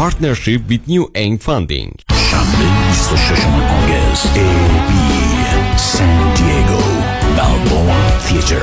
partnership 0.00 0.62
with 0.66 0.88
New 0.88 1.04
Aim 1.14 1.36
Funding. 1.36 1.90
شنبه 2.30 2.64
26 2.88 3.44
آگست 3.44 4.36
ای 4.36 4.42
بی 4.88 5.76
سان 5.76 6.34
دیگو 6.34 6.82
بالبوان 7.36 8.10
تیتر 8.28 8.60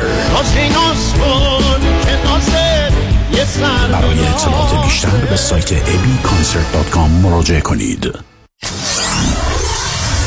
برای 3.91 4.19
اطلاعات 4.19 4.83
بیشتر 4.85 5.25
به 5.29 5.35
سایت 5.35 5.85
abconcert.com 5.85 7.09
مراجعه 7.23 7.61
کنید 7.61 8.05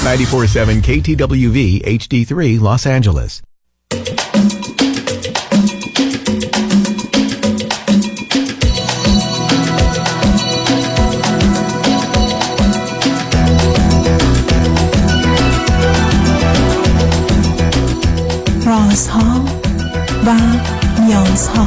947 0.04 0.82
KTWV 0.82 1.82
HD3 1.84 2.60
Los 2.60 2.86
Angeles. 2.86 3.49
رازها 18.90 19.44
و 20.26 20.30
نیازها 21.00 21.66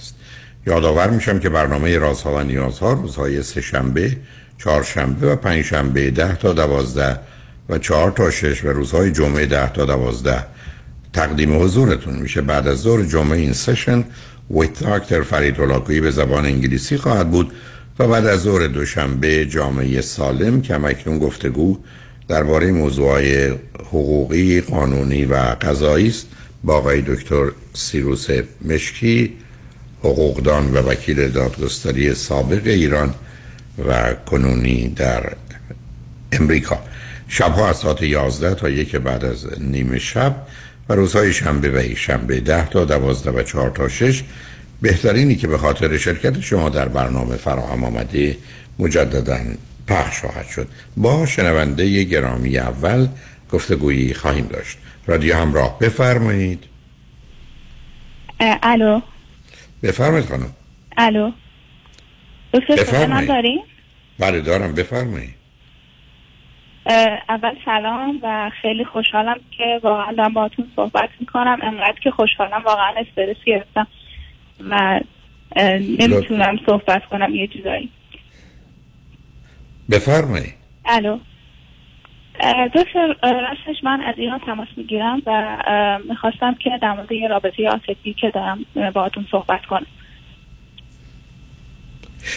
یادآور 0.67 1.09
میشم 1.09 1.39
که 1.39 1.49
برنامه 1.49 1.97
رازها 1.97 2.35
و 2.35 2.39
نیازها 2.39 2.93
روزهای 2.93 3.43
سه 3.43 3.61
شنبه، 3.61 4.17
و 5.21 5.35
پنج 5.35 5.65
شنبه 5.65 6.11
ده 6.11 6.35
تا 6.35 6.53
دوازده 6.53 7.19
و 7.69 7.77
چهار 7.77 8.11
تا 8.11 8.31
شش 8.31 8.63
و 8.63 8.67
روزهای 8.67 9.11
جمعه 9.11 9.45
ده 9.45 9.73
تا 9.73 9.85
دوازده. 9.85 10.45
تقدیم 11.13 11.61
حضورتون 11.61 12.13
میشه 12.13 12.41
بعد 12.41 12.67
از 12.67 12.77
ظهر 12.77 13.03
جمعه 13.03 13.37
این 13.37 13.53
سشن 13.53 14.03
ویت 14.51 14.79
داکتر 14.79 15.21
فرید 15.21 15.57
به 16.01 16.11
زبان 16.11 16.45
انگلیسی 16.45 16.97
خواهد 16.97 17.31
بود 17.31 17.51
و 17.99 18.07
بعد 18.07 18.25
از 18.25 18.41
ظهر 18.41 18.67
دوشنبه 18.67 19.45
جامعه 19.45 20.01
سالم 20.01 20.61
که 20.61 20.75
همکنون 20.75 21.19
گفتگو 21.19 21.77
درباره 22.27 22.71
موضوعهای 22.71 23.47
حقوقی، 23.79 24.61
قانونی 24.61 25.25
و 25.25 25.35
قضایی 25.35 26.07
است 26.07 26.27
با 26.63 26.75
آقای 26.75 27.01
دکتر 27.01 27.51
سیروس 27.73 28.27
مشکی. 28.65 29.33
حقوقدان 30.03 30.73
و 30.73 30.77
وکیل 30.77 31.29
دادگستری 31.29 32.13
سابق 32.13 32.67
ایران 32.67 33.13
و 33.87 34.13
کنونی 34.13 34.87
در 34.87 35.33
امریکا. 36.31 36.79
شبها 37.27 37.69
از 37.69 37.77
ساعت 37.77 38.01
11 38.01 38.55
تا 38.55 38.69
یک 38.69 38.95
بعد 38.95 39.25
از 39.25 39.61
نیمه 39.61 39.99
شب 39.99 40.35
و 40.89 40.95
روزهای 40.95 41.33
شنبه 41.33 41.69
و 41.69 41.95
شنبه 41.95 42.39
10 42.39 42.69
تا 42.69 42.85
12 42.85 43.31
و 43.31 43.43
4 43.43 43.69
تا 43.69 43.87
6 43.87 44.23
بهترینی 44.81 45.35
که 45.35 45.47
به 45.47 45.57
خاطر 45.57 45.97
شرکت 45.97 46.41
شما 46.41 46.69
در 46.69 46.87
برنامه 46.87 47.35
فراهم 47.35 47.83
آمده 47.83 48.37
مجددا 48.79 49.39
پخش 49.87 50.19
خواهد 50.19 50.47
شد. 50.47 50.67
با 50.97 51.25
شنونده 51.25 52.03
گرامی 52.03 52.57
اول 52.57 53.07
گفتگویی 53.51 54.13
خواهیم 54.13 54.45
داشت. 54.45 54.77
رادیو 55.07 55.35
همراه 55.35 55.79
بفرمایید. 55.79 56.63
الو. 58.39 59.01
بفرمایید 59.83 60.25
خانم. 60.25 60.53
الو. 60.97 61.31
دکتر 62.53 63.07
من. 63.07 63.25
داریم 63.25 63.61
بله 64.19 64.41
دارم. 64.41 64.73
بفرمایید. 64.73 65.35
اول 67.29 67.55
سلام 67.65 68.19
و 68.23 68.51
خیلی 68.61 68.85
خوشحالم 68.85 69.39
که 69.57 69.79
واقعا 69.83 70.13
دارم 70.13 70.33
باهاتون 70.33 70.71
صحبت 70.75 71.09
می‌کنم. 71.19 71.59
انقدر 71.63 71.99
که 72.03 72.11
خوشحالم 72.11 72.61
واقعا 72.65 72.93
استرس 72.97 73.37
گرفتم 73.45 73.87
و 74.69 74.99
نمی‌تونم 75.99 76.59
صحبت 76.65 77.05
کنم 77.05 77.35
یه 77.35 77.47
جورایی 77.47 77.89
بفرمایید. 79.91 80.53
الو. 80.85 81.19
دکتر 82.75 83.15
راستش 83.23 83.83
من 83.83 84.01
از 84.01 84.15
ایران 84.17 84.39
تماس 84.39 84.67
می‌گیرم 84.77 85.21
و 85.25 85.57
می‌خواستم 86.09 86.53
که 86.53 86.69
در 86.81 86.93
مورد 86.93 87.11
یه 87.11 87.27
رابطه 87.27 87.67
عاطفی 87.67 88.13
که 88.13 88.29
دارم 88.29 88.65
اه، 88.75 88.91
باهاتون 88.91 89.27
صحبت 89.31 89.65
کنم 89.65 89.85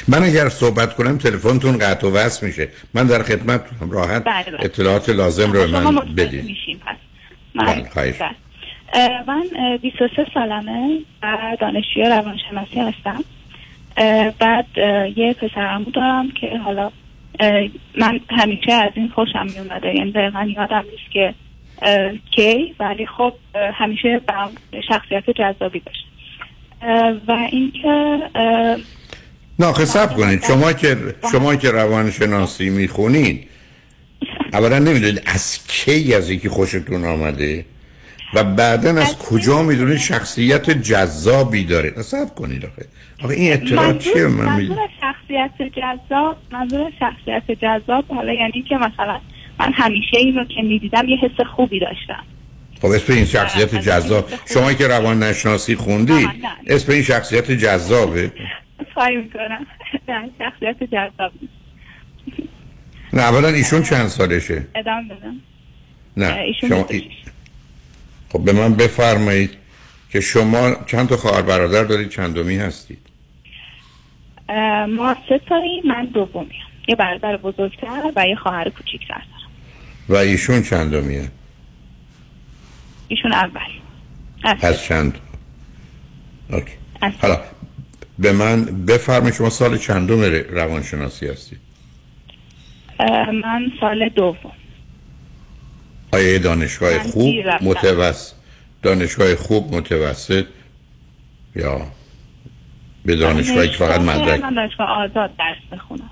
من 0.08 0.22
اگر 0.22 0.48
صحبت 0.48 0.94
کنم 0.94 1.18
تلفنتون 1.18 1.78
قطع 1.78 2.06
و 2.06 2.10
وصل 2.10 2.46
میشه 2.46 2.68
من 2.94 3.06
در 3.06 3.22
خدمتتونم 3.22 3.92
راحت 3.92 4.24
بله، 4.24 4.44
بله. 4.44 4.64
اطلاعات 4.64 5.08
لازم 5.08 5.52
رو 5.52 5.66
من 5.66 6.14
بدید 6.16 6.44
میشیم 6.44 6.80
پس 6.86 6.96
من 7.54 7.64
بله،. 7.64 7.82
بله. 7.94 8.34
من 9.26 9.44
اه، 9.56 9.76
23 9.76 10.26
سالمه 10.34 11.00
و 11.22 11.56
دانشجوی 11.60 12.04
روانشناسی 12.04 12.80
هستم 12.80 13.24
بعد 14.38 14.66
یه 15.16 15.34
پسرمو 15.34 15.90
دارم 15.90 16.30
که 16.30 16.58
حالا 16.64 16.90
من 17.98 18.20
همیشه 18.30 18.72
از 18.72 18.90
این 18.94 19.08
خوشم 19.08 19.46
میومده 19.54 19.94
یعنی 19.94 20.12
دقیقا 20.12 20.52
یادم 20.56 20.84
نیست 20.90 21.10
که 21.12 21.34
کی 22.30 22.74
ولی 22.80 23.06
خب 23.06 23.32
همیشه 23.54 24.20
شخصیت 24.88 25.30
جذابی 25.30 25.82
داشت 25.86 26.06
و 27.28 27.48
اینکه 27.52 28.18
نه 29.58 29.72
صبر 29.72 30.14
کنید. 30.14 30.44
شما 30.44 30.72
که 30.72 30.96
شما 31.32 31.56
که 31.56 31.70
روانشناسی 31.70 32.70
می‌خونید 32.70 33.48
اولا 34.52 34.78
نمی‌دونید 34.78 35.22
از 35.26 35.66
کی 35.68 36.14
از 36.14 36.30
یکی 36.30 36.48
خوشتون 36.48 37.04
آمده؟ 37.04 37.64
و 38.34 38.44
بعدا 38.44 38.90
از 38.90 39.18
کجا 39.18 39.62
می‌دونید 39.62 39.98
شخصیت 39.98 40.70
جذابی 40.70 41.64
داره؟ 41.64 42.02
صبر 42.02 42.34
کنید 42.34 42.64
آخه. 42.64 42.86
آخه 43.24 43.34
این 43.34 43.52
اطلاعات 43.52 43.98
چیه؟ 43.98 44.26
من. 44.26 44.44
منظور 44.44 44.78
شخصیت 45.00 45.72
جذاب 45.76 46.36
منظور 46.52 46.92
شخصیت 47.00 47.58
جذاب 47.62 48.04
حالا 48.08 48.32
یعنی 48.32 48.64
که 48.68 48.76
مثلا 48.76 49.20
من 49.60 49.72
همیشه 49.72 50.16
این 50.16 50.36
رو 50.36 50.44
که 50.44 50.62
می‌دیدم 50.62 51.08
یه 51.08 51.16
حس 51.16 51.46
خوبی 51.56 51.80
داشتم. 51.80 52.24
خب 52.82 52.86
اسم 52.86 53.12
این 53.12 53.24
شخصیت 53.24 53.74
جذاب. 53.74 54.28
شما 54.54 54.72
که 54.72 54.88
روان 54.88 55.22
نشناسی 55.22 55.76
نه. 55.88 56.28
اسم 56.66 56.92
این 56.92 57.02
شخصیت 57.02 57.50
جذابه. 57.50 58.32
خواهی 58.94 59.16
می‌کنم. 59.16 59.66
نه 60.08 60.30
شخصیت 60.38 60.82
جذاب. 60.82 61.32
نه 63.12 63.22
اولا 63.22 63.48
ایشون 63.48 63.82
چند 63.82 64.06
سالشه؟ 64.06 64.66
ادامه 64.74 65.04
بدم. 65.04 65.36
نه 66.16 66.38
ایشون 66.38 66.68
شما 66.68 66.82
26. 66.82 67.23
خب 68.34 68.44
به 68.44 68.52
من 68.52 68.74
بفرمایید 68.74 69.50
که 70.10 70.20
شما 70.20 70.74
چند 70.86 71.08
تا 71.08 71.16
خواهر 71.16 71.42
برادر 71.42 71.84
دارید 71.84 72.08
چندمی 72.08 72.56
هستید؟ 72.56 72.98
ما 74.88 75.16
سه 75.28 75.40
تاییم 75.48 75.82
من 75.84 76.04
دومیم 76.04 76.50
یه 76.88 76.96
برادر 76.96 77.36
بزرگتر 77.36 78.12
و 78.16 78.26
یه 78.28 78.36
خواهر 78.36 78.68
کوچیکتر 78.68 79.14
دارم. 79.14 79.50
و 80.08 80.14
ایشون 80.14 80.62
چندمیه 80.62 81.28
ایشون 83.08 83.32
اول. 83.32 83.60
از 84.62 84.82
چند؟ 84.82 85.18
اوکی. 86.50 86.72
حالا 87.22 87.40
به 88.18 88.32
من 88.32 88.64
بفرمایید 88.64 89.34
شما 89.34 89.50
سال 89.50 89.78
چندم 89.78 90.22
روانشناسی 90.50 91.28
هستید؟ 91.28 91.58
من 93.42 93.72
سال 93.80 94.08
دوم. 94.08 94.52
آیا 96.14 96.38
دانشگاه 96.38 96.98
خوب. 96.98 97.34
متوسط. 97.62 98.34
دانشگاه 98.82 99.34
خوب 99.36 99.74
متوسط. 99.74 100.46
یا 101.56 101.86
به 103.04 103.16
دانشگاهی 103.16 103.68
که 103.68 103.76
فقط 103.76 104.00
مدرک. 104.00 104.40
من 104.40 104.54
دانشگاه 104.54 104.88
آزاد 104.88 105.36
درس 105.36 105.56
بخونم 105.72 106.10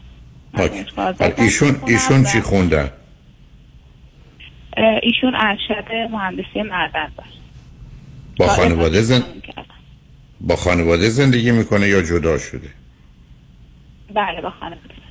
آزاد 0.96 1.40
ایشون 1.40 1.80
ایشون 1.86 2.24
چی 2.24 2.40
خوندن 2.40 2.90
اه، 4.76 5.00
ایشون 5.02 5.34
ارشد 5.34 5.92
مهندسی 6.10 6.62
معدن 6.62 7.12
با 8.36 8.46
خانواده 8.48 9.02
زن... 9.02 9.22
با 10.40 10.56
خانواده 10.56 11.08
زندگی 11.08 11.50
می‌کنه 11.50 11.88
یا 11.88 12.02
جدا 12.02 12.38
شده؟ 12.38 12.68
بله 14.14 14.40
با 14.40 14.50
خانواده. 14.50 15.01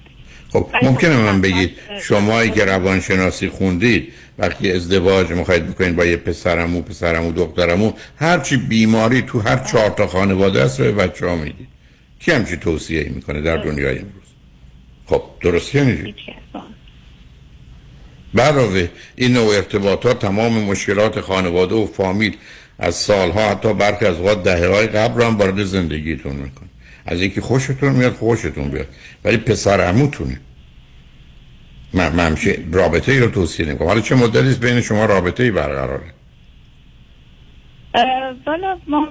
خب 0.54 0.70
ممکنه 0.82 1.18
من 1.18 1.42
بگید 1.42 1.72
شمایی 2.02 2.50
که 2.50 2.66
روانشناسی 2.66 3.50
خوندید 3.50 4.14
وقتی 4.38 4.72
ازدواج 4.72 5.30
می‌خواید 5.30 5.68
بکنید 5.68 5.96
با 5.96 6.06
یه 6.06 6.18
پسرمو 6.18 6.82
پسرمو 6.82 7.32
دخترمو 7.32 7.94
هرچی 8.20 8.58
بیماری 8.58 9.22
تو 9.22 9.40
هر 9.40 9.58
چهار 9.58 9.90
تا 9.90 10.08
خانواده 10.08 10.62
است 10.62 10.80
رو 10.80 10.86
به 10.86 10.92
بچه 10.92 11.28
ها 11.28 11.36
می‌دید 11.36 11.68
کی 12.20 12.32
همچی 12.32 12.58
توصیه 12.58 13.10
می‌کنه 13.10 13.42
در 13.42 13.58
دنیای 13.58 13.98
امروز؟ 13.98 14.22
خب 15.06 15.22
درست 15.42 15.78
با- 18.34 18.44
علاوه 18.44 18.90
این 19.16 19.34
نوع 19.34 19.56
ارتباطات 19.56 20.20
تمام 20.20 20.54
مشکلات 20.64 21.22
خانواده 21.22 21.76
و 21.76 21.86
فامیل 21.86 22.38
از 22.80 22.96
سالها 22.96 23.50
حتی 23.50 23.74
برخی 23.74 24.06
از 24.06 24.18
اوقات 24.18 24.44
دهه 24.44 24.68
های 24.68 24.88
قبل 24.88 25.24
هم 25.24 25.38
وارد 25.38 25.64
زندگیتون 25.64 26.36
می‌کنه. 26.36 26.71
از 27.06 27.22
اینکه 27.22 27.42
خوشتون 27.42 27.92
میاد 27.92 28.14
خوشتون 28.14 28.70
بیاد. 28.70 28.88
ولی 29.24 29.38
پسر 29.38 29.82
عموتونه. 29.82 30.40
من 31.94 32.20
همچه 32.20 32.66
رابطه 32.72 33.12
ای 33.12 33.20
رو 33.20 33.30
توصیه 33.30 33.66
نمی‌کنم. 33.66 33.88
حالا 33.88 34.02
چه 34.02 34.16
مدتی 34.16 34.48
است 34.48 34.66
بین 34.66 34.82
شما 34.82 35.06
رابطه 35.06 35.44
ای 35.44 35.52
برقراره 35.52 36.14
والا 38.46 38.78
ما 38.88 39.08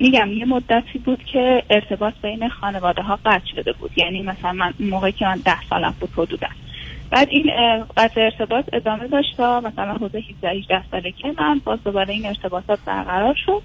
میگم 0.00 0.28
یه 0.32 0.44
مدتی 0.44 0.98
بود 0.98 1.24
که 1.32 1.62
ارتباط 1.70 2.14
بین 2.22 2.48
خانواده 2.48 3.02
ها 3.02 3.18
قطع 3.24 3.46
شده 3.56 3.72
بود. 3.72 3.90
یعنی 3.96 4.22
مثلا 4.22 4.52
من 4.52 4.74
موقعی 4.80 5.12
که 5.12 5.24
من 5.24 5.40
ده 5.44 5.62
سالم 5.70 5.94
بود 6.00 6.10
حدودا 6.16 6.48
بعد 7.10 7.28
این 7.30 7.50
قطع 7.96 8.20
ارتباط 8.20 8.64
ادامه 8.72 9.06
داشت 9.08 9.36
تا 9.36 9.60
مثلا 9.60 9.94
حدود 9.94 10.14
17 10.14 10.50
18 10.50 10.82
ساله 10.90 11.12
که 11.12 11.34
من 11.38 11.60
باز 11.64 11.78
دوباره 11.84 12.14
این 12.14 12.26
ارتباطات 12.26 12.78
برقرار 12.86 13.34
شد. 13.46 13.62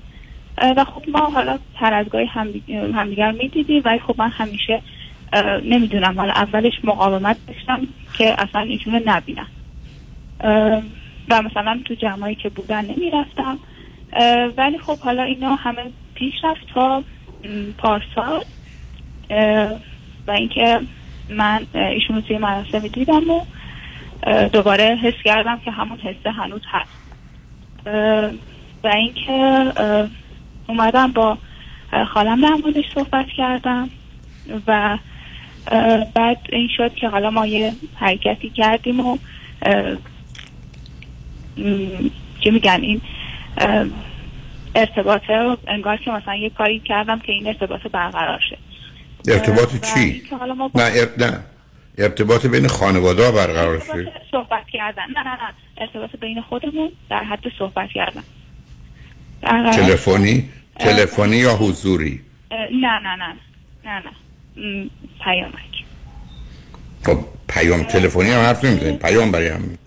و 0.62 0.84
خب 0.84 1.04
ما 1.10 1.20
حالا 1.20 1.60
هر 1.76 1.94
از 1.94 2.10
گاهی 2.10 2.26
همدیگر 2.94 3.32
می‌دیدیم 3.32 3.82
ولی 3.86 4.00
خب 4.00 4.16
من 4.18 4.30
همیشه 4.30 4.82
نمی‌دونم. 5.64 6.20
حالا 6.20 6.34
اولش 6.34 6.74
مقاومت 6.84 7.38
داشتم 7.48 7.88
که 8.18 8.36
اصلا 8.42 8.68
رو 8.86 9.02
نبینم. 9.06 9.48
و 11.30 11.42
مثلا 11.42 11.80
تو 11.86 11.94
جمعایی 11.94 12.36
که 12.36 12.50
بودن 12.50 12.86
نمی‌رفتم. 12.86 13.60
ولی 14.58 14.78
خب 14.78 15.00
حالا 15.00 15.24
اینا 15.24 15.56
همه 15.56 15.84
پیش 16.16 16.34
رفت 16.44 16.68
تا 16.74 17.04
پارسال. 17.78 18.44
و 20.28 20.32
اینکه 20.32 20.80
من 21.30 21.66
ایشون 21.74 22.16
رو 22.16 22.22
توی 22.22 22.38
مراسم 22.38 22.80
دیدم 22.80 23.30
و 23.30 23.42
دوباره 24.48 25.00
حس 25.04 25.24
کردم 25.24 25.60
که 25.60 25.72
همون 25.72 26.00
حسه 26.00 26.32
هنوز 26.32 26.62
هست. 26.68 27.00
و 28.84 28.88
اینکه 28.88 29.72
اومدم 30.70 31.12
با 31.12 31.38
خالم 32.14 32.42
در 32.42 32.54
موردش 32.64 32.86
صحبت 32.96 33.26
کردم 33.38 33.90
و 34.68 34.98
بعد 36.16 36.38
این 36.50 36.70
شد 36.78 36.94
که 36.94 37.10
حالا 37.10 37.30
ما 37.30 37.46
یه 37.46 37.74
حرکتی 37.96 38.50
کردیم 38.50 39.00
و 39.00 39.18
چی 42.44 42.52
میگن 42.52 42.82
این 42.82 43.02
ارتباطه 44.76 45.34
رو 45.34 45.58
انگار 45.68 45.98
که 45.98 46.12
مثلا 46.12 46.36
یه 46.36 46.50
کاری 46.50 46.80
کردم 46.80 47.20
که 47.20 47.32
این 47.32 47.48
ارتباط 47.48 47.82
برقرار 47.82 48.40
شه. 48.50 48.58
ارتباط 49.28 49.94
چی؟ 49.94 50.24
نه 50.76 50.84
ار... 50.84 51.10
نه. 51.18 51.40
ارتباط 51.98 52.46
بین 52.46 52.68
خانواده 52.68 53.32
برقرار 53.32 53.80
شد 53.80 54.12
صحبت 54.32 54.68
کردن. 54.74 55.04
نه 55.16 55.24
نه 55.24 55.32
نه. 55.32 55.54
ارتباط 55.78 56.10
بین 56.22 56.42
خودمون 56.42 56.92
در 57.10 57.24
حد 57.24 57.44
صحبت 57.60 57.90
کردن. 57.90 58.24
شد. 59.44 59.72
تلفنی؟ 59.72 60.50
تلفنی 60.80 61.36
یا 61.36 61.56
حضوری؟ 61.56 62.22
نه 62.52 63.00
نه 63.04 63.16
نه 63.16 63.36
نه 63.86 64.04
نه. 64.56 64.90
پیامک. 65.24 65.84
خب 67.06 67.18
پیام 67.48 67.84
تلفنی 67.84 68.30
هم 68.30 68.40
حرف 68.40 68.66
نمی‌زنید 68.66 69.00
پیام 69.00 69.32
برای 69.32 69.48
هم 69.48 69.78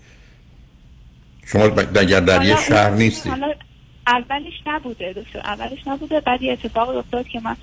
شما 1.45 1.63
اگر 1.63 2.19
در 2.19 2.45
یه 2.45 2.55
شهر 2.55 2.89
حالا 3.29 3.53
اولش 4.07 4.53
نبوده 4.65 5.13
دکتر. 5.13 5.39
اولش 5.39 5.87
نبوده. 5.87 6.19
بعد 6.19 6.41
یه 6.41 6.51
اتفاق 6.51 6.97
افتاد 6.97 7.27
که 7.27 7.39
من 7.39 7.55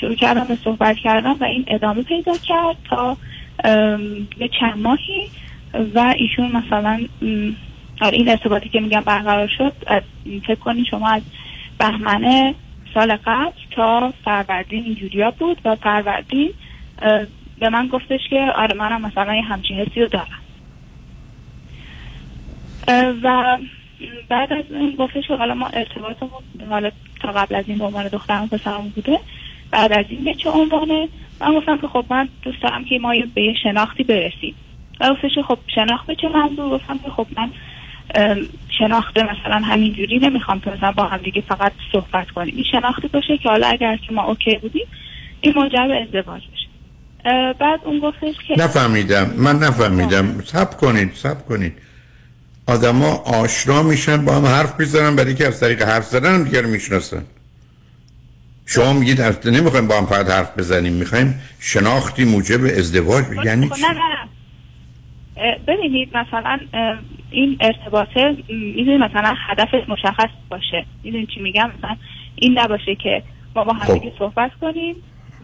شروع 0.00 0.14
کردم 0.14 0.44
به 0.44 0.58
صحبت 0.64 0.96
کردن 0.96 1.32
و 1.32 1.44
این 1.44 1.64
ادامه 1.68 2.02
پیدا 2.02 2.36
کرد 2.36 2.76
تا 2.90 3.16
یه 4.40 4.50
چند 4.60 4.78
ماهی 4.78 5.30
و 5.94 6.14
ایشون 6.18 6.56
مثلا 6.56 7.00
آره 8.00 8.16
این 8.16 8.28
ارتباطی 8.28 8.68
که 8.68 8.80
میگم 8.80 9.00
برقرار 9.00 9.50
شد 9.58 9.72
فکر 10.46 10.54
کنید 10.54 10.86
شما 10.90 11.10
از 11.10 11.22
بهمن 11.78 12.54
سال 12.94 13.16
قبل 13.16 13.52
تا 13.70 14.12
فروردین 14.24 14.84
اینجوریا 14.84 15.30
بود 15.30 15.60
و 15.64 15.76
فروردین 15.76 16.50
به 17.60 17.68
من 17.68 17.86
گفتش 17.86 18.20
که 18.30 18.52
آره 18.56 18.74
منم 18.74 19.00
مثلا 19.00 19.34
یه 19.34 19.42
همچین 19.42 19.76
حسی 19.76 20.00
رو 20.00 20.06
دارم. 20.06 20.38
و 23.22 23.58
بعد 24.28 24.52
از 24.52 24.64
این 24.70 24.96
گفتش 24.98 25.28
که 25.28 25.34
حالا 25.34 25.54
ما 25.54 25.66
ارتباطمون 25.66 26.42
حالا 26.70 26.90
تا 27.20 27.32
قبل 27.32 27.54
از 27.54 27.64
این 27.68 27.78
به 27.78 27.84
عنوان 27.84 28.08
دخترم 28.08 28.48
پسرم 28.48 28.92
بوده 28.94 29.18
بعد 29.70 29.92
از 29.92 30.04
این 30.08 30.24
به 30.24 30.34
چه 30.34 30.50
عنوانه؟ 30.50 31.08
من 31.40 31.54
گفتم 31.54 31.78
که 31.78 31.88
خب 31.88 32.04
من 32.10 32.28
دوست 32.42 32.62
دارم 32.62 32.84
که 32.84 32.98
ما 32.98 33.14
به 33.34 33.42
یه 33.42 33.54
شناختی 33.62 34.04
برسیم. 34.04 34.54
و 35.00 35.10
گفتش 35.10 35.38
خب 35.48 35.58
شناخت 35.74 36.06
به 36.06 36.14
چه 36.14 36.28
منظور؟ 36.28 36.70
گفتم 36.70 36.98
که 36.98 37.10
خب 37.10 37.26
من 37.36 37.50
ام، 38.14 38.38
شناخت 38.78 39.18
مثلا 39.18 39.56
همینجوری 39.64 40.18
نمی‌خوام 40.18 40.60
که 40.60 40.70
مثلا 40.70 40.92
با 40.92 41.04
هم 41.04 41.16
دیگه 41.18 41.42
فقط 41.48 41.72
صحبت 41.92 42.30
کنیم. 42.30 42.54
این 42.56 42.64
شناختی 42.72 43.08
باشه 43.08 43.38
که 43.38 43.48
حالا 43.48 43.66
اگر 43.66 43.96
که 43.96 44.12
ما 44.12 44.24
اوکی 44.24 44.58
بودیم 44.62 44.86
این 45.40 45.54
منجر 45.56 45.86
به 45.88 46.02
ازدواج 46.02 46.42
بشه. 46.42 46.68
بعد 47.60 47.80
اون 47.84 47.98
گفتش 47.98 48.34
که 48.48 48.54
نفهمیدم. 48.58 49.30
من 49.36 49.58
نفهمیدم. 49.58 50.40
سب 50.44 50.76
کنید 50.76 51.12
سب 51.14 51.46
کنید. 51.46 51.72
آدما 52.66 53.16
آشنا 53.16 53.82
میشن 53.82 54.24
با 54.24 54.34
هم 54.34 54.46
حرف 54.46 54.80
می‌زنن 54.80 55.16
برای 55.16 55.34
که 55.34 55.46
از 55.46 55.60
طریق 55.60 55.82
حرف 55.82 56.04
زدن 56.04 56.34
هم 56.34 56.44
دیگر 56.44 56.62
می‌شناسن. 56.62 57.24
شما 58.66 58.92
میگید 58.92 59.20
نمی‌خوایم 59.46 59.86
با 59.88 59.98
هم 59.98 60.06
فقط 60.06 60.30
حرف 60.30 60.58
بزنیم 60.58 60.92
می‌خوایم 60.92 61.40
شناختی 61.60 62.24
موجب 62.24 62.64
ازدواج 62.64 63.24
ب- 63.24 63.44
یعنی 63.44 63.68
خب؟ 63.68 63.74
نه 63.80 63.88
نه. 63.88 64.17
ببینید 65.66 66.16
مثلا 66.16 66.58
این 67.30 67.56
ارتباطه 67.60 68.36
می‌دونید 68.48 69.00
مثلا 69.00 69.34
هدفش 69.48 69.88
مشخص 69.88 70.30
باشه. 70.48 70.86
می‌دونید 71.04 71.28
چی 71.34 71.40
میگم؟ 71.40 71.70
مثلا 71.78 71.96
این 72.36 72.58
نباشه 72.58 72.94
که 72.94 73.22
ما 73.56 73.64
با 73.64 73.72
هم 73.72 73.86
خب. 73.86 73.94
دیگه 73.94 74.12
صحبت 74.18 74.50
کنیم 74.60 74.96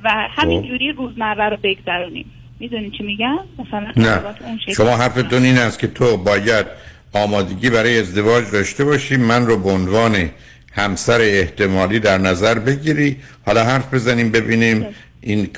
و 0.04 0.10
همینجوری 0.30 0.92
روزمره 0.92 1.48
رو 1.48 1.56
بگذرونیم. 1.62 2.30
می‌دونید 2.60 2.92
چی 2.92 3.02
میگم؟ 3.02 3.38
مثلا 3.58 3.92
نه. 3.96 4.20
اون. 4.46 4.58
شما 4.76 4.96
حرفتون 4.96 5.42
این 5.42 5.58
است 5.58 5.78
که 5.78 5.86
تو 5.86 6.16
باید 6.16 6.66
آمادگی 7.14 7.70
برای 7.70 7.98
ازدواج 8.00 8.44
داشته 8.52 8.84
باشی 8.84 9.16
من 9.16 9.46
رو 9.46 9.56
به 9.56 9.70
عنوان 9.70 10.30
همسر 10.72 11.18
احتمالی 11.20 12.00
در 12.00 12.18
نظر 12.18 12.58
بگیری. 12.58 13.16
حالا 13.46 13.64
حرف 13.64 13.94
بزنیم 13.94 14.32
ببینیم 14.32 14.86
این 15.20 15.48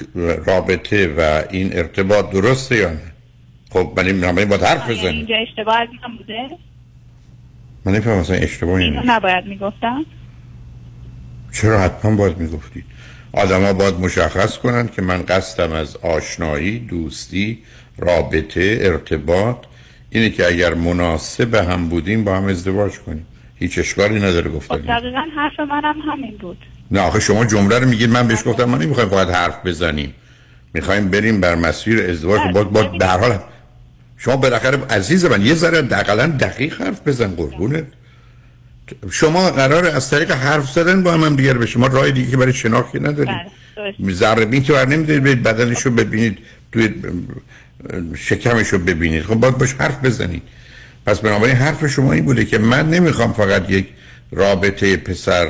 رابطه 0.47 1.15
و 1.19 1.43
این 1.51 1.71
ارتباط 1.73 2.31
درسته 2.31 2.77
یا 2.77 2.91
نه. 2.91 3.16
خب 3.71 3.93
من 3.97 4.07
این 4.07 4.49
باید 4.49 4.63
حرف 4.63 4.89
یعنی 4.89 4.99
بزنیم. 4.99 5.17
اینجا 5.17 5.35
اشتباه 5.49 5.81
از 5.81 5.89
من 5.89 6.17
بوده؟ 6.17 6.49
من 7.85 7.95
اشتباهی 8.43 8.85
اینو 8.85 9.01
نیست. 9.01 9.11
نباید 9.11 9.47
می‌گفتم. 9.47 10.05
چرا 11.53 11.81
حتما 11.81 12.17
باید 12.17 12.39
می‌گفتید؟ 12.39 12.85
آدما 13.33 13.73
باید 13.73 13.95
مشخص 13.95 14.59
کنن 14.59 14.89
که 14.89 15.03
من 15.03 15.23
قصدم 15.23 15.73
از 15.73 15.97
آشنایی 15.97 16.79
دوستی 16.79 17.59
رابطه 17.99 18.79
ارتباط 18.81 19.57
اینه 20.11 20.31
که 20.31 20.47
اگر 20.47 20.75
مناسب 20.75 21.55
هم 21.55 21.89
بودیم 21.89 22.25
با 22.25 22.37
هم 22.37 22.45
ازدواج 22.45 22.99
کنیم. 22.99 23.27
هیچ 23.57 23.79
اشکالی 23.79 24.21
نداره 24.21 24.51
خب 24.51 24.57
گفتن 24.57 24.77
دقیقا 24.77 25.23
حرف 25.37 25.61
منم 25.61 26.01
همین 26.01 26.37
بود. 26.37 26.59
نه 26.91 27.01
آخه 27.01 27.21
شما 27.21 27.45
جمله 27.45 27.79
رو 27.79 27.89
میگید 27.89 28.11
من 28.11 28.29
بهش 28.29 28.45
گفتم 28.47 28.65
ما 28.65 28.77
نمی‌خوایم 28.77 29.09
فقط 29.09 29.29
حرف 29.29 29.67
بزنیم. 29.67 30.15
می‌خوایم 30.75 31.11
بریم 31.11 31.41
بر 31.41 31.55
مسیر 31.55 32.03
ازدواج. 32.11 32.41
باید 32.41 32.55
باید 32.55 32.73
ببینید. 32.73 33.01
در 33.01 33.19
حال 33.19 33.39
شما 34.19 34.37
بالاخره 34.37 34.79
عزیز 34.91 35.25
من 35.25 35.47
یه 35.47 35.55
ذره 35.55 35.83
دقیقا 35.83 36.27
دقیق 36.27 36.83
حرف 36.83 37.01
بزن 37.07 37.35
قربونت. 37.35 37.85
شما 39.11 39.51
قرار 39.51 39.87
از 39.87 40.11
طریق 40.11 40.31
حرف 40.31 40.71
زدن 40.71 41.03
با 41.03 41.13
هم, 41.13 41.25
هم 41.25 41.37
دیگر 41.37 41.59
به 41.59 41.67
شما 41.67 41.87
راه 41.87 42.11
دیگه 42.11 42.31
که 42.31 42.37
برای 42.37 42.53
شناختی 42.53 43.01
ندارید 43.01 43.37
بله،. 43.77 44.15
ذره 44.15 44.45
بین 44.45 44.63
که 44.63 44.73
بر 44.73 44.87
نمیدارید 44.87 45.23
برید 45.23 45.43
بدنش 45.43 45.81
رو 45.81 45.91
ببینید 45.91 46.39
توی 46.73 46.95
شکمش 48.17 48.69
رو 48.69 48.79
ببینید. 48.79 49.23
خب 49.23 49.35
باید 49.35 49.59
باش 49.59 49.75
حرف 49.75 50.05
بزنید. 50.05 50.43
پس 51.07 51.21
بنابراین 51.21 51.57
حرف 51.57 51.87
شما 51.87 52.13
این 52.13 52.25
بوده 52.25 52.45
که 52.45 52.59
من 52.59 52.91
نمی‌خوام 52.91 53.33
فقط 53.33 53.71
یک 53.71 53.87
رابطه 54.33 54.97
پسر 54.97 55.49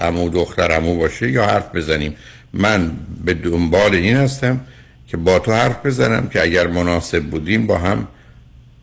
امو 0.00 0.28
دختر 0.28 0.72
امو 0.72 0.96
باشه 0.96 1.30
یا 1.30 1.46
حرف 1.46 1.74
بزنیم. 1.74 2.14
من 2.52 2.90
به 3.24 3.34
دنبال 3.34 3.94
این 3.94 4.16
هستم 4.16 4.60
که 5.08 5.16
با 5.16 5.38
تو 5.38 5.52
حرف 5.52 5.86
بزنم 5.86 6.28
که 6.28 6.42
اگر 6.42 6.66
مناسب 6.66 7.22
بودیم 7.22 7.66
با 7.66 7.78
هم 7.78 8.08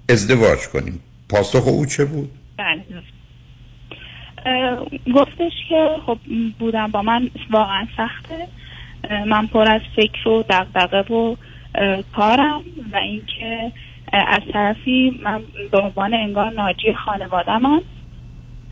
ازدواج 0.10 0.68
کنیم. 0.74 1.00
پاسخ 1.30 1.68
او 1.68 1.86
چه 1.86 2.06
بود؟ 2.06 2.32
بله. 2.58 2.84
گفتش 5.16 5.52
که 5.70 5.90
خب 6.06 6.18
بودم 6.60 6.92
با 6.92 7.02
من 7.02 7.30
واقعا 7.52 7.88
سخته. 7.98 8.48
من 9.26 9.48
پر 9.48 9.72
از 9.72 9.82
فکر 9.96 10.30
و 10.30 10.44
دقدقه 10.50 11.14
و 11.14 11.36
کارم 12.16 12.62
و 12.92 12.98
اینکه 12.98 13.72
از 14.14 14.42
طرفی 14.54 15.20
من 15.24 15.42
به 15.72 15.78
عنوان 15.78 16.14
انگار 16.14 16.52
ناجی 16.52 16.94
خانوادمم 16.94 17.82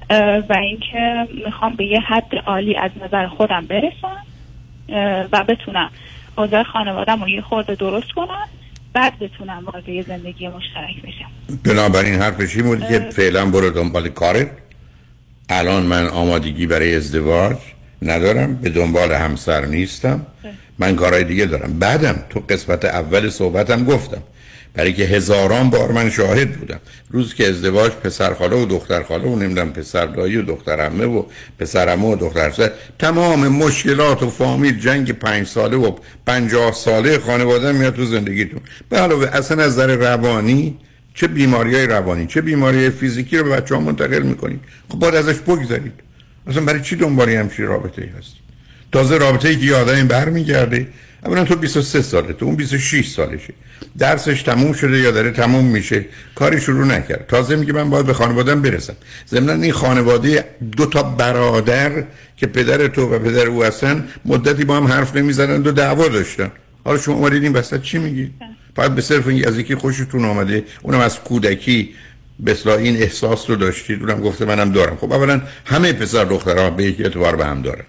اه، 0.10 0.38
و 0.38 0.54
اینکه 0.54 1.28
می‌خوام 1.46 1.76
به 1.76 1.86
یه 1.86 2.00
حد 2.00 2.36
عالی 2.46 2.76
از 2.76 2.92
نظر 3.06 3.28
خودم 3.28 3.66
برسم 3.66 4.18
و 5.32 5.44
بتونم. 5.44 5.90
اوضاع 6.38 6.64
خانوادم 6.64 7.22
رو 7.22 7.30
یه 7.30 7.42
خورده 7.42 7.76
درست 7.76 8.12
کنم 8.16 8.48
بعد 8.94 9.20
بتونم 9.20 9.66
وارد 9.66 9.90
یه 9.90 10.04
زندگی 10.04 10.48
مشترک 10.48 11.02
بشم. 11.04 11.58
بنابراین 11.64 12.16
حرفش 12.16 12.56
این 12.56 12.66
بود؟ 12.66 12.88
که 12.88 13.00
فعلا 13.00 13.46
برو 13.46 13.70
دنبال 13.70 14.10
کارت. 14.10 14.52
الان 15.50 15.84
من 15.84 16.08
آمادگی 16.08 16.68
برای 16.68 16.96
ازدواج 16.96 17.58
ندارم 18.02 18.56
به 18.56 18.70
دنبال 18.70 19.12
همسر 19.12 19.66
نیستم. 19.66 20.26
من 20.80 20.96
کارهای 20.96 21.24
دیگه 21.24 21.46
دارم. 21.46 21.80
بعدم 21.80 22.24
تو 22.30 22.40
قسمت 22.50 22.86
اول 22.86 23.30
صحبتم 23.30 23.86
گفتم. 23.86 24.24
برای 24.74 24.94
که 24.94 25.04
هزاران 25.04 25.70
بار 25.70 25.92
من 25.92 26.10
شاهد 26.10 26.52
بودم. 26.52 26.80
روز 27.12 27.34
که 27.34 27.50
ازدواج 27.50 27.92
پسر 27.92 28.34
خاله 28.34 28.56
و 28.56 28.66
دختر 28.66 29.04
خاله 29.04 29.28
و 29.28 29.36
نمی‌دونم 29.36 29.74
پسر 29.74 30.06
دایی 30.06 30.38
و 30.38 30.42
دختر 30.42 30.80
عمه 30.80 31.06
و 31.06 31.24
پسر 31.60 31.90
عمه 31.90 32.06
و 32.08 32.16
دختر 32.16 32.52
سر 32.52 32.72
تمام 33.00 33.48
مشکلات 33.48 34.24
و 34.24 34.30
فامیل 34.30 34.80
جنگ 34.80 35.12
پنج 35.12 35.48
ساله 35.48 35.78
و 35.78 35.96
پنجاه 36.26 36.72
ساله 36.72 37.20
خانواده 37.20 37.72
میاد 37.72 37.96
تو 37.96 38.06
زندگیتون. 38.06 38.62
به 38.90 38.98
علاوه 38.98 39.28
اصلا 39.34 39.64
از 39.64 39.72
نظر 39.72 39.96
روانی 39.96 40.78
چه 41.14 41.28
بیماری 41.28 41.76
های 41.76 41.88
روانی 41.88 42.28
چه 42.28 42.42
بیماری 42.42 42.90
فیزیکی 42.90 43.38
رو 43.38 43.44
به 43.44 43.50
بچه 43.50 43.76
ها 43.76 43.82
منتقل 43.82 44.22
می‌کنید. 44.22 44.60
خب 44.90 45.00
باید 45.00 45.16
ازش 45.16 45.36
بگذارید 45.36 45.94
اصلا 46.48 46.64
برای 46.64 46.82
چی 46.82 46.96
دنبالی 46.96 47.36
همچین 47.36 47.66
رابطه 47.66 48.02
ای 48.02 48.08
هست 48.08 48.43
تازه 48.94 49.18
رابطه 49.18 49.50
ای 49.50 49.56
که 49.56 49.66
یه 49.66 49.76
آدمی 49.76 50.04
برمیگرده 50.04 50.88
اولا 51.26 51.44
تو 51.44 51.56
23 51.56 52.02
ساله 52.02 52.34
تو 52.34 52.46
اون 52.46 52.56
26 52.56 53.08
سالشه. 53.08 53.54
درسش 53.98 54.42
تموم 54.42 54.74
شده 54.74 54.98
یا 54.98 55.12
داره 55.12 55.32
تموم 55.32 55.66
میشه 55.66 56.06
کاری 56.36 56.62
شروع 56.62 56.86
نکرد. 56.86 57.26
تازه 57.28 57.56
میگه 57.56 57.74
من 57.74 57.90
باید 57.90 58.06
به 58.06 58.14
خانوادم 58.14 58.62
برسم. 58.62 58.96
ضمن 59.30 59.64
این 59.64 59.72
خانواده 59.72 60.46
دو 60.78 60.86
تا 60.86 61.04
برادر 61.04 62.04
که 62.38 62.48
پدر 62.48 62.88
تو 62.88 63.16
و 63.16 63.20
پدر 63.20 63.48
او 63.48 63.64
هستن 63.64 64.08
مدتی 64.26 64.66
با 64.66 64.78
هم 64.78 64.88
حرف 64.88 65.16
نمی‌زنند 65.16 65.68
و 65.68 65.72
دعوا 65.72 66.08
داشتن. 66.08 66.52
حالا 66.86 66.98
شما 66.98 67.16
اومدید 67.16 67.44
این 67.44 67.54
وسط 67.54 67.82
چی 67.82 67.98
میگید 67.98 68.32
فقط 68.76 68.92
به 68.92 69.02
صرف 69.02 69.28
اینکه 69.28 69.48
از 69.48 69.58
یکی 69.58 69.76
خوشتون 69.76 70.26
آمده 70.26 70.64
اونم 70.82 71.00
از 71.00 71.20
کودکی 71.20 71.90
اصلاح 72.48 72.78
این 72.78 72.98
احساس 72.98 73.50
رو 73.50 73.56
داشتید 73.56 74.02
اونم 74.02 74.22
گفته 74.22 74.46
منم 74.46 74.72
دارم. 74.72 74.98
خب 75.02 75.14
اولا 75.14 75.42
همه 75.66 75.94
پسر 75.94 76.24
دخترها 76.24 76.70
به 76.70 76.84
یک 76.84 77.02
اعتبار 77.02 77.36
به 77.36 77.46
هم 77.46 77.62
دارن. 77.62 77.84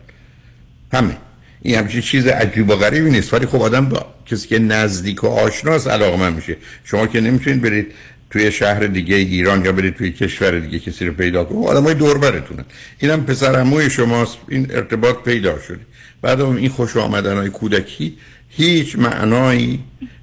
همه. 0.95 1.17
این 1.63 1.79
همچین 1.79 2.01
چیز 2.01 2.27
عجیب 2.27 2.71
و 2.71 2.77
غریبی 2.77 3.11
نیست. 3.11 3.35
ولی 3.35 3.47
خب 3.47 3.63
آدم 3.63 3.89
با 3.89 4.07
کسی 4.27 4.49
که 4.49 4.59
نزدیک 4.59 5.25
و 5.25 5.27
آشناس 5.27 5.87
علاقه 5.87 6.17
من 6.17 6.33
میشه. 6.33 6.57
شما 6.85 7.07
که 7.07 7.21
نمی‌تونید 7.21 7.63
برید 7.63 7.87
توی 8.31 8.53
شهر 8.53 8.87
دیگه 8.87 9.17
ایران 9.17 9.65
یا 9.65 9.73
برید 9.73 9.95
توی 9.95 10.13
کشور 10.13 10.59
دیگه 10.59 10.79
کسی 10.79 11.07
رو 11.07 11.13
پیدا 11.13 11.45
کنید. 11.45 11.67
آدم 11.67 11.83
های 11.83 11.95
دور 11.95 12.19
برتونن. 12.19 12.65
اینم 12.99 13.25
پسر 13.25 13.57
عموی 13.57 13.91
شماست. 13.91 14.39
این 14.49 14.67
ارتباط 14.71 15.17
پیدا 15.25 15.59
شده. 15.59 15.81
بعد 16.23 16.41
اون 16.41 16.57
این 16.57 16.69
خوش 16.69 16.97
آمدن 16.97 17.37
های 17.37 17.49
کودکی 17.49 18.17
هیچ 18.49 18.99
معنایی 18.99 19.81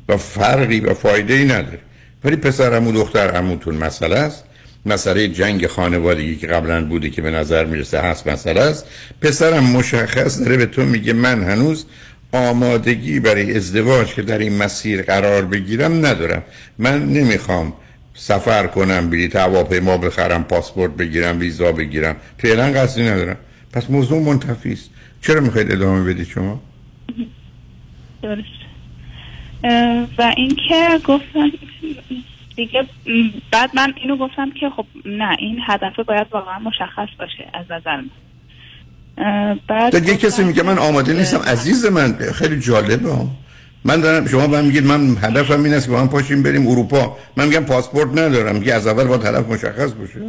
و 0.09 0.17
فرقی 0.17 0.79
و 0.79 0.93
فایده 0.93 1.33
ای 1.33 1.45
نداره. 1.45 1.79
ولی 2.23 2.35
پسر 2.35 2.73
عمو 2.73 2.91
دختر 2.91 3.31
عموتون 3.31 3.75
مسئله 3.75 4.15
است. 4.15 4.43
مسئله 4.85 5.27
جنگ 5.27 5.67
خانوادگی 5.67 6.35
که 6.35 6.47
قبلا 6.47 6.85
بوده 6.85 7.09
که 7.09 7.21
به 7.21 7.31
نظر 7.31 7.65
می‌رسه 7.65 8.00
هست 8.00 8.27
مسئله 8.27 8.61
است. 8.61 8.85
پسرم 9.21 9.63
مشخص 9.63 10.39
داره 10.39 10.57
به 10.57 10.65
تو 10.65 10.81
میگه 10.81 11.13
من 11.13 11.43
هنوز 11.43 11.85
آمادگی 12.31 13.19
برای 13.19 13.57
ازدواج 13.57 14.13
که 14.13 14.21
در 14.21 14.38
این 14.38 14.57
مسیر 14.57 15.01
قرار 15.01 15.45
بگیرم 15.45 16.05
ندارم. 16.05 16.43
من 16.77 17.05
نمی‌خوام 17.05 17.73
سفر 18.13 18.67
کنم 18.67 19.09
بلیط 19.09 19.35
هواپیما 19.35 19.97
بخرم 19.97 20.43
پاسپورت 20.43 20.91
بگیرم 20.91 21.39
ویزا 21.39 21.71
بگیرم. 21.71 22.15
فعلا 22.38 22.63
قصدی 22.63 23.03
ندارم. 23.03 23.38
پس 23.73 23.89
موضوع 23.89 24.23
منتفی 24.23 24.73
است. 24.73 24.89
چرا 25.21 25.41
می‌خواید 25.41 25.71
ادامه 25.71 26.13
بدید 26.13 26.27
شما؟ 26.27 26.61
درست. 28.23 28.45
و 30.17 30.33
اینکه 30.38 31.00
گفتم 31.05 31.51
دیگه 32.55 32.86
بعد 33.51 33.70
من 33.74 33.93
اینو 33.96 34.17
گفتم 34.17 34.51
که 34.51 34.70
خب 34.75 34.86
نه 35.05 35.36
این 35.39 35.60
هدف 35.67 36.00
باید 36.08 36.27
واقعا 36.31 36.60
مشخص 36.60 37.08
باشه 37.20 37.50
از 37.53 37.65
نظر 37.70 37.96
من. 37.98 38.10
بعد 39.67 40.08
یه 40.08 40.17
کسی 40.17 40.43
میگه 40.43 40.63
من 40.63 40.77
آماده 40.77 41.13
نیستم. 41.13 41.38
عزیز 41.38 41.86
من 41.86 42.13
خیلی 42.34 42.60
جالبه. 42.60 43.10
ها 43.10 43.27
من 43.84 44.01
دارم 44.01 44.27
شما 44.27 44.48
به 44.48 44.58
من 44.58 44.65
میگید 44.65 44.86
من 44.86 45.17
هدفم 45.22 45.63
این 45.63 45.74
است 45.74 45.86
که 45.86 45.91
با 45.91 46.01
هم 46.01 46.10
پاشیم 46.10 46.43
بریم 46.43 46.67
اروپا. 46.67 47.17
من 47.38 47.48
میگم 47.48 47.65
پاسپورت 47.65 48.12
ندارم. 48.12 48.55
میگه 48.55 48.74
از 48.74 48.88
اول 48.88 49.03
باید 49.03 49.25
هدف 49.25 49.50
مشخص 49.50 49.91
باشه. 49.93 50.20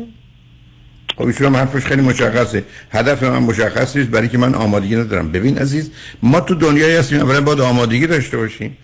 خب 1.17 1.27
ایشون 1.27 1.47
هم 1.47 1.57
حرفش 1.57 1.85
خیلی 1.85 2.03
مشخصه. 2.03 2.65
هدف 2.91 3.23
من 3.23 3.39
مشخص 3.39 3.97
نیست 3.97 4.11
برای 4.11 4.29
که 4.29 4.39
من 4.39 4.55
آمادگی 4.55 4.97
ندارم. 4.97 5.33
ببین 5.33 5.59
عزیز 5.59 5.91
ما 6.23 6.41
تو 6.41 6.55
دنیایی 6.55 6.97
هستیم 6.97 7.21
اولا 7.21 7.41
باید 7.41 7.61
آمادگی 7.61 8.07
داشته 8.07 8.37
باشیم. 8.37 8.77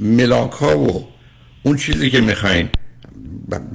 ملاک 0.00 0.52
ها 0.52 0.78
و 0.78 1.08
اون 1.62 1.76
چیزی 1.76 2.10
که 2.10 2.20
می‌خواین. 2.20 2.68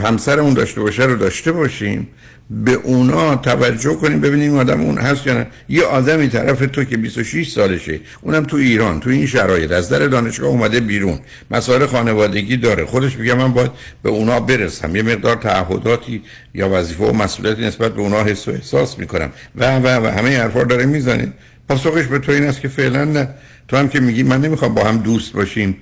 همسرمون 0.03 0.53
داشته 0.53 0.81
باشه 0.81 1.03
رو 1.03 1.15
داشته 1.15 1.51
باشیم 1.51 2.07
به 2.49 2.73
اونا 2.73 3.35
توجه 3.35 3.93
کنیم 3.93 4.21
ببینیم 4.21 4.57
آدم 4.57 4.81
اون 4.81 4.97
هست 4.97 5.27
یا 5.27 5.33
نه. 5.33 5.47
یه 5.69 5.83
آدمی 5.83 6.27
طرف 6.27 6.59
تو 6.59 6.83
که 6.83 6.97
26 6.97 7.49
سالشه 7.49 7.99
اونم 8.21 8.43
تو 8.43 8.57
ایران 8.57 8.99
تو 8.99 9.09
این 9.09 9.25
شرایط 9.25 9.71
از 9.71 9.89
در 9.89 10.07
دانشگاه 10.07 10.49
اومده 10.49 10.79
بیرون. 10.79 11.19
مسائل 11.51 11.85
خانوادگی 11.85 12.57
داره. 12.57 12.85
خودش 12.85 13.17
میگه 13.17 13.33
من 13.33 13.53
باید 13.53 13.71
به 14.03 14.09
اونا 14.09 14.39
برسم. 14.39 14.95
یه 14.95 15.03
مقدار 15.03 15.35
تعهداتی 15.35 16.21
یا 16.53 16.69
وظیفه 16.69 17.03
و 17.03 17.13
مسئولیتی 17.13 17.61
نسبت 17.61 17.93
به 17.93 18.01
اونا 18.01 18.23
حس 18.23 18.47
و 18.47 18.51
احساس 18.51 18.99
می‌کنم. 18.99 19.29
و 19.55 19.77
و 19.77 19.87
و 19.87 20.07
همه 20.07 20.37
حرفا 20.37 20.63
داره 20.63 20.85
می‌زنه 20.85 21.33
پاسخش 21.69 22.05
به 22.05 22.19
تو 22.19 22.31
این 22.31 22.43
است 22.43 22.61
که 22.61 22.67
فعلا 22.67 23.03
نه. 23.03 23.29
تو 23.67 23.77
هم 23.77 23.89
که 23.89 23.99
میگی 23.99 24.23
من 24.23 24.41
نمی‌خوام 24.41 24.73
با 24.73 24.83
هم 24.83 24.97
دوست 24.97 25.33
باشیم. 25.33 25.77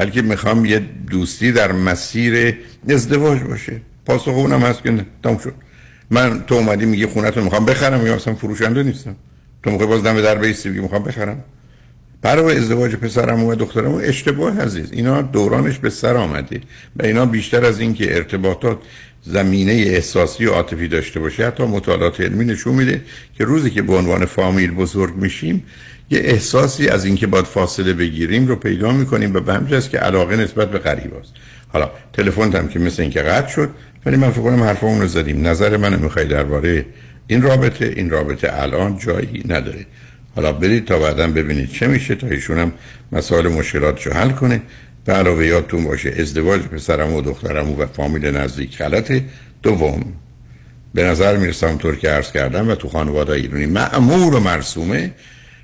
بلکه 0.00 0.22
می‌خوام 0.22 0.64
یه 0.64 0.82
دوستی 1.10 1.52
در 1.52 1.72
مسیر 1.72 2.54
ازدواج 2.88 3.42
باشه. 3.42 3.80
پاسخ 4.06 4.28
اونم 4.28 4.60
هست 4.60 4.82
که 4.82 5.06
تموم 5.22 5.38
شد. 5.38 5.54
من 6.10 6.44
تو 6.46 6.54
اومدی 6.54 6.86
میگی 6.86 7.06
خونه 7.06 7.30
رو 7.30 7.44
می‌خوام 7.44 7.64
بخرم 7.64 8.06
یا 8.06 8.14
اصلا 8.14 8.34
فروشنده 8.34 8.82
نیستم. 8.82 9.16
تو 9.62 9.70
می‌خوای 9.70 9.88
باز 9.88 10.02
دم 10.02 10.20
در 10.20 10.34
بیستی 10.34 10.68
میگی 10.68 10.80
می‌خوام 10.80 11.02
بخرم. 11.02 11.44
برای 12.22 12.56
ازدواج 12.56 12.94
پسرم 12.94 13.44
و 13.44 13.54
دخترم 13.54 13.94
اشتباه 13.94 14.60
عزیز. 14.60 14.92
اینا 14.92 15.22
دورانش 15.22 15.78
به 15.78 15.90
سر 15.90 16.16
آمده. 16.16 16.60
و 16.96 17.04
اینا 17.04 17.26
بیشتر 17.26 17.64
از 17.64 17.80
این 17.80 17.94
که 17.94 18.16
ارتباطات 18.16 18.78
زمینه 19.22 19.72
احساسی 19.72 20.46
و 20.46 20.50
عاطفی 20.50 20.88
داشته 20.88 21.20
باشه 21.20 21.46
حتی 21.46 21.62
مطالعات 21.62 22.20
علمی 22.20 22.44
نشون 22.44 22.74
میده 22.74 23.02
که 23.38 23.44
روزی 23.44 23.70
که 23.70 23.82
به 23.82 23.94
عنوان 23.96 24.24
فامیل 24.24 24.70
بزرگ 24.70 25.16
میشیم 25.16 25.64
یه 26.10 26.20
احساسی 26.24 26.88
از 26.88 27.04
اینکه 27.04 27.26
باید 27.26 27.44
فاصله 27.44 27.92
بگیریم 27.92 28.46
رو 28.46 28.56
پیدا 28.56 28.92
می‌کنیم 28.92 29.34
و 29.34 29.40
به 29.40 29.54
همین 29.54 29.74
است 29.74 29.90
که 29.90 29.98
علاقه 29.98 30.36
نسبت 30.36 30.70
به 30.70 30.78
غریب 30.78 31.14
است 31.14 31.32
حالا 31.68 31.90
تلفن 32.12 32.52
هم 32.52 32.68
که 32.68 32.78
مثل 32.78 33.02
اینکه 33.02 33.22
قطع 33.22 33.48
شد 33.48 33.70
ولی 34.06 34.16
من 34.16 34.30
فکر 34.30 34.42
کنم 34.42 34.62
حرفمون 34.62 35.00
رو 35.00 35.06
زدیم. 35.06 35.46
نظر 35.46 35.76
منو 35.76 35.98
می‌خوای 35.98 36.24
درباره 36.24 36.86
این 37.26 37.42
رابطه 37.42 37.92
این 37.96 38.10
رابطه 38.10 38.50
الان 38.52 38.98
جایی 38.98 39.42
نداره. 39.48 39.86
حالا 40.36 40.52
برید 40.52 40.84
تا 40.84 40.98
بعدا 40.98 41.26
ببینید 41.26 41.70
چه 41.72 41.86
میشه 41.86 42.14
تا 42.14 42.26
ایشون 42.26 42.58
هم 42.58 42.72
مسائل 43.12 43.48
مشکلاتشو 43.48 44.10
حل 44.10 44.30
کنه. 44.30 44.62
به 45.04 45.12
علاوه 45.12 45.46
یادتون 45.46 45.84
باشه 45.84 46.14
ازدواج 46.18 46.60
پسرم 46.60 47.14
و 47.14 47.22
دخترم 47.22 47.70
و 47.70 47.86
فامیل 47.86 48.36
نزدیک 48.36 48.78
غلطه 48.78 49.24
دوم. 49.62 50.04
به 50.94 51.04
نظر 51.04 51.36
می‌رسه 51.36 51.66
اونطور 51.66 51.96
که 51.96 52.08
عرض 52.08 52.32
کردم 52.32 52.68
و 52.68 52.74
تو 52.74 52.88
خانواده 52.88 53.32
ایرانی 53.32 53.66
معمور 53.66 54.34
و 54.34 54.40
مرسومه 54.40 55.10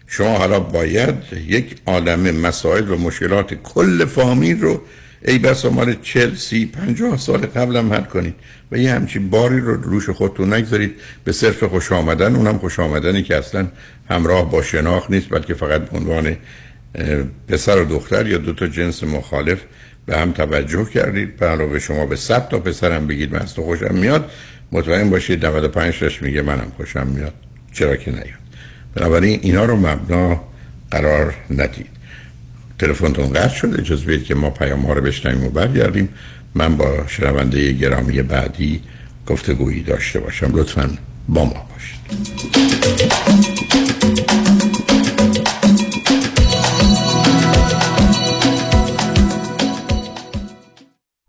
شما 0.06 0.38
حالا 0.38 0.60
باید 0.60 1.14
یک 1.46 1.76
عالم 1.86 2.36
مسائل 2.36 2.90
و 2.90 2.96
مشکلات 2.96 3.54
کل 3.54 4.04
فامیل 4.04 4.60
رو 4.60 4.82
ای 5.24 5.38
بس 5.38 5.64
مال 5.64 5.96
چل 6.02 6.34
سی 6.34 6.66
پنجاه 6.66 7.16
سال 7.16 7.38
قبلم 7.38 7.92
حل 7.92 8.04
کنید 8.04 8.34
و 8.72 8.78
یه 8.78 8.94
همچین 8.94 9.30
باری 9.30 9.60
رو 9.60 9.74
روش 9.74 10.10
خودتون 10.10 10.52
نگذارید. 10.52 10.94
به 11.24 11.32
صرف 11.32 11.64
خوش 11.64 11.92
آمدن 11.92 12.36
اونم 12.36 12.58
خوش 12.58 12.78
آمدنی 12.80 13.22
که 13.22 13.36
اصلا 13.36 13.66
همراه 14.10 14.50
با 14.50 14.62
شناخت 14.62 15.10
نیست 15.10 15.28
بلکه 15.30 15.54
فقط 15.54 15.80
به 15.80 15.98
عنوان 15.98 16.36
پسر 17.48 17.82
و 17.82 17.84
دختر 17.84 18.26
یا 18.26 18.38
دو 18.38 18.52
تا 18.52 18.66
جنس 18.66 19.04
مخالف 19.04 19.58
به 20.06 20.18
هم 20.18 20.32
توجه 20.32 20.84
کردید. 20.84 21.36
به 21.36 21.46
علاوه 21.46 21.78
شما 21.78 22.06
به 22.06 22.16
صد 22.16 22.48
تا 22.48 22.58
پسرم 22.58 23.06
بگید 23.06 23.34
من 23.34 23.40
از 23.40 23.54
تو 23.54 23.62
خوشم 23.62 23.94
میاد. 23.94 24.30
مطمئن 24.72 25.10
باشید 25.10 25.46
95 25.46 25.98
تاش 25.98 26.22
میگه 26.22 26.42
منم 26.42 26.72
خوشم 26.76 27.06
میاد. 27.06 27.34
چرا 27.72 27.96
که 27.96 28.10
نیاد. 28.10 28.45
بنابراین 28.96 29.40
اینا 29.42 29.64
رو 29.64 29.76
مبنا 29.76 30.40
قرار 30.90 31.34
ندید. 31.50 31.86
تلفنتون 32.78 33.32
قطع 33.32 33.54
شد 33.54 33.80
اجازه 33.80 34.06
بدید 34.06 34.24
که 34.24 34.34
ما 34.34 34.50
پیام 34.50 34.80
ها 34.80 34.92
رو 34.92 35.00
بشنویم 35.00 35.44
و 35.44 35.50
برگردیم. 35.50 36.08
من 36.54 36.76
با 36.76 37.06
شنونده 37.06 37.72
گرامی 37.72 38.22
بعدی 38.22 38.80
گفتگویی 39.26 39.82
داشته 39.82 40.20
باشم. 40.20 40.50
لطفا 40.52 40.90
با 41.28 41.44
ما 41.44 41.66
باشید. 41.72 43.15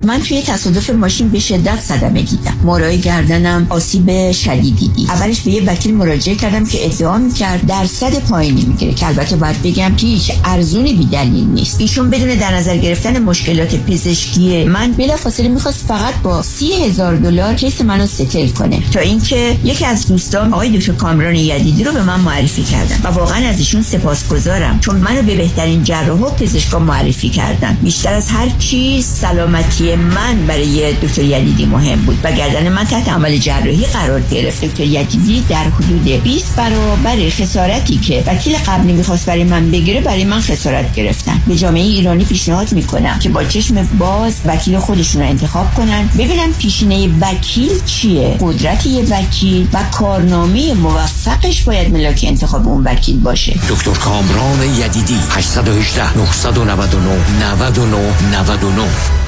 من 0.08 0.22
توی 0.22 0.42
تصادف 0.42 0.90
ماشین 0.90 1.30
به 1.30 1.40
شدت 1.40 1.80
صدمه 1.82 2.22
دیدم. 2.22 2.54
مورای 2.64 3.02
گردنم 3.02 3.68
آسیب 3.70 4.32
شدیدی 4.32 4.88
دید. 4.88 5.10
اولش 5.10 5.42
به 5.42 5.52
یه 5.52 5.64
وکیل 5.64 5.94
مراجعه 5.94 6.36
کردم 6.36 6.66
که 6.66 6.86
ادعا 6.86 7.18
می‌کرد 7.18 7.66
درصد 7.66 8.20
پایینی 8.20 8.66
می‌گیره. 8.66 8.94
که 8.94 9.08
البته 9.08 9.36
باید 9.36 9.62
بگم 9.62 9.96
که 9.96 10.08
هیچ 10.08 10.32
ارزونی 10.46 10.94
بی 10.94 11.06
دلیل 11.06 11.48
نیست. 11.48 11.82
ایشون 11.82 12.10
بدون 12.10 12.36
در 12.36 12.56
نظر 12.56 12.78
گرفتن 12.78 13.20
مشکلات 13.20 13.76
پزشکی 13.76 14.64
من 14.64 14.92
بلافاصله 14.92 15.48
می‌خواست 15.48 15.86
فقط 15.88 16.14
با 16.24 16.42
سی 16.42 16.74
هزار 16.74 17.16
دلار 17.16 17.54
کیس 17.54 17.82
منو 17.82 18.08
ستل 18.08 18.48
کنه. 18.48 18.80
تا 18.92 19.00
اینکه 19.00 19.56
یکی 19.64 19.86
از 19.86 20.08
دوستان 20.08 20.54
آقای 20.54 20.78
دکتر 20.78 20.94
کامران 20.94 21.36
یدیدی 21.36 21.84
رو 21.84 21.92
به 21.92 22.04
من 22.04 22.20
معرفی 22.20 22.64
کردن 22.64 23.00
و 23.04 23.08
واقعا 23.08 23.50
از 23.50 23.60
ایشون 23.60 23.82
سپاسگزارم. 23.82 24.80
چون 24.80 24.96
منو 24.96 25.22
به 25.22 25.36
بهترین 25.36 25.84
جراح 25.84 26.20
و 26.20 26.30
پزشکا 26.30 26.80
معرفی 26.80 27.30
کردن. 27.30 27.78
بیشتر 27.84 28.14
از 28.14 28.30
هر 28.30 28.50
چیز 28.60 29.06
سلامتی 29.06 29.97
من 29.98 30.46
برای 30.48 30.94
دکتر 30.94 31.24
یدیدی 31.24 31.66
مهم 31.66 32.00
بود. 32.00 32.20
و 32.24 32.32
گردن 32.32 32.70
من 32.70 32.84
تحت 32.84 33.10
عمل 33.10 33.38
جراحی 33.38 33.86
قرار 33.86 34.22
گرفت. 34.22 34.66
دکتر 34.66 34.84
یدیدی 34.84 35.44
در 35.50 35.64
حدود 35.64 36.24
20 36.24 36.56
برابر 36.56 37.30
خسارتی 37.30 37.98
که 37.98 38.24
وکیل 38.28 38.58
قبلی 38.58 38.94
می‌خواست 38.94 39.26
برای 39.26 39.44
من 39.44 39.72
بگیره 39.72 40.02
برای 40.02 40.24
من 40.24 40.42
خسارت 40.42 40.94
گرفتن. 40.94 41.42
به 41.48 41.56
جامعه 41.56 41.84
ایرانی 41.84 42.26
پیشنهاد 42.26 42.74
می‌کنم 42.74 43.20
که 43.20 43.30
با 43.30 43.44
چشم 43.44 43.88
باز 44.00 44.34
وکیل 44.46 44.80
خودشون 44.80 45.22
رو 45.22 45.28
انتخاب 45.28 45.74
کنن. 45.74 46.10
ببینن 46.18 46.52
پیشینه 46.60 47.10
وکیل 47.22 47.72
چیه 47.86 48.38
قدرت 48.42 48.86
یه 48.86 49.04
وکیل 49.04 49.68
و 49.74 49.80
کارنامه 49.92 50.74
موفقش 50.74 51.64
باید 51.64 51.94
ملاک 51.94 52.26
انتخاب 52.28 52.68
اون 52.68 52.84
وکیل 52.84 53.20
باشه. 53.20 53.60
دکتر 53.70 53.92
کامران 53.92 54.62
یدیدی 54.62 55.18
818 55.30 56.18
999 56.18 57.10
99 57.40 57.98
99 58.32 59.27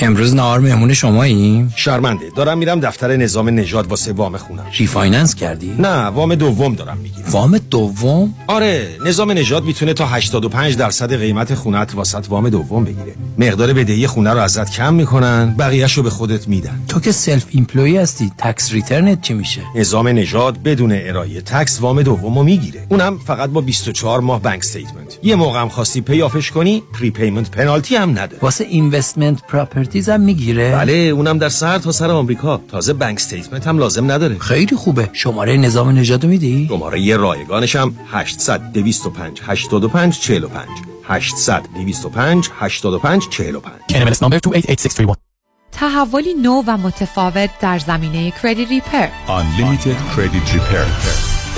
امروز 0.00 0.34
نهار 0.34 0.60
مهمون 0.60 0.94
شماییم؟ 0.94 1.72
شرمنده. 1.76 2.30
دارم 2.36 2.58
میرم 2.58 2.80
دفتر 2.80 3.16
نظام 3.16 3.48
نژاد 3.48 3.86
واسه 3.86 4.12
وام 4.12 4.36
خونم. 4.36 4.66
refinance 4.78 5.34
کردی؟ 5.34 5.74
نه 5.78 6.04
وام 6.04 6.34
دوم 6.34 6.74
دارم 6.74 6.96
می‌گیرم. 6.96 7.28
وام 7.30 7.58
دوم؟ 7.58 8.34
آره 8.46 8.88
نظام 9.06 9.32
نژاد 9.32 9.64
می‌تونه 9.64 9.94
تا 9.94 10.06
85 10.06 10.76
درصد 10.76 11.14
قیمت 11.14 11.54
خونت 11.54 11.94
واست 11.94 12.26
وام 12.28 12.48
دوم 12.48 12.84
بگیره. 12.84 13.14
مقدار 13.38 13.72
بدهی 13.72 14.06
خونه 14.06 14.32
رو 14.32 14.38
ازت 14.38 14.70
کم 14.70 14.94
می‌کنن 14.94 15.54
بقیهش 15.58 15.92
رو 15.92 16.02
به 16.02 16.10
خودت 16.10 16.48
میدن. 16.48 16.80
تو 16.88 17.00
که 17.00 17.12
self-employed 17.12 17.96
هستی 17.96 18.32
tax 18.38 18.72
return 18.72 19.15
ت 19.15 19.22
چی 19.22 19.34
میشه؟ 19.34 19.60
نظام 19.74 20.08
نژاد 20.08 20.62
بدون 20.62 20.92
ارائه 20.94 21.40
tax 21.40 21.80
وام 21.80 22.02
دومو 22.02 22.42
می‌گیره. 22.42 22.86
اونم 22.88 23.18
فقط 23.18 23.50
با 23.50 23.60
24 23.60 24.20
ماه 24.20 24.42
bank 24.42 24.58
statement 24.58 25.18
یه 25.22 25.34
موقع 25.34 25.60
هم 25.60 25.68
خواستی 25.68 26.00
pay 26.00 26.19
off 26.19 26.38
ش 26.38 26.50
کنی 26.50 26.82
pre 26.98 27.10
payment 27.10 27.50
penalty 27.50 27.96
هم 27.96 28.10
نداره. 28.10 28.38
واسه 28.42 28.64
investment 28.64 29.42
properties 29.88 30.08
هم 30.08 30.20
می‌گیره؟ 30.20 30.72
بله 30.72 30.92
اونم 30.92 31.38
در 31.38 31.48
سر 31.48 31.78
تا 31.78 31.92
سر 31.92 32.10
آمریکا. 32.10 32.60
تازه 32.68 32.92
bank 32.92 33.16
statement 33.16 33.66
هم 33.66 33.78
لازم 33.78 34.12
نداره. 34.12 34.38
خیلی 34.38 34.76
خوبه. 34.76 35.10
شماره 35.12 35.56
نظام 35.56 35.90
نژاد 35.90 36.26
میدی؟ 36.26 36.66
شماره 36.68 37.00
یه 37.00 37.16
رایگانش 37.16 37.76
هم 37.76 37.96
800 38.10 38.72
225 38.72 39.40
85 39.46 40.20
45 40.20 40.68
800 41.04 41.62
225 41.74 42.50
85 42.58 43.28
45 43.28 43.74
NMLS 43.92 44.18
number 44.18 44.40
288631 44.40 45.16
تحولی 45.72 46.34
نو 46.34 46.62
و 46.66 46.76
متفاوت 46.76 47.50
در 47.60 47.78
زمینه 47.78 48.32
credit 48.42 48.68
repair 48.68 49.06
Unlimited 49.26 50.16
Credit 50.16 50.48
Repair. 50.54 50.88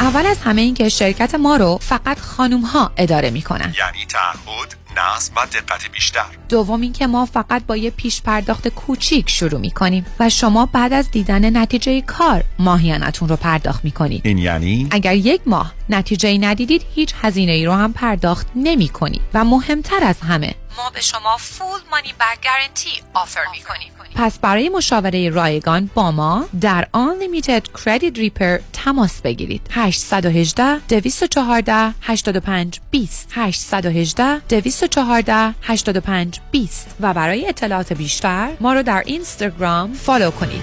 اول 0.01 0.27
از 0.27 0.39
همه 0.39 0.61
این 0.61 0.75
که 0.75 0.89
شرکت 0.89 1.35
ما 1.35 1.57
رو 1.57 1.79
فقط 1.81 2.19
خانوم 2.19 2.61
ها 2.61 2.93
اداره 2.97 3.31
می 3.31 3.43
کنن. 3.43 3.75
یعنی 3.79 4.07
تعهد 4.09 4.80
نصب 4.97 5.33
و 5.37 5.47
دقت 5.47 5.91
بیشتر. 5.93 6.27
دوم 6.49 6.81
این 6.81 6.93
که 6.93 7.07
ما 7.07 7.27
فقط 7.27 7.67
با 7.67 7.77
یه 7.77 7.91
پیش 7.91 8.23
پرداخت 8.23 8.69
کوچیک 8.69 9.31
شروع 9.31 9.61
می 9.61 9.71
کنیم 9.71 10.07
و 10.21 10.29
شما 10.29 10.67
بعد 10.67 10.93
از 10.93 11.11
دیدن 11.11 11.57
نتیجه 11.57 12.01
کار 12.01 12.45
ماهیانتون 12.59 13.29
رو 13.29 13.37
پرداخت 13.37 13.85
می 13.85 13.91
کنید 13.91 14.21
این 14.25 14.39
یعنی؟ 14.39 14.89
اگر 14.91 15.15
یک 15.15 15.41
ماه 15.47 15.75
نتیجه 15.91 16.39
ندیدید 16.39 16.87
هیچ 16.95 17.15
هزینه 17.23 17.53
ای 17.53 17.67
رو 17.67 17.73
هم 17.73 17.93
پرداخت 17.93 18.47
نمی 18.57 18.89
کنید 18.89 19.23
و 19.35 19.45
مهمتر 19.45 20.05
از 20.05 20.21
همه 20.21 20.55
ما 20.77 20.91
به 20.91 21.01
شما 21.01 21.37
فول 21.37 21.81
مانی 21.91 22.13
بک 22.21 22.45
گارنتی 22.45 22.91
آفر 23.15 23.45
می 23.53 23.61
کنیم 23.61 23.93
پس 24.15 24.39
برای 24.39 24.69
مشاوره 24.69 25.29
رایگان 25.29 25.91
با 25.95 26.11
ما 26.11 26.47
در 26.61 26.89
Unlimited 26.95 27.63
Credit 27.81 28.17
Repair 28.17 28.61
تماس 28.73 29.21
بگیرید. 29.21 29.61
818 29.71 30.79
214 30.89 31.95
85 32.01 32.81
20 32.91 33.29
818 33.33 34.39
214 34.39 35.55
85 35.63 36.41
20 36.51 36.97
و 37.01 37.15
برای 37.15 37.49
اطلاعات 37.49 37.93
بیشتر 37.93 38.51
ما 38.61 38.73
رو 38.73 38.83
در 38.83 39.03
اینستاگرام 39.07 39.93
فالو 39.93 40.31
کنید. 40.31 40.63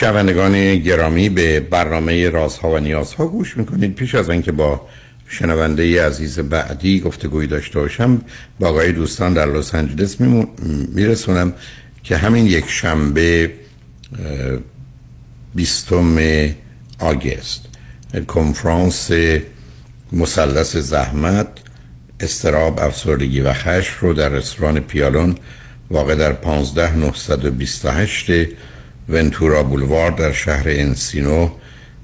شنوندگان 0.00 0.76
گرامی 0.76 1.28
به 1.28 1.60
برنامه 1.60 2.30
رازها 2.30 2.70
و 2.70 2.78
نیازها 2.78 3.26
گوش 3.26 3.56
می‌کنید. 3.56 3.94
پیش 3.94 4.14
از 4.14 4.30
اینکه 4.30 4.52
با 4.52 4.88
شنونده 5.28 6.06
عزیز 6.06 6.38
بعدی 6.38 7.00
گفتگوی 7.00 7.46
داشته 7.46 7.80
باشم 7.80 8.20
با 8.60 8.68
آقای 8.68 8.92
دوستان 8.92 9.34
در 9.34 9.46
لس 9.46 9.74
آنجلس 9.74 10.20
میرسونم 10.94 11.52
که 12.02 12.16
همین 12.16 12.46
یک 12.46 12.64
شنبه 12.68 13.52
بیستم 15.54 16.18
آگست 16.98 17.64
کنفرانس 18.28 19.10
مثلث 20.12 20.76
زحمت 20.76 21.48
استراب 22.20 22.80
افسردگی 22.80 23.40
و 23.40 23.52
خشم 23.52 23.96
رو 24.00 24.14
در 24.14 24.28
رستوران 24.28 24.80
پیالون 24.80 25.34
واقع 25.90 26.14
در 26.14 26.32
15928 26.32 28.30
ونتورا 29.08 29.62
بولوار 29.62 30.10
در 30.10 30.32
شهر 30.32 30.64
انسینو 30.66 31.50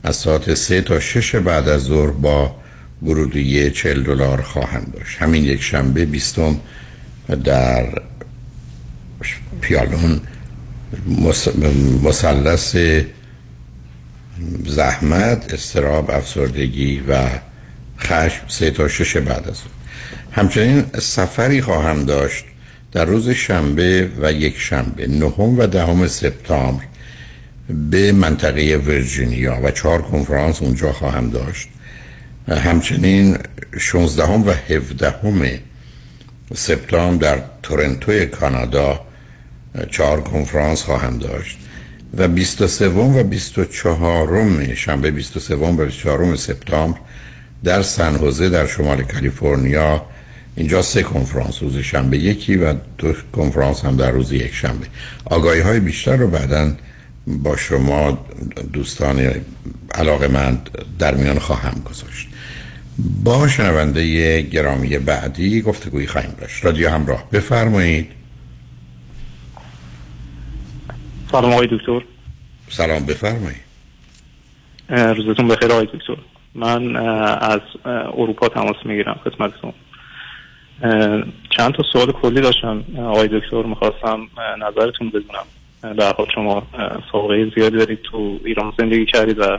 از 0.03 0.17
ساعت 0.17 0.55
سه 0.55 0.81
تا 0.81 1.01
شش 1.01 1.35
بعد 1.35 1.69
از 1.69 1.83
ظهر 1.83 2.11
با 2.11 2.57
ورودی 3.03 3.71
40 3.71 4.03
دلار 4.03 4.43
خواهم 4.43 4.93
داشت. 4.95 5.23
همین 5.23 5.45
یک 5.45 5.63
شنبه 5.63 6.05
بیستم 6.05 6.61
در 7.45 8.03
پیالون 9.61 10.21
مثلث 12.03 12.77
زحمت 14.67 15.55
استراب 15.55 16.11
افسردگی 16.11 17.03
و 17.09 17.29
خشم 17.99 18.43
سه 18.49 18.71
تا 18.71 18.89
شش 18.89 19.17
بعد 19.17 19.49
از 19.49 19.61
اون 19.61 19.75
همچنین 20.33 20.85
سفری 20.99 21.63
خواهم 21.63 22.05
داشت 22.05 22.45
در 22.97 23.05
روز 23.05 23.31
شنبه 23.31 24.11
و 24.21 24.33
یک 24.33 24.59
شنبه 24.59 25.07
نهم 25.07 25.59
و 25.59 25.67
دهم 25.67 26.07
سپتامبر 26.07 26.85
به 27.91 28.13
منطقه 28.13 28.77
ورجینیا 28.77 29.61
و 29.65 29.71
چهار 29.71 30.03
کنفرانس 30.03 30.63
اونجا 30.63 30.93
خواهم 30.93 31.31
داشت. 31.31 31.69
همچنین 32.49 33.39
16 33.79 34.25
و 34.25 34.51
17 34.69 35.61
سپتامبر 36.55 37.37
در 37.37 37.43
تورنتو 37.63 38.25
کانادا 38.25 39.01
چهار 39.91 40.21
کنفرانس 40.21 40.83
خواهم 40.83 41.19
داشت. 41.19 41.59
و 42.19 42.29
23 42.29 42.89
و 42.89 43.23
24 43.23 44.75
شنبه 44.75 45.11
23 45.11 45.55
و 45.57 45.85
24 45.85 46.37
سپتامبر 46.37 46.99
در 47.65 47.83
سن 47.83 48.17
در 48.49 48.67
شمال 48.67 49.03
کالیفرنیا 49.03 50.03
اینجا 50.57 50.83
سه 50.83 51.03
کنفرانس 51.03 51.63
روز 51.63 51.79
شنبه 51.79 52.19
یکی 52.19 52.57
و 52.57 52.75
دو 52.99 53.13
کنفرانس 53.33 53.85
هم 53.85 53.97
در 53.97 54.11
روز 54.11 54.33
یک 54.33 54.55
شنبه. 54.55 54.87
آگاهی 55.25 55.61
های 55.61 55.81
بیشتر 55.81 56.17
رو 56.17 56.29
بعدا 56.29 56.73
با 57.27 57.57
شما 57.57 58.19
دوستان 58.73 59.31
علاقه 59.95 60.29
من 60.29 60.59
در 60.99 61.15
میان 61.15 61.39
خواهم 61.39 61.83
گذاشت. 61.85 62.29
با 63.25 63.49
شنونده 63.49 64.43
گرامی 64.43 64.99
بعدی 64.99 65.63
گفتگویی 65.63 66.07
خواهیم 66.07 66.35
داشت. 66.41 66.65
رادیو 66.65 66.91
همراه 66.91 67.31
بفرمایید. 67.31 68.09
سلام 71.33 71.53
آقای 71.53 71.69
دکتر. 71.73 72.01
سلام 72.69 73.07
بفرمایید. 73.07 73.67
روزتون 74.89 75.49
بخیر 75.49 75.73
آقای 75.73 75.87
دکتر. 75.87 76.17
من 76.55 76.97
از 77.37 77.61
اروپا 77.85 78.49
تماس 78.49 78.77
می‌گیرم 78.85 79.21
خدمتتون 79.25 79.73
چند 81.51 81.73
تا 81.75 81.83
سوال 81.93 82.13
کلی 82.13 82.41
داشتم. 82.41 82.85
آقای 82.99 83.29
دکتر 83.29 83.63
می‌خواستم 83.63 84.29
نظرتون 84.59 85.09
بدونم. 85.09 85.47
در 85.99 86.13
حال 86.13 86.27
شما 86.35 86.63
سابقه 87.13 87.53
زیادی 87.57 87.77
دارید 87.77 88.03
تو 88.03 88.39
ایران 88.45 88.73
زندگی 88.79 89.07
کردید 89.07 89.39
و 89.39 89.59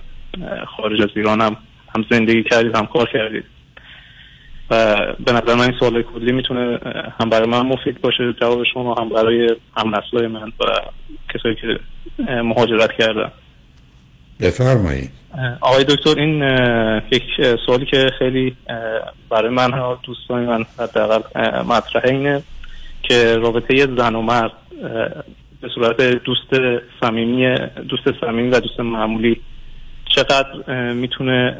خارج 0.65 1.01
از 1.01 1.09
ایران 1.15 1.41
هم 1.41 1.57
هم 1.95 2.05
زندگی 2.11 2.43
کردید 2.43 2.75
هم 2.75 2.85
کار 2.85 3.09
کردید. 3.13 3.43
و 4.71 4.95
به 5.25 5.31
نظر 5.31 5.55
من 5.55 5.61
این 5.61 5.79
سوال 5.79 6.01
کلی 6.01 6.31
می‌تونه 6.31 6.79
هم 7.19 7.29
برای 7.29 7.47
من 7.49 7.61
مفید 7.61 8.01
باشه 8.01 8.33
جواب 8.41 8.63
شما 8.73 8.95
هم 8.95 9.09
برای 9.09 9.55
هم 9.77 9.95
نسلای 9.95 10.27
من 10.27 10.47
و 10.59 10.65
کسایی 11.33 11.55
که 11.55 11.79
مهاجرت 12.43 12.91
کردن. 12.91 13.31
بفرمایید. 14.39 15.11
آقای 15.61 15.83
دکتر 15.83 16.19
این 16.19 16.41
یک 17.11 17.23
سوالی 17.65 17.85
که 17.85 18.09
خیلی 18.19 18.55
برای 19.29 19.49
من 19.49 19.73
ها 19.73 19.99
دوستان 20.03 20.45
من 20.45 20.65
حداقل 20.79 21.21
مطرحه 21.63 22.11
اینه 22.11 22.43
که 23.03 23.37
رابطه 23.37 23.87
زن 23.97 24.15
و 24.15 24.21
مرد 24.21 24.51
به 25.61 25.69
صورت 25.75 26.01
دوست 26.01 26.49
صمیمی 27.01 27.55
دوست 27.89 28.03
صمیمی 28.21 28.49
و 28.49 28.59
دوست 28.59 28.79
معمولی 28.79 29.41
چقدر 30.15 30.93
می‌تونه 30.93 31.57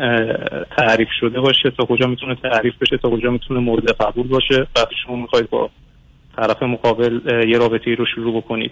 تعریف 0.77 1.07
شده 1.19 1.39
باشه 1.39 1.71
تا 1.77 1.85
کجا 1.85 2.07
می‌تونه 2.07 2.35
تعریف 2.35 2.73
بشه 2.81 2.97
تا 2.97 3.09
کجا 3.09 3.31
می‌تونه 3.31 3.59
مورد 3.59 3.91
قبول 3.91 4.27
باشه 4.27 4.67
وقتی 4.75 4.95
شما 5.05 5.15
می‌خواید 5.15 5.49
با 5.49 5.69
طرف 6.35 6.63
مقابل 6.63 7.19
یه 7.47 7.57
رابطه 7.57 7.95
رو 7.95 8.05
شروع 8.15 8.37
بکنید. 8.41 8.71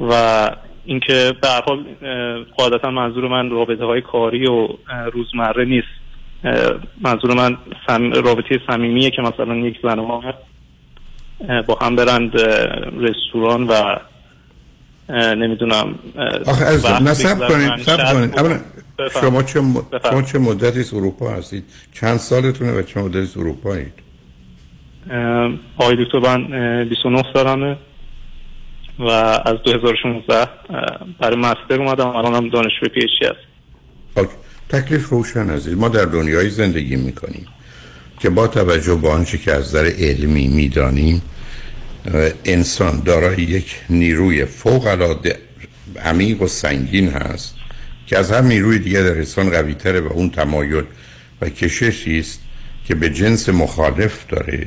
و 0.00 0.50
اینکه 0.90 1.32
به 1.42 1.48
هر 1.48 1.62
حال 1.66 1.84
قاعدتا 2.56 2.90
منظور 2.90 3.28
من 3.28 3.50
رابطه 3.50 3.84
های 3.84 4.00
کاری 4.00 4.46
و 4.46 4.68
روزمره 5.12 5.64
نیست. 5.64 5.88
منظور 7.00 7.34
من 7.34 7.56
سم... 7.86 8.12
رابطه 8.12 8.60
صمیمیه 8.66 9.10
که 9.10 9.22
مثلا 9.22 9.56
یک 9.56 9.76
زن 9.82 9.98
و 9.98 10.06
ما 10.06 10.22
با 11.66 11.78
هم 11.82 11.96
برند 11.96 12.32
رستوران 12.96 13.66
و 13.66 13.96
نمی‌دونم 15.34 15.94
آخه 16.46 16.64
از 16.64 16.86
نصب 16.86 17.48
کنید 17.48 17.70
نصب 17.70 18.12
کنید. 18.12 18.60
شما 19.20 19.42
چه, 19.42 19.60
م... 19.60 19.74
شما 20.10 20.22
چه 20.22 20.38
مدتی 20.38 20.96
اروپا 20.96 21.30
هستید؟ 21.30 21.64
چند 21.92 22.16
سالتونه 22.16 22.72
و 22.72 22.82
چه 22.82 23.00
مدتی 23.00 23.40
اروپا 23.40 23.70
هستید 23.70 23.92
آقای 25.78 26.04
دکتر 26.04 26.18
من 26.18 26.88
29 26.88 27.22
سالمه. 27.32 27.76
و 29.00 29.08
از 29.44 29.56
2016 29.64 30.48
برای 31.20 31.36
مستر 31.36 31.82
اومدم 31.82 32.08
الان 32.08 32.34
هم 32.34 32.48
دانشجوی 32.48 32.88
پی 32.88 33.00
اچ 33.00 33.30
هست. 33.30 34.30
تکلیف 34.68 35.08
روشن 35.08 35.50
عزیز. 35.50 35.76
ما 35.76 35.88
در 35.88 36.04
دنیای 36.04 36.50
زندگی 36.50 36.96
می‌کنیم 36.96 37.46
که 38.20 38.30
با 38.30 38.46
توجه 38.46 38.94
به 38.94 39.08
آنچه 39.08 39.38
که 39.38 39.52
از 39.52 39.68
نظر 39.68 39.90
علمی 39.98 40.48
می‌دانیم 40.48 41.22
انسان 42.44 43.02
دارای 43.04 43.42
یک 43.42 43.80
نیروی 43.90 44.44
فوق 44.44 44.86
العاده 44.86 45.38
عمیق 46.04 46.42
و 46.42 46.46
سنگین 46.46 47.08
هست 47.08 47.54
که 48.06 48.18
از 48.18 48.32
هر 48.32 48.40
نیروی 48.40 48.78
دیگه 48.78 49.02
در 49.02 49.16
انسان 49.16 49.50
قوی 49.50 49.74
تره 49.74 50.00
و 50.00 50.12
اون 50.12 50.30
تمایل 50.30 50.84
و 51.40 51.48
کششی 51.48 52.18
است 52.18 52.40
که 52.84 52.94
به 52.94 53.10
جنس 53.10 53.48
مخالف 53.48 54.26
داره 54.28 54.66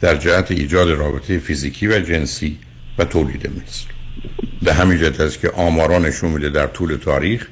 در 0.00 0.16
جهت 0.16 0.50
ایجاد 0.50 0.90
رابطه 0.90 1.38
فیزیکی 1.38 1.86
و 1.86 2.00
جنسی 2.00 2.58
و 3.00 3.04
تولید 3.04 3.46
مثل 3.46 3.84
به 4.62 4.74
همین 4.74 4.98
جهت 4.98 5.20
است 5.20 5.40
که 5.40 5.50
آمارا 5.50 5.98
نشون 5.98 6.30
میده 6.30 6.50
در 6.50 6.66
طول 6.66 6.96
تاریخ. 6.96 7.46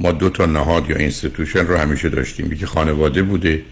ما 0.00 0.12
دو 0.12 0.30
تا 0.30 0.46
نهاد 0.46 0.90
یا 0.90 0.96
institution 0.96 1.66
رو 1.66 1.76
همیشه 1.76 2.08
داشتیم. 2.08 2.52
یکی 2.52 2.66
خانواده 2.66 3.22
بوده 3.22 3.62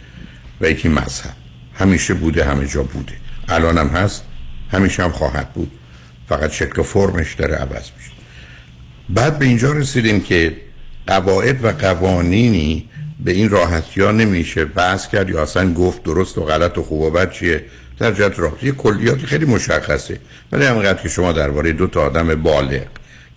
و 0.61 0.71
یکی 0.71 0.89
مذهب. 0.89 1.35
همیشه 1.75 2.15
بوده 2.15 2.45
همه 2.45 2.67
جا 2.67 2.83
بوده. 2.83 3.13
الان 3.49 3.79
هم 3.79 3.89
هست 3.89 4.25
همیشه 4.73 5.03
هم 5.03 5.13
خواهد 5.13 5.53
بود. 5.53 5.71
فقط 6.29 6.51
شکل 6.51 6.81
و 6.81 6.83
فرمش 6.83 7.35
داره 7.35 7.55
عوض 7.55 7.91
میشه. 7.97 8.11
بعد 9.09 9.39
به 9.39 9.45
اینجا 9.45 9.73
رسیدیم 9.73 10.21
که 10.21 10.57
قواعد 11.07 11.65
و 11.65 11.73
قوانینی 11.73 12.89
به 13.25 13.33
این 13.33 13.49
راحتی 13.49 14.01
ها 14.01 14.13
نمیشه 14.13 14.65
بحث 14.65 15.09
کرد 15.09 15.31
یا 15.31 15.43
اصلا 15.43 15.75
گفت 15.75 16.03
درست 16.03 16.39
و 16.39 16.45
غلط 16.45 16.79
و 16.79 16.83
خوب 16.83 17.01
و 17.01 17.11
بد 17.11 17.33
چیه. 17.33 17.65
در 17.99 18.13
جهت 18.13 18.39
رابطه. 18.39 18.73
کلیاتی 18.73 19.27
خیلی 19.27 19.45
مشخصه. 19.45 20.21
ولی 20.53 20.65
همینقدر 20.65 21.03
که 21.03 21.09
شما 21.09 21.33
درباره 21.33 21.73
دو 21.73 21.87
تا 21.87 22.03
آدم 22.03 22.35
بالغ 22.35 22.87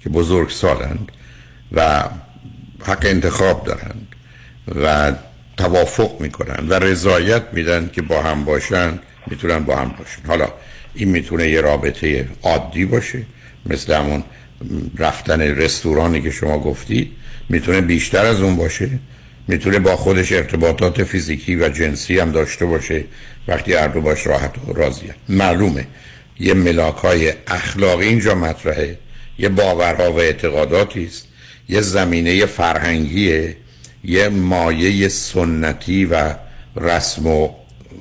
که 0.04 0.10
بزرگ 0.10 0.50
سالند 0.50 1.12
و 1.71 2.04
حق 2.86 3.06
انتخاب 3.06 3.65
دارند 3.65 4.08
و 4.76 5.13
توافق 5.58 6.21
می‌کنن 6.21 6.67
و 6.69 6.74
رضایت 6.74 7.43
میدن 7.54 7.89
که 7.93 8.02
با 8.02 8.21
هم 8.21 8.45
باشن 8.45 9.00
می‌تونن 9.28 9.60
با 9.60 9.76
هم 9.76 9.95
باشن. 10.00 10.28
حالا 10.28 10.47
این 10.95 11.10
می‌تونه 11.10 11.50
یه 11.50 11.62
رابطه 11.62 12.28
عادی 12.43 12.86
باشه 12.86 13.21
مثل 13.65 13.93
همون 13.93 14.24
رفتن 14.97 15.41
رستورانی 15.41 16.21
که 16.21 16.32
شما 16.32 16.60
گفتید. 16.60 17.12
می‌تونه 17.50 17.82
بیشتر 17.82 18.26
از 18.26 18.41
اون 18.41 18.56
باشه. 18.56 18.89
می‌تونه 19.47 19.80
با 19.80 19.95
خودش 19.95 20.32
ارتباطات 20.32 21.04
فیزیکی 21.04 21.56
و 21.56 21.69
جنسی 21.69 22.19
هم 22.19 22.32
داشته 22.32 22.65
باشه. 22.65 23.04
وقتی 23.52 23.74
هر 23.74 23.88
دو 23.88 24.02
باش 24.02 24.28
راحت 24.28 24.52
و 24.68 24.74
راضیه. 24.74 25.16
معلومه. 25.30 25.88
یه 26.40 26.54
ملاک 26.54 26.96
های 26.96 27.34
اخلاقی 27.48 28.08
اینجا 28.08 28.36
مطرحه. 28.36 28.98
یه 29.40 29.50
باورها 29.50 30.12
و 30.12 30.20
اعتقاداتی 30.20 31.06
است. 31.06 31.28
یه 31.70 31.82
زمینه 31.82 32.46
فرهنگیه. 32.46 33.56
یه 34.04 34.30
مایه 34.30 35.08
سنتی 35.08 36.06
و 36.06 36.34
رسم 36.76 37.28
و 37.28 37.50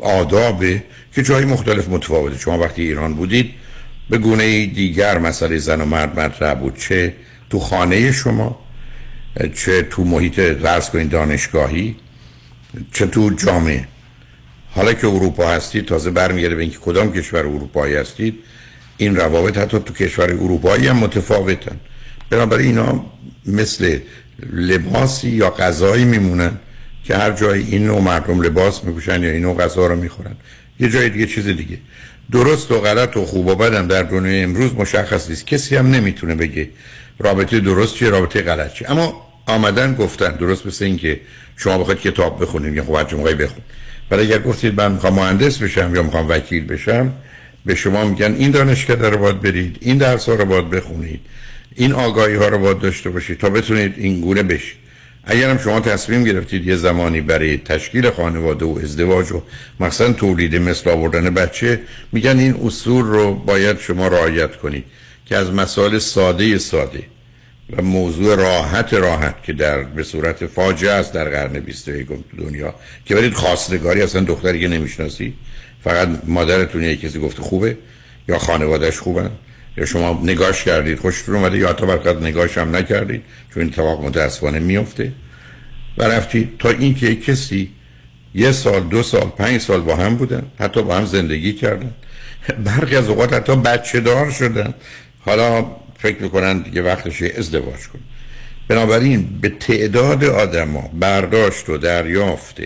آدابه 0.01 0.83
که 1.15 1.23
جایی 1.23 1.47
مختلف 1.47 1.89
متفاوته. 1.89 2.39
شما 2.39 2.59
وقتی 2.59 2.83
ایران 2.83 3.15
بودید 3.15 3.51
به 4.11 4.19
گونه 4.19 4.67
دیگر 4.67 5.19
مسئله 5.19 5.59
زن 5.59 5.81
و 5.81 5.85
مرد 5.85 6.21
مطرح 6.21 6.55
بود. 6.55 6.79
چه 6.79 7.15
تو 7.51 7.59
خانه 7.59 8.13
شما 8.13 8.59
چه 9.55 9.83
تو 9.83 10.05
محیط 10.05 10.41
درس 10.41 10.91
کنید 10.91 11.11
دانشگاهی 11.11 11.97
چه 12.93 13.07
تو 13.07 13.31
جامعه. 13.31 13.85
حالا 14.75 14.93
که 14.93 15.07
اروپا 15.07 15.49
هستید 15.49 15.87
تازه 15.87 16.11
برمیگرده 16.11 16.55
به 16.55 16.63
اینکه 16.63 16.79
کدام 16.79 17.13
کشور 17.13 17.39
اروپایی 17.39 17.95
هستید 17.95 18.35
این 18.97 19.17
روابط 19.17 19.59
حتی 19.59 19.79
تو 19.79 19.95
کشور 19.95 20.31
اروپایی 20.31 20.87
هم 20.87 20.97
متفاوتن. 20.97 21.77
بنابراین 22.31 22.67
اینا 22.67 23.05
مثل 23.47 23.99
لباسی 24.53 25.29
یا 25.31 25.51
غذایی 25.51 26.05
میمونن 26.05 26.53
که 27.05 27.17
هر 27.17 27.33
جای 27.33 27.63
این 27.63 27.87
نوع 27.87 28.01
مردم 28.01 28.41
لباس 28.41 28.85
میپوشن 28.85 29.23
یا 29.23 29.31
این 29.31 29.43
نوع 29.43 29.57
غذا 29.57 29.87
رو 29.87 29.97
می‌خورن. 29.97 30.37
یه 30.81 30.89
جای 30.89 31.11
دیگه 31.11 31.27
چیز 31.27 31.47
دیگه. 31.47 31.79
درست 32.33 32.71
و 32.73 32.81
غلط 32.81 33.17
و 33.17 33.25
خوب 33.25 33.47
و 33.47 33.55
بدم 33.55 33.87
در 33.87 34.03
دنیای 34.03 34.43
امروز 34.43 34.75
مشخص 34.75 35.31
نیست. 35.31 35.47
کسی 35.47 35.77
هم 35.77 35.91
نمی‌تونه 35.91 36.35
بگه 36.35 36.71
رابطه 37.19 37.61
درست 37.61 37.95
چیه 37.95 38.11
رابطه 38.11 38.43
غلط 38.43 38.73
چیه. 38.73 38.91
اما 38.91 39.27
آمدن 39.47 39.95
گفتن 39.95 40.37
درست 40.37 40.67
مثل 40.67 40.85
این 40.85 40.97
که 40.97 41.21
شما 41.57 41.79
بخواید 41.79 42.01
کتاب 42.01 42.43
بخونید 42.43 42.75
یا 42.75 42.85
خب 42.85 42.95
هر 42.95 43.15
موقعی 43.15 43.35
بخون. 43.35 43.63
ولی 44.11 44.23
اگر 44.23 44.39
گفتید 44.39 44.81
من 44.81 44.93
می‌خوام 44.93 45.15
مهندس 45.15 45.59
بشم 45.59 45.95
یا 45.95 46.03
می‌خوام 46.03 46.29
وکیل 46.29 46.67
بشم 46.67 47.13
به 47.67 47.75
شما 47.75 48.05
میگن 48.05 48.35
این 48.35 48.51
دانشکده 48.51 49.09
رو 49.09 49.19
باید 49.19 49.41
برید 49.41 49.77
این 49.81 49.99
درس 49.99 50.29
ها 50.29 50.35
رو 50.35 50.45
باید 50.45 50.71
بخونید 50.71 51.21
این 51.75 51.93
آگاهی 51.93 52.35
ها 52.35 52.49
رو 52.49 52.59
باید 52.59 52.79
داشته 52.79 53.11
باشید 53.11 53.39
تا 53.39 53.51
بتونید 53.51 53.95
این 53.97 54.21
گونه 54.21 54.43
بشید. 54.43 54.81
اگر 55.25 55.51
هم 55.51 55.59
شما 55.59 55.81
تصمیم 55.81 56.25
گرفتید 56.25 56.67
یه 56.67 56.77
زمانی 56.77 57.21
برای 57.21 57.59
تشکیل 57.59 58.11
خانواده 58.11 58.65
و 58.65 58.79
ازدواج 58.83 59.33
و 59.33 59.43
مثلا 59.81 60.13
تولید 60.13 60.57
مثل 60.57 60.91
آوردن 60.91 61.35
بچه 61.35 61.81
میگن 62.13 62.39
این 62.39 62.55
اصول 62.65 63.05
رو 63.05 63.35
باید 63.35 63.81
شما 63.81 64.09
رعایت 64.09 64.57
کنید 64.57 64.85
که 65.27 65.37
از 65.37 65.53
مسائل 65.53 65.99
ساده 65.99 66.59
ساده 66.59 67.03
و 67.77 67.83
موضوع 67.83 68.35
راحت 68.35 68.95
راحت 68.95 69.43
که 69.43 69.53
در 69.53 69.83
به 69.83 70.03
صورت 70.03 70.47
فاجعه 70.47 70.93
است 70.93 71.13
در 71.13 71.29
قرن 71.29 71.61
21 71.61 72.09
دنیا. 72.39 72.75
که 73.05 73.15
برید 73.15 73.35
خواستگاری 73.35 74.03
اصلا 74.03 74.21
دختری 74.21 74.61
که 74.61 74.69
نمی‌شناسی 74.69 75.35
فقط 75.85 76.09
مادرتون 76.25 76.83
یه 76.83 76.97
کسی 76.97 77.19
گفته 77.19 77.43
خوبه 77.43 77.77
یا 78.29 78.39
خانوادهش 78.39 78.99
خوبن. 78.99 79.31
یا 79.77 79.87
شما 79.87 80.21
نگاش 80.25 80.65
کردید 80.65 80.99
خوشتون 80.99 81.37
اومده 81.37 81.59
یا 81.59 81.69
حتی 81.69 81.87
برکت 81.87 82.17
نگاش 82.23 82.59
هم 82.59 82.77
نکردید 82.77 83.23
چون 83.55 83.63
این 83.63 83.73
اتفاق 83.73 84.05
متاسفانه 84.05 84.59
میفته 84.59 85.13
و 85.99 86.05
رفتید 86.05 86.59
تا 86.59 86.71
اینکه 86.71 87.17
کسی 87.17 87.71
یه 88.35 88.53
سال 88.53 88.81
دو 88.81 89.03
سال 89.03 89.33
پنج 89.39 89.61
سال 89.61 89.81
با 89.81 89.97
هم 89.97 90.17
بودن 90.17 90.43
حتی 90.59 90.83
با 90.83 90.97
هم 90.97 91.05
زندگی 91.05 91.53
کردن. 91.53 91.95
برخی 92.65 92.97
از 92.97 93.09
اوقات 93.09 93.33
حتی 93.33 93.57
بچه 93.57 94.01
دار 94.01 94.31
شدن. 94.31 94.75
حالا 95.21 95.67
فکر 96.03 96.23
می‌کنن 96.23 96.59
دیگه 96.59 96.83
وقتش 96.83 97.23
ازدواج 97.23 97.89
کن 97.93 97.99
بنابراین 98.69 99.29
به 99.41 99.49
تعداد 99.49 100.25
آدما 100.25 100.91
برداشت 101.01 101.69
و 101.69 101.79
دریافت 101.79 102.57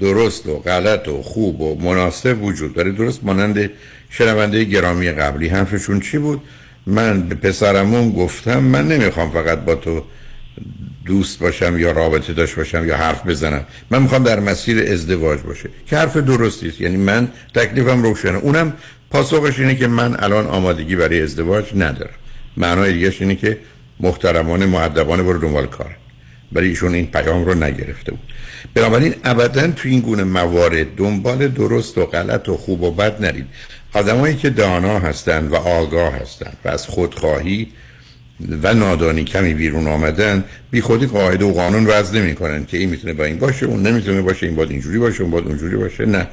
درست 0.00 0.46
و 0.46 0.58
غلط 0.58 1.08
و 1.08 1.22
خوب 1.22 1.60
و 1.60 1.80
مناسب 1.80 2.42
وجود 2.42 2.74
داره. 2.74 2.92
درست 2.92 3.24
مانند 3.24 3.70
شنونده 4.10 4.64
گرامی 4.64 5.10
قبلی. 5.10 5.48
حرفشون 5.48 6.00
چی 6.00 6.18
بود؟ 6.18 6.42
من 6.86 7.28
به 7.28 7.34
پسرمون 7.34 8.12
گفتم 8.12 8.58
من 8.58 8.88
نمی‌خوام 8.88 9.30
فقط 9.30 9.58
با 9.58 9.74
تو 9.74 10.04
دوست 11.06 11.38
باشم 11.38 11.78
یا 11.78 11.92
رابطه 11.92 12.32
داشت 12.32 12.54
باشم 12.54 12.88
یا 12.88 12.96
حرف 12.96 13.26
بزنم. 13.26 13.64
من 13.90 14.02
می‌خوام 14.02 14.24
در 14.24 14.40
مسیر 14.40 14.92
ازدواج 14.92 15.40
باشه. 15.40 15.68
که 15.86 15.96
حرف 15.96 16.16
درستی 16.16 16.68
است. 16.68 16.80
یعنی 16.80 16.96
من 16.96 17.28
تکلیفم 17.54 18.02
روشنه. 18.02 18.38
اونم 18.38 18.72
پاسخش 19.10 19.58
اینه 19.58 19.74
که 19.76 19.86
من 19.86 20.16
الان 20.18 20.46
آمادگی 20.46 20.96
برای 20.96 21.22
ازدواج 21.22 21.64
ندارم. 21.76 22.14
معنای 22.56 22.92
دیگه 22.92 23.12
اینه 23.20 23.34
که 23.34 23.58
محترمانه 24.00 24.66
معدبانه 24.66 25.22
برو 25.22 25.38
دنبال 25.38 25.66
کار. 25.66 25.96
برای 26.52 26.68
ایشون 26.68 26.94
این 26.94 27.06
پیام 27.06 27.44
رو 27.44 27.54
نگرفته 27.54 28.10
بود. 28.10 28.20
بنابراین 28.74 29.14
ابدا 29.24 29.66
تو 29.66 29.88
این 29.88 30.00
گونه 30.00 30.24
موارد 30.24 30.94
دنبال 30.96 31.48
درست 31.48 31.98
و 31.98 32.06
غلط 32.06 32.48
و 32.48 32.56
خوب 32.56 32.82
و 32.82 32.90
بد 32.90 33.24
نرید. 33.24 33.46
آدمایی 33.92 34.36
که 34.36 34.50
دانا 34.50 34.98
هستند 34.98 35.52
و 35.52 35.56
آگاه 35.56 36.12
هستند 36.12 36.56
و 36.64 36.68
از 36.68 36.86
خودخواهی 36.86 37.68
و 38.62 38.74
نادانی 38.74 39.24
کمی 39.24 39.54
بیرون 39.54 39.86
آمدن 39.86 40.44
بی 40.70 40.80
خودی 40.80 41.06
قاعده 41.06 41.44
و 41.44 41.52
قانون 41.52 41.86
وضع 41.86 42.18
نمی‌کنن 42.18 42.66
که 42.66 42.78
این 42.78 42.90
می‌تونه 42.90 43.12
با 43.12 43.24
این 43.24 43.38
باشه 43.38 43.66
اون 43.66 43.82
نمی‌تونه 43.86 44.22
باشه 44.22 44.46
این 44.46 44.56
باید 44.56 44.70
اینجوری 44.70 44.98
باشه 44.98 45.22
اون 45.22 45.30
باید 45.30 45.46
اونجوری 45.46 45.76
باشه. 45.76 46.06
نه. 46.06 46.26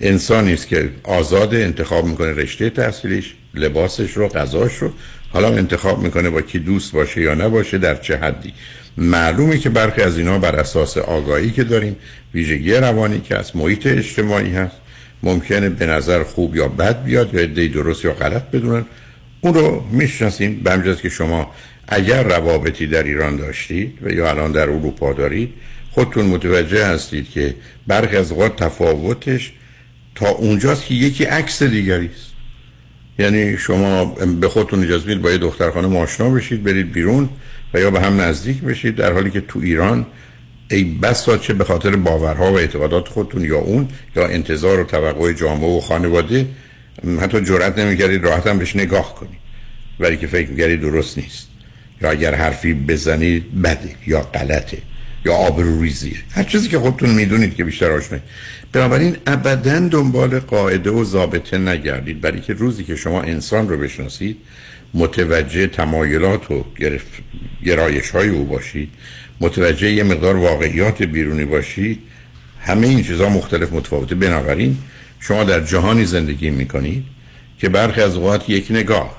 انسانی 0.00 0.52
است 0.52 0.68
که 0.68 0.90
آزاد 1.02 1.54
انتخاب 1.54 2.06
می‌کنه 2.06 2.32
رشته 2.32 2.70
تحصیلیش 2.70 3.34
لباسش 3.54 4.12
رو 4.12 4.28
غذاش 4.28 4.76
رو 4.76 4.92
حالا 5.32 5.48
انتخاب 5.48 6.02
می‌کنه 6.02 6.30
با 6.30 6.42
کی 6.42 6.58
دوست 6.58 6.92
باشه 6.92 7.20
یا 7.20 7.34
نباشه 7.34 7.78
در 7.78 7.94
چه 7.94 8.16
حدی. 8.16 8.52
معلومه 8.96 9.58
که 9.58 9.70
برخی 9.70 10.02
از 10.02 10.18
اینا 10.18 10.38
بر 10.38 10.56
اساس 10.56 10.98
آگاهی 10.98 11.50
که 11.50 11.64
داریم 11.64 11.96
ویژگی 12.34 12.74
روانی 12.74 13.20
که 13.20 13.38
از 13.38 13.56
محیط 13.56 13.86
اجتماعی 13.86 14.50
هست 14.50 14.76
ممکنه 15.22 15.68
به 15.68 15.86
نظر 15.86 16.22
خوب 16.22 16.56
یا 16.56 16.68
بد 16.68 17.04
بیاد 17.04 17.34
یا 17.34 17.40
ایده 17.40 17.68
درست 17.68 18.04
یا 18.04 18.12
غلط 18.12 18.42
بدونن. 18.42 18.84
اون 19.40 19.54
رو 19.54 19.84
می‌شناسیم 19.90 20.60
به 20.64 20.96
که 21.02 21.08
شما 21.08 21.50
اگر 21.88 22.22
روابطی 22.22 22.86
در 22.86 23.02
ایران 23.02 23.36
داشتید 23.36 23.98
و 24.02 24.10
یا 24.10 24.30
الان 24.30 24.52
در 24.52 24.62
اروپا 24.62 25.12
دارید 25.12 25.54
خودتون 25.90 26.26
متوجه 26.26 26.86
هستید 26.86 27.30
که 27.30 27.54
برخی 27.86 28.16
از 28.16 28.32
اوقات 28.32 28.56
تفاوتش 28.56 29.52
تا 30.14 30.28
اونجاست 30.28 30.86
که 30.86 30.94
یکی 30.94 31.24
عکس 31.24 31.62
دیگری 31.62 32.10
است. 32.14 32.31
یعنی 33.18 33.58
شما 33.58 34.04
به 34.40 34.48
خودتون 34.48 34.84
اجازه 34.84 35.06
می‌دید 35.06 35.22
با 35.22 35.30
یه 35.30 35.38
دختر 35.38 35.70
خانم 35.70 35.96
آشنا 35.96 36.30
بشید 36.30 36.62
برید 36.62 36.92
بیرون 36.92 37.28
و 37.74 37.80
یا 37.80 37.90
به 37.90 38.00
هم 38.00 38.20
نزدیک 38.20 38.60
بشید 38.60 38.96
در 38.96 39.12
حالی 39.12 39.30
که 39.30 39.40
تو 39.40 39.58
ایران 39.58 40.06
ای 40.70 40.84
بس 40.84 41.30
چه 41.40 41.54
به 41.54 41.64
خاطر 41.64 41.96
باورها 41.96 42.52
و 42.52 42.58
اعتقادات 42.58 43.08
خودتون 43.08 43.44
یا 43.44 43.58
اون 43.58 43.88
یا 44.16 44.26
انتظار 44.26 44.80
و 44.80 44.84
توقع 44.84 45.32
جامعه 45.32 45.76
و 45.76 45.80
خانواده 45.80 46.46
حتی 47.20 47.40
جرأت 47.40 47.78
نمی‌کردید 47.78 48.24
راحت 48.24 48.46
هم 48.46 48.58
بهش 48.58 48.76
نگاه 48.76 49.14
کنید. 49.14 49.38
ولی 50.00 50.16
که 50.16 50.26
فکر 50.26 50.50
می‌کردید 50.50 50.80
درست 50.80 51.18
نیست. 51.18 51.48
یا 52.02 52.10
اگر 52.10 52.34
حرفی 52.34 52.74
بزنید 52.74 53.62
بده 53.62 53.94
یا 54.06 54.20
غلطه. 54.20 54.78
یا 55.24 55.34
آبروریزیه 55.34 56.16
هر 56.30 56.44
چیزی 56.44 56.68
که 56.68 56.78
خودتون 56.78 57.10
می‌دونید 57.10 57.54
که 57.54 57.64
بیشتر 57.64 57.90
آشنایید 57.90 58.24
بنابراین 58.72 59.16
ابدا 59.26 59.78
دنبال 59.88 60.38
قاعده 60.38 60.90
و 60.90 61.04
ضابطه 61.04 61.58
نگردید. 61.58 62.20
برای 62.20 62.40
که 62.40 62.52
روزی 62.52 62.84
که 62.84 62.96
شما 62.96 63.22
انسان 63.22 63.68
رو 63.68 63.76
بشناسید 63.76 64.36
متوجه 64.94 65.66
تمایلات 65.66 66.50
و 66.50 66.64
گرایش 67.64 68.10
های 68.10 68.28
او 68.28 68.44
باشید 68.44 68.88
متوجه 69.40 69.92
یه 69.92 70.02
مقدار 70.02 70.36
واقعیات 70.36 71.02
بیرونی 71.02 71.44
باشید 71.44 71.98
همه 72.60 72.86
این 72.86 73.02
چیزها 73.02 73.28
مختلف 73.28 73.72
متفاوته. 73.72 74.14
بنابراین 74.14 74.78
شما 75.20 75.44
در 75.44 75.60
جهانی 75.60 76.04
زندگی 76.04 76.50
می‌کنید 76.50 77.04
که 77.58 77.68
برخی 77.68 78.00
از 78.00 78.16
اوقات 78.16 78.50
یک 78.50 78.66
نگاه 78.70 79.16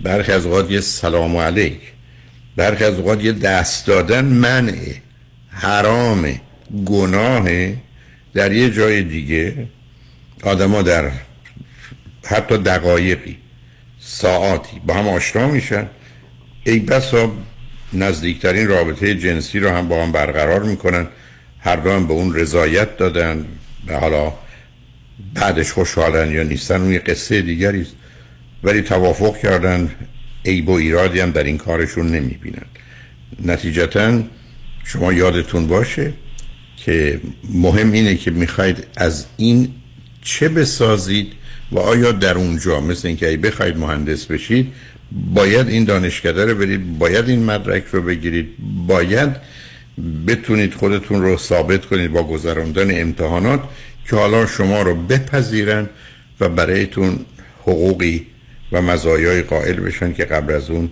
برخی 0.00 0.32
از 0.32 0.46
اوقات 0.46 0.70
یه 0.70 0.80
سلام 0.80 1.36
علیک 1.36 1.80
برخی 2.56 2.84
از 2.84 2.94
اوقات 2.94 3.24
یه 3.24 3.32
دست 3.32 3.86
دادن 3.86 4.24
منع 4.24 4.94
حرام 5.52 6.40
گناه 6.86 7.48
در 8.34 8.52
یه 8.52 8.70
جای 8.70 9.02
دیگه. 9.02 9.66
آدما 10.42 10.82
در 10.82 11.10
حتی 12.24 12.58
دقایقی 12.58 13.36
ساعاتی 14.00 14.80
با 14.86 14.94
هم 14.94 15.08
آشنا 15.08 15.48
میشن. 15.48 15.86
ای 16.64 16.78
بسا 16.78 17.32
نزدیکترین 17.92 18.68
رابطه 18.68 19.14
جنسی 19.14 19.58
رو 19.58 19.70
هم 19.70 19.88
با 19.88 20.02
هم 20.02 20.12
برقرار 20.12 20.62
می‌کنن. 20.62 21.06
هر 21.58 21.76
دو 21.76 21.92
هم 21.92 22.06
به 22.06 22.12
اون 22.12 22.34
رضایت 22.34 22.96
دادن. 22.96 23.46
به 23.86 23.96
حالا 23.96 24.32
بعدش 25.34 25.72
خوشحالن 25.72 26.32
یا 26.32 26.42
نیستن 26.42 26.80
اون 26.80 26.92
یه 26.92 26.98
قصه 26.98 27.42
دیگری 27.42 27.80
است. 27.80 27.96
ولی 28.62 28.82
توافق 28.82 29.36
کردن 29.36 29.90
عیب 30.44 30.68
و 30.68 30.72
ایرادی 30.72 31.20
هم 31.20 31.30
در 31.30 31.44
این 31.44 31.58
کارشون 31.58 32.08
نمی‌بینن. 32.08 32.66
نتیجتا 33.44 34.22
شما 34.84 35.12
یادتون 35.12 35.66
باشه 35.66 36.12
که 36.76 37.20
مهم 37.52 37.92
اینه 37.92 38.16
که 38.16 38.30
می‌خواید 38.30 38.86
از 38.96 39.26
این 39.36 39.68
چه 40.22 40.48
بسازید 40.48 41.32
و 41.72 41.78
آیا 41.78 42.12
در 42.12 42.38
اونجا 42.38 42.80
مثل 42.80 43.08
اینکه 43.08 43.28
ای 43.28 43.36
بخواید 43.36 43.76
مهندس 43.76 44.26
بشید 44.26 44.72
باید 45.34 45.68
این 45.68 45.84
دانشکده 45.84 46.44
رو 46.44 46.54
برید 46.54 46.98
باید 46.98 47.28
این 47.28 47.44
مدرک 47.44 47.84
رو 47.92 48.02
بگیرید 48.02 48.48
باید 48.86 49.36
بتونید 50.26 50.74
خودتون 50.74 51.22
رو 51.22 51.36
ثابت 51.36 51.86
کنید 51.86 52.12
با 52.12 52.22
گذراندن 52.22 53.00
امتحانات 53.00 53.62
که 54.08 54.16
حالا 54.16 54.46
شما 54.46 54.82
رو 54.82 54.94
بپذیرن 54.94 55.88
و 56.40 56.48
برایتون 56.48 57.18
حقوقی 57.62 58.26
و 58.72 58.82
مزایای 58.82 59.42
قائل 59.42 59.80
بشن 59.80 60.12
که 60.12 60.24
قبل 60.24 60.54
از 60.54 60.70
اون 60.70 60.90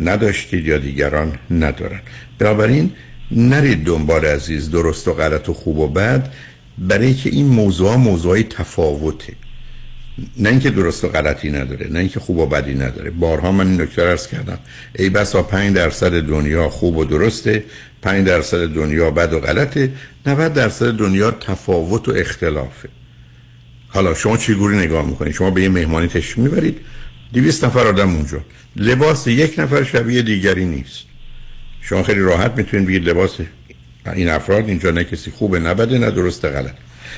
نداشتید 0.00 0.66
یا 0.66 0.78
دیگران 0.78 1.38
ندارن. 1.50 2.00
بنابراین 2.38 2.92
نرید 3.30 3.84
دنبال 3.84 4.24
عزیز 4.24 4.70
درست 4.70 5.08
و 5.08 5.12
غلط 5.12 5.48
و 5.48 5.54
خوب 5.54 5.78
و 5.78 5.88
بد 5.88 6.32
برای 6.78 7.14
که 7.14 7.30
این 7.30 7.46
موضوع 7.46 7.96
موضوعی 7.96 8.42
تفاوته. 8.42 9.32
نه 10.36 10.48
اینکه 10.48 10.70
درست 10.70 11.04
و 11.04 11.08
غلطی 11.08 11.50
نداره 11.50 11.88
نه 11.90 11.98
اینکه 11.98 12.20
خوب 12.20 12.38
و 12.38 12.46
بدی 12.46 12.74
نداره. 12.74 13.10
بارها 13.10 13.52
من 13.52 13.66
این 13.66 13.80
نکته 13.80 14.02
ارز 14.02 14.26
کردم. 14.26 14.58
ای 14.98 15.10
بسا 15.10 15.42
5 15.42 15.76
درصد 15.76 16.20
دنیا 16.20 16.68
خوب 16.68 16.96
و 16.96 17.04
درسته 17.04 17.64
5 18.02 18.26
درصد 18.26 18.66
دنیا 18.66 19.10
بد 19.10 19.32
و 19.32 19.40
غلطه 19.40 19.92
90 20.26 20.54
درصد 20.54 20.90
دنیا 20.90 21.30
تفاوت 21.30 22.08
و 22.08 22.12
اختلافه. 22.16 22.88
حالا 23.88 24.14
شما 24.14 24.36
چگونه 24.36 24.76
نگاه 24.76 25.06
می‌کنید؟ 25.06 25.34
شما 25.34 25.50
به 25.50 25.62
یه 25.62 25.68
مهمانی 25.68 26.06
تشریف 26.06 26.38
می‌برید 26.38 26.78
200 27.32 27.64
نفر 27.64 27.86
آدم 27.86 28.14
اونجا. 28.14 28.40
لباس 28.76 29.26
یک 29.26 29.58
نفر 29.58 29.84
شبیه 29.84 30.22
دیگری 30.22 30.64
نیست. 30.64 31.07
شما 31.80 32.02
خیلی 32.02 32.20
راحت 32.20 32.52
می‌تونید 32.56 32.88
بگید 32.88 33.08
لباس 33.08 33.36
این 34.14 34.28
افراد 34.28 34.68
اینجا 34.68 34.90
نه 34.90 35.04
کسی 35.04 35.30
خوبه 35.30 35.58
نه 35.58 35.74
بده 35.74 35.98
نه 35.98 36.10
درست 36.10 36.44
غلط. 36.44 36.74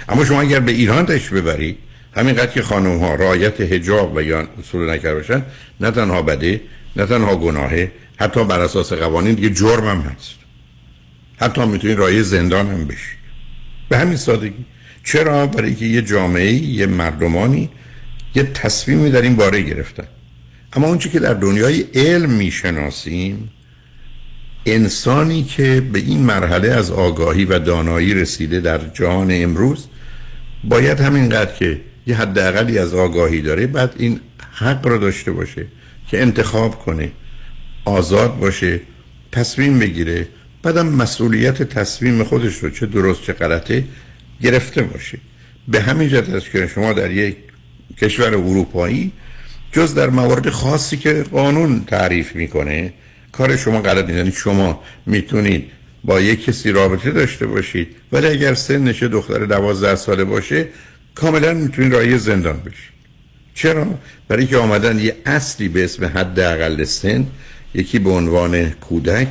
اما 0.08 0.24
شما 0.24 0.40
اگر 0.40 0.60
به 0.60 0.72
ایران 0.72 1.06
تشریف 1.06 1.32
ببرید 1.32 1.78
همینقدر 2.16 2.52
که 2.52 2.62
خانم 2.62 2.98
ها 2.98 3.14
رعایت 3.14 3.60
حجاب 3.60 4.16
و 4.16 4.22
یا 4.22 4.48
اصول 4.58 4.90
نکرده 4.90 5.14
باشن 5.14 5.42
نه 5.80 5.90
تنها 5.90 6.22
بده 6.22 6.60
نه 6.96 7.06
تنها 7.06 7.36
گناهه 7.36 7.92
حتی 8.16 8.44
بر 8.44 8.60
اساس 8.60 8.92
قوانین 8.92 9.34
دیگه 9.34 9.50
جرم 9.50 9.88
هم 9.88 10.00
هست. 10.00 10.34
حتی 11.36 11.66
می‌تونید 11.66 11.98
رای 11.98 12.22
زندان 12.22 12.66
هم 12.66 12.84
بشید 12.84 13.18
به 13.88 13.98
همین 13.98 14.16
سادگی. 14.16 14.64
چرا؟ 15.04 15.46
برای 15.46 15.74
که 15.74 15.84
یه 15.84 16.02
جامعه 16.02 16.52
یه 16.52 16.86
مردمانی 16.86 17.70
یه 18.34 18.42
تصمیمی 18.42 19.10
در 19.10 19.22
این 19.22 19.36
باره 19.36 19.62
گرفتن. 19.62 20.06
اما 20.72 20.88
اونچه 20.88 21.08
که 21.08 21.18
در 21.18 21.34
دنیای 21.34 21.84
علم 21.94 22.30
می‌شناسیم 22.30 23.50
انسانی 24.74 25.44
که 25.44 25.82
به 25.92 25.98
این 25.98 26.20
مرحله 26.22 26.68
از 26.68 26.90
آگاهی 26.90 27.44
و 27.44 27.58
دانایی 27.58 28.14
رسیده 28.14 28.60
در 28.60 28.78
جهان 28.78 29.28
امروز 29.30 29.86
باید 30.64 31.00
همینقدر 31.00 31.54
که 31.54 31.80
یه 32.06 32.16
حداقلی 32.16 32.78
از 32.78 32.94
آگاهی 32.94 33.40
داره 33.40 33.66
بعد 33.66 33.94
این 33.98 34.20
حق 34.52 34.86
رو 34.86 34.98
داشته 34.98 35.32
باشه 35.32 35.66
که 36.08 36.22
انتخاب 36.22 36.78
کنه 36.78 37.10
آزاد 37.84 38.38
باشه 38.38 38.80
تصمیم 39.32 39.78
بگیره 39.78 40.28
بعدم 40.62 40.86
مسئولیت 40.88 41.62
تصمیم 41.62 42.24
خودش 42.24 42.56
رو 42.56 42.70
چه 42.70 42.86
درست 42.86 43.22
چه 43.22 43.32
غلطه 43.32 43.84
گرفته 44.42 44.82
باشه. 44.82 45.18
به 45.68 45.80
همین 45.80 46.08
جهت 46.08 46.28
است 46.28 46.50
که 46.50 46.66
شما 46.66 46.92
در 46.92 47.10
یک 47.10 47.36
کشور 47.98 48.34
اروپایی 48.34 49.12
جز 49.72 49.94
در 49.94 50.10
موارد 50.10 50.50
خاصی 50.50 50.96
که 50.96 51.22
قانون 51.22 51.84
تعریف 51.84 52.36
می‌کنه 52.36 52.92
کار 53.32 53.56
شما 53.56 53.80
غلط 53.80 54.04
نیست 54.04 54.16
یعنی 54.16 54.32
شما 54.32 54.82
می‌تونید 55.06 55.70
با 56.04 56.20
یک 56.20 56.44
کسی 56.44 56.72
رابطه 56.72 57.10
داشته 57.10 57.46
باشید 57.46 57.88
ولی 58.12 58.26
اگر 58.26 58.54
سنش 58.54 59.02
دختر 59.02 59.44
دوازده 59.44 59.96
ساله 59.96 60.24
باشه 60.24 60.68
کاملا 61.14 61.54
می‌تونید 61.54 61.92
رای 61.94 62.18
زندان 62.18 62.60
بشید 62.60 63.00
چرا؟ 63.54 63.86
برای 64.28 64.46
که 64.46 64.56
آمدن 64.56 64.98
یه 64.98 65.16
اصلی 65.26 65.68
به 65.68 65.84
اسم 65.84 66.04
حد 66.04 66.40
اقل 66.40 66.84
سن 66.84 67.26
یکی 67.74 67.98
به 67.98 68.10
عنوان 68.10 68.70
کودک 68.70 69.28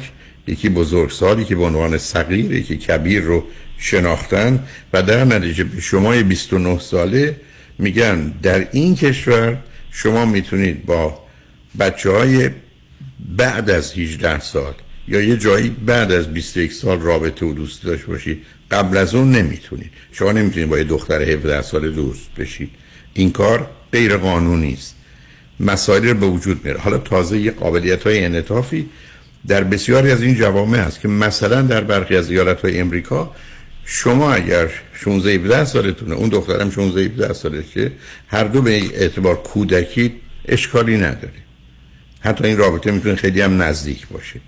یکی 0.48 0.70
بزرگسال 0.70 1.40
یکی 1.40 1.56
به 1.56 1.64
عنوان 1.64 1.98
صغیر 1.98 2.52
یکی 2.52 2.78
کبیر 2.78 3.22
رو 3.22 3.44
شناختن 3.78 4.60
و 4.94 5.04
در 5.04 5.24
نتیجه 5.24 5.64
به 5.64 5.82
شما 5.82 6.24
29 6.24 6.80
ساله 6.80 7.36
میگن 7.80 8.34
در 8.44 8.68
این 8.72 8.96
کشور 8.96 9.58
شما 9.92 10.26
می‌تونید 10.26 10.86
با 10.86 11.24
بچه 11.80 12.12
های 12.12 12.50
بعد 13.38 13.70
از 13.70 13.94
18 13.94 14.40
سال 14.40 14.74
یا 15.08 15.22
یه 15.22 15.38
جایی 15.38 15.70
بعد 15.70 16.12
از 16.12 16.34
21 16.34 16.74
سال 16.74 17.00
رابطه 17.00 17.46
و 17.46 17.54
دوست 17.54 17.84
داشت 17.84 18.06
باشید 18.06 18.46
قبل 18.72 18.98
از 18.98 19.16
اون 19.16 19.32
نمی‌تونید 19.32 19.92
شما 20.12 20.32
نمی‌تونید 20.32 20.70
با 20.70 20.78
یه 20.78 20.84
دختر 20.84 21.22
17 21.22 21.62
سال 21.62 21.92
دوست 21.92 22.30
بشید 22.38 22.70
این 23.14 23.32
کار 23.32 23.70
غیر 23.92 24.18
قانونی 24.18 24.74
است. 24.74 24.96
مسائلی 25.60 26.10
رو 26.10 26.18
به 26.18 26.26
وجود 26.26 26.66
میاره. 26.66 26.80
حالا 26.80 26.98
تازه 26.98 27.38
یه 27.38 27.52
قابلیت 27.52 28.04
های 28.04 28.26
انعطافی 28.26 28.90
در 29.48 29.64
بسیاری 29.64 30.12
از 30.12 30.22
این 30.22 30.36
جوامع 30.36 30.78
هست 30.78 31.02
که 31.02 31.08
مثلا 31.08 31.62
در 31.62 31.82
برخی 31.82 32.16
از 32.16 32.32
ایالت 32.32 32.62
های 32.62 32.80
امریکا 32.80 33.36
شما 33.86 34.34
اگر 34.34 34.70
16 34.94 35.32
17 35.32 35.66
سالتونه 35.66 36.16
اون 36.16 36.30
دخترم 36.30 36.72
16 36.72 37.02
17 37.02 37.34
سالشه 37.34 37.92
هر 38.28 38.44
دو 38.44 38.62
به 38.62 38.72
اعتبار 38.72 39.36
کودکی 39.36 40.14
اشکالی 40.46 40.98
نداره. 40.98 41.49
حتی 42.20 42.48
این 42.48 42.58
رابطه 42.58 42.92
می‌تونه 42.92 43.16
خیلی 43.16 43.42
هم 43.42 43.62
نزدیک 43.62 44.08
باشه. 44.08 44.40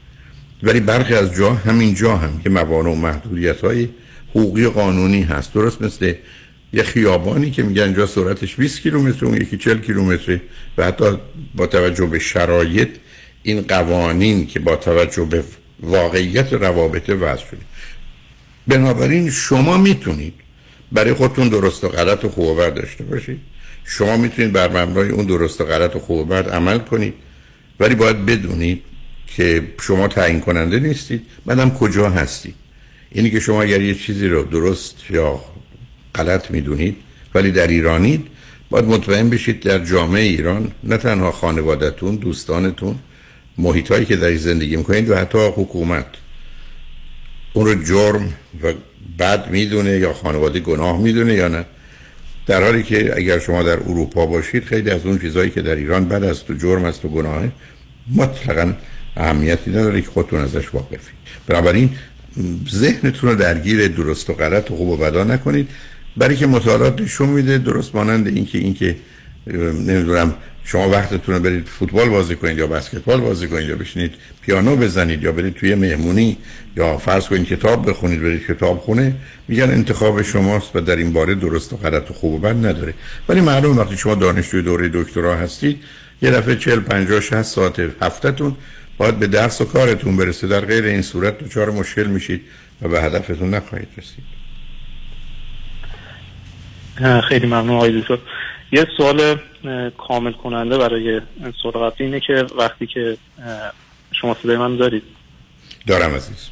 ولی 0.64 0.80
برخی 0.80 1.14
از 1.14 1.36
جا 1.36 1.54
همین 1.54 1.96
جا 1.96 2.18
هم 2.18 2.42
که 2.44 2.50
موانع 2.50 2.90
و 2.90 2.96
محدودیت 2.96 3.62
های 3.62 3.90
حقوقی 4.30 4.68
قانونی 4.68 5.22
هست. 5.22 5.54
درست 5.54 5.82
مثل 5.82 6.14
یه 6.74 6.84
خیابانی 6.84 7.52
که 7.52 7.64
میگن 7.64 7.94
جا 7.94 8.06
سرعتش 8.06 8.56
20 8.56 8.82
کیلومتر 8.82 9.26
اون 9.26 9.42
یکی 9.42 9.58
40 9.58 9.80
کیلومتر 9.80 10.40
و 10.78 10.86
حتی 10.86 11.06
با 11.56 11.68
توجه 11.68 12.06
به 12.06 12.20
شرایط 12.20 12.90
این 13.44 13.62
قوانین 13.62 14.48
که 14.48 14.60
با 14.60 14.76
توجه 14.76 15.26
به 15.26 15.44
واقعیت 15.80 16.54
روابط 16.54 17.10
وضع 17.10 17.46
شده. 17.52 17.62
بنابراین 18.68 19.30
شما 19.30 19.78
می‌تونید 19.78 20.34
برای 20.92 21.14
خودتون 21.14 21.50
درست 21.50 21.84
و 21.84 21.90
غلط 21.90 22.26
و 22.26 22.30
خوب 22.30 22.70
داشته 22.70 23.04
باشید. 23.04 23.40
شما 23.86 24.18
می‌تونید 24.18 24.52
بر 24.52 24.68
مبنای 24.68 25.10
اون 25.10 25.26
درست 25.26 25.62
و 25.62 25.66
غلط 25.66 25.96
و 25.96 26.00
خوب 26.00 26.34
عمل 26.34 26.80
کنید. 26.80 27.14
ولی 27.80 27.96
باید 27.96 28.26
بدونید 28.26 28.82
که 29.28 29.64
شما 29.82 30.08
تعیین 30.08 30.40
کننده 30.40 30.80
نیستید. 30.80 31.22
بعدم 31.46 31.70
کجا 31.70 32.10
هستید؟ 32.10 32.56
اینی 33.12 33.30
که 33.30 33.40
شما 33.40 33.62
اگر 33.62 33.82
یه 33.82 33.96
چیزی 33.96 34.28
رو 34.28 34.44
درست 34.44 34.96
یا 35.10 35.40
غلط 36.16 36.52
می‌دونید 36.52 36.96
ولی 37.36 37.52
در 37.52 37.68
ایرانید 37.68 38.28
باید 38.70 38.86
مطمئن 38.86 39.30
بشید 39.30 39.60
در 39.60 39.86
جامعه 39.86 40.22
ایران 40.22 40.72
نه 40.84 40.98
تنها 40.98 41.32
خانوادتون 41.32 42.16
دوستانتون 42.16 42.96
محیط 43.58 43.92
هایی 43.92 44.06
که 44.06 44.16
در 44.16 44.36
زندگی 44.36 44.76
می‌کنید 44.76 45.10
و 45.10 45.16
حتی 45.16 45.38
حکومت. 45.38 46.06
اون 47.54 47.66
رو 47.66 47.84
جرم 47.84 48.34
و 48.64 48.74
بد 49.20 49.50
می‌دونه 49.50 49.92
یا 49.92 50.14
خانواده 50.14 50.60
گناه 50.60 51.02
می‌دونه 51.02 51.34
یا 51.34 51.48
نه. 51.48 51.66
در 52.52 52.64
حالی 52.64 52.84
که 52.84 53.18
اگر 53.18 53.40
شما 53.40 53.64
در 53.64 53.80
اروپا 53.80 54.26
باشید 54.26 54.64
خیلی 54.64 54.90
از 54.90 55.06
اون 55.06 55.20
چیزهایی 55.20 55.50
که 55.50 55.62
در 55.62 55.76
ایران 55.76 56.06
بد 56.06 56.24
است 56.24 56.50
و 56.50 56.54
جرم 56.54 56.86
است 56.86 57.06
و 57.06 57.10
گناهه 57.10 57.52
مطلقا 58.16 58.74
اهمیتی 59.18 59.72
نداره 59.72 60.02
که 60.02 60.08
خودتون 60.08 60.42
ازش 60.42 60.74
واقفید 60.74 61.16
بنابراین 61.48 61.90
ذهنتون 62.72 63.30
رو 63.30 63.36
درگیر 63.36 63.88
درست 63.88 64.30
و 64.30 64.34
غلط 64.34 64.72
و 64.72 64.76
خوب 64.76 64.90
و 64.90 64.98
بدا 64.98 65.24
نکنید. 65.24 65.70
برای 66.18 66.36
که 66.36 66.48
مطالعات 66.48 67.02
نشون 67.02 67.30
میده 67.30 67.58
درست 67.58 67.96
مانند 67.96 68.28
اینکه 68.28 68.58
اینکه 68.58 68.96
نمی‌دونم 69.88 70.34
شما 70.66 70.90
وقتتون 70.90 71.36
رو 71.36 71.42
برید 71.42 71.68
فوتبال 71.68 72.10
بازی 72.10 72.36
کنید 72.36 72.58
یا 72.58 72.68
بسکتبال 72.68 73.22
بازی 73.22 73.48
کنید 73.48 73.70
یا 73.70 73.76
بشینید 73.76 74.14
پیانو 74.42 74.76
بزنید 74.76 75.24
یا 75.24 75.32
برید 75.32 75.54
توی 75.54 75.76
مهمونی 75.76 76.38
یا 76.78 76.98
فرض 76.98 77.28
کنید 77.28 77.48
کتاب 77.48 77.90
بخونید 77.90 78.22
برید 78.22 78.48
کتاب 78.48 78.80
خونه 78.80 79.16
میگن 79.48 79.72
انتخاب 79.72 80.22
شماست 80.22 80.76
و 80.76 80.82
در 80.82 80.96
این 80.96 81.14
باره 81.14 81.36
درست 81.36 81.74
و 81.74 81.78
غلط 81.78 82.12
و 82.12 82.14
خوب 82.14 82.34
و 82.34 82.40
بد 82.40 82.66
نداره. 82.66 82.94
ولی 83.30 83.42
معلوم 83.42 83.78
وقتی 83.78 83.98
شما 83.98 84.16
دانشجوی 84.16 84.62
دوره 84.62 84.90
دکترا 84.94 85.36
هستید 85.36 85.84
یه 86.22 86.32
دفعه 86.32 86.56
40 86.56 86.80
50 86.80 87.20
60 87.22 87.42
ساعت 87.42 87.80
هفتهتون 88.02 88.56
باید 88.98 89.20
به 89.20 89.28
درس 89.28 89.62
و 89.62 89.66
کارتون 89.66 90.18
برسه. 90.18 90.48
در 90.48 90.60
غیر 90.60 90.84
این 90.84 91.02
صورت 91.02 91.38
دچار 91.44 91.72
مشکل 91.72 92.08
میشید 92.08 92.42
و 92.82 92.88
به 92.88 93.02
هدفتون 93.02 93.54
نخواهید 93.54 93.88
رسید. 93.98 94.24
خیلی 97.30 97.48
ممنون 97.48 97.70
آقای 97.70 98.02
دکتر. 98.02 98.18
یه 98.72 98.88
سوال 98.98 99.36
کامل 99.98 100.32
کننده 100.32 100.78
برای 100.78 101.22
سوال 101.62 101.74
قبلی 101.74 102.06
اینه 102.06 102.20
که 102.20 102.46
وقتی 102.58 102.88
که 102.88 103.18
شما 104.12 104.38
صدای 104.44 104.58
من 104.58 104.78
دارید. 104.78 105.04
دارم 105.88 106.16
عزیز. 106.16 106.50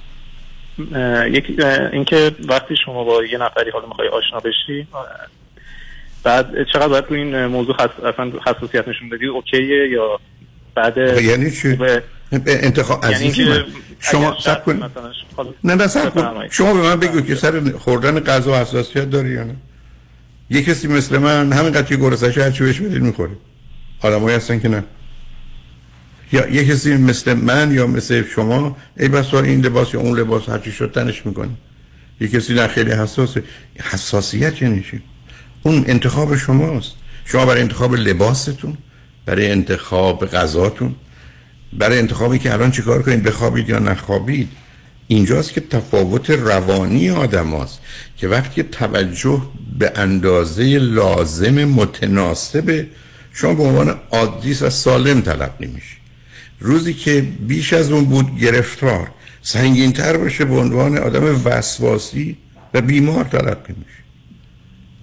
یک 1.36 1.46
اینکه 1.94 2.32
وقتی 2.48 2.76
شما 2.86 3.04
با 3.04 3.24
یه 3.24 3.38
نفری 3.38 3.72
حالا 3.72 3.88
می‌خوای 3.88 4.08
آشنا 4.08 4.40
بشی 4.40 4.88
بعد 6.24 6.64
چقدر 6.74 6.88
باید 6.88 7.06
تو 7.06 7.14
این 7.14 7.46
موضوع 7.46 7.76
خص... 7.76 7.90
اصلا 8.14 8.32
حساسیت 8.46 8.88
نشون 8.88 9.10
بدی؟ 9.10 9.26
اوکیه 9.26 9.90
یا 9.90 10.20
بعد؟ 10.76 10.98
یعنی 10.98 11.52
چی؟ 11.52 11.78
انتخاب 12.48 13.04
یعنی 13.04 13.16
عزیزی 13.16 13.50
من 13.50 13.66
شما 14.00 14.38
سب 14.40 14.64
کن. 14.66 14.92
نه 15.64 15.76
نه 15.76 15.88
سب 15.88 16.14
کن. 16.14 16.50
شما 16.50 16.74
به 16.74 16.80
من 16.80 17.00
بگو 17.00 17.22
که 17.22 17.36
سر 17.36 17.72
خوردن 17.72 18.20
غذا 18.20 18.56
حساسیت 18.56 19.10
داری 19.10 19.30
یا 19.30 19.44
نه؟ 19.44 19.56
یه 20.50 20.64
کسی 20.64 20.88
مثل 20.88 21.18
من 21.18 21.54
همینقدر 21.54 21.84
که 21.84 21.96
گرسنش 21.96 22.38
هرچی 22.38 22.64
بهش 22.64 22.80
بدید 22.80 23.02
می‌خوره. 23.02 23.32
آدمایی 24.02 24.36
هستن 24.36 24.60
که 24.60 24.68
نه. 24.68 24.84
یا 26.32 26.48
یه 26.48 26.66
کسی 26.66 26.98
مثل 26.98 27.34
من 27.34 27.74
یا 27.74 27.88
مثل 27.88 28.24
شما 28.36 28.78
ای 28.98 29.08
بس 29.08 29.34
این 29.34 29.66
لباس 29.66 29.94
یا 29.94 30.00
اون 30.00 30.20
لباس 30.20 30.50
هرچی 30.50 30.72
شد 30.72 30.92
تنش 30.92 31.26
می‌کنه. 31.26 31.50
یه 32.22 32.28
کسی 32.28 32.54
نه 32.54 32.68
خیلی 32.68 32.92
حساسه 32.92 33.44
حساسیت 33.92 34.62
یعنی 34.62 34.84
چی؟ 34.92 35.02
اون 35.64 35.84
انتخاب 35.88 36.36
شماست. 36.36 36.92
شما 37.26 37.46
برای 37.46 37.62
انتخاب 37.62 37.96
لباستون 37.96 38.78
برای 39.26 39.52
انتخاب 39.52 40.26
غذاتون 40.26 40.96
برای 41.74 42.00
انتخابی 42.00 42.40
که 42.40 42.54
الان 42.54 42.72
چیکار 42.72 43.02
کنید 43.02 43.24
بخوابید 43.24 43.70
یا 43.70 43.80
نخوابید 43.80 44.50
اینجاست 45.12 45.54
که 45.54 45.62
تفاوت 45.62 46.30
روانی 46.30 47.10
آدم 47.10 47.54
هست 47.54 47.80
که 48.18 48.28
وقتی 48.28 48.64
توجه 48.64 49.42
به 49.80 49.92
اندازه 49.96 50.64
لازم 50.78 51.66
متناسب 51.66 52.86
شما 53.34 53.54
به 53.54 53.64
عنوان 53.64 53.96
عادی 54.12 54.54
و 54.54 54.70
سالم 54.70 55.22
تلقی 55.22 55.66
نمیشه 55.66 55.96
روزی 56.60 56.94
که 56.94 57.22
بیش 57.48 57.74
از 57.74 57.92
اون 57.92 58.06
بود 58.06 58.40
گرفتار 58.40 59.12
سنگین 59.42 59.94
تر 59.94 60.18
باشه 60.18 60.46
به 60.46 60.56
عنوان 60.56 60.98
آدم 60.98 61.42
وسواسی 61.46 62.38
و 62.74 62.82
بیمار 62.82 63.24
تلقی 63.24 63.74
میشه 63.74 64.00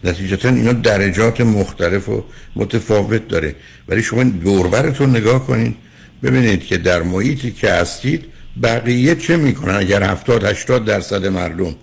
نتیجتا 0.05 0.49
اینا 0.49 0.73
درجات 0.73 1.41
مختلف 1.41 2.09
و 2.09 2.25
متفاوت 2.57 3.29
داره. 3.29 3.55
ولی 3.89 4.03
شما 4.03 4.25
دوربرتون 4.25 5.11
نگاه 5.11 5.47
کنید 5.47 5.77
ببینید 6.23 6.65
که 6.65 6.79
در 6.79 7.03
محیطی 7.03 7.51
که 7.51 7.71
هستید 7.71 8.25
بقیه 8.63 9.15
چه 9.15 9.37
می‌کنن 9.37 9.75
اگر 9.75 10.03
70 10.03 10.45
80 10.45 10.85
درصد 10.85 11.27
مردم 11.27 11.75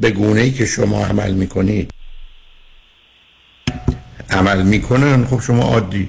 به 0.00 0.10
گونه 0.10 0.40
ای 0.40 0.50
که 0.50 0.66
شما 0.66 1.06
عمل 1.06 1.32
می‌کنید 1.32 1.90
عمل 4.30 4.62
می‌کنن؟ 4.62 5.24
خب 5.24 5.40
شما 5.40 5.62
عادی. 5.62 6.08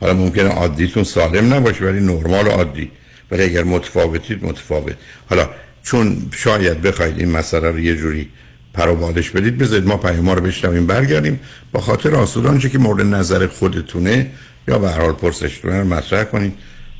حالا 0.00 0.14
ممکنه 0.14 0.48
عادیتون 0.48 1.04
سالم 1.04 1.54
نباشه 1.54 1.84
ولی 1.84 2.00
نرمال 2.00 2.46
عادی. 2.48 2.90
ولی 3.30 3.42
اگر 3.42 3.64
متفاوتید 3.64 4.44
متفاوت. 4.44 4.96
حالا 5.30 5.50
چون 5.82 6.28
شاید 6.36 6.82
بخواید 6.82 7.18
این 7.18 7.30
مسئله 7.30 7.70
رو 7.70 7.78
یه 7.78 7.96
جوری 7.96 8.28
پر 8.74 8.88
و 8.88 8.96
بالش 8.96 9.30
بدید 9.30 9.58
بذارید 9.58 9.86
ما 9.86 9.96
پیام 9.96 10.30
رو 10.30 10.40
بشنویم 10.40 10.86
برگردیم. 10.86 11.40
با 11.72 11.80
خاطر 11.80 12.14
آسود 12.14 12.46
آنچه 12.46 12.68
که 12.68 12.78
مورد 12.78 13.06
نظر 13.06 13.46
خودتونه 13.46 14.30
یا 14.68 14.78
به 14.78 14.90
هر 14.90 15.00
حال 15.00 15.12
پرسشتونه 15.12 15.78
رو 15.78 15.84
مطرح 15.84 16.24
کنید. 16.24 16.54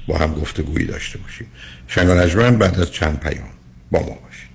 با 0.07 0.19
هم 0.19 0.35
گفتگویی 0.35 0.87
داشته 0.87 1.19
باشیم. 1.19 1.47
شنگ 1.89 2.09
بعد 2.59 2.81
از 2.81 2.93
چند 2.93 3.21
پیام 3.21 3.49
با 3.91 4.01
ما 4.01 4.07
باشید. 4.07 4.47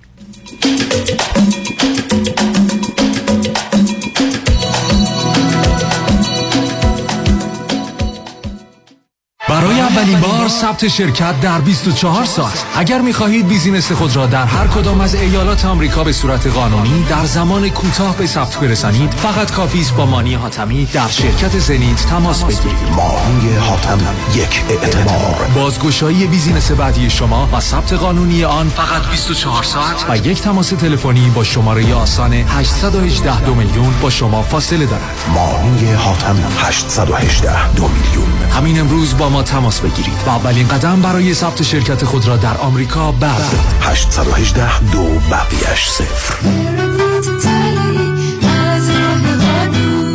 برای 9.51 9.79
اولین 9.79 10.19
بار 10.19 10.47
ثبت 10.47 10.87
شرکت 10.87 11.41
در 11.41 11.61
24 11.61 12.25
ساعت. 12.25 12.65
اگر 12.75 13.01
می 13.01 13.13
خواهید 13.13 13.47
business 13.47 13.91
خود 13.91 14.15
را 14.15 14.25
در 14.25 14.45
هر 14.45 14.67
کدام 14.67 15.01
از 15.01 15.15
ایالات 15.15 15.65
آمریکا 15.65 16.03
به 16.03 16.11
صورت 16.11 16.47
قانونی 16.47 17.05
در 17.09 17.25
زمان 17.25 17.69
کوتاه 17.69 18.17
به 18.17 18.27
ثبت 18.27 18.57
برسانید 18.57 19.11
فقط 19.11 19.51
کافی 19.51 19.81
است 19.81 19.95
با 19.95 20.05
مانی 20.05 20.33
حاتمی 20.33 20.85
در 20.85 21.07
شرکت 21.07 21.59
زنیت 21.59 22.05
تماس 22.05 22.43
بگیرید. 22.43 22.89
مانی 22.95 23.55
حاتم 23.55 23.99
یک 24.35 24.63
اعتبار. 24.69 25.49
بازگشایی 25.55 26.27
business 26.27 26.71
بعدی 26.71 27.09
شما 27.09 27.49
و 27.53 27.59
ثبت 27.59 27.93
قانونی 27.93 28.43
آن 28.43 28.69
فقط 28.69 29.09
24 29.11 29.63
ساعت 29.63 30.05
و 30.09 30.17
یک 30.27 30.41
تماس 30.41 30.69
تلفنی 30.69 31.29
با 31.29 31.43
شماره 31.43 31.93
آسان 31.93 32.33
818 32.33 33.41
دو 33.41 33.55
میلیون 33.55 33.93
با 34.01 34.09
شما 34.09 34.41
فاصله 34.41 34.85
دارد. 34.85 35.15
مانی 35.35 35.93
حاتم 35.93 36.35
818 36.57 37.73
دو 37.73 37.87
میلیون. 37.87 38.51
همین 38.51 38.79
امروز 38.79 39.17
با 39.17 39.29
ما 39.29 39.40
تماس 39.41 39.81
بگیرید. 39.81 40.23
و 40.25 40.29
اولین 40.29 40.67
قدم 40.67 41.01
برای 41.01 41.33
ثبت 41.33 41.63
شرکت 41.63 42.05
خود 42.05 42.27
را 42.27 42.37
در 42.37 42.57
آمریکا 42.57 43.11
بردارید 43.11 43.59
818 43.81 44.91
دو 44.91 45.03
بقیش 45.03 45.87
صفر 45.87 46.35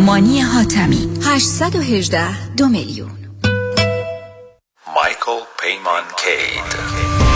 مانی 0.06 0.40
حاتمی 0.40 1.08
818 1.22 2.54
دو 2.56 2.68
میلیون. 2.68 3.10
مایکل 4.94 5.44
پیمان 5.60 6.02
کید 6.16 7.35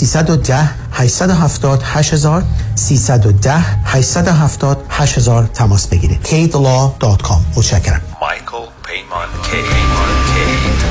310 0.05 0.69
870 0.93 1.81
8000 1.83 2.43
310 2.75 3.65
870 3.85 4.85
8000 4.89 5.45
تماس 5.45 5.87
بگیرید. 5.87 6.23
Kidlaw.com 6.23 7.57
متشکرم. 7.57 8.01
مایکل 8.21 8.65
پیمان 8.83 9.27
کید 9.51 10.90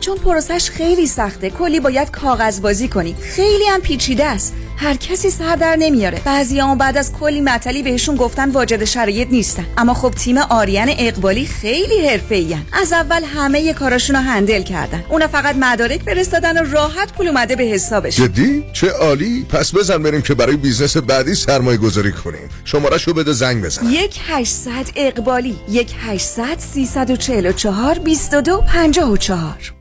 چون 0.00 0.18
پروسش 0.18 0.70
خیلی 0.70 1.06
سخته 1.06 1.50
کلی 1.50 1.80
باید 1.80 2.10
کاغذ 2.10 2.60
بازی 2.60 2.88
کنی. 2.88 3.14
خیلی 3.14 3.64
هم 3.64 3.80
پیچیده 3.80 4.24
است. 4.24 4.54
هر 4.80 4.94
کسی 4.94 5.30
سر 5.30 5.56
در 5.56 5.76
نمیاره. 5.76 6.20
بعضی 6.24 6.60
هم 6.60 6.78
بعد 6.78 6.96
از 6.98 7.12
کلی 7.12 7.40
مطلی 7.40 7.82
بهشون 7.82 8.16
گفتن 8.16 8.50
واجد 8.50 8.84
شرایط 8.84 9.28
نیستن. 9.30 9.66
اما 9.76 9.94
خب 9.94 10.10
تیم 10.10 10.38
آریان 10.38 10.88
اقبالی 10.98 11.46
خیلی 11.46 12.08
حرفه‌ای 12.08 12.56
از 12.72 12.92
اول 12.92 13.24
همه 13.24 13.72
کاراشون 13.72 14.16
رو 14.16 14.22
هندل 14.22 14.62
کردن. 14.62 15.04
اونا 15.08 15.28
فقط 15.28 15.56
مدارک 15.56 16.02
فرستادن 16.02 16.62
و 16.62 16.70
راحت 16.72 17.12
پول 17.12 17.28
اومده 17.28 17.56
به 17.56 17.64
حسابش. 17.64 18.16
جدی؟ 18.16 18.64
چه 18.72 18.90
عالی. 18.90 19.46
پس 19.48 19.74
بزن 19.74 20.02
بریم 20.02 20.22
که 20.22 20.34
برای 20.34 20.56
business 20.56 20.96
بعدی 20.96 21.34
سرمایه 21.34 21.78
گذاری 21.78 22.12
کنیم. 22.12 22.48
شماره 22.64 22.98
شو 22.98 23.14
بده 23.14 23.32
زنگ 23.32 23.64
بزن. 23.64 23.86
یک 23.90 24.20
800 24.28 24.70
اقبالی. 24.96 25.56
یک 25.68 25.94
800 26.00 26.58
344 26.58 27.98
22 27.98 28.62
54 28.66 29.72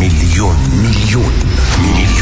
میلیون 0.00 0.56
میلیون 0.82 1.32
میلیون. 1.82 2.03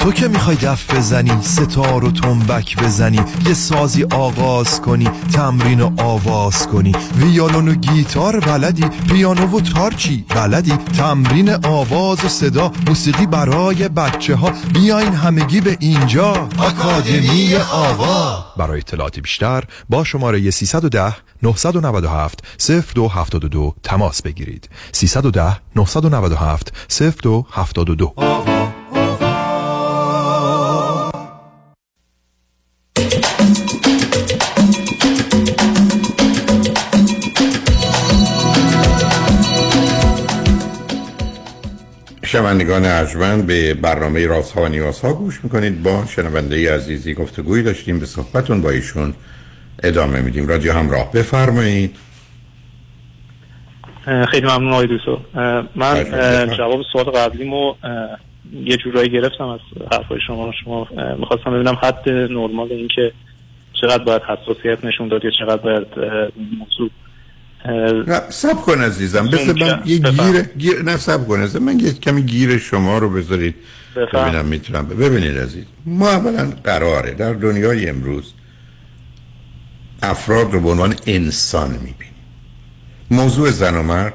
تو 0.00 0.12
که 0.12 0.28
می‌خوای 0.28 0.56
دف 0.56 0.94
بزنی 0.94 1.42
ستار 1.42 2.04
و 2.04 2.10
تنبک 2.10 2.76
بزنی 2.76 3.20
یه 3.46 3.54
سازی 3.54 4.04
آغاز 4.04 4.80
کنی 4.80 5.08
تمرین 5.32 5.80
و 5.80 5.90
آواز 6.02 6.66
کنی. 6.68 6.92
ویالون 7.16 7.68
و 7.68 7.74
گیتار 7.74 8.40
بلدی 8.40 8.84
پیانو 9.08 9.56
و 9.56 9.60
تارچی 9.60 10.24
بلدی. 10.28 10.72
تمرین 10.72 11.66
آواز 11.66 12.24
و 12.24 12.28
صدا 12.28 12.72
موسیقی 12.86 13.26
برای 13.26 13.88
بچه 13.88 14.36
ها 14.36 14.52
بیاین 14.74 15.12
همگی 15.12 15.60
به 15.60 15.76
اینجا. 15.80 16.48
آکادمی 16.58 17.54
آوا. 17.72 18.44
برای 18.56 18.78
اطلاعات 18.78 19.20
بیشتر 19.20 19.64
با 19.88 20.04
شماره 20.04 20.50
310 20.50 21.16
997 21.42 22.44
0272 22.60 23.74
تماس 23.82 24.22
بگیرید. 24.22 24.68
310 24.92 25.56
997 25.76 26.72
0272 27.22 28.14
شنوندگان 42.30 42.84
ارجمند 42.84 43.46
به 43.46 43.74
برنامه 43.74 44.26
راست 44.26 44.52
ها 44.52 44.62
و 44.62 44.68
نیاز 44.68 45.00
ها 45.00 45.12
گوش 45.12 45.44
می‌کنید. 45.44 45.82
با 45.82 46.04
شنونده 46.06 46.74
عزیزی 46.74 47.14
گفتگوی 47.14 47.62
داشتیم 47.62 47.98
به 47.98 48.06
صحبتون 48.06 48.62
با 48.62 48.70
ایشون 48.70 49.14
ادامه 49.82 50.20
میدیم. 50.20 50.48
رادیو 50.48 50.72
همراه 50.72 51.12
بفرمایید. 51.12 51.96
خیلی 54.28 54.46
ممنون 54.46 54.72
آقای 54.72 54.86
دوستو. 54.86 55.20
من 55.76 56.04
جواب 56.58 56.82
سوال 56.92 57.04
قبلیمو 57.04 57.74
یه 58.52 58.76
جورایی 58.76 59.10
گرفتم 59.10 59.48
از 59.48 59.60
حرفای 59.92 60.18
شما. 60.26 60.52
شما 60.64 60.88
می‌خواستم 61.18 61.50
ببینم 61.50 61.78
حد 61.82 62.08
نرمال 62.08 62.68
این 62.72 62.88
که 62.88 63.12
چقدر 63.80 64.04
باید 64.04 64.22
حساسیت 64.22 64.84
نشون 64.84 65.08
داد 65.08 65.24
یا 65.24 65.30
چقدر 65.30 65.56
باید 65.56 65.86
موضوع 66.58 66.90
نه 67.64 68.20
سب 68.30 68.62
کن 68.62 68.80
عزیزم. 68.80 69.26
بسه 69.30 69.52
من 69.52 69.82
یه 69.84 69.98
گیر, 69.98 70.42
گیر 70.42 70.82
نه 70.82 70.96
سب 70.96 71.28
کن. 71.28 71.40
عزیزم 71.40 71.62
من 71.62 71.80
یه 71.80 71.92
کمی 71.92 72.22
گیر 72.22 72.58
شما 72.58 72.98
رو 72.98 73.10
بذارید. 73.10 73.54
ببینم 73.96 74.44
می‌تونم 74.44 74.86
ببینید 74.86 75.38
عزیز. 75.38 75.64
ما 75.86 76.10
اولا 76.10 76.52
قراره 76.64 77.14
در 77.14 77.32
دنیای 77.32 77.88
امروز 77.88 78.32
افراد 80.02 80.52
رو 80.52 80.60
به 80.60 80.70
عنوان 80.70 80.94
انسان 81.06 81.70
می‌بینیم. 81.70 81.96
موضوع 83.10 83.50
زن 83.50 83.76
و 83.76 83.82
مرد 83.82 84.14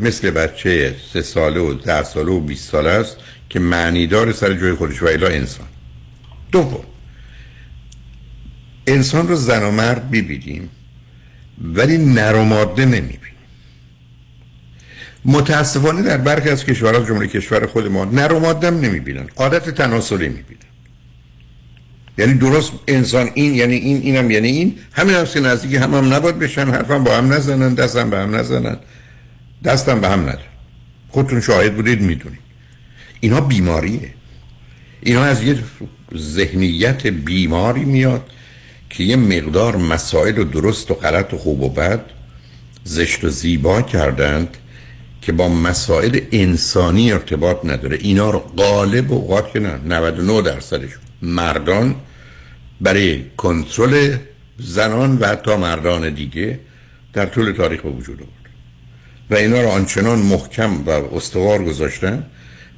مثل 0.00 0.30
بچه 0.30 0.94
سه 1.12 1.22
ساله 1.22 1.60
و 1.60 1.74
ده 1.74 2.02
ساله 2.02 2.32
و 2.32 2.40
بیست 2.40 2.70
ساله 2.70 2.90
است 2.90 3.16
که 3.48 3.60
معنیدار 3.60 4.32
سر 4.32 4.54
جای 4.54 4.74
خودش 4.74 5.02
و 5.02 5.06
الا 5.06 5.26
انسان. 5.28 5.66
دوم 6.52 6.84
انسان 8.86 9.28
رو 9.28 9.36
زن 9.36 9.62
و 9.62 9.70
مرد 9.70 10.10
ببینیم 10.10 10.70
ولی 11.62 11.98
نر 11.98 12.44
نمی‌بینیم 12.84 13.18
متاسفانه 15.24 16.02
در 16.02 16.16
برخی 16.16 16.48
از 16.48 16.64
کشورها 16.64 17.04
جمله 17.04 17.26
کشور 17.26 17.66
خود 17.66 17.86
ما 17.86 18.04
هم 18.04 18.80
نمی‌بینن. 18.80 19.26
عادت 19.36 19.70
تناسلی 19.70 20.28
می‌بینن. 20.28 20.60
یعنی 22.18 22.34
درست 22.34 22.72
انسان 22.88 23.30
این 23.34 23.54
یعنی 23.54 23.74
این 23.74 24.02
اینم 24.02 24.30
یعنی 24.30 24.48
این. 24.48 24.78
همین 24.92 25.14
هم 25.14 25.24
که 25.24 25.40
نزدیکی 25.40 25.76
هم 25.76 25.94
هم 25.94 26.14
نباد 26.14 26.38
بشن 26.38 26.68
حرفم 26.68 27.04
با 27.04 27.16
هم 27.16 27.32
نزنن 27.32 27.74
دستم 27.74 28.10
به 28.10 28.18
هم 28.18 28.36
نزنن. 28.36 28.76
دستم 29.64 30.00
به 30.00 30.08
هم 30.08 30.20
ندن 30.20 30.38
خودتون 31.08 31.40
شاهد 31.40 31.74
بودید 31.74 32.00
می‌دونید. 32.00 32.38
اینا 33.20 33.40
بیماریه. 33.40 34.14
اینا 35.00 35.24
از 35.24 35.42
یه 35.42 35.58
ذهنیت 36.16 37.06
بیماری 37.06 37.84
میاد. 37.84 38.30
که 38.92 39.04
یه 39.04 39.16
مقدار 39.16 39.76
مسائل 39.76 40.38
و 40.38 40.44
درست 40.44 40.90
و 40.90 40.94
غلط 40.94 41.34
و 41.34 41.38
خوب 41.38 41.62
و 41.62 41.68
بد 41.68 42.04
زشت 42.84 43.24
و 43.24 43.28
زیبا 43.28 43.82
کردند 43.82 44.56
که 45.22 45.32
با 45.32 45.48
مسائل 45.48 46.20
انسانی 46.32 47.12
ارتباط 47.12 47.64
نداره. 47.64 47.98
اینا 48.00 48.30
رو 48.30 48.38
غالب 48.38 49.12
اوقات 49.12 49.52
که 49.52 49.60
نه 49.60 49.78
99 49.84 50.42
درصدشون 50.42 51.02
مردان 51.22 51.94
برای 52.80 53.24
کنترل 53.36 54.16
زنان 54.58 55.18
و 55.18 55.26
حتی 55.26 55.56
مردان 55.56 56.14
دیگه 56.14 56.60
در 57.12 57.26
طول 57.26 57.52
تاریخ 57.52 57.80
به 57.80 57.90
وجود 57.90 58.16
آورد. 58.16 58.54
و 59.30 59.34
اینا 59.34 59.62
رو 59.62 59.68
آنچنان 59.68 60.18
محکم 60.18 60.84
و 60.86 60.90
استوار 60.90 61.64
گذاشتن 61.64 62.26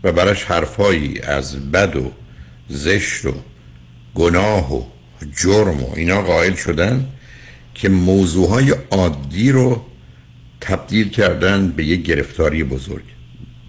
و 0.04 0.12
براش 0.12 0.44
حرفایی 0.44 1.20
از 1.20 1.70
بد 1.72 1.96
و 1.96 2.12
زشت 2.68 3.24
و 3.24 3.32
گناه 4.14 4.74
و 4.76 4.93
جرم 5.36 5.84
و 5.84 5.92
اینا 5.96 6.22
قائل 6.22 6.54
شدن 6.54 7.06
که 7.74 7.88
موضوعهای 7.88 8.74
عادی 8.90 9.52
رو 9.52 9.84
تبدیل 10.60 11.08
کردن 11.08 11.68
به 11.68 11.84
یک 11.84 12.02
گرفتاری 12.02 12.64
بزرگ. 12.64 13.04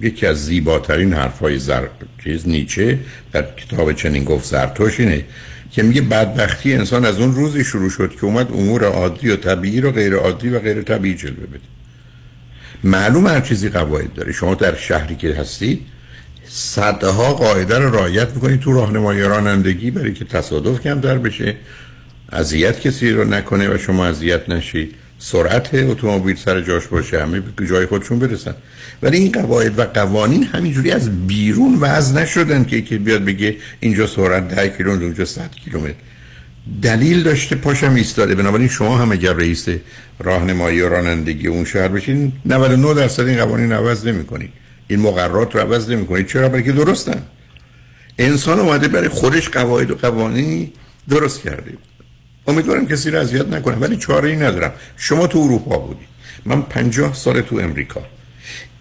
یکی 0.01 0.25
از 0.25 0.45
زیباترین 0.45 1.13
حرفای 1.13 1.59
زر... 1.59 1.87
چیز 2.23 2.47
نیچه 2.47 2.99
در 3.31 3.41
کتاب 3.41 3.93
چنین 3.93 4.23
گفت 4.23 4.45
زرتوش 4.45 4.99
اینه 4.99 5.25
که 5.71 5.83
میگه 5.83 6.01
بدبختی 6.01 6.73
انسان 6.73 7.05
از 7.05 7.19
اون 7.19 7.35
روزی 7.35 7.63
شروع 7.63 7.89
شد 7.89 8.15
که 8.15 8.25
اومد 8.25 8.51
امور 8.51 8.83
عادی 8.83 9.29
و 9.29 9.35
طبیعی 9.35 9.81
رو 9.81 9.91
غیر 9.91 10.15
عادی 10.15 10.49
و 10.49 10.59
غیر 10.59 10.81
طبیعی 10.81 11.15
جلوه 11.15 11.45
بده. 11.45 11.59
معلوم 12.83 13.27
هر 13.27 13.41
چیزی 13.41 13.69
قواعد 13.69 14.13
داره. 14.13 14.31
شما 14.31 14.55
در 14.55 14.75
شهری 14.75 15.15
که 15.15 15.33
هستید 15.33 15.81
صدها 16.49 17.33
قاعده 17.33 17.79
رو 17.79 17.95
رعایت 17.95 18.29
می‌کنید 18.29 18.59
تو 18.59 18.73
راهنمایی 18.73 19.21
رانندگی 19.21 19.91
برای 19.91 20.13
که 20.13 20.25
تصادف 20.25 20.81
کمتر 20.81 21.17
بشه. 21.17 21.55
اذیت 22.31 22.79
کسی 22.79 23.11
رو 23.11 23.23
نکنه 23.23 23.69
و 23.69 23.77
شما 23.77 24.05
اذیت 24.05 24.49
نشید 24.49 24.95
سرعت 25.19 25.73
اتومبیل 25.73 26.35
سر 26.35 26.61
جاش 26.61 26.87
باشه 26.87 27.21
همه 27.21 27.43
جای 27.69 27.85
خودشون 27.85 28.19
برسن. 28.19 28.55
ولی 29.03 29.17
این 29.17 29.31
قواعد 29.31 29.79
و 29.79 29.83
قوانین 29.83 30.43
همینجوری 30.43 30.91
از 30.91 31.27
بیرون 31.27 31.77
وضع 31.79 32.21
نشدن 32.21 32.63
که 32.63 32.75
یکی 32.75 32.97
بیاد 32.97 33.25
بگه 33.25 33.55
اینجا 33.79 34.07
سرعت 34.07 34.47
10 34.47 34.69
کیلومتر 34.69 35.03
اونجا 35.03 35.25
100 35.25 35.51
کیلومتر. 35.63 35.93
دلیل 36.81 37.23
داشته 37.23 37.55
پاشم 37.55 37.93
ایستاده. 37.93 38.35
بنابراین 38.35 38.67
شما 38.67 38.97
هم 38.97 39.11
اگر 39.11 39.33
رئیس 39.33 39.67
راهنمایی 40.19 40.81
و 40.81 40.89
رانندگی 40.89 41.47
اون 41.47 41.65
شهر 41.65 41.87
بشین 41.87 42.31
99 42.45 42.93
درصد 42.93 43.27
این 43.27 43.45
قوانین 43.45 43.71
عوض 43.71 44.07
نمی‌کنید 44.07 44.49
این 44.87 44.99
مقررات 44.99 45.55
رو 45.55 45.61
عوض 45.61 45.89
نمی‌کنید 45.89 46.27
چرا؟ 46.27 46.49
برای 46.49 46.63
که 46.63 46.71
درستن. 46.71 47.23
انسان 48.17 48.59
اومده 48.59 48.87
برای 48.87 49.09
خودش 49.09 49.49
قواعد 49.49 49.91
و 49.91 49.95
قوانینی 49.95 50.73
درست 51.09 51.41
کرده. 51.41 51.77
امیدوارم 52.47 52.87
کسی 52.87 53.11
رو 53.11 53.19
اذیت 53.19 53.47
نکنم 53.47 53.81
ولی 53.81 53.97
چاره 53.97 54.29
ای 54.29 54.35
ندارم. 54.35 54.73
شما 54.97 55.27
تو 55.27 55.39
اروپا 55.39 55.77
بودید 55.77 56.07
من 56.45 56.61
پنجاه 56.61 57.13
سال 57.13 57.41
تو 57.41 57.55
امریکا. 57.55 58.01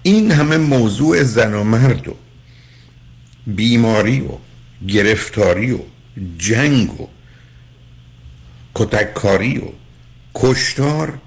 این 0.02 0.30
همه 0.30 0.56
موضوع 0.56 1.22
زن 1.22 1.54
و 1.54 1.64
مرد 1.64 2.08
و 2.08 2.16
بیماری 3.46 4.20
و 4.20 4.30
گرفتاری 4.88 5.72
و 5.72 5.78
جنگ 6.38 7.00
و 7.00 7.08
کتککاری 8.74 9.58
و 9.58 9.68
کشتار 10.34 11.18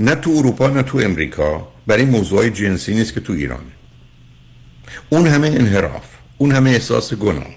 نه 0.00 0.14
تو 0.14 0.30
اروپا 0.30 0.68
نه 0.68 0.82
تو 0.82 0.98
امریکا. 0.98 1.68
برای 1.86 2.04
موضوع 2.04 2.48
جنسی 2.48 2.94
نیست 2.94 3.14
که 3.14 3.20
تو 3.20 3.32
ایرانه. 3.32 3.73
اون 5.08 5.26
همه 5.26 5.46
انحراف 5.46 6.04
اون 6.38 6.52
همه 6.52 6.70
احساس 6.70 7.14
گناه 7.14 7.54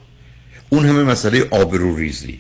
اون 0.70 0.86
همه 0.86 1.04
مسئله 1.04 1.48
آبروریزی 1.52 2.40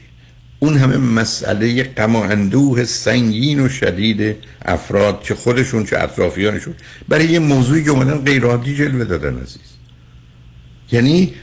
اون 0.59 0.77
همه 0.77 0.97
مسئله 0.97 1.83
غم 1.83 2.15
و 2.15 2.19
اندوه 2.19 2.83
سنگین 2.83 3.59
و 3.59 3.69
شدید 3.69 4.35
افراد 4.65 5.21
چه 5.23 5.35
خودشون 5.35 5.85
چه 5.85 5.99
اطرافیانشون. 5.99 6.73
برای 7.07 7.25
یه 7.25 7.39
موضوعی 7.39 7.83
که 7.83 7.89
اومدن 7.89 8.17
غیر 8.17 8.43
عادی 8.43 8.75
جلوه 8.75 9.03
دادن 9.03 9.41
عزیز. 9.41 9.77
یعنی 10.91 11.33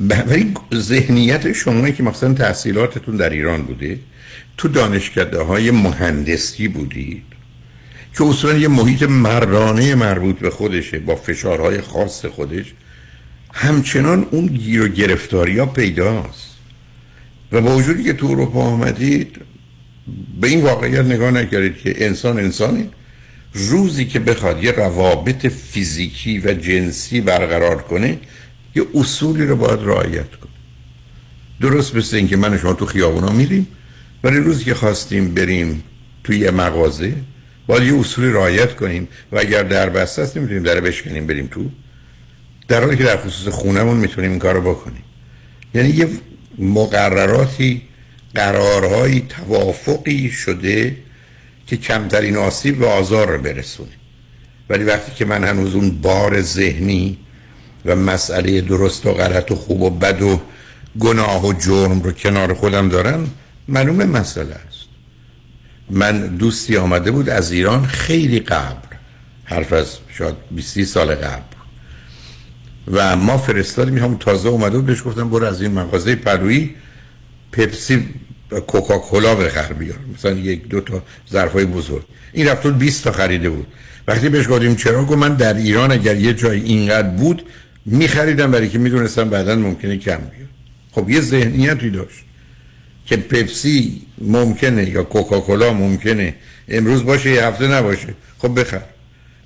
برای 0.00 0.52
ذهنیت 0.74 1.52
شما 1.52 1.90
که 1.90 2.02
مثلا 2.02 2.34
تحصیلاتتون 2.34 3.16
در 3.16 3.30
ایران 3.30 3.62
بوده 3.62 3.98
تو 4.56 4.68
دانشکده 4.68 5.42
های 5.42 5.70
مهندسی 5.70 6.68
بودید 6.68 7.22
که 8.18 8.24
اصلا 8.24 8.52
یه 8.52 8.68
محیط 8.68 9.02
مردانه 9.02 9.94
مربوط 9.94 10.38
به 10.38 10.50
خودشه 10.50 10.98
با 10.98 11.16
فشارهای 11.16 11.80
خاص 11.80 12.24
خودش 12.24 12.74
همچنان 13.54 14.26
اون 14.30 14.46
گیر 14.46 14.82
و 14.82 14.88
گرفتاری 14.88 15.58
ها 15.58 15.66
پیداست. 15.66 16.54
و 17.52 17.60
با 17.60 17.76
وجودی 17.76 18.04
که 18.04 18.12
تو 18.12 18.26
اروپا 18.26 18.60
آمدید 18.60 19.36
به 20.40 20.48
این 20.48 20.62
واقعیت 20.62 21.04
نگاه 21.04 21.30
نکردید 21.30 21.76
که 21.76 22.04
انسان 22.06 22.38
انسانی 22.38 22.90
روزی 23.54 24.04
که 24.04 24.18
بخواد 24.18 24.64
یه 24.64 24.72
روابط 24.72 25.46
فیزیکی 25.46 26.38
و 26.38 26.54
جنسی 26.54 27.20
برقرار 27.20 27.82
کنه 27.82 28.18
یه 28.74 28.86
اصولی 28.94 29.46
رو 29.46 29.56
باید 29.56 29.80
رعایت 29.82 30.30
کنه. 30.30 30.52
درست 31.60 31.94
مثل 31.94 32.16
اینکه 32.16 32.36
من 32.36 32.58
شما 32.58 32.72
تو 32.72 32.86
خیابونا 32.86 33.32
میریم 33.32 33.66
ولی 34.24 34.36
روزی 34.36 34.64
که 34.64 34.74
خواستیم 34.74 35.34
بریم 35.34 35.82
توی 36.24 36.38
یه 36.38 36.50
مغازه 36.50 37.14
باید 37.66 37.82
یه 37.82 38.00
اصولی 38.00 38.32
رعایت 38.32 38.76
کنیم. 38.76 39.08
و 39.32 39.38
اگر 39.38 39.62
در 39.62 39.88
بسته 39.88 40.22
است 40.22 40.36
نمی‌تونیم 40.36 40.62
در 40.62 40.80
بشکنیم 40.80 41.26
بریم 41.26 41.46
تو. 41.46 41.70
در 42.68 42.84
حالی 42.84 42.96
که 42.96 43.04
در 43.04 43.16
خصوص 43.16 43.48
خونمون 43.48 43.96
می‌تونیم 43.96 44.30
این 44.30 44.38
کار 44.38 44.54
رو 44.54 44.74
بکنیم. 44.74 45.02
یعنی 45.74 45.88
یه 45.88 46.08
مقرراتی 46.58 47.82
قرارهایی 48.34 49.26
توافقی 49.28 50.30
شده 50.30 50.96
که 51.66 51.76
کمترین 51.76 52.36
آسیب 52.36 52.80
و 52.80 52.86
آزار 52.86 53.30
رو 53.30 53.42
برسونه. 53.42 53.90
ولی 54.68 54.84
وقتی 54.84 55.12
که 55.12 55.24
من 55.24 55.44
هنوز 55.44 55.74
اون 55.74 55.90
بار 55.90 56.42
ذهنی 56.42 57.18
و 57.84 57.96
مسئله 57.96 58.60
درست 58.60 59.06
و 59.06 59.12
غلط 59.12 59.50
و 59.50 59.54
خوب 59.54 59.82
و 59.82 59.90
بد 59.90 60.22
و 60.22 60.40
گناه 60.98 61.46
و 61.46 61.52
جرم 61.52 62.02
رو 62.02 62.12
کنار 62.12 62.54
خودم 62.54 62.88
دارم 62.88 63.30
معلوم 63.68 64.04
مسئله 64.04 64.54
است. 64.54 64.84
من 65.90 66.26
دوستی 66.26 66.76
آمده 66.76 67.10
بود 67.10 67.28
از 67.28 67.52
ایران 67.52 67.86
خیلی 67.86 68.40
قبل 68.40 68.88
حرف 69.44 69.72
از 69.72 69.96
شاید 70.18 70.34
20 70.50 70.84
سال 70.84 71.14
قبل. 71.14 71.53
و 72.92 73.16
ما 73.16 73.38
فرستادیم 73.38 73.98
هم 73.98 74.16
تازه 74.16 74.48
اومده 74.48 74.76
بود 74.76 74.86
بهش 74.86 75.02
گفتم 75.02 75.30
برو 75.30 75.46
از 75.46 75.62
این 75.62 75.72
مغازه 75.72 76.14
پلویی 76.14 76.74
پپسی 77.52 78.08
کوکاکولا 78.66 79.34
بخر 79.34 79.72
بیار. 79.72 79.98
مثلا 80.14 80.32
یک 80.32 80.68
دو 80.68 80.80
تا 80.80 81.02
ظرفای 81.32 81.64
بزرگ. 81.64 82.04
این 82.32 82.48
رفت 82.48 82.66
20 82.66 83.04
تا 83.04 83.12
خریده 83.12 83.50
بود. 83.50 83.66
وقتی 84.08 84.28
بهش 84.28 84.48
گفتیم 84.48 84.74
چرا 84.74 85.04
گفت 85.04 85.18
من 85.18 85.34
در 85.34 85.54
ایران 85.54 85.92
اگر 85.92 86.16
یه 86.16 86.34
جای 86.34 86.60
اینقدر 86.60 87.08
بود 87.08 87.42
میخریدم 87.86 88.50
برای 88.50 88.68
که 88.68 88.78
می‌دونستم 88.78 89.30
بعدا 89.30 89.54
ممکنه 89.54 89.96
کم 89.96 90.16
بیاد. 90.16 90.48
خب 90.92 91.10
یه 91.10 91.20
ذهنیتی 91.20 91.90
داشت 91.90 92.24
که 93.06 93.16
پپسی 93.16 94.02
ممکنه 94.18 94.90
یا 94.90 95.02
کوکاکولا 95.02 95.72
ممکنه. 95.72 96.34
امروز 96.68 97.04
باشه 97.04 97.30
یه 97.30 97.44
هفته 97.44 97.68
نباشه. 97.68 98.14
خب 98.38 98.60
بخر. 98.60 98.80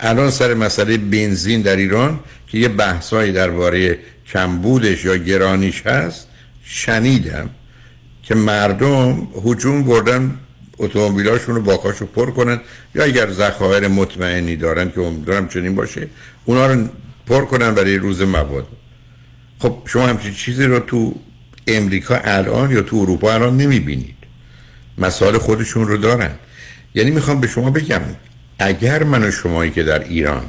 الان 0.01 0.31
سر 0.31 0.55
مسئله 0.55 0.97
بنزین 0.97 1.63
در 1.63 1.77
ایران 1.77 2.21
که 2.47 2.59
یه 2.59 2.69
بحثایی 2.69 3.33
درباره 3.33 3.99
کمبودش 4.33 5.05
یا 5.05 5.17
گرانیش 5.17 5.87
هست 5.87 6.29
شنیدم 6.65 7.51
که 8.23 8.35
مردم 8.35 9.29
هجوم 9.45 9.83
بردن 9.83 10.39
اتومبیلاشون 10.79 11.55
رو 11.55 11.77
پر 12.15 12.31
کنن. 12.31 12.61
یا 12.95 13.05
اگر 13.05 13.31
ذخایر 13.31 13.89
مطمئنی 13.89 14.57
دارن 14.57 14.91
که 14.91 15.01
امیدوارم 15.01 15.49
چنین 15.49 15.75
باشه 15.75 16.09
اونا 16.45 16.67
رو 16.67 16.89
پر 17.27 17.45
کنن 17.45 17.75
برای 17.75 17.97
روز 17.97 18.23
مواد. 18.23 18.67
خب 19.59 19.83
شما 19.87 20.07
همچین 20.07 20.35
چیزی 20.35 20.65
رو 20.65 20.79
تو 20.79 21.15
امریکا 21.67 22.21
الان 22.25 22.71
یا 22.71 22.83
تو 22.83 22.97
اروپا 22.97 23.33
الان 23.33 23.57
نمی‌بینید. 23.57 24.15
مسائل 24.99 25.39
خودشون 25.39 25.89
رو 25.89 25.97
دارن. 25.97 26.31
یعنی 26.95 27.11
می‌خوام 27.11 27.41
به 27.41 27.47
شما 27.47 27.71
بگم 27.71 28.01
اگر 28.59 29.03
من 29.03 29.25
و 29.25 29.31
شمایی 29.31 29.71
که 29.71 29.83
در 29.83 30.05
ایران 30.05 30.45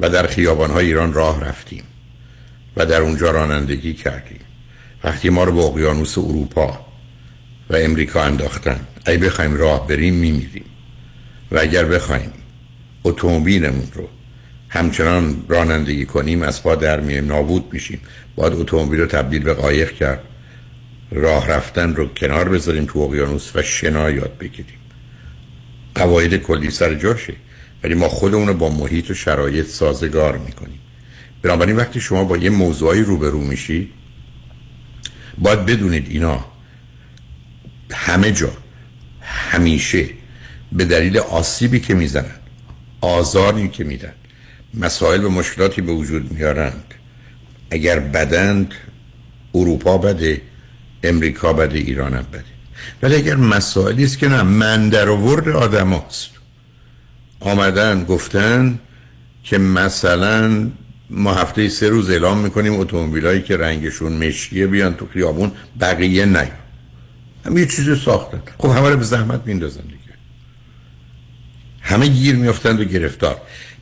و 0.00 0.08
در 0.08 0.26
خیابانهای 0.26 0.86
ایران 0.86 1.12
راه 1.12 1.40
رفتیم 1.40 1.84
و 2.76 2.86
در 2.86 3.00
اونجا 3.00 3.30
رانندگی 3.30 3.94
کردیم 3.94 4.40
وقتی 5.04 5.28
ما 5.28 5.44
رو 5.44 5.52
به 5.52 5.60
اقیانوس 5.60 6.18
اروپا 6.18 6.86
و 7.70 7.76
امریکا 7.76 8.22
انداختن 8.22 8.80
اگه 9.04 9.18
بخوایم 9.18 9.54
راه 9.54 9.86
بریم 9.86 10.14
میمیریم. 10.14 10.64
و 11.52 11.58
اگر 11.58 11.84
بخوایم 11.84 12.32
اتومبیلمون 13.04 13.88
رو 13.94 14.08
همچنان 14.68 15.44
رانندگی 15.48 16.06
کنیم 16.06 16.42
از 16.42 16.62
پا 16.62 16.74
در 16.74 17.00
میایم 17.00 17.26
نابود 17.26 17.72
میشیم. 17.72 18.00
باید 18.36 18.52
اتومبیل 18.52 19.00
رو 19.00 19.06
تبدیل 19.06 19.42
به 19.42 19.54
قایق 19.54 19.92
کرد. 19.92 20.20
راه 21.10 21.48
رفتن 21.48 21.94
رو 21.94 22.06
کنار 22.06 22.48
بذاریم 22.48 22.84
تو 22.84 22.98
اقیانوس 22.98 23.56
و 23.56 23.62
شنا 23.62 24.10
یاد 24.10 24.38
بگیریم. 24.38 24.78
قواعد 25.94 26.36
کلی 26.36 26.70
سر 26.70 26.94
جاشه 26.94 27.34
ولی 27.84 27.94
ما 27.94 28.08
خودمون 28.08 28.48
رو 28.48 28.54
با 28.54 28.70
محیط 28.70 29.10
و 29.10 29.14
شرایط 29.14 29.66
سازگار 29.66 30.38
می‌کنیم. 30.38 30.80
بنابراین 31.42 31.76
وقتی 31.76 32.00
شما 32.00 32.24
با 32.24 32.36
یه 32.36 32.50
موضوعی 32.50 33.02
روبرو 33.02 33.40
میشی 33.40 33.90
باید 35.38 35.66
بدونید 35.66 36.06
اینا 36.10 36.44
همه 37.90 38.32
جا 38.32 38.52
همیشه 39.20 40.08
به 40.72 40.84
دلیل 40.84 41.18
آسیبی 41.18 41.80
که 41.80 41.94
می‌زنن 41.94 42.38
آزاری 43.00 43.68
که 43.68 43.84
میدن 43.84 44.12
مسائل 44.74 45.24
و 45.24 45.30
مشکلاتی 45.30 45.80
به 45.80 45.92
وجود 45.92 46.32
میارند. 46.32 46.94
اگر 47.70 48.00
بدند 48.00 48.74
اروپا 49.54 49.98
بده 49.98 50.42
امریکا 51.02 51.52
بده 51.52 51.78
ایران 51.78 52.14
هم 52.14 52.26
بده. 52.32 52.53
ولی 53.02 53.14
اگر 53.14 53.36
مسائلی 53.36 54.04
است 54.04 54.18
که 54.18 54.28
نه 54.28 54.42
من 54.42 54.88
در 54.88 55.08
آورد 55.08 55.48
آدم 55.48 55.92
هست 55.92 56.30
آمدن 57.40 58.04
گفتن 58.04 58.78
که 59.44 59.58
مثلا 59.58 60.70
ما 61.10 61.34
هفته 61.34 61.68
سه 61.68 61.88
روز 61.88 62.10
اعلام 62.10 62.38
می‌کنیم 62.38 62.80
اتومبیلایی 62.80 63.42
که 63.42 63.56
رنگشون 63.56 64.26
مشکیه 64.26 64.66
بیان 64.66 64.94
تو 64.94 65.06
خیابون 65.12 65.52
بقیه 65.80 66.24
نه. 66.24 66.50
هم 67.46 67.58
یه 67.58 67.66
چیزی 67.66 67.96
ساختن. 67.96 68.42
خب 68.58 68.68
همه 68.68 68.88
رو 68.88 68.96
به 68.96 69.04
زحمت 69.04 69.40
میندازن 69.44 69.82
دیگه. 69.82 70.14
همه 71.80 72.06
گیر 72.06 72.36
میافتند 72.36 72.80
و 72.80 72.84
گرفتار. 72.84 73.36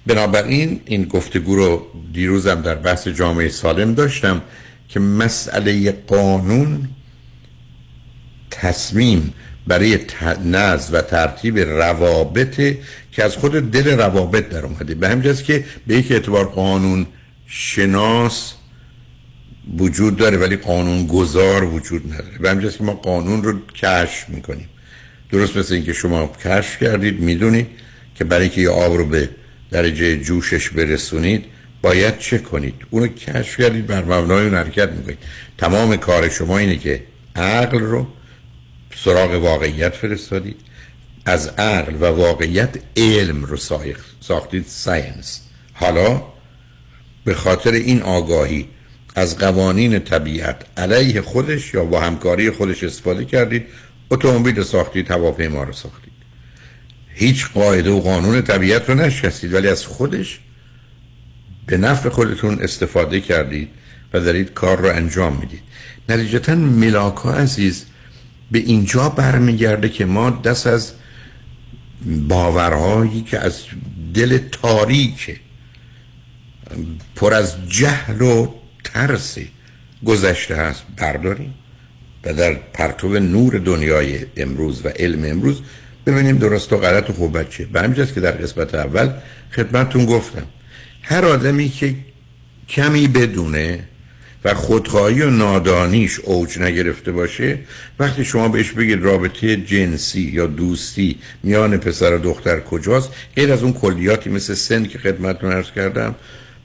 بنابراین 0.06 0.80
این 0.84 1.04
گفتگو 1.04 1.56
رو 1.56 1.86
دیروزم 2.12 2.60
در 2.60 2.74
بحث 2.74 3.08
جامعه 3.08 3.48
سالم 3.48 3.94
داشتم 3.94 4.42
که 4.88 5.00
مسئله 5.00 5.92
قانون 5.92 6.88
تصمیم 8.62 9.34
برای 9.66 9.98
نظم 10.44 10.94
و 10.94 11.00
ترتیب 11.00 11.58
روابط 11.58 12.56
که 13.12 13.24
از 13.24 13.36
خود 13.36 13.70
دل 13.70 13.98
روابط 13.98 14.48
در 14.48 14.66
اومده. 14.66 14.94
به 14.94 15.08
همجاست 15.08 15.44
که 15.44 15.64
به 15.86 15.94
یک 15.96 16.12
اعتبار 16.12 16.44
قانون 16.44 17.06
شناس 17.46 18.52
وجود 19.78 20.16
داره 20.16 20.36
ولی 20.36 20.56
قانون 20.56 21.06
گذار 21.06 21.64
وجود 21.64 22.12
نداره. 22.12 22.38
به 22.38 22.50
همجاست 22.50 22.78
که 22.78 22.84
ما 22.84 22.92
قانون 22.92 23.42
رو 23.42 23.66
کشف 23.66 24.28
می‌کنیم. 24.28 24.68
درست 25.30 25.56
مثل 25.56 25.74
اینکه 25.74 25.92
شما 25.92 26.32
کشف 26.44 26.82
کردید 26.82 27.20
می‌دونید 27.20 27.66
که 28.14 28.24
برای 28.24 28.48
که 28.48 28.60
یه 28.60 28.70
آب 28.70 28.92
رو 28.96 29.06
به 29.06 29.28
درجه 29.70 30.16
جوشش 30.16 30.68
برسونید 30.68 31.44
باید 31.82 32.18
چه 32.18 32.38
کنید؟ 32.38 32.74
اونو 32.90 33.06
کشف 33.06 33.60
کردید 33.60 33.86
بر 33.86 34.04
مبنای 34.04 34.44
اون 34.46 34.54
حرکت 34.54 34.88
می‌کنید. 34.88 35.18
تمام 35.58 35.96
کار 35.96 36.28
شما 36.28 36.58
اینه 36.58 36.76
که 36.76 37.02
عقل 37.36 37.78
رو 37.78 38.06
سراغ 38.96 39.30
واقعیت 39.30 39.94
فرستادید 39.94 40.56
از 41.24 41.48
عقل 41.48 41.94
و 41.94 42.04
واقعیت 42.04 42.78
علم 42.96 43.44
رو 43.44 43.56
ساختید 44.20 44.64
ساینس. 44.66 45.40
حالا 45.72 46.22
به 47.24 47.34
خاطر 47.34 47.72
این 47.72 48.02
آگاهی 48.02 48.68
از 49.14 49.38
قوانین 49.38 49.98
طبیعت 49.98 50.56
علیه 50.76 51.20
خودش 51.20 51.74
یا 51.74 51.84
با 51.84 52.00
همکاری 52.00 52.50
خودش 52.50 52.84
استفاده 52.84 53.24
کردید 53.24 53.66
اتومبیل 54.10 54.62
ساختید 54.62 55.10
هواپیما 55.10 55.62
رو 55.62 55.72
ساختید. 55.72 56.12
هیچ 57.14 57.46
قاعده 57.46 57.90
و 57.90 58.00
قانون 58.00 58.42
طبیعت 58.42 58.88
رو 58.88 58.94
نشستید 58.94 59.54
ولی 59.54 59.68
از 59.68 59.86
خودش 59.86 60.40
به 61.66 61.76
نفع 61.76 62.08
خودتون 62.08 62.62
استفاده 62.62 63.20
کردید 63.20 63.68
و 64.12 64.20
دارید 64.20 64.52
کار 64.52 64.78
رو 64.80 64.88
انجام 64.88 65.36
می‌دید. 65.40 65.62
نتیجتا 66.08 66.54
ملاکا 66.54 67.32
عزیز 67.32 67.84
به 68.52 68.58
اینجا 68.58 69.08
برمیگرده 69.08 69.88
که 69.88 70.04
ما 70.04 70.30
دست 70.30 70.66
از 70.66 70.92
باورهایی 72.28 73.22
که 73.22 73.38
از 73.38 73.62
دل 74.14 74.38
تاریک 74.38 75.40
پر 77.16 77.34
از 77.34 77.68
جهل 77.68 78.22
و 78.22 78.48
ترس 78.84 79.38
گذشته 80.04 80.56
هست 80.56 80.82
برداریم 80.96 81.54
و 82.24 82.34
در 82.34 82.54
پرتو 82.54 83.08
نور 83.08 83.58
دنیای 83.58 84.26
امروز 84.36 84.86
و 84.86 84.88
علم 84.88 85.24
امروز 85.24 85.62
ببینیم 86.06 86.38
درست 86.38 86.72
و 86.72 86.76
غلط 86.76 87.10
و 87.10 87.12
خوب 87.12 87.48
چیه. 87.48 87.66
به 87.66 87.80
همینجاست 87.80 88.14
که 88.14 88.20
در 88.20 88.30
قسمت 88.30 88.74
اول 88.74 89.10
خدمتون 89.52 90.06
گفتم 90.06 90.46
هر 91.02 91.24
آدمی 91.24 91.68
که 91.68 91.94
کمی 92.68 93.08
بدونه 93.08 93.84
و 94.44 94.54
خودخواهی 94.54 95.22
و 95.22 95.30
نادانیش 95.30 96.20
اوج 96.20 96.58
نگرفته 96.58 97.12
باشه 97.12 97.58
وقتی 97.98 98.24
شما 98.24 98.48
بهش 98.48 98.70
بگید 98.70 99.02
رابطه 99.02 99.56
جنسی 99.56 100.20
یا 100.20 100.46
دوستی 100.46 101.18
میان 101.42 101.76
پسر 101.76 102.14
و 102.14 102.18
دختر 102.18 102.60
کجاست 102.60 103.10
غیر 103.36 103.52
از 103.52 103.62
اون 103.62 103.72
کلیاتی 103.72 104.30
مثل 104.30 104.54
سن 104.54 104.84
که 104.84 104.98
خدمتتون 104.98 105.52
عرض 105.52 105.70
کردم 105.70 106.14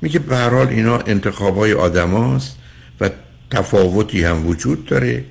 میگه 0.01 0.19
به 0.19 0.35
هر 0.35 0.49
حال 0.49 0.67
اینا 0.67 0.97
انتخابای 0.97 1.73
آدم 1.73 2.11
هاست 2.11 2.57
و 3.01 3.09
تفاوتی 3.51 4.23
هم 4.23 4.47
وجود 4.47 4.85
داره. 4.85 5.23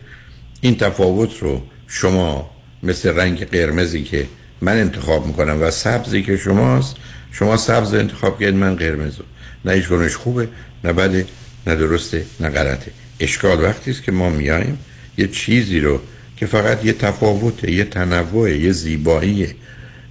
این 0.61 0.77
تفاوت 0.77 1.39
رو 1.41 1.63
شما 1.89 2.51
مثل 2.83 3.17
رنگ 3.17 3.47
قرمزی 3.47 4.03
که 4.03 4.27
من 4.61 4.79
انتخاب 4.79 5.27
می‌کنم 5.27 5.63
و 5.63 5.71
سبزی 5.71 6.23
که 6.23 6.37
شماست 6.37 6.97
شما 7.33 7.57
سبز 7.57 7.95
انتخاب 7.95 8.41
کردید 8.41 8.55
من 8.55 8.75
قرمزو 8.75 9.23
نه 9.65 9.73
هیچ 9.73 10.17
خوبه 10.17 10.49
نه 10.85 10.93
بده. 10.93 11.27
نه 11.67 11.75
درسته 11.75 12.25
نه 12.41 12.49
غلطه. 12.49 12.91
اشکال 13.21 13.63
وقتی 13.65 13.91
است 13.91 14.03
که 14.03 14.13
ما 14.13 14.31
میایم 14.31 14.79
یه 15.19 15.29
چیزی 15.29 15.81
رو 15.81 16.01
که 16.37 16.47
فقط 16.47 16.85
یه 16.85 16.93
تفاوته 16.93 17.73
یه 17.73 17.85
تنوع 17.85 18.51
یه 18.51 18.73
زیبایی 18.73 19.55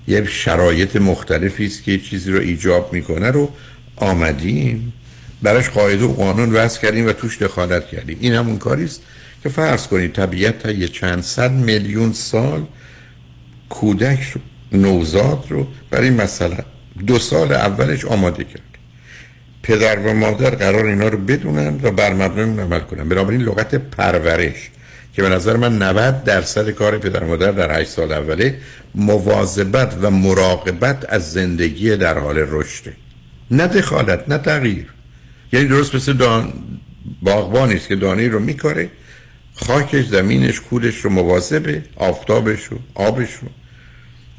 یه 0.07 0.25
شرایط 0.25 0.95
مختلفی 0.95 1.65
است 1.65 1.83
که 1.83 1.91
یه 1.91 1.97
چیزی 1.97 2.31
رو 2.31 2.39
ایجاب 2.39 2.93
می‌کنه 2.93 3.31
رو 3.31 3.49
آمدیم. 3.95 4.93
براش 5.41 5.69
قاعده 5.69 6.05
و 6.05 6.13
قانون 6.13 6.51
وضع 6.51 6.81
کردیم 6.81 7.07
و 7.07 7.11
توش 7.13 7.41
دخالت 7.41 7.87
کردیم. 7.87 8.17
این 8.21 8.33
همون 8.33 8.57
کاری 8.57 8.83
است 8.83 9.01
که 9.43 9.49
فرض 9.49 9.87
کنید 9.87 10.13
طبیعت 10.13 10.59
تا 10.59 10.71
یه 10.71 10.87
چند 10.87 11.23
صد 11.23 11.51
میلیون 11.51 12.13
سال 12.13 12.65
کودک 13.69 14.23
رو 14.23 14.41
نوزاد 14.79 15.45
رو 15.49 15.67
برای 15.89 16.09
مثلا 16.09 16.57
دو 17.07 17.19
سال 17.19 17.53
اولش 17.53 18.05
آماده 18.05 18.43
کرد. 18.43 18.74
پدر 19.65 19.99
و 19.99 20.13
مادر 20.13 20.49
قرار 20.49 20.85
اینا 20.85 21.07
رو 21.07 21.17
بدونن 21.17 21.79
و 21.83 21.91
بر 21.91 22.13
مبنای 22.13 22.59
عمل 22.59 22.79
کنن. 22.79 23.09
بنابراین 23.09 23.41
لغت 23.41 23.75
پرورش 23.75 24.69
که 25.13 25.21
به 25.21 25.29
نظر 25.29 25.57
من 25.57 25.81
90 25.81 26.23
درصد 26.23 26.69
کار 26.69 26.97
پدر 26.97 27.23
و 27.23 27.27
مادر 27.27 27.51
در 27.51 27.81
8 27.81 27.89
سال 27.89 28.11
اوله 28.13 28.57
مواظبت 28.95 29.97
و 30.01 30.11
مراقبت 30.11 31.05
از 31.09 31.31
زندگی 31.31 31.97
در 31.97 32.17
حال 32.17 32.37
رشده. 32.37 32.93
نه 33.51 33.67
دخالت 33.67 34.29
نه 34.29 34.37
تغییر. 34.37 34.85
یعنی 35.53 35.67
درست 35.67 35.95
مثل 35.95 36.13
دان 36.13 36.53
باغبانی 37.21 37.75
است 37.75 37.87
که 37.87 37.95
دانه 37.95 38.27
رو 38.27 38.39
میکاره 38.39 38.89
خاکش 39.55 40.05
زمینش 40.05 40.59
کودش 40.59 40.95
رو 40.95 41.09
مواظبه 41.09 41.83
آفتابش 41.95 42.63
رو 42.63 42.79
آبش 42.95 43.33
رو 43.33 43.47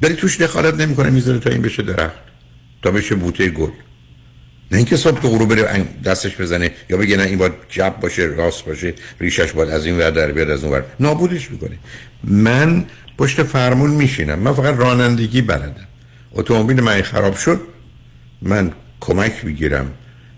ولی 0.01 0.13
توش 0.13 0.41
دخالت 0.41 0.73
نمی‌کنه 0.73 1.09
می‌ذاره 1.09 1.39
تا 1.39 1.49
این 1.49 1.61
بشه 1.61 1.83
درخت 1.83 2.23
تا 2.81 2.91
بشه 2.91 3.15
بوته 3.15 3.49
گل. 3.49 3.69
نه 4.71 4.77
اینکه 4.77 4.97
صبح 4.97 5.21
تو 5.21 5.29
غروب 5.29 5.55
بره 5.55 5.85
دستش 6.05 6.35
بزنه 6.35 6.71
یا 6.89 6.97
بگه 6.97 7.17
نه 7.17 7.23
این 7.23 7.37
باید 7.37 7.53
جب 7.69 7.95
باشه 8.01 8.23
راست 8.23 8.65
باشه 8.65 8.93
ریشش 9.19 9.51
باید 9.51 9.69
از 9.69 9.85
این 9.85 9.97
ور 9.97 10.09
در 10.09 10.31
بیاد 10.31 10.49
از 10.49 10.63
اون 10.63 10.73
ور. 10.73 10.85
نابودش 10.99 11.51
می‌کنه 11.51 11.77
من 12.23 12.85
پشت 13.17 13.43
فرمون 13.43 13.89
میشینم. 13.89 14.39
من 14.39 14.53
فقط 14.53 14.75
رانندگی 14.75 15.41
بلدم. 15.41 15.87
اتومبیل 16.31 16.81
من 16.81 17.01
خراب 17.01 17.35
شد. 17.35 17.61
من 18.41 18.71
کمک 18.99 19.45
می‌گیرم. 19.45 19.93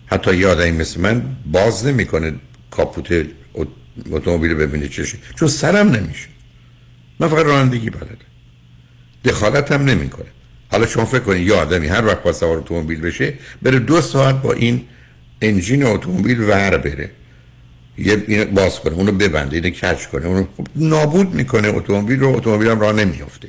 حتی 0.05 0.35
یه 0.35 0.47
آدمی 0.47 0.71
مثل 0.71 1.01
من 1.01 1.23
باز 1.45 1.85
نمی‌کنه 1.85 2.33
کاپوت 2.71 3.25
اتومبیل 4.11 4.53
ببینه 4.53 4.87
چشه 4.87 5.17
چون 5.35 5.47
سرم 5.47 5.89
نمیشه. 5.89 6.27
من 7.19 7.27
فقط 7.27 7.45
رانندگی 7.45 7.89
بلدم. 7.89 8.17
دخالت 9.25 9.71
هم 9.71 9.83
نمی‌کنه. 9.83 10.25
حالا 10.71 10.87
شما 10.87 11.05
فکر 11.05 11.19
کنید 11.19 11.47
یه 11.47 11.53
آدمی 11.53 11.87
هر 11.87 12.05
وقت 12.05 12.23
با 12.23 12.33
سوار 12.33 12.57
اتومبیل 12.57 13.01
بشه 13.01 13.33
بره 13.61 13.79
دو 13.79 14.01
ساعت 14.01 14.41
با 14.41 14.53
این 14.53 14.85
انجین 15.41 15.85
اتومبیل 15.85 16.43
ور 16.43 16.77
بره. 16.77 17.09
یه 17.97 18.23
اینو 18.27 18.45
باز 18.45 18.79
کنه 18.79 18.93
اونو 18.93 19.11
ببنده 19.11 19.55
اینو 19.55 19.69
کچ 19.69 20.05
کنه 20.05 20.25
اونو 20.25 20.45
نابود 20.75 21.33
می‌کنه 21.33 21.67
اتومبیل 21.67 22.19
رو 22.19 22.35
اتومبیل 22.35 22.67
هم 22.67 22.79
راه 22.79 22.93
نمیافته. 22.93 23.47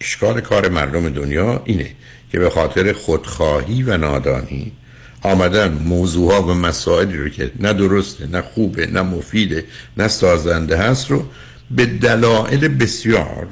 اشکال 0.00 0.40
کار 0.40 0.68
مردم 0.68 1.08
دنیا 1.08 1.62
اینه 1.64 1.90
که 2.32 2.38
به 2.38 2.50
خاطر 2.50 2.92
خودخواهی 2.92 3.82
و 3.82 3.96
نادانی 3.96 4.72
آمدن 5.22 5.72
موضوع 5.72 6.32
ها 6.32 6.42
و 6.42 6.54
مسائلی 6.54 7.16
رو 7.16 7.28
که 7.28 7.50
نه 7.60 7.72
درسته 7.72 8.26
نه 8.26 8.42
خوبه 8.42 8.86
نه 8.86 9.02
مفیده 9.02 9.64
نه 9.96 10.08
سازنده 10.08 10.76
هست 10.76 11.10
رو 11.10 11.24
به 11.70 11.86
دلایل 11.86 12.68
بسیار 12.68 13.48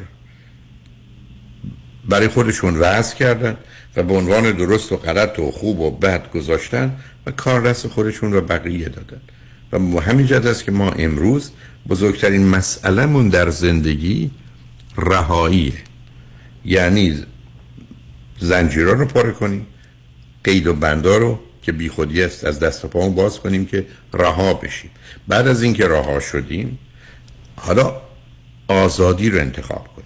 برای 2.09 2.29
خودشون 2.29 2.77
وضع 2.77 3.17
کردن 3.17 3.57
و 3.97 4.03
به 4.03 4.15
عنوان 4.15 4.53
درست 4.53 4.93
و 4.93 4.97
غلط 4.97 5.39
و 5.39 5.51
خوب 5.51 5.81
و 5.81 5.91
بد 5.91 6.31
گذاشتن 6.31 6.97
و 7.27 7.31
کار 7.31 7.61
دست 7.61 7.89
خودشون 7.89 8.35
و 8.35 8.41
بقیه 8.41 8.89
دادن. 8.89 9.21
و 9.73 10.01
همین 10.01 10.27
جد 10.27 10.47
است 10.47 10.65
که 10.65 10.73
ما 10.73 10.91
امروز 10.91 11.51
بزرگترین 11.89 12.49
مسئلهمون 12.49 13.29
در 13.29 13.51
زندگی 13.51 14.31
رهاییه. 14.97 15.73
یعنی 16.65 17.25
زنجیرا 18.39 18.93
رو 18.93 19.07
پاره 19.07 19.33
کنیم 19.33 19.67
قید 20.45 20.67
و 20.67 20.75
بندا 20.75 21.17
رو 21.17 21.39
که 21.63 21.73
بیخودی 21.73 22.23
است 22.23 22.45
از 22.45 22.61
دست 22.61 22.85
و 22.85 22.89
پامون 22.89 23.15
باز 23.15 23.41
کنیم 23.41 23.67
که 23.67 23.87
رها 24.15 24.55
بشیم. 24.55 24.91
بعد 25.29 25.49
از 25.49 25.63
اینکه 25.63 25.89
رها 25.89 26.21
شدیم 26.21 26.79
حالا 27.57 28.03
آزادی 28.69 29.31
رو 29.31 29.39
انتخاب 29.39 29.89
کنیم. 29.97 30.02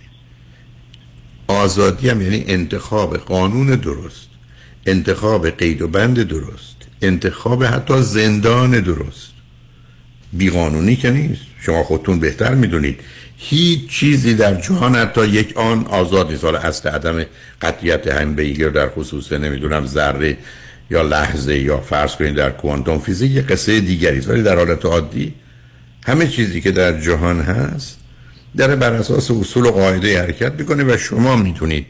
آزادی 1.47 2.09
هم 2.09 2.23
یعنی 2.23 2.45
انتخاب 2.49 3.17
قانون 3.17 3.67
درست 3.67 4.29
انتخاب 4.87 5.51
قید 5.51 5.83
و 5.83 5.89
بند 5.89 6.23
درست 6.23 6.77
انتخاب 7.03 7.65
حتی 7.65 8.03
زندان 8.03 8.81
درست. 8.81 9.31
بیقانونی 10.33 10.97
که 10.97 11.11
نیست. 11.11 11.43
شما 11.61 11.83
خودتون 11.83 12.21
بهتر 12.21 12.55
می‌دونید. 12.55 13.01
هیچ 13.37 13.89
چیزی 13.89 14.35
در 14.35 14.61
جهان 14.61 14.95
حتی 14.95 15.27
یک 15.27 15.57
آن 15.57 15.87
آزاد 15.87 16.31
نیست. 16.31 16.45
حالا 16.45 16.59
اصل 16.59 16.89
عدم 16.89 17.25
قطعیت 17.63 18.07
هم 18.07 18.35
بگیر 18.35 18.69
در 18.69 18.89
خصوص 18.89 19.33
نمی‌دونم 19.33 19.87
ذره 19.87 20.37
یا 20.91 21.03
لحظه 21.03 21.59
یا 21.59 21.81
فرض 21.81 22.17
کنید 22.17 22.35
در 22.35 22.51
کوانتوم 22.51 22.99
فیزیک 22.99 23.33
یه 23.33 23.43
قصه 23.43 23.81
دیگری 23.81 24.21
ولی 24.21 24.43
در 24.43 24.57
حالت 24.57 24.85
عادی 24.85 25.35
همه 26.07 26.29
چیزی 26.29 26.61
که 26.61 26.71
در 26.71 27.01
جهان 27.01 27.41
هست 27.41 27.96
در 28.57 28.77
بر 28.77 28.93
اساس 28.93 29.31
اصول 29.31 29.67
و 29.67 29.71
قاعده 29.71 30.23
حرکت 30.23 30.53
می‌کنه 30.53 30.85
و 30.85 30.97
شما 30.97 31.37
می‌تونید 31.37 31.87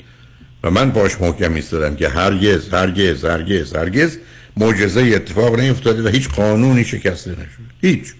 و 0.64 0.70
من 0.70 0.90
باش 0.90 1.20
محکم 1.20 1.54
ایستادم 1.54 1.96
که 1.96 2.08
هرگز 2.08 2.68
هرگز 2.68 3.24
هرگز 3.24 3.74
هرگز 3.74 4.16
معجزه 4.56 5.00
اتفاق 5.00 5.60
نیفتاده 5.60 6.02
و 6.02 6.08
هیچ 6.08 6.28
قانونی 6.28 6.84
شکسته 6.84 7.30
نشده. 7.30 7.46
هیچ. 7.82 8.14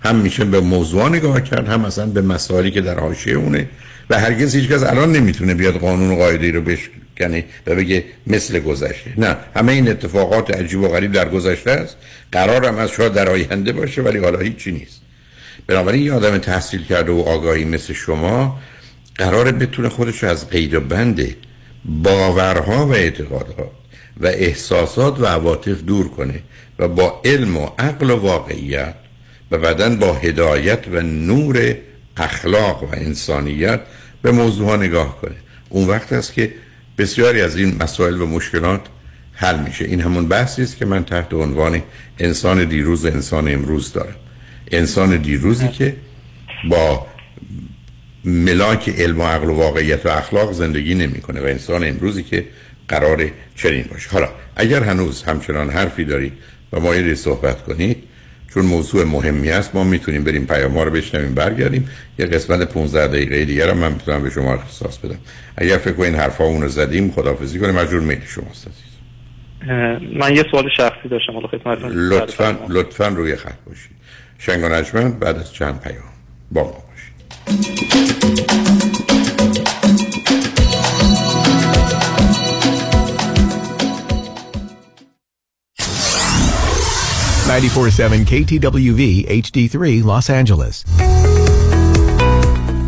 هم 0.00 0.16
میشه 0.16 0.44
به 0.44 0.60
موضوع 0.60 1.08
نگاه 1.08 1.40
کرد 1.40 1.68
هم 1.68 1.84
اصلا 1.84 2.06
به 2.06 2.22
مسائلی 2.22 2.70
که 2.70 2.80
در 2.80 3.00
حاشیه 3.00 3.34
اونه 3.34 3.68
و 4.10 4.18
هرگز 4.18 4.54
هیچ 4.54 4.68
کس 4.68 4.82
الان 4.82 5.12
نمی‌تونه 5.12 5.54
بیاد 5.54 5.74
قانون 5.74 6.10
و 6.10 6.16
قاعده 6.16 6.50
رو 6.50 6.62
بشکنه 6.62 7.44
و 7.66 7.74
بگه 7.74 8.04
مثل 8.26 8.58
گذشته. 8.58 9.12
نه. 9.16 9.36
همه 9.56 9.72
این 9.72 9.88
اتفاقات 9.88 10.56
عجیب 10.56 10.80
و 10.80 10.88
غریب 10.88 11.12
در 11.12 11.28
گذشته 11.28 11.70
است. 11.70 11.96
قرارم 12.32 12.78
از 12.78 12.90
شاید 12.90 13.12
در 13.12 13.28
آینده 13.28 13.72
باشه 13.72 14.02
ولی 14.02 14.18
حالا 14.18 14.38
هیچی 14.38 14.72
نیست. 14.72 15.00
بنابراین 15.66 16.02
یه 16.02 16.12
آدم 16.12 16.38
تحصیل 16.38 16.84
کرده 16.84 17.12
و 17.12 17.20
آگاهی 17.20 17.64
مثل 17.64 17.92
شما 17.92 18.58
قراره 19.14 19.52
بتونه 19.52 19.88
خودش 19.88 20.24
از 20.24 20.50
قید 20.50 20.74
و 20.74 20.80
بند 20.80 21.36
باورها 21.84 22.86
و 22.86 22.94
اعتقادها 22.94 23.70
و 24.20 24.26
احساسات 24.26 25.20
و 25.20 25.26
عواطف 25.26 25.82
دور 25.82 26.08
کنه 26.08 26.42
و 26.78 26.88
با 26.88 27.20
علم 27.24 27.56
و 27.56 27.66
عقل 27.78 28.10
و 28.10 28.16
واقعیت 28.16 28.94
و 29.50 29.58
بعدا 29.58 29.96
با 29.96 30.14
هدایت 30.14 30.84
و 30.92 31.00
نور 31.02 31.76
اخلاق 32.16 32.82
و 32.82 32.86
انسانیت 32.92 33.80
به 34.22 34.32
موضوع 34.32 34.68
ها 34.68 34.76
نگاه 34.76 35.20
کنه. 35.20 35.36
اون 35.68 35.88
وقت 35.88 36.12
است 36.12 36.32
که 36.32 36.54
بسیاری 36.98 37.40
از 37.40 37.56
این 37.56 37.82
مسائل 37.82 38.20
و 38.20 38.26
مشکلات 38.26 38.80
حل 39.32 39.58
میشه. 39.58 39.84
این 39.84 40.00
همون 40.00 40.28
بحثی 40.28 40.62
است 40.62 40.76
که 40.76 40.86
من 40.86 41.04
تحت 41.04 41.34
عنوان 41.34 41.82
انسان 42.18 42.64
دیروز 42.64 43.04
و 43.04 43.08
انسان 43.08 43.52
امروز 43.52 43.92
دارم. 43.92 44.14
انسان 44.72 45.16
دیروزی 45.16 45.68
که 45.68 45.96
با 46.70 47.06
ملاک 48.24 48.88
علم 48.88 49.20
و 49.20 49.24
عقل 49.24 49.48
و 49.48 49.54
واقعیت 49.54 50.06
و 50.06 50.08
اخلاق 50.08 50.52
زندگی 50.52 50.94
نمی‌کنه 50.94 51.40
و 51.40 51.44
انسان 51.44 51.88
امروزی 51.88 52.22
که 52.22 52.44
قرار 52.88 53.30
چنین 53.56 53.84
باشه. 53.90 54.10
حالا 54.10 54.28
اگر 54.56 54.82
هنوز 54.82 55.22
همچنان 55.22 55.70
حرفی 55.70 56.04
دارید 56.04 56.32
و 56.72 56.80
مایلی 56.80 57.14
صحبت 57.14 57.64
کنید 57.64 57.96
چون 58.54 58.64
موضوع 58.64 59.04
مهمی 59.04 59.50
است 59.50 59.74
ما 59.74 59.84
می‌تونیم 59.84 60.24
بریم 60.24 60.46
پیام 60.46 60.78
ها 60.78 60.82
رو 60.82 60.90
بشنویم 60.90 61.34
برگردیم. 61.34 61.88
یه 62.18 62.26
قسمت 62.26 62.72
15 62.72 63.06
دقیقه 63.06 63.44
دیگر 63.44 63.70
هم 63.70 63.78
من 63.78 63.92
می‌تونم 63.92 64.22
به 64.22 64.30
شما 64.30 64.54
اختصاص 64.54 64.98
بدم. 64.98 65.18
اگر 65.56 65.78
فکر 65.78 65.92
کنین 65.92 66.14
حرفا 66.14 66.44
اون 66.44 66.62
رو 66.62 66.68
زدیم 66.68 67.10
خداحافظی 67.10 67.58
کنیم. 67.58 67.74
مجبور 67.74 68.00
میل 68.00 68.20
شماست 68.26 68.68
عزیز 68.68 68.88
من 70.16 70.36
یه 70.36 70.44
سوال 70.50 70.68
شخصی 70.76 71.08
داشتم 71.10 71.32
حالا 71.32 71.46
خدمتتون 71.46 71.92
لطفا 71.92 72.56
لطفا 72.68 73.08
روی 73.08 73.36
خط 73.36 73.58
باشید. 73.66 73.97
شنگ 74.38 74.64
و 74.64 74.68
نجمن 74.68 75.10
بعد 75.10 75.36
از 75.38 75.52
چند 75.52 75.80
پیام 75.80 76.04
با 76.52 76.62
ما 76.62 76.70
باشید 76.70 78.48
947 87.48 88.24
KTWV 88.24 89.26
HD3 89.28 90.04
Los 90.04 90.30
Angeles. 90.30 91.17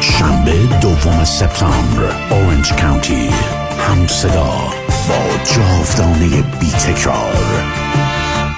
شنبه 0.00 0.52
دوم 0.80 1.24
سپتامبر 1.24 2.12
اورنج 2.30 2.72
کانتی 2.72 3.28
هم 3.88 4.06
صدا 4.06 4.52
با 5.08 5.44
جاودانه 5.54 6.42
بی 6.60 6.70
تکرار 6.70 7.64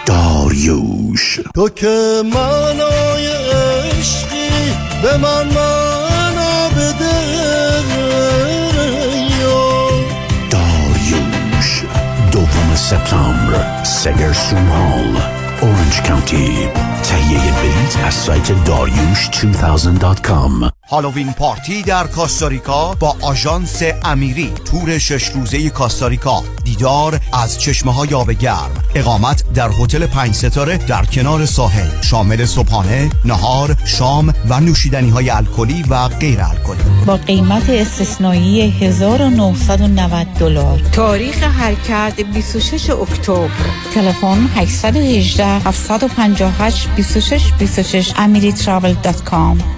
داریوش. 0.06 1.40
تو 1.54 1.68
که 1.68 2.22
منای 2.24 3.26
عشقی 3.26 4.48
به 5.02 5.16
من 5.16 5.46
معنا 5.46 6.68
بده 6.68 7.28
داریوش. 10.50 11.82
دوم 12.32 12.74
سپتامبر 12.74 13.84
سگرسون 13.84 14.68
هال 14.68 15.16
اورنج 15.60 16.02
کانتی 16.08 16.68
تهیه 17.02 17.38
بلیت 17.38 18.06
از 18.06 18.14
سایت 18.14 18.64
داریوش 18.64 19.28
2000.com 19.28 20.77
هالووین 20.90 21.32
پارتی 21.32 21.82
در 21.82 22.06
کاستاریکا 22.06 22.94
با 22.94 23.16
آژانس 23.22 23.82
امیری 24.04 24.52
تور 24.64 24.98
شش 24.98 25.28
روزه 25.28 25.70
کاستاریکا. 25.70 26.42
دیدار 26.64 27.20
از 27.32 27.60
چشمه 27.60 27.94
های 27.94 28.14
آب 28.14 28.30
گرم. 28.30 28.70
اقامت 28.94 29.52
در 29.54 29.70
هتل 29.80 30.06
پنج 30.06 30.34
ستاره 30.34 30.76
در 30.76 31.04
کنار 31.04 31.46
ساحل. 31.46 32.02
شامل 32.02 32.44
صبحانه 32.44 33.10
نهار 33.24 33.76
شام 33.84 34.34
و 34.48 34.60
نوشیدنی 34.60 35.10
های 35.10 35.30
الکلی 35.30 35.82
و 35.82 36.08
غیر 36.08 36.40
الکلی 36.40 37.04
با 37.06 37.16
قیمت 37.16 37.70
استثنایی 37.70 38.60
1990 38.60 40.26
دلار. 40.38 40.80
تاریخ 40.92 41.42
حرکت 41.42 42.20
26 42.20 42.90
اکتبر. 42.90 43.48
تلفن 43.94 44.48
818 44.56 45.46
758 45.46 46.88
26 46.96 47.52
26 47.58 48.12
amiritravel.com 48.12 49.77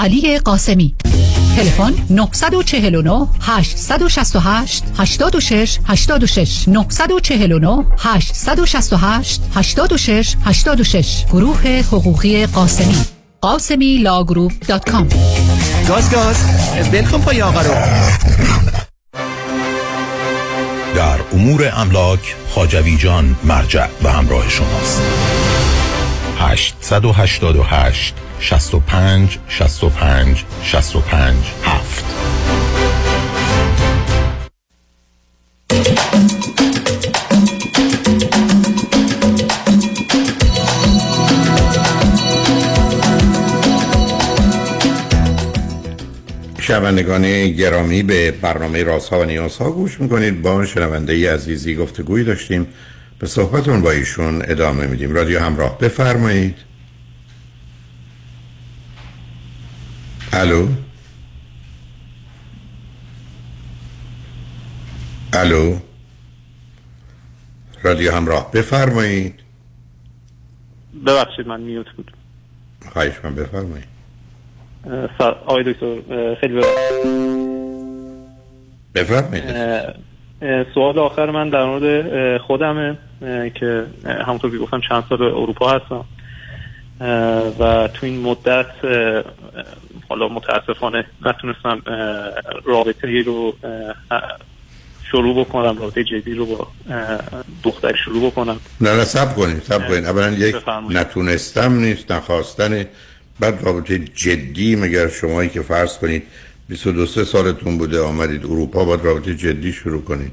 علی 0.00 0.38
قاسمی. 0.38 0.94
تلفن 1.56 1.94
949 2.10 3.26
868 3.40 4.84
86 4.98 5.78
86 5.86 6.68
949 6.68 7.84
868 7.98 9.40
86 9.54 10.36
86 10.44 11.24
گروه 11.32 11.82
حقوقی 11.92 12.46
قاسمی. 12.46 12.96
قاسمی 13.40 13.98
Law 13.98 14.18
Group 14.18 14.52
dot 14.68 14.90
com. 14.90 15.08
گاز 15.88 16.10
گاز. 16.10 16.36
بلکن 16.92 17.20
پای 17.20 17.42
آقا 17.42 17.60
رو. 17.60 17.74
در 20.94 21.18
امور 21.32 21.70
املاک 21.74 22.36
خاجوی 22.48 22.96
جان 22.96 23.36
مرجع 23.44 23.86
و 24.02 24.08
همراه 24.08 24.48
شماست. 24.48 25.02
888 26.38 28.14
65 28.40 29.38
65 29.48 30.44
65 30.62 31.36
7 31.64 32.04
شنوندگان 46.60 47.48
گرامی 47.50 48.02
به 48.02 48.30
برنامه 48.30 48.82
رازها 48.82 49.20
و 49.20 49.24
نیازها 49.24 49.70
گوش 49.70 50.00
می‌کنید. 50.00 50.42
با 50.42 50.66
شنونده 50.66 51.12
ای 51.12 51.26
عزیزی 51.26 51.74
گفتگوی 51.74 52.24
داشتیم. 52.24 52.66
به 53.18 53.26
صحبتون 53.26 53.80
با 53.82 53.90
ایشون 53.90 54.42
ادامه 54.48 54.86
میدیم. 54.86 55.14
رادیو 55.14 55.40
همراه. 55.40 55.78
بفرمایید. 55.78 56.69
الو؟ 60.32 60.68
الو؟ 65.32 65.78
رادیو 67.82 68.12
همراه. 68.12 68.50
بفرمایید. 68.52 69.34
ببخشید 71.06 71.46
من 71.46 71.60
میوت 71.60 71.86
بود. 71.96 72.12
خواهش 72.92 73.14
من 73.24 73.34
بفرمایید. 73.34 73.88
آقای 75.18 75.72
دکتر 75.72 76.34
خیلی 76.40 76.60
بفرمایید. 78.94 79.44
سوال 80.74 80.98
آخر 80.98 81.30
من 81.30 81.50
در 81.50 81.64
مورد 81.64 82.38
خودمه 82.40 82.98
که 83.54 83.86
همونطور 84.26 84.50
که 84.50 84.58
گفتم 84.58 84.80
چند 84.88 85.04
سال 85.08 85.22
اروپا 85.22 85.72
هستم. 85.72 86.04
و 87.58 87.88
تو 87.88 88.06
این 88.06 88.20
مدت 88.20 88.66
حالا 90.10 90.28
متاسفانه 90.28 91.04
نتونستم 91.26 91.82
رابطه 92.64 93.22
رو 93.22 93.54
شروع 95.10 95.44
بکنم 95.44 95.78
رابطه 95.78 96.04
جدی 96.04 96.34
رو 96.34 96.46
با 96.46 96.66
دختر 97.62 97.96
شروع 98.04 98.30
بکنم. 98.30 98.60
نه 98.80 98.96
نه 98.96 99.04
سب 99.04 99.36
کنید 99.36 99.62
سب 99.62 99.88
کنید. 99.88 100.04
اولا 100.04 100.30
یک 100.30 100.56
نتونستم 100.90 101.74
نیست 101.74 102.12
نخواستن. 102.12 102.84
بعد 103.40 103.64
رابطه 103.64 103.98
جدی 103.98 104.76
مگر 104.76 105.08
شمایی 105.08 105.48
که 105.48 105.62
فرض 105.62 105.98
کنید 105.98 106.22
22 106.68 107.06
سه 107.06 107.24
سالتون 107.24 107.78
بوده 107.78 108.00
آمدید 108.00 108.44
اروپا 108.44 108.84
باید 108.84 109.04
رابطه 109.04 109.34
جدی 109.34 109.72
شروع 109.72 110.02
کنید. 110.02 110.32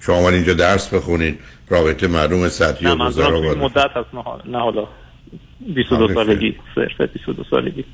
شما 0.00 0.16
آمد 0.16 0.34
اینجا 0.34 0.54
درس 0.54 0.94
بخونید 0.94 1.38
رابطه 1.68 2.06
معلوم 2.06 2.48
سطحی 2.48 2.86
و 2.86 2.96
گذارا 2.96 3.40
مدت 3.40 3.90
هست 3.94 4.14
نه 4.46 4.58
حالا 4.58 4.86
22 5.60 6.14
سالگی 6.14 6.56
صرف 6.74 7.00
22 7.00 7.44
سالگی. 7.50 7.84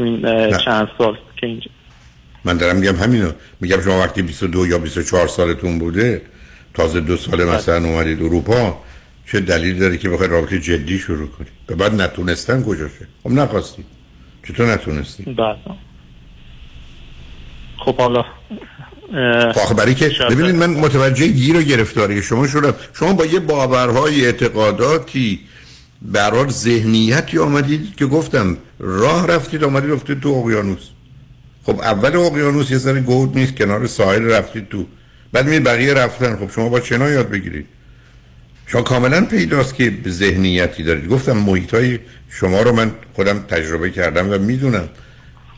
تو 0.00 0.06
این 0.06 0.58
چند 0.64 0.88
سال 0.98 1.16
که 1.36 1.46
اینجا. 1.46 1.70
من 2.44 2.56
دارم 2.56 2.76
میگم 2.76 2.96
همینو. 2.96 3.30
میگم 3.60 3.80
شما 3.80 3.98
وقتی 3.98 4.22
22 4.22 4.66
یا 4.66 4.78
24 4.78 5.28
سالتون 5.28 5.78
بوده 5.78 6.22
تازه 6.74 7.00
دو 7.00 7.16
سال 7.16 7.44
مثلا 7.44 7.88
اومدید 7.88 8.22
اروپا 8.22 8.78
چه 9.26 9.40
دلیل 9.40 9.78
داره 9.78 9.98
که 9.98 10.08
بخوای 10.08 10.28
رابطه 10.28 10.60
جدی 10.60 10.98
شروع 10.98 11.28
کنی 11.28 11.46
و 11.68 11.74
بعد 11.74 12.00
نتونستن 12.00 12.62
کجاشه 12.62 13.06
خب 13.22 13.30
نخواستی. 13.30 13.84
چطور 14.48 14.72
نتونستی؟ 14.72 15.22
بله. 15.22 15.56
خب 17.78 17.96
حالا 17.96 18.24
خب 19.52 19.58
آخه 19.60 19.74
برای 19.74 19.94
که 19.94 20.10
ببینید 20.30 20.54
من 20.54 20.70
متوجه 20.70 21.26
گیر 21.26 21.56
و 21.56 21.62
گرفتاری 21.62 22.22
شما 22.22 22.46
شدم. 22.46 22.74
شما 22.94 23.12
با 23.12 23.24
یه 23.24 23.40
باورهای 23.40 24.26
اعتقاداتی 24.26 25.40
برار 26.02 26.50
ذهنیتی 26.50 27.38
آمدید 27.38 27.96
که 27.96 28.06
گفتم 28.06 28.56
راه 28.78 29.26
رفتید 29.26 29.64
آمدید 29.64 29.90
رفتید 29.90 30.20
تو 30.20 30.28
اقیانوس. 30.28 30.88
خب 31.62 31.80
اول 31.80 32.16
اقیانوس 32.16 32.70
یه 32.70 32.78
ذره 32.78 33.00
گود 33.00 33.38
نیست 33.38 33.56
کنار 33.56 33.86
ساحل 33.86 34.24
رفتید 34.24 34.68
تو. 34.68 34.86
بعد 35.32 35.48
می 35.48 35.60
بقیه 35.60 35.94
رفتن. 35.94 36.36
خب 36.36 36.50
شما 36.50 36.68
با 36.68 36.80
چنا 36.80 37.10
یاد 37.10 37.28
بگیرید. 37.28 37.66
شما 38.66 38.82
کاملا 38.82 39.24
پیداست 39.24 39.74
که 39.74 39.92
ذهنیتی 40.08 40.82
دارید. 40.82 41.08
گفتم 41.08 41.36
محیط 41.36 41.74
های 41.74 41.98
شما 42.28 42.62
رو 42.62 42.72
من 42.72 42.90
خودم 43.12 43.38
تجربه 43.38 43.90
کردم 43.90 44.30
و 44.30 44.38
می‌دونم. 44.38 44.88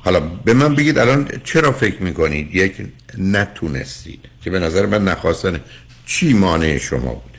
حالا 0.05 0.21
به 0.21 0.55
من 0.55 0.75
بگید 0.75 0.99
الان 0.99 1.29
چرا 1.45 1.73
فکر 1.73 2.03
می‌کنید؟ 2.03 2.55
یک 2.55 2.87
نتونستید. 3.19 4.21
که 4.45 4.51
به 4.51 4.59
نظر 4.59 4.87
من 4.87 5.05
نخواستن 5.05 5.61
چی 6.07 6.33
مانع 6.33 6.79
شما 6.79 7.15
بود؟ 7.15 7.32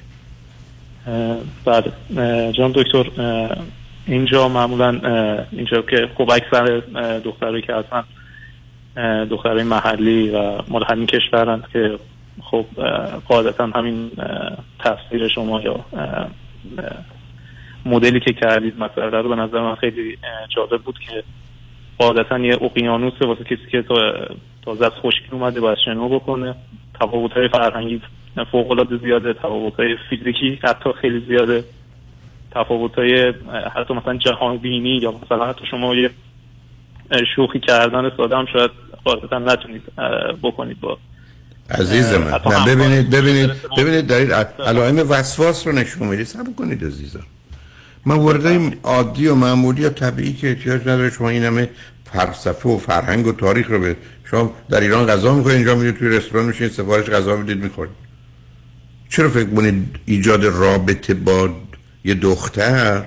بله 1.66 1.92
جناب 2.52 2.72
دکتر 2.74 3.06
اینجا 4.08 4.48
معمولا 4.48 4.90
اینجا 5.52 5.82
که 5.82 6.10
خب 6.18 6.32
اکثر 6.32 6.82
دخترایی 7.24 7.62
که 7.62 7.74
هستن 7.74 8.04
دخترای 9.26 9.64
محلی 9.64 10.30
و 10.30 10.62
مال 10.68 10.84
همین 10.90 11.06
کشورن 11.06 11.64
که 11.74 12.00
خب 12.42 12.66
قاعدتا 13.28 13.68
همین 13.76 14.12
تفسیر 14.80 15.28
شما 15.28 15.62
یا 15.62 15.86
مدلی 17.86 18.20
که 18.20 18.34
کردید 18.34 18.80
مسئله 18.80 19.22
رو 19.22 19.30
به 19.30 19.36
نظر 19.36 19.62
من 19.62 19.76
خیلی 19.76 20.18
جالب 20.56 20.82
بود 20.82 21.00
که 21.00 21.24
قاعدتا 21.98 22.40
یه 22.40 22.58
اقیانوس 22.62 23.22
واسه 23.22 23.44
کسی 23.44 23.72
که 23.72 23.82
تا 23.82 23.96
تازه 24.66 24.86
از 24.86 24.92
خشکی 24.92 25.32
اومده 25.32 25.62
باید 25.62 25.78
شنا 25.86 26.08
بکنه. 26.08 26.56
تفاوت‌های 27.02 27.48
فرهنگی 27.48 28.02
فوق‌العاده 28.52 28.98
زیاده 28.98 29.34
تفاوت‌های 29.34 29.96
فیزیکی 30.10 30.60
حتی 30.64 30.90
خیلی 31.02 31.26
زیاده. 31.28 31.64
تفاوت‌های 32.52 33.34
حتی 33.76 33.94
مثلا 33.94 34.18
جهان 34.18 34.58
بینی 34.58 34.98
یا 34.98 35.14
مثلا 35.26 35.46
حتی 35.50 35.66
شما 35.72 35.96
یه 35.96 36.10
شوخی 37.36 37.60
کردن 37.60 38.12
ساده 38.18 38.38
هم 38.38 38.46
شاید 38.54 38.72
قاعدتا 39.06 39.40
نتونید 39.40 39.82
بکنید 40.44 40.80
با. 40.80 40.98
عزیز 41.70 42.14
من 42.14 42.32
نه 42.32 42.76
ببینید 42.76 43.10
ببینید 43.10 43.52
ببینید 43.78 44.08
دارید 44.08 44.32
علائم 44.60 45.10
وسواس 45.10 45.68
رو 45.68 45.74
نشون 45.74 46.08
می‌دید. 46.08 46.26
صبر 46.26 46.54
کنید 46.58 46.84
عزیزم. 46.84 47.24
من 48.06 48.16
وارد 48.16 48.78
عادی 48.84 49.28
و 49.28 49.36
معمولی 49.36 49.86
و 49.86 49.90
طبیعی 49.90 50.34
که 50.34 50.50
احتیاج 50.50 50.82
نداره 50.82 51.10
شما 51.10 51.30
این 51.30 51.44
همه 51.44 51.70
فلسفه 52.04 52.70
و 52.70 52.78
فرهنگ 52.78 53.28
و 53.28 53.32
تاریخ 53.32 53.70
رو 53.70 53.80
به 53.80 53.96
شما 54.26 54.54
در 54.70 54.80
ایران 54.80 55.08
غذا 55.08 55.34
می‌کنید 55.34 55.56
اینجا 55.56 55.76
میرید 55.76 55.98
توی 55.98 56.10
رستوران 56.10 56.46
میشین 56.46 56.68
سفارش 56.68 57.10
غذا 57.10 57.36
می‌دید 57.36 57.64
می‌خورید. 57.64 57.94
چرا 59.14 59.30
فکر 59.30 59.50
کنید 59.50 59.96
ایجاد 60.06 60.46
رابطه 60.46 61.14
با 61.14 61.50
یه 62.06 62.14
دختر 62.14 63.04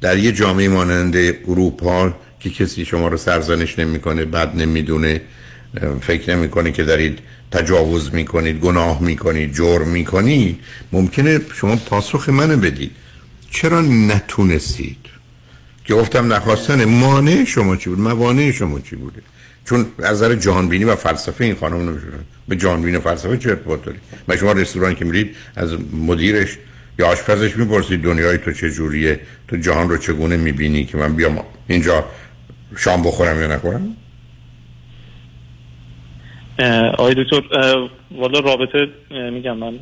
در 0.00 0.18
یه 0.18 0.32
جامعه 0.32 0.68
مانند 0.68 1.16
اروپا 1.48 2.14
که 2.40 2.50
کسی 2.50 2.84
شما 2.84 3.08
رو 3.08 3.16
سرزنش 3.16 3.78
نمی‌کنه 3.78 4.24
بد 4.24 4.56
نمی‌دونه 4.56 5.20
فکر 6.00 6.36
نمی‌کنه 6.36 6.72
که 6.72 6.84
دارید 6.84 7.18
تجاوز 7.50 8.14
می‌کنید 8.14 8.60
گناه 8.60 9.02
می‌کنید 9.02 9.54
جرم 9.54 9.88
می‌کنید 9.88 10.60
ممکنه 10.92 11.40
شما 11.54 11.76
پاسخ 11.76 12.28
منو 12.28 12.56
بدید. 12.56 12.90
چرا 13.50 13.80
نتونستید؟ 13.80 15.06
که 15.84 15.94
گفتم 15.94 16.32
نخواستن 16.32 16.84
مانع 16.84 17.44
شما 17.44 17.76
چی 17.76 17.90
بود؟ 17.90 18.00
موانع 18.00 18.50
شما 18.50 18.80
چی 18.80 18.96
بوده؟ 18.96 19.22
چون 19.64 19.86
از 19.98 20.16
نظر 20.16 20.34
جهانبینی 20.34 20.84
و 20.84 20.96
فلسفه 20.96 21.44
این 21.44 21.54
خانم 21.54 21.88
نمیشون 21.88 22.10
به 22.48 22.56
جهانبینی 22.56 22.96
و 22.96 23.00
فلسفه 23.00 23.38
چه 23.38 23.50
ارتباط 23.50 23.84
داری؟ 23.84 23.98
و 24.28 24.36
شما 24.36 24.52
رستوران 24.52 24.94
که 24.94 25.04
میرید 25.04 25.36
از 25.56 25.94
مدیرش 25.94 26.58
یا 26.98 27.06
آشپزش 27.06 27.56
می‌پرسید 27.56 28.02
دنیای 28.02 28.38
تو 28.38 28.52
چه 28.52 28.70
جوریه؟ 28.70 29.20
تو 29.48 29.56
جهان 29.56 29.88
رو 29.88 29.96
چگونه 29.96 30.36
می‌بینی 30.36 30.84
که 30.84 30.96
من 30.96 31.16
بیام 31.16 31.44
اینجا 31.68 32.04
شام 32.76 33.02
بخورم 33.02 33.40
یا 33.40 33.46
نخورم؟ 33.46 33.96
آقای 36.98 37.14
دکتر 37.14 37.42
والا 38.10 38.40
رابطه 38.40 38.88
میگم 39.10 39.56
من 39.56 39.78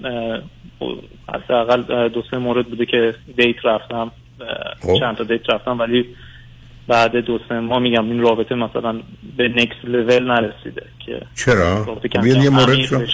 حداقل 1.35 2.09
دو 2.09 2.23
سه 2.31 2.39
مورد 2.39 2.67
بوده 2.67 2.87
که 2.87 3.15
دیت 3.37 3.57
رفتم 3.65 4.13
خب. 4.81 4.95
چند 5.01 5.17
تا 5.17 5.25
دیت 5.25 5.51
رفتم 5.51 5.79
ولی 5.79 6.05
بعد 6.89 7.17
دو 7.17 7.39
سه 7.49 7.61
ماه 7.61 7.79
میگم 7.79 8.05
این 8.05 8.21
رابطه 8.21 8.55
مثلا 8.55 9.01
به 9.37 9.49
نکست 9.49 9.85
لول 9.85 10.25
نرسیده 10.25 10.83
که 11.07 11.21
چرا؟ 11.35 11.99
بیاد 12.23 12.45
یه 12.45 12.51
مورد 12.51 12.77
شو-. 12.77 13.05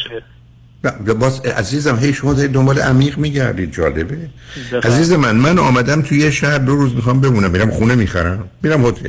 نه 0.84 1.14
باز 1.14 1.40
عزیزم 1.40 1.96
هی 1.96 2.12
شما 2.12 2.34
دارید 2.34 2.52
دنبال 2.52 2.78
عمیق 2.78 3.18
میگردید 3.18 3.72
جالبه. 3.72 4.02
بفرمایید. 4.02 4.86
عزیز 4.86 5.12
من 5.12 5.36
من 5.36 5.58
آمدم 5.58 6.02
توی 6.02 6.18
یه 6.18 6.30
شهر 6.30 6.58
دو 6.58 6.76
روز 6.76 6.94
می‌خوام 6.94 7.20
بمونم 7.20 7.50
میرم 7.50 7.70
خونه 7.70 7.94
می‌خرم 7.94 8.48
میرم 8.62 8.86
هتل. 8.86 9.08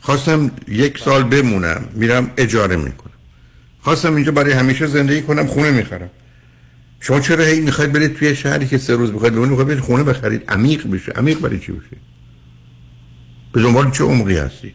خواستم 0.00 0.50
یک 0.68 0.98
سال 0.98 1.22
بمونم 1.22 1.84
میرم 1.94 2.30
اجاره 2.36 2.76
می‌کنم. 2.76 3.12
خواستم 3.80 4.14
اینجا 4.14 4.32
برای 4.32 4.52
همیشه 4.52 4.86
زندگی 4.86 5.22
کنم 5.22 5.46
خونه 5.46 5.70
می‌خرم. 5.70 6.10
شما 7.00 7.20
چرا 7.20 7.44
هی 7.44 7.60
می‌خواید 7.60 7.92
برید 7.92 8.14
توی 8.14 8.36
شهری 8.36 8.66
که 8.66 8.78
سه 8.78 8.94
روز 8.94 9.12
می‌خواید 9.12 9.34
بمونید 9.34 9.50
می‌خواید 9.50 9.68
برید 9.68 9.80
خونه 9.80 10.04
بخرید؟ 10.04 10.44
عمیق 10.48 10.90
بشه 10.90 11.12
عمیق 11.12 11.38
برای 11.38 11.58
چی 11.58 11.72
بشه؟ 11.72 11.96
به 13.52 13.62
دنبال 13.62 13.90
چه 13.90 14.04
عمقی 14.04 14.36
هستید؟ 14.36 14.74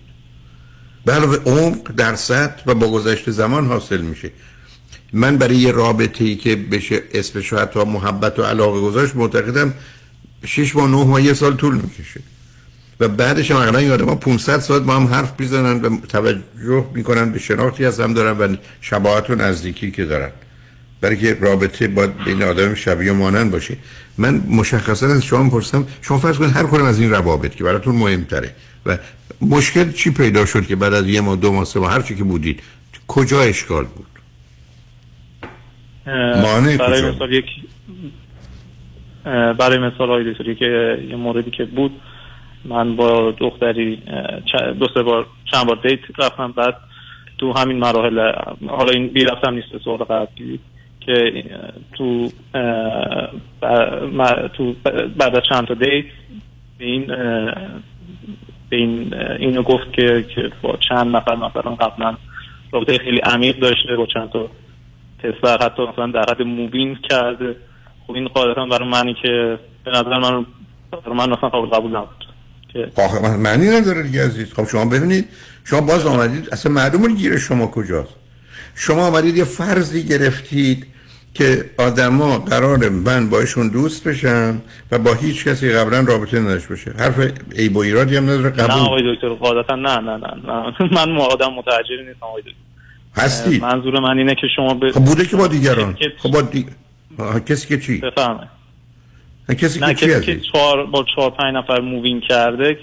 به 1.05 1.13
علاوه 1.13 1.37
عمق 1.45 1.91
در 1.97 2.15
سطح 2.15 2.63
و 2.65 2.73
با 2.73 2.91
گذشت 2.91 3.31
زمان 3.31 3.67
حاصل 3.67 4.01
میشه. 4.01 4.31
من 5.13 5.37
برای 5.37 5.55
یه 5.55 5.71
رابطه 5.71 6.23
ای 6.23 6.35
که 6.35 6.55
بشه 6.55 7.01
اسمش 7.13 7.53
حتی 7.53 7.83
محبت 7.83 8.39
و 8.39 8.43
علاقه 8.43 8.81
گذاشت 8.81 9.15
معتقدم 9.15 9.73
شش 10.45 10.75
ماه 10.75 10.89
نه 10.89 11.03
ماه 11.03 11.21
یه 11.21 11.33
سال 11.33 11.55
طول 11.55 11.75
می‌کشه. 11.75 12.19
و 12.99 13.07
بعدش 13.07 13.51
هم 13.51 13.57
اقلا 13.57 13.81
یادم 13.81 14.15
500 14.15 14.59
ساعت 14.59 14.81
با 14.81 14.95
هم 14.95 15.07
حرف 15.07 15.33
می‌زنن 15.39 15.81
و 15.81 15.99
توجه 15.99 16.85
می‌کنن 16.93 17.31
به 17.31 17.39
شناختی 17.39 17.85
از 17.85 17.99
هم 17.99 18.13
دارن 18.13 18.37
و 18.37 18.55
شباهت 18.81 19.29
و 19.29 19.35
نزدیکی 19.35 19.91
که 19.91 20.05
دارن. 20.05 20.31
برای 21.01 21.17
که 21.17 21.37
رابطه 21.41 21.87
باید 21.87 22.23
بین 22.23 22.43
آدم 22.43 22.73
شبیه 22.73 23.11
و 23.11 23.15
مانند 23.15 23.51
باشه. 23.51 23.77
من 24.17 24.43
مشخصا 24.49 25.07
از 25.07 25.23
شما 25.23 25.49
پرسم 25.49 25.87
شما 26.01 26.19
فرض 26.19 26.37
کنید 26.37 26.51
هر 26.51 26.63
کدوم 26.63 26.85
از 26.85 26.99
این 26.99 27.11
روابط 27.11 27.55
که 27.55 27.63
براتون 27.63 27.95
مهمتره 27.95 28.55
و 28.85 28.97
مشکل 29.41 29.91
چی 29.91 30.11
پیدا 30.13 30.45
شد 30.45 30.67
که 30.67 30.75
بعد 30.75 30.93
از 30.93 31.07
یه 31.07 31.21
ماه 31.21 31.35
دو 31.35 31.51
ماه 31.51 31.65
سه 31.65 31.79
ماه 31.79 31.91
هر 31.91 32.01
چی 32.01 32.15
که 32.15 32.23
بودید 32.23 32.61
کجا 33.07 33.41
اشکال 33.41 33.85
بود؟ 33.85 34.05
مانع 36.41 36.77
برای 36.77 37.01
کجا؟ 37.01 37.11
مثال 37.11 37.33
یک 37.33 37.45
برای 39.59 39.77
مثال 39.77 40.09
های 40.09 40.33
دکتری 40.33 40.55
که 40.55 40.97
یه 41.09 41.15
موردی 41.15 41.51
که 41.51 41.65
بود 41.65 41.91
من 42.65 42.95
با 42.95 43.31
دختری 43.31 44.01
دو 44.79 44.87
سه 44.93 45.03
بار 45.03 45.27
چند 45.51 45.67
بار 45.67 45.79
دیت 45.83 45.99
رفتم 46.17 46.51
بعد 46.51 46.75
تو 47.37 47.53
همین 47.57 47.77
مراحل 47.77 48.31
حالا 48.67 48.91
این 48.91 49.07
بی 49.07 49.23
رفتم 49.23 49.53
نیست 49.53 49.69
به 49.69 49.79
سوال 49.79 49.97
قبلی 49.97 50.59
که 50.99 51.43
تو 51.93 52.29
تو 54.53 54.75
بعد 55.17 55.35
از 55.35 55.43
چند 55.49 55.67
تا 55.67 55.73
دیت 55.73 56.05
به 56.77 56.85
این 56.85 57.11
به 58.69 58.77
این 58.77 59.13
اینو 59.39 59.63
گفت 59.63 59.93
که 59.93 60.25
که 60.35 60.51
با 60.61 60.77
چند 60.89 61.15
نفر 61.15 61.35
مثلا 61.35 61.75
قبلا 61.75 62.17
رابطه 62.71 62.97
خیلی 62.97 63.17
عمیق 63.17 63.59
داشته 63.59 63.95
با 63.97 64.05
چند 64.13 64.29
تا 64.29 64.49
پسر 65.19 65.57
حتی 65.57 65.81
مثلا 65.81 66.11
در 66.11 66.25
حد 66.29 66.41
موبین 66.41 66.97
کرده. 67.09 67.55
خب 68.07 68.13
این 68.13 68.27
قاعدتا 68.27 68.65
برای 68.65 68.89
منی 68.89 69.15
که 69.21 69.59
به 69.85 69.91
نظر 69.91 70.19
من 70.19 70.45
برای 70.91 71.17
من 71.17 71.29
مثلا 71.29 71.49
قابل 71.49 71.67
قبول 71.67 71.95
نبود 71.95 72.25
که 72.73 72.91
معنی 73.37 73.69
نداره 73.69 74.03
دیگه 74.03 74.25
عزیز. 74.25 74.53
خب 74.53 74.67
شما 74.67 74.85
ببینید 74.85 75.27
شما 75.63 75.81
باز 75.81 76.05
آمدید 76.05 76.49
اصلا 76.51 76.71
معلومه 76.71 77.15
گیر 77.15 77.37
شما 77.37 77.67
کجاست. 77.67 78.15
شما 78.75 79.07
آمدید 79.07 79.37
یه 79.37 79.43
فرضی 79.43 80.03
گرفتید 80.03 80.87
که 81.37 81.65
آدما 81.77 82.39
قرار 82.39 82.89
من 82.89 83.29
باشون 83.29 83.69
دوست 83.69 84.07
بشم 84.07 84.61
و 84.91 84.97
با 84.99 85.13
هیچ 85.13 85.47
کسی 85.47 85.69
قبلا 85.73 85.99
رابطه 85.99 86.39
نداشته 86.39 86.69
باشه. 86.69 86.91
حرف 86.99 87.31
ای 87.55 87.67
و 87.67 87.77
ایرادی 87.77 88.15
هم 88.17 88.23
نداره 88.23 88.43
نه 88.43 88.49
قبول. 88.49 88.71
آقای 88.81 89.15
دکتر 89.15 89.29
قاعدتا 89.29 89.75
نه 89.75 89.97
نه 89.97 90.17
نه, 90.17 90.33
نه. 90.47 90.73
من 90.91 91.09
مو- 91.11 91.21
آدم 91.21 91.53
متعجلی 91.53 92.03
نیستم 92.07 92.25
آقای 92.25 92.41
دکتر. 92.41 92.53
هستید 93.15 93.63
اه، 93.63 93.71
منظور 93.75 93.99
من 93.99 94.17
اینه 94.17 94.35
که 94.35 94.47
شما 94.55 94.73
به 94.73 94.91
خب 94.91 95.03
بوده 95.05 95.25
که 95.25 95.37
با 95.37 95.47
دیگران. 95.47 95.97
خب 96.17 96.31
با 96.31 96.41
دی... 96.41 96.65
کسی 97.49 97.67
که 97.67 97.79
چی؟ 97.79 97.97
بفرمایید. 97.97 98.49
کسی 99.57 99.79
نه 99.79 99.93
که 99.93 100.05
چی 100.05 100.11
کسی 100.11 100.25
که 100.25 100.39
چهار 100.53 100.85
با 100.85 101.05
چهار 101.15 101.29
پنج 101.29 101.55
نفر 101.55 101.79
move 101.81 102.08
in 102.08 102.21
کرده 102.21 102.77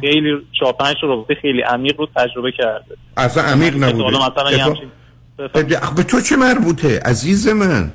خیلی 0.00 0.36
چهار 0.60 0.72
پنج 0.72 0.96
رابطه 1.02 1.34
خیلی 1.34 1.60
عمیق 1.60 2.00
رو 2.00 2.08
تجربه 2.16 2.52
کرده. 2.52 2.96
اصلا 3.16 3.42
عمیق 3.42 3.76
نبوده. 3.84 4.08
مثلا 4.08 4.74
به 5.36 5.62
به 5.96 6.02
تو 6.02 6.20
چه 6.20 6.36
مربوطه؟ 6.36 7.00
عزیز 7.00 7.48
من. 7.48 7.92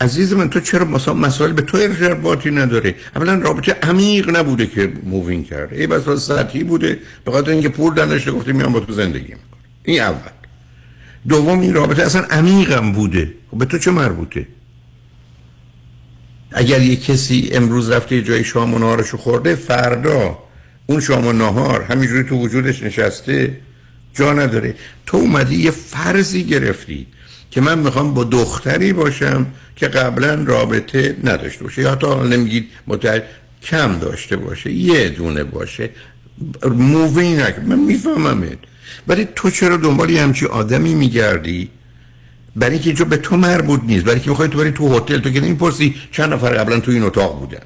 عزیز 0.00 0.32
من 0.32 0.50
تو 0.50 0.60
چرا 0.60 0.84
مثلا 0.84 1.14
مسائل 1.14 1.52
به 1.52 1.62
تو 1.62 1.78
ارتباطی 1.78 2.50
نداره 2.50 2.94
اولا 3.16 3.34
رابطه 3.34 3.76
عمیق 3.82 4.36
نبوده 4.36 4.66
که 4.66 4.92
مووینگ 5.04 5.46
کرده 5.46 5.76
ای 5.76 5.86
بس 5.86 6.20
سطحی 6.20 6.64
بوده. 6.64 6.98
به 7.24 7.30
خاطر 7.30 7.50
اینکه 7.50 7.68
پول 7.68 7.94
داشته 7.94 8.32
گفته 8.32 8.52
میام 8.52 8.72
با 8.72 8.80
تو 8.80 8.92
زندگی 8.92 9.22
می‌کنم. 9.22 9.60
این 9.84 10.00
اول. 10.00 10.30
دوم 11.28 11.60
این 11.60 11.74
رابطه 11.74 12.02
اصلا 12.02 12.22
عمیقم 12.22 12.92
بوده. 12.92 13.32
خب 13.50 13.58
به 13.58 13.64
تو 13.64 13.78
چه 13.78 13.90
مربوطه؟ 13.90 14.46
اگر 16.52 16.80
یه 16.80 16.96
کسی 16.96 17.48
امروز 17.52 17.90
رفته 17.90 18.22
جای 18.22 18.44
شام 18.44 18.74
و 18.74 18.78
نهارشو 18.78 19.16
خورده 19.16 19.54
فردا 19.54 20.38
اون 20.86 21.00
شام 21.00 21.26
و 21.26 21.32
نهار 21.32 21.82
همینجوری 21.82 22.24
تو 22.24 22.36
وجودش 22.36 22.82
نشسته 22.82 23.56
جا 24.16 24.32
نداره. 24.32 24.74
تو 25.06 25.16
اومدی 25.16 25.56
یه 25.56 25.70
فرضی 25.70 26.44
گرفتی 26.44 27.06
که 27.50 27.60
من 27.60 27.78
می‌خوام 27.78 28.14
با 28.14 28.24
دختری 28.24 28.92
باشم 28.92 29.46
که 29.76 29.88
قبلا 29.88 30.34
رابطه 30.34 31.16
نداشته 31.24 31.64
باشه. 31.64 31.82
یا 31.82 31.92
حتی 31.92 32.06
نمیگید 32.06 32.68
متعد 32.86 33.22
کم 33.62 33.98
داشته 33.98 34.36
باشه 34.36 34.72
یه 34.72 35.08
دونه 35.08 35.44
باشه. 35.44 35.90
مووی 36.70 37.32
نکن. 37.32 37.62
من 37.62 37.78
میفهممت. 37.78 38.58
ولی 39.08 39.28
تو 39.36 39.50
چرا 39.50 39.76
دنبال 39.76 40.10
یه 40.10 40.22
همچی 40.22 40.46
آدمی 40.46 40.94
میگردی؟ 40.94 41.70
برای 42.56 42.72
اینکه 42.72 42.86
اینجا 42.86 43.04
به 43.04 43.16
تو 43.16 43.36
مربوط 43.36 43.80
نیست. 43.84 44.04
برای 44.04 44.14
اینکه 44.14 44.30
می‌خوای 44.30 44.48
تو 44.48 44.58
بری 44.58 44.70
تو 44.70 44.96
هتل 44.96 45.18
تو 45.18 45.30
که 45.30 45.40
نمی‌پرسی 45.40 45.94
چند 46.12 46.32
نفر 46.32 46.54
قبلا 46.54 46.80
تو 46.80 46.90
این 46.90 47.02
اتاق 47.02 47.38
بودن. 47.38 47.62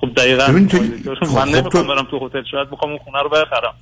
خب 0.00 0.14
دقیقا. 0.14 0.46
ببین 0.48 0.68
تو- 0.68 0.78
من 0.78 1.14
خب 1.26 1.48
نمی‌خوام 1.48 1.86
برم 1.86 2.06
تو 2.10 2.26
هتل. 2.26 2.42
شاید 2.50 2.68
می‌خوام 2.70 2.90
اون 2.90 3.00
خونه 3.04 3.18
رو 3.22 3.28
بخرم. 3.28 3.74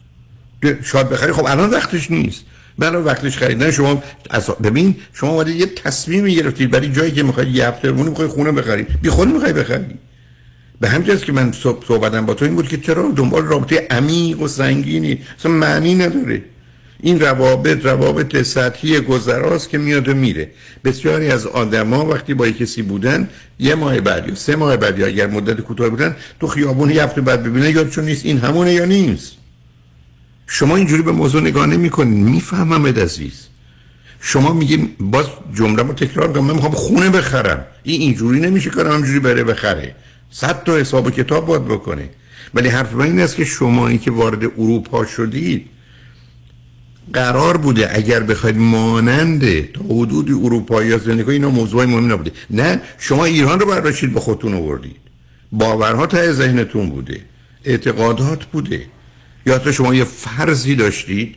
شاید 0.85 1.09
بخری 1.09 1.33
خب 1.33 1.45
الان 1.47 1.71
وقتش 1.71 2.11
نیست. 2.11 2.45
بله 2.79 2.99
وقتش 2.99 3.39
خرید 3.39 3.63
نه 3.63 3.71
شما 3.71 4.03
از 4.31 4.47
ببین 4.47 4.97
شما 5.13 5.31
اومدید 5.31 5.57
یه 5.57 5.67
تصمیمی 5.67 6.35
گرفتید 6.35 6.71
برای 6.71 6.93
جایی 6.93 7.11
که 7.11 7.23
می‌خواید 7.23 7.55
یه 7.57 7.69
هفته 7.69 7.93
می‌خوای 7.93 8.29
خونه 8.29 8.53
بخری. 8.53 8.87
بی 9.03 9.11
خود 9.11 9.29
می‌خوای 9.29 9.53
بخری. 9.53 9.85
به 10.81 10.89
همین 10.89 11.17
که 11.17 11.33
من 11.33 11.53
صحب- 11.53 11.85
صحبتم 11.89 12.27
با 12.27 12.35
تو 12.35 12.45
این 12.45 12.55
بود 12.55 12.69
که 12.69 12.77
چرا 12.77 13.13
دنبال 13.17 13.45
رابطه 13.45 13.87
عمیق 13.91 14.41
و 14.41 14.49
سنگینی؟ 14.49 15.19
اصلا 15.39 15.53
معنی 15.53 15.95
نداره. 15.95 16.43
این 17.01 17.21
روابط 17.21 17.87
روابط 17.87 18.43
سطحی 18.43 19.01
گذراست 19.01 19.69
که 19.69 19.79
میاد 19.79 20.09
و 20.09 20.15
میره. 20.15 20.51
بسیاری 20.85 21.29
از 21.31 21.47
آدما 21.47 22.07
وقتی 22.07 22.35
با 22.35 22.51
کسی 22.51 22.83
بودن 22.83 23.29
یه 23.59 23.75
ماه 23.75 24.01
بعد 24.01 24.29
یا 24.29 24.35
سه 24.35 24.57
ماه 24.57 24.77
بعد 24.77 24.99
یا 24.99 25.07
اگر 25.07 25.27
مدت 25.27 25.61
کوتاه 25.61 25.89
بودن 25.89 26.17
تو 26.41 26.47
خیابون 26.47 26.91
یه 26.91 27.03
هفته 27.03 27.21
بعد 27.21 27.43
ببینه 27.43 27.71
یادشون 27.71 28.05
نیست 28.05 28.27
این 28.27 28.39
همونه 28.39 28.73
یا 28.73 28.85
نیست. 28.85 29.42
شما 30.55 30.77
اینجوری 30.77 31.03
به 31.03 31.13
موضوع 31.13 31.41
نگاه 31.41 31.67
نمی‌کنید 31.67 32.25
می‌فهمم 32.25 32.87
عزیز. 32.87 33.47
شما 34.21 34.53
میگین 34.53 34.91
باز 35.01 35.27
جمله 35.55 35.83
رو 35.83 35.93
تکرار 35.93 36.33
کنم 36.33 36.45
من 36.45 36.55
می‌خوام 36.55 36.73
خونه 36.73 37.11
بخرم. 37.11 37.65
این 37.83 38.01
اینجوری 38.01 38.41
نمیشه 38.41 38.71
کنم 38.71 38.93
همینجوری 38.93 39.19
بره 39.19 39.45
بخره. 39.45 39.95
صد 40.31 40.65
تا 40.65 40.77
حساب 40.77 41.07
و 41.07 41.11
کتاب 41.11 41.47
باید 41.47 41.65
بکنه. 41.65 42.11
ولی 42.55 42.69
حرف 42.69 42.93
من 42.93 43.05
این 43.05 43.21
است 43.21 43.37
که 43.37 43.45
شما 43.45 43.93
که 43.93 44.11
وارد 44.11 44.45
اروپا 44.45 45.07
شدید 45.07 45.67
قرار 47.13 47.57
بوده 47.57 47.97
اگر 47.97 48.21
بخواید 48.21 48.57
مانند 48.57 49.73
تا 49.73 49.85
حدود 49.85 50.31
اروپایی 50.31 50.91
یا 50.91 50.99
زندگی 50.99 51.31
اینا 51.31 51.51
موضوع 51.51 51.85
مهمی 51.85 52.09
نبوده. 52.09 52.33
نه 52.51 52.81
شما 52.99 53.25
ایران 53.25 53.61
رو 53.61 53.67
برداشتید 53.67 54.13
با 54.13 54.21
خودتون 54.21 54.55
آوردید. 54.55 54.97
باورها 55.53 56.07
ته 56.07 56.33
ذهنتون 56.33 56.91
بوده. 56.91 57.21
اعتقادات 57.65 58.45
بوده. 58.45 58.87
یا 59.47 59.55
حتی 59.55 59.73
شما 59.73 59.95
یه 59.95 60.05
فرضی 60.05 60.75
داشتید 60.75 61.35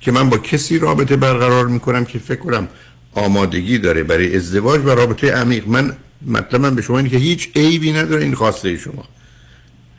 که 0.00 0.12
من 0.12 0.30
با 0.30 0.38
کسی 0.38 0.78
رابطه 0.78 1.16
برقرار 1.16 1.66
می‌کنم 1.66 2.04
که 2.04 2.18
فکر 2.18 2.38
کنم 2.40 2.68
آمادگی 3.14 3.78
داره 3.78 4.02
برای 4.02 4.36
ازدواج 4.36 4.80
و 4.80 4.88
رابطه 4.88 5.32
عمیق. 5.32 5.68
من 5.68 5.92
مطلبم 6.26 6.74
به 6.74 6.82
شما 6.82 6.98
اینه 6.98 7.10
که 7.10 7.16
هیچ 7.16 7.48
عیبی 7.56 7.92
نداره 7.92 8.22
این 8.22 8.34
خواسته 8.34 8.76
شما. 8.76 9.04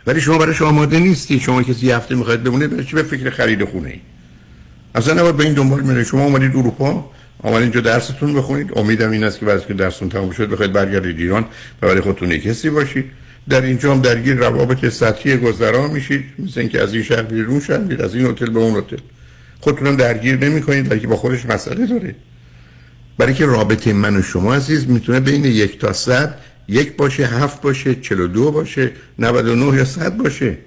ولی 0.07 0.21
شما 0.21 0.37
براش 0.37 0.61
آماده 0.61 0.99
نیستی. 0.99 1.39
شما 1.39 1.63
کسی 1.63 1.85
یه 1.85 1.95
هفته 1.95 2.15
می‌خواید 2.15 2.43
بمونه 2.43 2.67
برای 2.67 2.85
چی 2.85 2.95
به 2.95 3.03
فکر 3.03 3.29
خرید 3.29 3.63
خونه 3.63 3.89
ای؟ 3.89 3.99
اصلا 4.95 5.13
نباید 5.13 5.37
به 5.37 5.43
این 5.43 5.53
دنبال 5.53 5.81
میره 5.81 6.03
شما 6.03 6.23
اومدید 6.23 6.55
اروپا 6.55 7.11
آمدید 7.43 7.61
اینجا 7.61 7.81
درستون 7.81 8.33
بخونید. 8.33 8.77
امیدم 8.77 9.11
این 9.11 9.23
است 9.23 9.39
که 9.39 9.45
بعد 9.45 9.67
که 9.67 9.73
درستون 9.73 10.09
تموم 10.09 10.31
شد 10.31 10.49
بخواید 10.49 10.73
برگردید 10.73 11.19
ایران 11.19 11.45
و 11.81 11.87
برای 11.87 12.01
خودتون 12.01 12.37
کسی 12.37 12.69
باشید. 12.69 13.05
در 13.49 13.61
اینجا 13.61 13.91
هم 13.91 14.01
درگیر 14.01 14.35
روابط 14.35 14.85
سطحی 14.85 15.37
گذرا 15.37 15.87
میشید 15.87 16.25
مثل 16.39 16.59
اینکه 16.59 16.81
از 16.81 16.93
این 16.93 17.03
شهر 17.03 17.21
بیرون 17.21 17.61
میرید 17.69 18.01
از 18.01 18.15
این 18.15 18.25
هتل 18.25 18.49
به 18.49 18.59
اون 18.59 18.77
هتل. 18.77 18.97
خودتونم 19.59 19.95
درگیر 19.95 20.37
نمی‌کنید 20.37 21.01
که 21.01 21.07
با 21.07 21.15
خودش 21.15 21.45
مسئله 21.45 21.85
داره 21.85 22.15
برای 23.17 23.33
که 23.33 23.45
رابطه 23.45 23.93
من 23.93 24.15
و 24.15 24.21
شما 24.21 24.55
عزیز 24.55 24.89
می‌تونه 24.89 25.19
بین 25.19 25.45
یک 25.45 25.79
تا 25.79 25.93
صد 25.93 26.39
یک 26.67 26.97
باشه 26.97 27.25
هفت 27.25 27.61
باشه 27.61 27.95
چلو 27.95 28.27
دو 28.27 28.51
باشه 28.51 28.91
99 29.19 29.77
یا 29.77 29.85
صد 29.85 30.17
باشه. 30.17 30.57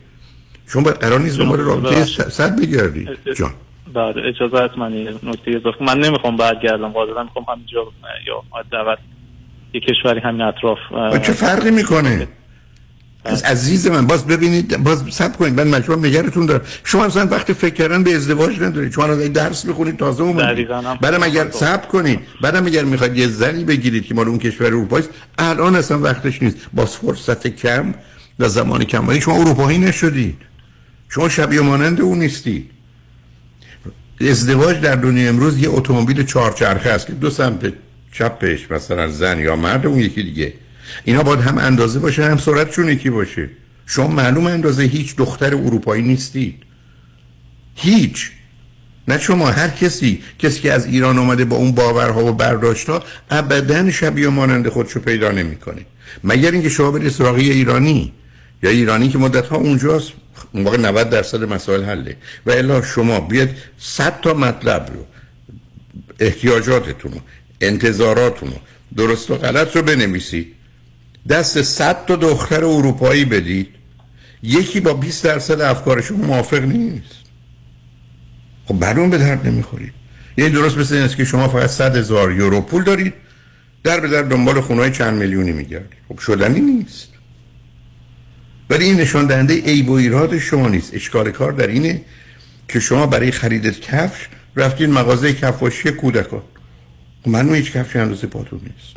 شما 0.66 0.82
باید 0.82 0.96
قرار 0.96 1.20
نیست 1.20 1.38
دنبال 1.38 1.60
رابطه 1.60 2.04
س- 2.04 2.20
صد 2.20 2.60
بگردید. 2.60 3.08
جان. 3.36 3.50
بعد 3.94 4.14
اجازه 4.18 4.58
هست 4.58 4.78
من 4.78 4.92
نکته 5.22 5.50
اضافه 5.50 5.84
من 5.84 5.98
نمی‌خوام 5.98 6.36
برگردم 6.36 6.88
غالبا 6.88 7.22
می‌خوام 7.22 7.44
همینجا 7.48 7.78
یا 8.26 8.42
حداقل 8.60 8.96
یه 9.74 9.80
کشوری 9.80 10.20
همین 10.20 10.40
اطراف 10.42 10.78
چه 11.22 11.32
فرقی 11.32 11.70
می‌کنه؟ 11.70 12.28
از 13.24 13.42
عزیز 13.42 13.86
من 13.86 14.06
باز 14.06 14.26
ببینید 14.26 14.76
باز 14.76 15.02
سب 15.10 15.36
کنید 15.36 15.60
من 15.60 15.68
مجبورم 15.68 16.06
نگرتون 16.06 16.46
دارم. 16.46 16.60
شما 16.84 17.04
اصلا 17.04 17.26
وقت 17.26 17.52
فکر 17.52 17.74
کردن 17.74 18.02
به 18.02 18.16
ازدواج 18.16 18.60
ندارید. 18.60 18.92
شما 18.92 19.04
الان 19.04 19.28
درس 19.28 19.64
می‌خونید 19.64 19.96
تازه 19.96 20.22
اومدید. 20.22 20.68
بعدم 21.00 21.22
اگر 21.22 21.50
سب 21.50 21.88
کنید 21.88 22.20
بعدم 22.42 22.66
اگر 22.66 22.84
می‌خواید 22.84 23.16
یه 23.16 23.28
زنی 23.28 23.64
بگیرید 23.64 24.04
که 24.04 24.14
مال 24.14 24.28
اون 24.28 24.38
کشور 24.38 24.66
اروپایی 24.66 25.04
الان 25.38 25.76
اصلا 25.76 25.98
وقتش 25.98 26.42
نیست. 26.42 26.56
باز 26.72 26.96
فرصت 26.96 27.46
کم 27.46 27.94
و 28.38 28.48
زمان 28.48 28.84
کم. 28.84 29.08
ولی 29.08 29.20
شما 29.20 29.34
اروپایی 29.34 29.78
نشدید. 29.78 30.36
شما 31.08 31.28
شبیه 31.28 31.60
مانند 31.60 32.00
اون 32.00 32.18
نیستید. 32.18 32.70
ازدواج 34.20 34.80
در 34.80 34.96
دنیا 34.96 35.28
امروز 35.28 35.58
یه 35.58 35.68
اتومبیل 35.70 36.26
چهارچرخه 36.26 36.90
است 36.90 37.06
که 37.06 37.12
دو 37.12 37.30
سمت 37.30 37.72
چپش 38.12 38.70
مثلا 38.70 39.08
زن 39.08 39.38
یا 39.38 39.56
مرد 39.56 39.86
اون 39.86 39.98
یکی 39.98 40.22
دیگه. 40.22 40.52
اینا 41.04 41.22
باید 41.22 41.40
هم 41.40 41.58
اندازه 41.58 41.98
باشه 41.98 42.24
هم 42.24 42.36
سرعتشون 42.36 42.88
یکی 42.88 43.10
باشه. 43.10 43.50
شما 43.86 44.06
معلوم 44.06 44.46
اندازه 44.46 44.82
هیچ 44.82 45.16
دختر 45.16 45.54
اروپایی 45.54 46.02
نیستید 46.02 46.62
هیچ. 47.74 48.30
نه 49.08 49.18
شما 49.18 49.50
هر 49.50 49.68
کسی 49.68 50.22
کسی 50.38 50.60
که 50.60 50.72
از 50.72 50.86
ایران 50.86 51.18
آمده 51.18 51.44
با 51.44 51.56
اون 51.56 51.72
باورها 51.72 52.24
و 52.24 52.32
برداشتها 52.32 53.02
ابدا 53.30 53.90
شبیه 53.90 54.28
و 54.28 54.30
مانند 54.30 54.68
خودشو 54.68 55.00
پیدا 55.00 55.30
نمی‌کنه. 55.30 55.86
مگر 56.24 56.50
اینکه 56.50 56.68
شما 56.68 56.90
برید 56.90 57.08
سراغ 57.08 57.34
ایرانی. 57.34 58.12
یا 58.62 58.70
ایرانی 58.70 59.08
که 59.08 59.18
مدت 59.18 59.46
ها 59.46 59.56
اونجاست 59.56 60.12
اون 60.52 60.62
موقع 60.62 60.76
90 60.76 61.10
درصد 61.10 61.44
مسائل 61.44 61.84
حله. 61.84 62.16
و 62.46 62.50
الا 62.50 62.82
شما 62.82 63.20
بیاد 63.20 63.48
100 63.78 64.20
تا 64.20 64.34
مطلب 64.34 64.90
رو 64.94 65.06
احتیاجاتتون 66.20 67.12
رو 67.12 67.20
انتظاراتتون 67.60 68.48
رو 68.48 68.56
درست 68.96 69.30
و 69.30 69.34
غلط 69.34 69.76
رو 69.76 69.82
بنویسید. 69.82 70.54
دست 71.28 71.62
100 71.62 72.06
تا 72.06 72.16
دختر 72.16 72.64
اروپایی 72.64 73.24
بدید 73.24 73.68
یکی 74.42 74.80
با 74.80 74.94
20 74.94 75.24
درصد 75.24 75.60
افکارشون 75.60 76.20
موافق 76.20 76.62
نیست. 76.62 77.22
خب 78.66 78.74
معلوم 78.74 79.10
به 79.10 79.18
درد 79.18 79.46
نمی‌خورید 79.46 79.92
یعنی 80.36 80.50
درست 80.50 80.78
مثل 80.78 80.94
این 80.94 81.04
است 81.04 81.16
که 81.16 81.24
شما 81.24 81.48
فقط 81.48 81.70
100 81.70 81.96
هزار 81.96 82.32
یورو 82.32 82.60
پول 82.60 82.84
دارید 82.84 83.14
در 83.84 84.00
به 84.00 84.08
در 84.08 84.22
دنبال 84.22 84.60
خونهای 84.60 84.90
چند 84.90 85.18
میلیونی 85.18 85.52
میگردید. 85.52 85.98
خب 86.08 86.18
شدنی 86.18 86.60
نیست. 86.60 87.08
ولی 88.70 88.84
این 88.84 88.96
نشان 88.96 89.26
دهنده 89.26 89.54
عیب 89.54 89.88
و 89.88 89.92
ایراد 89.92 90.38
شما 90.38 90.68
نیست. 90.68 90.94
اشکال 90.94 91.30
کار 91.30 91.52
در 91.52 91.66
اینه 91.66 92.00
که 92.68 92.80
شما 92.80 93.06
برای 93.06 93.30
خرید 93.30 93.80
کفش 93.80 94.28
رفتین 94.56 94.90
مغازه 94.90 95.32
کفاشی 95.32 95.90
کودکان. 95.90 96.42
خب 97.22 97.28
معلومه 97.28 97.56
هیچ 97.56 97.72
کفشی 97.72 97.98
اندازه 97.98 98.26
پاتون 98.26 98.60
نیست. 98.62 98.96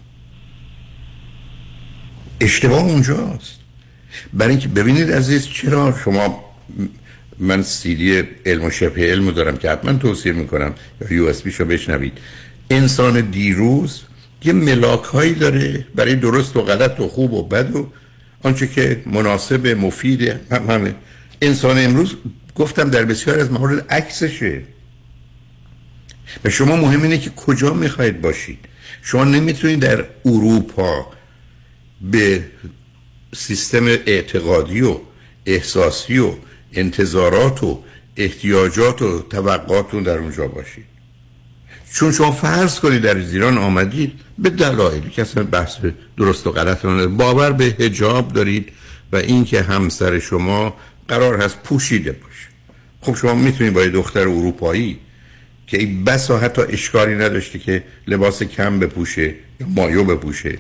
اشتباه 2.41 2.83
اونجاست. 2.83 3.59
برای 4.33 4.51
اینکه 4.51 4.67
ببینید 4.67 5.11
عزیز 5.11 5.47
چرا 5.47 5.97
شما 6.03 6.45
من 7.39 7.63
سیدی 7.63 8.23
علم 8.45 8.63
و 8.63 8.69
شبه 8.69 9.11
علم 9.11 9.31
دارم 9.31 9.57
که 9.57 9.71
حتما 9.71 9.93
توصیه 9.93 10.33
می‌کنم 10.33 10.73
یا 11.01 11.13
یو 11.17 11.25
اس 11.25 11.41
بیشو 11.41 11.65
بشنوید. 11.65 12.17
انسان 12.69 13.21
دیروز 13.21 14.01
یه 14.43 14.53
ملاک 14.53 15.03
هایی 15.03 15.33
داره 15.33 15.85
برای 15.95 16.15
درست 16.15 16.57
و 16.57 16.61
غلط 16.61 16.99
و 16.99 17.07
خوب 17.07 17.33
و 17.33 17.43
بد 17.43 17.75
و 17.75 17.89
آنچه 18.43 18.67
که 18.67 19.03
مناسب 19.05 19.67
مفید 19.67 20.21
هم 20.51 20.69
همه. 20.69 20.95
انسان 21.41 21.85
امروز 21.85 22.15
گفتم 22.55 22.89
در 22.89 23.05
بسیار 23.05 23.39
از 23.39 23.51
موارد 23.51 23.85
عکسشه. 23.89 24.61
و 26.45 26.49
شما 26.49 26.75
مهم 26.75 27.03
اینه 27.03 27.17
که 27.17 27.29
کجا 27.29 27.73
می‌خواید 27.73 28.21
باشید. 28.21 28.59
شما 29.01 29.23
نمی‌تونید 29.23 29.79
در 29.79 30.05
اروپا 30.25 31.11
به 32.01 32.43
سیستم 33.35 33.85
اعتقادی 33.85 34.81
و 34.81 34.99
احساسی 35.45 36.19
و 36.19 36.33
انتظارات 36.73 37.63
و 37.63 37.83
احتیاجات 38.17 39.01
و 39.01 39.21
توقعاتون 39.21 40.03
در 40.03 40.17
اونجا 40.17 40.47
باشید 40.47 40.85
چون 41.93 42.11
شما 42.11 42.31
فرض 42.31 42.79
کنید 42.79 43.01
در 43.01 43.17
ایران 43.17 43.57
آمدید 43.57 44.13
به 44.37 44.49
دلایلی 44.49 45.09
که 45.09 45.21
اصلا 45.21 45.43
بحث 45.43 45.77
درست 46.17 46.47
و 46.47 46.51
غلط. 46.51 46.85
باور 47.07 47.51
به 47.51 47.63
هجاب 47.63 48.33
دارید 48.33 48.69
و 49.11 49.15
اینکه 49.15 49.61
همسر 49.61 50.19
شما 50.19 50.75
قرار 51.07 51.41
هست 51.41 51.63
پوشیده 51.63 52.11
باشه 52.11 52.47
خب 53.01 53.15
شما 53.15 53.35
می‌تونید 53.35 53.73
با 53.73 53.85
دختر 53.85 54.19
اروپایی 54.19 54.99
که 55.67 55.77
این 55.77 56.03
بسا 56.03 56.37
حتی 56.37 56.61
اشکالی 56.61 57.15
نداشته 57.15 57.59
که 57.59 57.83
لباس 58.07 58.43
کم 58.43 58.79
بپوشه 58.79 59.35
یا 59.59 59.67
مایو 59.67 60.03
بپوشه 60.03 60.57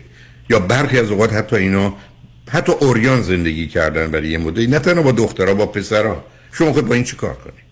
یا 0.49 0.59
برخی 0.59 0.99
از 0.99 1.11
اوقات 1.11 1.33
حتی 1.33 1.55
اینا 1.55 1.93
حتی 2.49 2.71
اوریان 2.71 3.21
زندگی 3.21 3.67
کردن 3.67 4.11
برای 4.11 4.27
یه 4.27 4.37
مدتی. 4.37 4.67
نه 4.67 4.79
تنها 4.79 5.01
با 5.01 5.11
دخترها 5.11 5.53
با 5.53 5.65
پسرها. 5.65 6.23
شما 6.51 6.73
خود 6.73 6.87
با 6.87 6.95
این 6.95 7.03
چی 7.03 7.15
کار 7.15 7.33
کنید؟ 7.33 7.65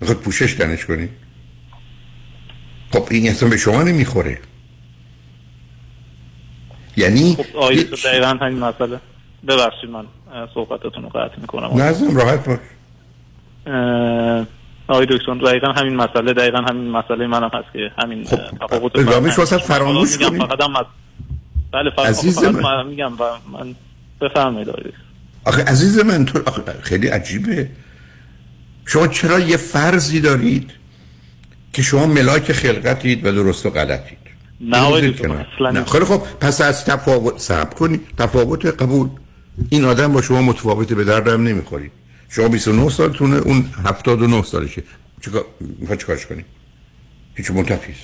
می‌خواد 0.00 0.18
پوشش 0.18 0.54
تنش 0.54 0.86
کنید؟ 0.86 1.10
خب 2.92 3.08
این 3.10 3.30
اصلا 3.30 3.48
به 3.48 3.56
شما 3.56 3.82
نمی‌خوره. 3.82 4.38
یعنی 6.96 7.36
خب 7.36 7.72
دکتر 7.72 8.10
دقیقا 8.10 8.26
همین 8.26 8.58
مسئله. 8.58 9.00
ببخشید 9.48 9.90
من 9.90 10.04
صحبتتون 10.54 11.02
رو 11.02 11.08
قطع 11.08 11.40
می‌کنم. 11.40 11.82
نظرم 11.82 12.16
راحت 12.16 12.48
باش. 12.48 12.58
آقای 14.88 15.06
دکتر 15.06 15.34
دقیقا 15.34 15.72
همین 15.72 15.96
مسئله 15.96 16.32
دقیقا 16.32 16.58
همین 16.58 16.90
مسئله 16.90 17.26
منم 17.26 17.50
هست 17.54 17.72
که 17.72 17.92
همین 17.98 18.24
خب 18.24 18.36
تفاوت. 18.66 19.38
واسه 19.38 19.58
فراموش 19.58 20.18
کنید. 20.18 20.42
فقط 20.42 20.60
هم 20.62 20.86
بله 21.72 21.90
فقط, 21.96 22.06
عزیز 22.06 22.38
من. 22.38 22.62
من 22.62 22.86
میگم 22.86 23.12
و 23.12 23.24
من 23.52 23.74
بفرمایید. 24.20 24.68
آخه 25.44 25.64
عزیز 25.64 25.98
من 25.98 26.24
تو 26.24 26.42
آخه 26.46 26.62
خیلی 26.82 27.08
عجیبه. 27.08 27.68
شما 28.86 29.08
چرا 29.08 29.38
یه 29.38 29.56
فرضی 29.56 30.20
دارید 30.20 30.70
که 31.72 31.82
شما 31.82 32.06
ملاک 32.06 32.52
خلقتید 32.52 33.26
و 33.26 33.32
درست 33.32 33.66
و 33.66 33.70
غلطید؟ 33.70 34.18
نه 34.60 35.00
نه. 35.60 35.84
خیلی 35.84 36.04
خب 36.04 36.22
پس 36.40 36.60
از 36.60 36.84
تفاوت 36.84 37.38
صبر 37.38 37.74
کنید 37.74 38.00
تفاوت 38.18 38.66
قبول. 38.66 39.08
این 39.68 39.84
آدم 39.84 40.12
با 40.12 40.22
شما 40.22 40.42
متفاوته 40.42 40.94
به 40.94 41.04
دردم 41.04 41.42
نمی‌خورید. 41.42 41.92
شما 42.28 42.48
29 42.48 42.88
سالتونه 42.88 43.36
اون 43.36 43.64
79 43.84 44.42
سالشه. 44.42 44.82
چیکار 45.20 45.44
چیکارش 45.98 46.26
کنید 46.26 46.44
هیچ 47.34 47.50
منتفیست 47.50 48.00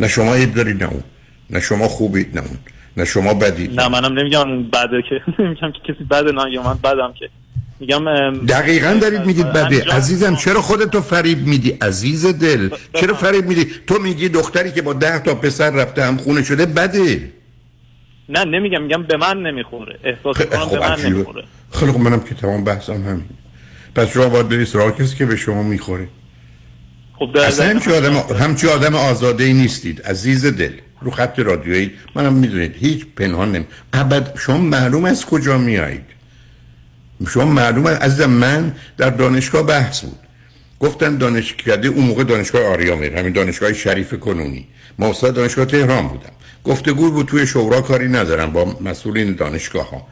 نه 0.00 0.08
شما 0.08 0.34
عیب 0.34 0.54
دارید 0.54 0.82
نه 0.82 0.90
اون. 0.90 1.02
نه 1.50 1.60
شما 1.60 1.88
خوبید 1.88 2.38
نه 2.38 2.46
اون. 2.46 2.58
نه 2.98 3.04
شما 3.04 3.34
بدید 3.34 3.80
نه 3.80 3.88
منم 3.88 4.18
نمیگم 4.18 4.62
بده 4.62 5.02
که. 5.08 5.20
نمیگم 5.42 5.72
که 5.72 5.92
کسی 5.92 6.04
بده 6.04 6.32
نه 6.32 6.52
یا 6.52 6.62
من 6.62 6.78
بدم 6.84 7.12
که. 7.18 7.28
میگم 7.80 8.04
دقیقا 8.46 8.98
دارید 9.00 9.20
میگید 9.20 9.52
بده. 9.52 9.84
عزیزم 9.84 10.36
چرا 10.36 10.62
خودتو 10.62 11.00
فریب 11.00 11.46
میدی؟ 11.46 11.70
عزیز 11.70 12.26
دل 12.26 12.68
چرا 12.94 13.14
فریب 13.14 13.46
میدی؟ 13.48 13.66
تو 13.86 13.98
میگی 13.98 14.28
دختری 14.28 14.72
که 14.72 14.82
با 14.82 14.92
ده 14.92 15.18
تا 15.18 15.34
پسر 15.34 15.70
رفته 15.70 16.04
هم 16.04 16.16
خونه 16.16 16.42
شده 16.42 16.66
بده. 16.66 17.32
نه 18.28 18.44
نمیگم 18.44 18.82
میگم 18.82 19.02
به 19.02 19.16
من 19.16 19.42
نمی‌خوره. 19.42 19.98
احساس 20.04 20.36
خب 20.36 20.50
به 20.70 20.78
من 20.80 20.86
عجیبه. 20.86 21.08
نمی‌خوره. 21.08 21.44
خیلی 21.72 21.92
خب 21.92 22.00
منم 22.00 22.20
که 22.20 22.34
تمام 22.34 22.64
بحثم 22.64 22.92
همین. 22.92 23.24
پس 23.94 24.12
شما 24.12 24.28
باید 24.28 24.48
برید 24.48 24.66
سراغ 24.66 25.00
کسی 25.00 25.16
که 25.16 25.26
به 25.26 25.36
شما 25.36 25.62
می‌خوره. 25.62 26.08
خب 27.18 27.36
اصلا 27.36 27.68
همچی 27.68 27.90
آدم 27.90 28.14
همچی 28.40 28.68
آدم 28.68 28.94
آزاده 28.94 29.44
ای 29.44 29.52
نیستید 29.52 30.02
عزیز 30.02 30.46
دل. 30.46 30.72
رو 31.00 31.10
خط 31.10 31.38
رادیویی. 31.38 31.90
منم 32.14 32.32
می‌دونید 32.32 32.76
هیچ 32.76 33.06
پنهان 33.16 33.52
نمی 33.52 33.66
ابد 33.92 34.38
شما 34.38 34.58
معلوم 34.58 35.04
از 35.04 35.26
کجا 35.26 35.58
میایید؟ 35.58 36.04
شما 37.28 37.44
معلوم 37.44 37.88
عزیزم 37.88 38.30
من 38.30 38.72
در 38.96 39.10
دانشگاه 39.10 39.62
بحث 39.62 40.00
بود. 40.00 40.18
گفتن 40.80 41.16
دانشکده 41.16 41.88
اون 41.88 42.04
موقع 42.04 42.24
دانشگاه 42.24 42.62
آریامر 42.62 43.18
همین 43.18 43.32
دانشگاه 43.32 43.72
شریف 43.72 44.14
کنونی. 44.14 44.66
ما 44.98 45.08
استاد 45.10 45.34
دانشگاه 45.34 45.64
تهران 45.64 46.08
بودم. 46.08 46.32
گفتگو 46.64 47.10
بود 47.10 47.26
توی 47.26 47.46
شورا 47.46 47.80
کاری 47.80 48.08
ندارم 48.08 48.52
با 48.52 48.76
مسئولین 48.80 49.34
دانشگاه 49.34 49.90
ها 49.90 50.06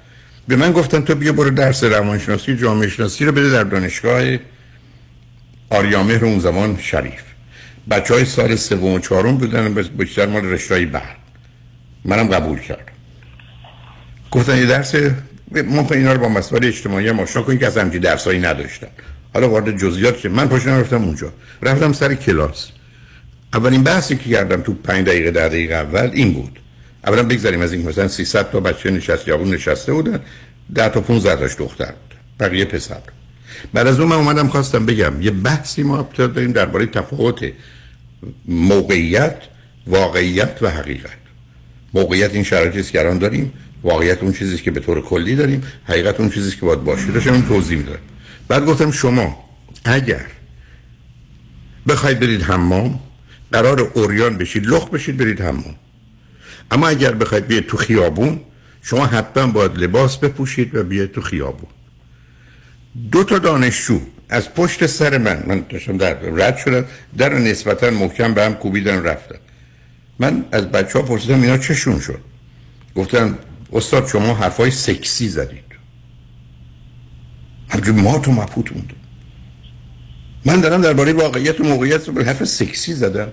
به 0.49 0.57
من 0.57 0.73
گفتن 0.73 1.01
تو 1.01 1.15
بیا 1.15 1.33
برو 1.33 1.51
درس 1.51 1.85
روانشناسی 1.85 2.57
جامعه 2.57 2.89
شناسی 2.89 3.25
رو 3.25 3.33
بده 3.33 3.51
در 3.51 3.65
دانشگاه 3.65 4.23
آریامهر 5.71 6.25
اون 6.25 6.39
زمان 6.39 6.79
شریف. 6.81 7.23
بچه 7.91 8.15
های 8.15 8.25
سال 8.25 8.57
سوم 8.57 8.93
و 8.93 8.99
چهارم 8.99 9.37
بودن 9.37 9.75
بیشتر 9.75 10.27
مال 10.27 10.45
رشته‌های 10.45 10.87
بعد. 10.87 11.17
منم 12.05 12.29
قبول 12.29 12.59
کردم. 12.59 12.93
گفتن 14.31 14.59
یه 14.59 14.67
درس 14.67 14.95
خب 15.55 15.93
اینا 15.93 16.13
رو 16.13 16.21
با 16.21 16.29
مسائل 16.29 16.65
اجتماعی 16.65 17.09
هم 17.09 17.21
آشنا 17.21 17.43
کنیم 17.43 17.59
که 17.59 17.67
از 17.67 17.79
همچین 17.79 18.01
درسایی 18.01 18.41
نداشتن. 18.41 18.89
حالا 19.35 19.51
وارد 19.51 19.79
جزئیات 19.79 20.19
شد 20.19 20.31
من 20.31 20.49
پاشنم 20.49 20.81
رفتم 20.81 21.05
اونجا. 21.05 21.33
رفتم 21.63 21.93
سر 21.93 22.15
کلاس. 22.15 22.69
اولین 23.55 23.83
بحثی 23.83 24.17
که 24.17 24.31
کردم 24.31 24.63
تو 24.63 24.75
پنج 24.75 25.07
دقیقه 25.07 25.31
ده 25.31 25.49
دقیقه 25.49 25.75
اول 25.75 26.11
این 26.13 26.33
بود. 26.33 26.59
اولا 27.07 27.23
بگذاریم 27.23 27.61
از 27.61 27.73
اینکه 27.73 27.89
مثلا 27.89 28.09
300 28.09 28.51
تا 28.51 28.61
بچه 28.61 28.91
نشست 28.91 29.27
جوون 29.27 29.55
نشسته 29.55 29.93
بودن. 29.93 30.21
10 30.75 30.89
تا 30.89 31.01
15 31.01 31.37
تاش 31.37 31.57
دختر 31.57 31.85
بود. 31.85 32.15
بقیه 32.41 32.65
پسر. 32.65 33.01
بعد 33.73 33.87
از 33.87 34.01
اون 34.01 34.09
من 34.09 34.17
اومدم 34.17 34.49
خواستم 34.49 34.87
بگم 34.87 35.23
یه 35.23 35.31
بحثی 35.31 35.83
ما 35.83 36.09
داریم 36.17 36.53
درباره 36.53 36.87
تفاوت 36.87 37.53
موقعیت 38.49 39.37
واقعیت 39.87 40.59
و 40.61 40.71
حقیقت. 40.71 41.19
موقعیت 41.95 42.35
این 42.35 42.43
شرایطی 42.43 42.81
است 42.81 42.93
که 42.93 43.03
داریم 43.03 43.53
واقعیت 43.83 44.23
اون 44.23 44.33
چیزی 44.33 44.57
که 44.57 44.71
به 44.71 44.81
طور 44.81 45.03
کلی 45.03 45.37
داریم 45.37 45.63
حقیقت 45.85 46.21
اون 46.21 46.31
چیزی 46.31 46.51
که 46.51 46.61
باید 46.61 46.85
باشه. 46.85 47.07
داشتم 47.07 47.33
این 47.33 47.47
توضیح 47.49 47.79
می‌دادم. 47.79 47.99
بعد 48.49 48.67
گفتم 48.67 48.91
شما 48.91 49.45
اگر 49.85 50.27
بخواید 51.89 52.21
برید 52.21 52.43
حمام 52.43 53.01
قرار 53.53 53.81
اوریان 53.81 54.39
بشید 54.39 54.67
لخ 54.67 54.89
بشید 54.89 55.17
برید 55.17 55.41
حمام. 55.41 55.75
اما 56.71 56.89
اگر 56.89 57.13
بخواید 57.13 57.47
بیاید 57.47 57.67
تو 57.67 57.77
خیابون 57.77 58.41
شما 58.83 59.07
حتما 59.07 59.47
باید 59.47 59.79
لباس 59.79 60.17
بپوشید 60.17 60.75
و 60.75 60.83
بیاید 60.83 61.13
تو 61.13 61.21
خیابون. 61.21 61.71
دو 63.13 63.25
تا 63.25 63.39
دانشجو 63.39 64.01
از 64.29 64.55
پشت 64.55 64.87
سر 64.87 65.19
من 65.19 65.43
من 65.47 65.65
داشتم 65.69 65.97
در 65.97 66.15
رد 66.15 66.57
شدم 66.57 66.85
در 67.19 67.35
نسبتا 67.35 67.91
محکم 67.91 68.35
به 68.35 68.45
هم 68.45 68.55
کوبیدن 68.55 69.03
رفتن 69.03 69.39
من 70.19 70.45
از 70.53 70.65
بچه 70.65 70.99
ها 70.99 71.05
پرسیدم 71.05 71.43
اینا 71.43 71.59
چشون 71.59 72.01
شد؟ 72.01 72.21
گفتن 72.95 73.39
استاد 73.73 74.07
شما 74.07 74.35
حرفای 74.35 74.71
سکسی 74.71 75.29
زدید. 75.29 75.67
همجور 77.69 77.95
ما 77.95 78.19
تو 78.19 78.33
مبهوت 78.33 78.73
موندم 78.73 78.95
من 80.45 80.61
دارم 80.61 80.81
درباره 80.81 81.13
واقعیت 81.13 81.61
و 81.61 81.65
موقعیت 81.65 82.09
رو 82.09 82.23
حرف 82.23 82.45
سکسی 82.45 82.95
زدم. 82.95 83.33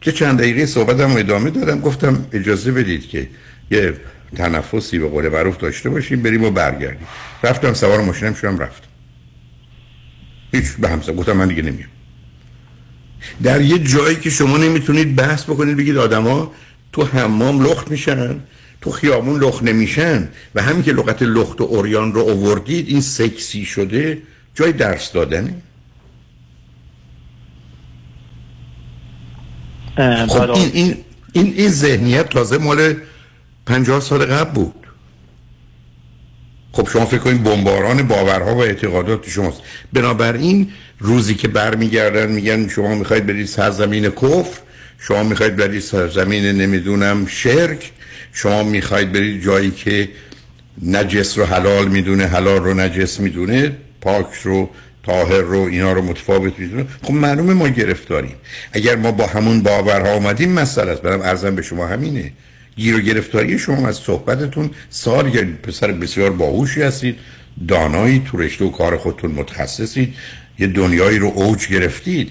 که 0.00 0.12
چند 0.12 0.38
دقیقه 0.38 0.66
صحبتم 0.66 1.16
ادامه 1.16 1.50
دادم 1.50 1.80
گفتم 1.80 2.26
اجازه 2.32 2.72
بدید 2.72 3.08
که 3.08 3.28
یه 3.70 3.94
تنفسی 4.36 4.98
به 4.98 5.08
قول 5.08 5.28
معروف 5.28 5.56
داشته 5.56 5.90
باشیم 5.90 6.22
بریم 6.22 6.44
و 6.44 6.50
برگردیم. 6.50 7.06
رفتم 7.42 7.74
سوار 7.74 8.00
ماشینم 8.00 8.34
شدم 8.34 8.58
رفتم. 8.58 8.91
هیچ 10.52 10.64
به 10.64 10.88
همسا 10.88 11.12
گفتم 11.12 11.32
من 11.32 11.48
دیگه 11.48 11.62
نمیام. 11.62 11.88
در 13.42 13.60
یه 13.60 13.78
جایی 13.78 14.16
که 14.16 14.30
شما 14.30 14.56
نمی‌تونید 14.56 15.16
بحث 15.16 15.44
بکنید 15.44 15.76
بگید 15.76 15.96
آدما 15.96 16.52
تو 16.92 17.04
حمام 17.04 17.62
لخت 17.66 17.90
میشن 17.90 18.40
تو 18.80 18.90
خیابون 18.90 19.40
لخت 19.40 19.62
نمیشن 19.62 20.28
و 20.54 20.62
همین 20.62 20.82
که 20.82 20.92
لغت 20.92 21.22
لخت 21.22 21.60
و 21.60 21.64
اوریان 21.64 22.12
رو 22.12 22.20
اووردید 22.20 22.88
این 22.88 23.00
سکسی 23.00 23.64
شده 23.64 24.22
جای 24.54 24.72
درس 24.72 25.12
دادنه. 25.12 25.54
خب 30.28 30.50
این, 30.50 30.70
این, 30.72 30.96
این, 31.32 31.54
این 31.56 31.68
ذهنیت 31.68 32.28
تازه 32.28 32.58
مال 32.58 32.94
پنجاه 33.66 34.00
سال 34.00 34.26
قبل 34.26 34.50
بود. 34.50 34.74
خب 36.72 36.88
شما 36.92 37.06
فکر 37.06 37.18
کنید 37.18 37.42
بمباران 37.42 38.08
باورها 38.08 38.54
و 38.54 38.62
اعتقادات 38.62 39.28
شماست. 39.28 39.60
بنابراین 39.92 40.68
روزی 40.98 41.34
که 41.34 41.48
برمیگردن 41.48 42.32
میگن 42.32 42.68
شما 42.68 42.94
می‌خواید 42.94 43.26
برید 43.26 43.46
سرزمین 43.46 44.10
کفر 44.10 44.60
شما 44.98 45.22
می‌خواید 45.22 45.56
برید 45.56 45.82
سرزمین 45.82 46.44
نمی‌دونم 46.44 47.26
شرک 47.26 47.92
شما 48.32 48.62
می‌خواید 48.62 49.12
برید 49.12 49.42
جایی 49.42 49.70
که 49.70 50.08
نجس 50.86 51.38
رو 51.38 51.44
حلال 51.44 51.88
می‌دونه 51.88 52.26
حلال 52.26 52.64
رو 52.64 52.74
نجس 52.74 53.20
می‌دونه 53.20 53.72
پاک 54.00 54.26
رو 54.42 54.70
طاهر 55.06 55.40
رو 55.40 55.58
اینا 55.58 55.92
رو 55.92 56.02
متفاوت 56.02 56.58
می‌دونه. 56.58 56.86
خب 57.02 57.12
معلومه 57.12 57.54
ما 57.54 57.68
گرفتاریم. 57.68 58.34
اگر 58.72 58.96
ما 58.96 59.12
با 59.12 59.26
همون 59.26 59.62
باورها 59.62 60.14
اومدیم 60.14 60.52
مسئله 60.52 60.90
است. 60.90 61.02
برام 61.02 61.20
ارزم 61.20 61.54
به 61.54 61.62
شما 61.62 61.86
همینه. 61.86 62.32
گیر 62.76 62.96
و 62.96 63.00
گرفتاری 63.00 63.58
شما 63.58 63.88
از 63.88 63.96
صحبتتون. 63.96 64.70
سال 64.90 65.34
یا 65.34 65.42
پسر 65.62 65.92
بسیار 65.92 66.30
باهوشی 66.30 66.82
هستید. 66.82 67.18
دانایی 67.68 68.22
تو 68.26 68.38
رشته 68.38 68.64
و 68.64 68.70
کار 68.70 68.96
خودتون 68.96 69.30
متخصصید. 69.30 70.14
یه 70.58 70.66
دنیایی 70.66 71.18
رو 71.18 71.32
اوج 71.34 71.68
گرفتید. 71.68 72.30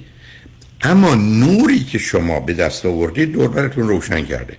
اما 0.82 1.16
نوری 1.16 1.80
که 1.80 1.98
شما 1.98 2.40
به 2.40 2.54
دست 2.54 2.86
آوردید 2.86 3.32
دوربرتون 3.32 3.88
روشن 3.88 4.26
کرده. 4.26 4.58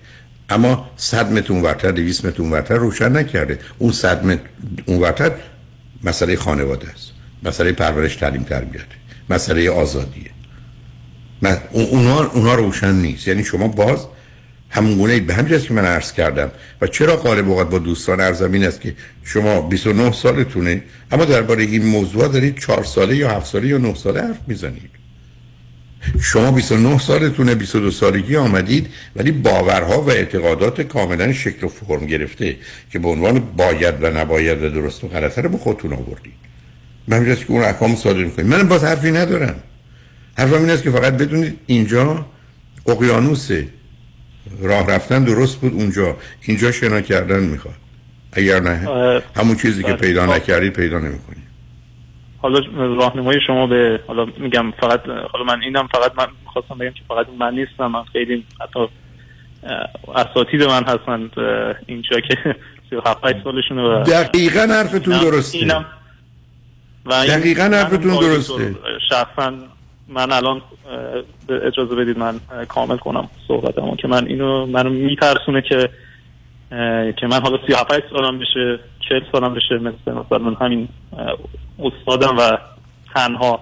اما 0.49 0.89
صد 0.97 1.31
متر 1.31 1.53
اونورتر 1.53 1.91
دویست 1.91 2.25
متر 2.25 2.41
اونورتر 2.41 2.75
روشن 2.75 3.17
نکرده. 3.17 3.59
اون 3.77 3.91
صد 3.91 4.25
متر 4.25 4.41
اونورتر 4.85 5.31
مسئله 6.03 6.35
خانواده 6.35 6.89
است. 6.89 7.11
مسئله 7.43 7.71
پرورش 7.71 8.15
تعلیم 8.15 8.43
تربیت 8.43 8.81
مسئله 9.29 9.69
آزادیه. 9.71 10.29
اون- 11.43 11.85
اونا, 11.85 12.23
اونا 12.23 12.55
روشن 12.55 12.95
نیست. 12.95 13.27
یعنی 13.27 13.43
شما 13.43 13.67
باز 13.67 13.99
همون 14.73 14.97
گونه 14.97 15.19
به 15.19 15.33
همین 15.33 15.59
که 15.59 15.73
من 15.73 15.85
عرض 15.85 16.13
کردم. 16.13 16.51
و 16.81 16.87
چرا 16.87 17.15
غالب 17.15 17.49
اوقات 17.49 17.69
با 17.69 17.79
دوستان 17.79 18.19
ارزم 18.19 18.51
این 18.51 18.63
است 18.63 18.81
که 18.81 18.95
شما 19.23 19.61
29 19.61 20.11
سالتونه 20.11 20.83
اما 21.11 21.25
درباره 21.25 21.63
این 21.63 21.85
موضوع 21.85 22.27
دارید 22.27 22.59
4 22.59 22.83
ساله 22.83 23.15
یا 23.15 23.29
7 23.29 23.45
ساله 23.45 23.67
یا 23.67 23.77
9 23.77 23.95
ساله 23.95 24.21
حرف 24.21 24.39
می‌زنید. 24.47 24.89
شما 26.21 26.51
29 26.51 26.97
سالتونه 26.97 27.55
22 27.55 27.91
سالگی 27.91 28.35
آمدید 28.35 28.87
ولی 29.15 29.31
باورها 29.31 30.01
و 30.01 30.09
اعتقادات 30.09 30.81
کاملا 30.81 31.33
شکل 31.33 31.65
و 31.65 31.69
فرم 31.69 32.05
گرفته 32.05 32.55
که 32.91 32.99
به 32.99 33.07
عنوان 33.07 33.39
باید 33.39 33.95
و 34.01 34.09
نباید 34.09 34.63
و 34.63 34.69
درست 34.69 35.03
و 35.03 35.07
غلطه 35.07 35.41
رو 35.41 35.49
به 35.49 35.57
خودتون 35.57 35.93
آوردید. 35.93 36.33
من 37.07 37.35
که 37.35 37.45
اون 37.47 37.63
احکام 37.63 37.95
صادر 37.95 38.23
می‌کنید. 38.23 38.47
من 38.47 38.67
باز 38.67 38.83
حرفی 38.83 39.11
ندارم. 39.11 39.55
حرفم 40.37 40.53
این 40.53 40.69
است 40.69 40.83
که 40.83 40.91
فقط 40.91 41.13
بدونید 41.13 41.59
اینجا 41.65 42.25
اقیانوسه 42.87 43.67
راه 44.61 44.87
رفتن 44.95 45.23
درست 45.23 45.61
بود 45.61 45.73
اونجا. 45.73 46.15
اینجا 46.41 46.71
شنا 46.71 47.01
کردن 47.01 47.39
می‌خواد. 47.39 47.75
اگر 48.33 48.59
نه 48.59 48.87
همون 49.35 49.55
چیزی 49.55 49.83
که 49.83 49.93
پیدا 49.93 50.25
نکردید 50.25 50.73
پیدا 50.73 50.99
نمی‌کنید 50.99 51.43
حالا 52.37 52.59
راهنمای 52.75 53.39
شما 53.47 53.67
به 53.67 53.99
حالا 54.07 54.25
میگم 54.37 54.71
فقط 54.71 55.01
حالا 55.05 55.45
من 55.47 55.61
اینم 55.61 55.87
فقط 55.87 56.11
من 56.17 56.27
خواستم 56.45 56.77
بگم 56.77 56.89
که 56.91 57.01
فقط 57.07 57.27
من 57.39 57.53
نیستم 57.53 57.87
من 57.87 58.03
خیلی 58.03 58.45
حتی 58.61 58.79
اساتید 60.15 60.63
من 60.63 60.83
هستند 60.83 61.31
اینجا 61.85 62.19
که 62.19 62.37
37 62.89 63.43
سالشونه 63.43 63.81
و 63.81 64.03
دقیقا 64.03 64.59
حرفتون 64.59 65.19
درسته. 65.19 65.57
اینم 65.57 65.85
و 67.05 67.25
دقیقا 67.27 67.63
حرفتون 67.63 68.19
درسته. 68.19 68.75
شخصا 69.09 69.53
من 70.07 70.31
الان 70.31 70.61
اجازه 71.49 71.95
بدید 71.95 72.17
من 72.17 72.39
کامل 72.67 72.97
کنم 72.97 73.29
صحبتمو 73.47 73.95
که 73.95 74.07
من 74.07 74.27
اینو 74.27 74.65
منو 74.65 74.89
میترسونه 74.89 75.61
که 75.61 75.89
که 77.17 77.27
من 77.27 77.41
حالا 77.41 77.57
37 77.67 78.09
سالم 78.09 78.39
بشه 78.39 78.79
40 79.09 79.21
سالم 79.31 79.53
بشه 79.53 79.75
مثل 79.75 80.11
مثلا 80.11 80.53
همین 80.53 80.87
استادم 81.79 82.37
و 82.37 82.57
تنها 83.15 83.59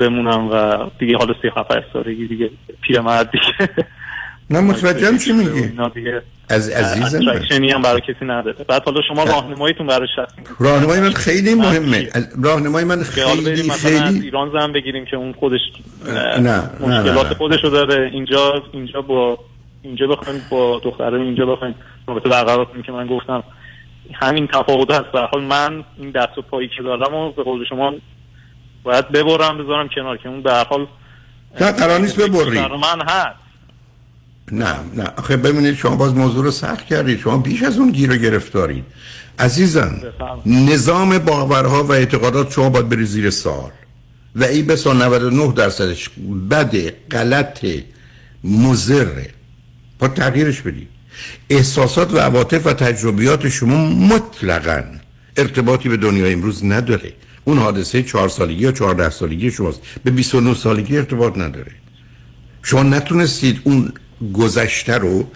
بمونم 0.00 0.48
و 0.50 0.76
دیگه 0.98 1.16
حالا 1.16 1.34
37 1.42 1.92
سالگی 1.92 2.26
دیگه 2.26 2.50
پیرمرد 2.80 3.30
دیگه. 3.30 3.86
نه 4.50 4.60
متوجهم 4.60 5.18
چی 5.18 5.32
میگی؟ 5.32 5.72
از 6.48 6.68
عزیزم 6.68 7.64
هم 7.64 7.82
برای 7.82 8.00
کسی 8.00 8.24
نداره. 8.24 8.64
بعد 8.68 8.84
حالا 8.84 9.00
شما 9.08 9.24
راهنماییتون 9.24 9.86
برای 9.86 10.08
هست. 10.18 10.34
راهنمای 10.58 11.00
من 11.00 11.10
خیلی 11.10 11.54
مهمه. 11.54 12.08
راهنمای 12.42 12.84
من 12.84 13.02
خیلی 13.02 13.70
خیلی 13.70 14.20
ایران 14.20 14.50
زن 14.52 14.72
بگیریم 14.72 15.04
که 15.04 15.16
اون 15.16 15.32
خودش 15.32 15.60
نه 16.40 16.70
مشکلات 16.80 17.34
خودشو 17.34 17.68
داره. 17.68 18.10
اینجا 18.12 18.62
اینجا 18.72 19.00
با 19.00 19.38
اینجا 19.82 20.06
بخوایم 20.06 20.42
با 20.50 20.80
دختره 20.84 21.20
اینجا 21.20 21.46
بخوایم. 21.46 21.74
رابطه 22.08 22.28
برقرار 22.28 22.64
کنیم 22.64 22.82
که 22.82 22.92
من 22.92 23.06
گفتم. 23.06 23.42
همین 24.14 24.46
تفاوت 24.46 24.90
هست. 24.90 25.12
به 25.12 25.20
حال 25.20 25.42
من 25.42 25.84
این 25.98 26.10
دست 26.10 26.38
و 26.38 26.42
پایی 26.42 26.70
که 26.76 26.82
دارم 26.82 27.14
و 27.14 27.32
به 27.32 27.42
قول 27.42 27.64
شما 27.68 27.92
باید 28.82 29.08
ببرم 29.08 29.58
بذارم 29.58 29.88
کنار 29.88 30.16
که 30.16 30.28
اون 30.28 30.42
به 30.42 30.52
حال 30.52 30.86
نه 31.60 31.72
قرار 31.72 32.00
نیست 32.00 32.20
ببری. 32.20 32.58
من 32.58 33.00
هست. 33.08 33.49
نه 34.52 34.76
نه. 34.96 35.04
آخه 35.16 35.36
ببینید 35.36 35.74
شما 35.74 35.96
باز 35.96 36.14
موضوع 36.14 36.44
رو 36.44 36.50
سخت 36.50 36.86
کردید. 36.86 37.18
شما 37.18 37.38
بیش 37.38 37.62
از 37.62 37.78
اون 37.78 37.90
گیر 37.90 38.12
و 38.12 38.16
گرفتارید. 38.16 38.84
عزیزم 39.38 40.00
نظام 40.46 41.18
باورها 41.18 41.84
و 41.84 41.92
اعتقادات 41.92 42.52
شما 42.52 42.70
باید 42.70 42.88
بری 42.88 43.04
زیر 43.04 43.30
سال 43.30 43.70
و 44.36 44.44
ای 44.44 44.62
بسا 44.62 44.92
99 44.92 45.52
درصدش 45.52 46.10
بده 46.50 46.96
غلط 47.10 47.66
مزره 48.44 49.30
با 49.98 50.08
تغییرش 50.08 50.60
بدید. 50.60 50.88
احساسات 51.50 52.14
و 52.14 52.18
عواطف 52.18 52.66
و 52.66 52.72
تجربیات 52.72 53.48
شما 53.48 53.86
مطلقا 53.86 54.84
ارتباطی 55.36 55.88
به 55.88 55.96
دنیای 55.96 56.32
امروز 56.32 56.64
نداره. 56.64 57.12
اون 57.44 57.58
حادثه 57.58 58.02
چهار 58.02 58.28
سالگی 58.28 58.62
یا 58.62 58.72
چهارده 58.72 59.10
سالگی 59.10 59.50
شماست. 59.50 59.80
به 60.04 60.10
29 60.10 60.54
سالگی 60.54 60.96
ارتباط 60.96 61.38
نداره. 61.38 61.72
شما 62.62 62.82
نتونستید 62.82 63.60
اون 63.64 63.92
گذشته 64.32 64.98
رو 64.98 65.30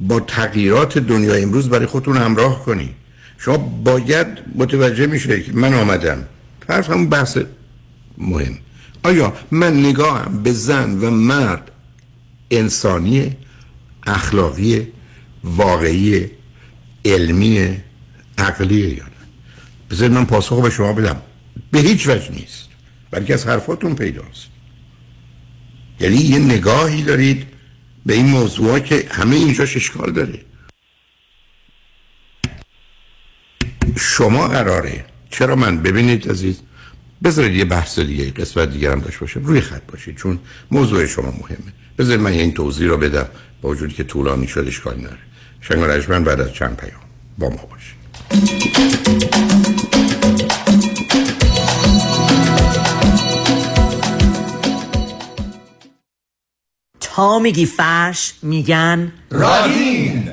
با 0.00 0.20
تغییرات 0.20 0.98
دنیای 0.98 1.42
امروز 1.42 1.68
برای 1.68 1.86
خودتون 1.86 2.16
همراه 2.16 2.64
کنید 2.64 2.94
شما 3.38 3.56
باید 3.56 4.26
متوجه 4.54 5.06
میشه 5.06 5.42
که 5.42 5.52
من 5.52 5.74
آمدم. 5.74 6.24
حرف 6.68 6.90
همون 6.90 7.08
بحث 7.08 7.38
مهم. 8.18 8.58
آیا 9.02 9.32
من 9.50 9.80
نگاهم 9.80 10.42
به 10.42 10.52
زن 10.52 10.98
و 10.98 11.10
مرد 11.10 11.70
انسانی 12.50 13.36
اخلاقی 14.06 14.86
واقعی 15.44 16.30
علمی 17.04 17.76
عقلیه 18.38 18.88
یا 18.88 19.04
نه؟ 19.04 19.10
بذارید 19.90 20.12
من 20.12 20.24
پاسخ 20.24 20.62
به 20.62 20.70
شما 20.70 20.92
بدم. 20.92 21.22
به 21.70 21.78
هیچ 21.78 22.08
وجه 22.08 22.30
نیست. 22.30 22.68
بلکه 23.10 23.34
از 23.34 23.46
حرفاتون 23.46 23.94
پیداست. 23.94 24.46
یعنی 26.00 26.16
یه 26.16 26.38
نگاهی 26.38 27.02
دارید 27.02 27.46
به 28.06 28.14
این 28.14 28.26
موضوع 28.26 28.78
که 28.78 29.08
همه 29.10 29.36
اینجاش 29.36 29.76
اشکال 29.76 30.12
داره. 30.12 30.40
شما 33.96 34.48
قراره. 34.48 35.04
چرا 35.30 35.56
من؟ 35.56 35.82
ببینید 35.82 36.30
عزیز 36.30 36.60
بذارید 37.24 37.56
یه 37.56 37.64
بحث 37.64 37.98
دیگه 37.98 38.30
قسمت 38.30 38.72
دیگه 38.72 38.90
هم 38.90 39.00
داشت 39.00 39.18
باشه 39.18 39.40
روی 39.40 39.60
خط 39.60 39.82
باشید 39.92 40.16
چون 40.16 40.38
موضوع 40.70 41.06
شما 41.06 41.30
مهمه. 41.30 41.72
بذارید 41.98 42.20
من 42.20 42.30
این 42.30 42.54
توضیح 42.54 42.88
رو 42.88 42.96
بدم 42.96 43.26
با 43.62 43.68
وجودی 43.68 43.94
که 43.94 44.04
طولانی 44.04 44.46
شد 44.46 44.64
اشکال 44.66 44.98
نداره. 44.98 45.18
شنگ 45.60 46.24
بعد 46.24 46.40
از 46.40 46.52
چند 46.52 46.76
پیام 46.76 47.00
با 47.38 47.48
ما 47.48 47.68
باشید. 47.70 48.02
تا 57.14 57.38
میگی 57.38 57.66
فرش 57.66 58.34
میگن 58.42 59.12
رادین. 59.30 60.30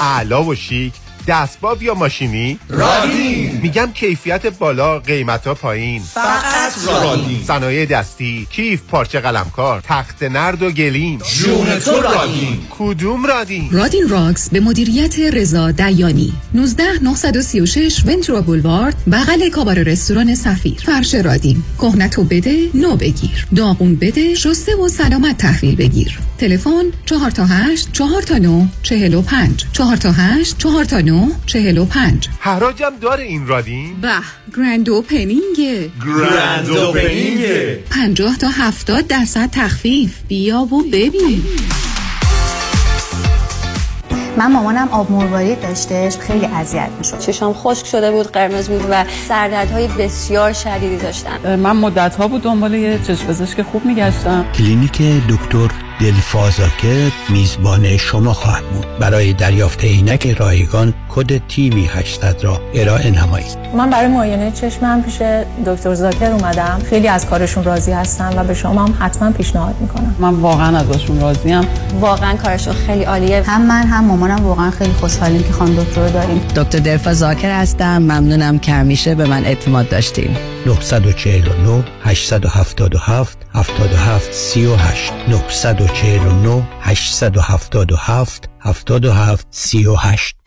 اعلا 0.00 0.44
و 0.44 0.54
شیک 0.54 0.92
دستباب 1.30 1.82
یا 1.82 1.94
ماشینی؟ 1.94 2.58
رادین 2.68 3.60
میگم 3.62 3.90
کیفیت 3.94 4.58
بالا 4.58 4.98
قیمت 4.98 5.46
ها 5.46 5.54
پایین. 5.54 6.02
فقط 6.02 6.72
رادین 6.86 7.42
صنایع 7.46 7.86
دستی 7.86 8.46
کیف 8.50 8.82
پارچه 8.82 9.20
قلمکار 9.20 9.80
تخت 9.80 10.22
نرد 10.22 10.62
و 10.62 10.70
گلیم. 10.70 11.18
جون 11.18 11.78
تو 11.78 12.00
رادین 12.00 12.58
کدوم 12.78 13.26
رادین 13.26 13.68
رادین 13.70 14.08
راکس 14.08 14.50
به 14.50 14.60
مدیریت 14.60 15.18
رضا 15.18 15.70
دیانی. 15.70 16.32
19 16.54 16.84
936 17.02 18.04
ونتورا 18.06 18.40
بولوارد 18.40 18.96
بغل 19.12 19.48
کابار 19.48 19.82
رستوران 19.82 20.34
سفیر. 20.34 20.82
فرش 20.86 21.14
رادین. 21.14 21.62
کهنتو 21.78 22.24
بده 22.24 22.68
نو 22.74 22.96
بگیر. 22.96 23.46
داغون 23.56 23.96
بده 23.96 24.34
شسته 24.34 24.76
و 24.76 24.88
سلامت 24.88 25.38
تحویل 25.38 25.76
بگیر. 25.76 26.18
تلفن 26.38 26.84
4 27.06 27.30
تا 27.30 27.46
8 27.46 27.92
4 27.92 28.22
تا 28.22 28.38
9 28.38 28.68
45 28.82 29.64
4 29.72 29.96
تا 29.96 30.12
8 30.12 30.58
4 30.58 30.84
تا 30.84 31.00
9 31.00 31.19
45 31.46 32.28
حراجم 32.40 32.92
داره 33.00 33.24
این 33.24 33.46
رادین؟ 33.46 34.00
به 34.00 34.08
grand 34.56 34.90
opening 34.90 35.78
ه 35.78 35.90
grand 36.06 36.68
opening 36.70 37.65
ه 37.65 37.78
50 37.90 38.36
تا 38.36 38.48
70 38.48 39.06
درصد 39.06 39.50
تخفیف. 39.52 40.18
بیا 40.28 40.60
و 40.60 40.82
ببین. 40.92 41.42
من 44.36 44.52
مامانم 44.52 44.88
آب 44.88 45.10
مروارید 45.10 45.60
داشتش 45.60 46.18
خیلی 46.18 46.46
اذیت 46.46 46.88
می‌شد. 46.98 47.18
چشام 47.18 47.52
خشک 47.54 47.86
شده 47.86 48.10
بود 48.10 48.26
قرمز 48.26 48.68
بود 48.68 48.84
و 48.90 49.04
سردردهای 49.28 49.88
بسیار 49.88 50.52
شدیدی 50.52 50.96
داشتم 50.96 51.56
من 51.56 51.76
مدت 51.76 52.16
ها 52.16 52.28
بود 52.28 52.42
دنبال 52.42 52.74
یه 52.74 52.98
چشم 53.06 53.26
پزشک 53.26 53.62
خوب 53.62 53.84
میگشتم. 53.84 54.44
کلینیک 54.54 55.02
دکتر 55.28 55.68
دلفازاکر 56.00 57.10
میزبان 57.28 57.96
شما 57.96 58.32
خواهد 58.32 58.64
بود. 58.64 58.86
برای 59.00 59.32
دریافت 59.32 59.84
عینک 59.84 60.26
رایگان 60.26 60.94
کد 61.08 61.46
TV 61.48 61.86
800 61.86 62.44
را 62.44 62.60
ارائه 62.74 63.10
نمایید. 63.10 63.58
من 63.76 63.90
برای 63.90 64.08
معاینه 64.08 64.50
چشمم 64.50 65.02
پیش 65.02 65.22
دکتر 65.66 65.94
زاکر 65.94 66.30
اومدم. 66.30 66.80
خیلی 66.90 67.08
از 67.08 67.26
کارشون 67.26 67.64
راضی 67.64 67.92
هستم 67.92 68.32
و 68.36 68.44
به 68.44 68.54
شما 68.54 68.84
هم 68.84 68.96
حتما 69.00 69.30
پیشنهاد 69.30 69.74
می‌کنم. 69.80 70.16
من 70.18 70.34
واقعا 70.34 70.78
ازشون 70.78 71.20
راضیم. 71.20 71.60
واقعا 72.00 72.36
کارشون 72.36 72.74
خیلی 72.74 73.04
عالیه. 73.04 73.42
هم 73.42 73.62
من 73.62 73.86
هم 73.86 74.04
مامانم 74.04 74.46
واقعا 74.46 74.70
خیلی 74.70 74.92
خوشحالیم 74.92 75.42
که 75.42 75.52
خانم 75.52 75.76
دکتر 75.76 76.00
رو 76.00 76.10
داریم. 76.10 76.40
دکتر 76.56 76.78
دلفا 76.78 77.14
زاکر 77.14 77.60
هستم. 77.60 77.98
ممنونم 77.98 78.58
که 78.58 78.72
همیشه 78.72 79.14
به 79.14 79.26
من 79.26 79.44
اعتماد 79.44 79.88
داشتیم. 79.88 80.36
949 80.64 81.84
877 82.04 83.38
77 83.54 84.30
38 84.34 85.10
949 85.28 86.64
877 86.86 88.48
77 88.62 89.46
38 89.64 90.39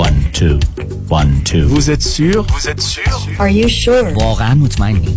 One, 0.00 0.30
two, 0.32 0.58
one, 1.10 1.42
two. 1.44 1.66
Vous 1.66 1.90
êtes 1.90 2.02
sûr? 2.02 2.46
Vous 2.48 2.68
êtes 2.68 2.80
sûr? 2.80 3.02
Are 3.38 3.48
you 3.48 3.68
sure? 3.68 4.16
واقعا 4.16 4.54
مطمئنی 4.54 5.16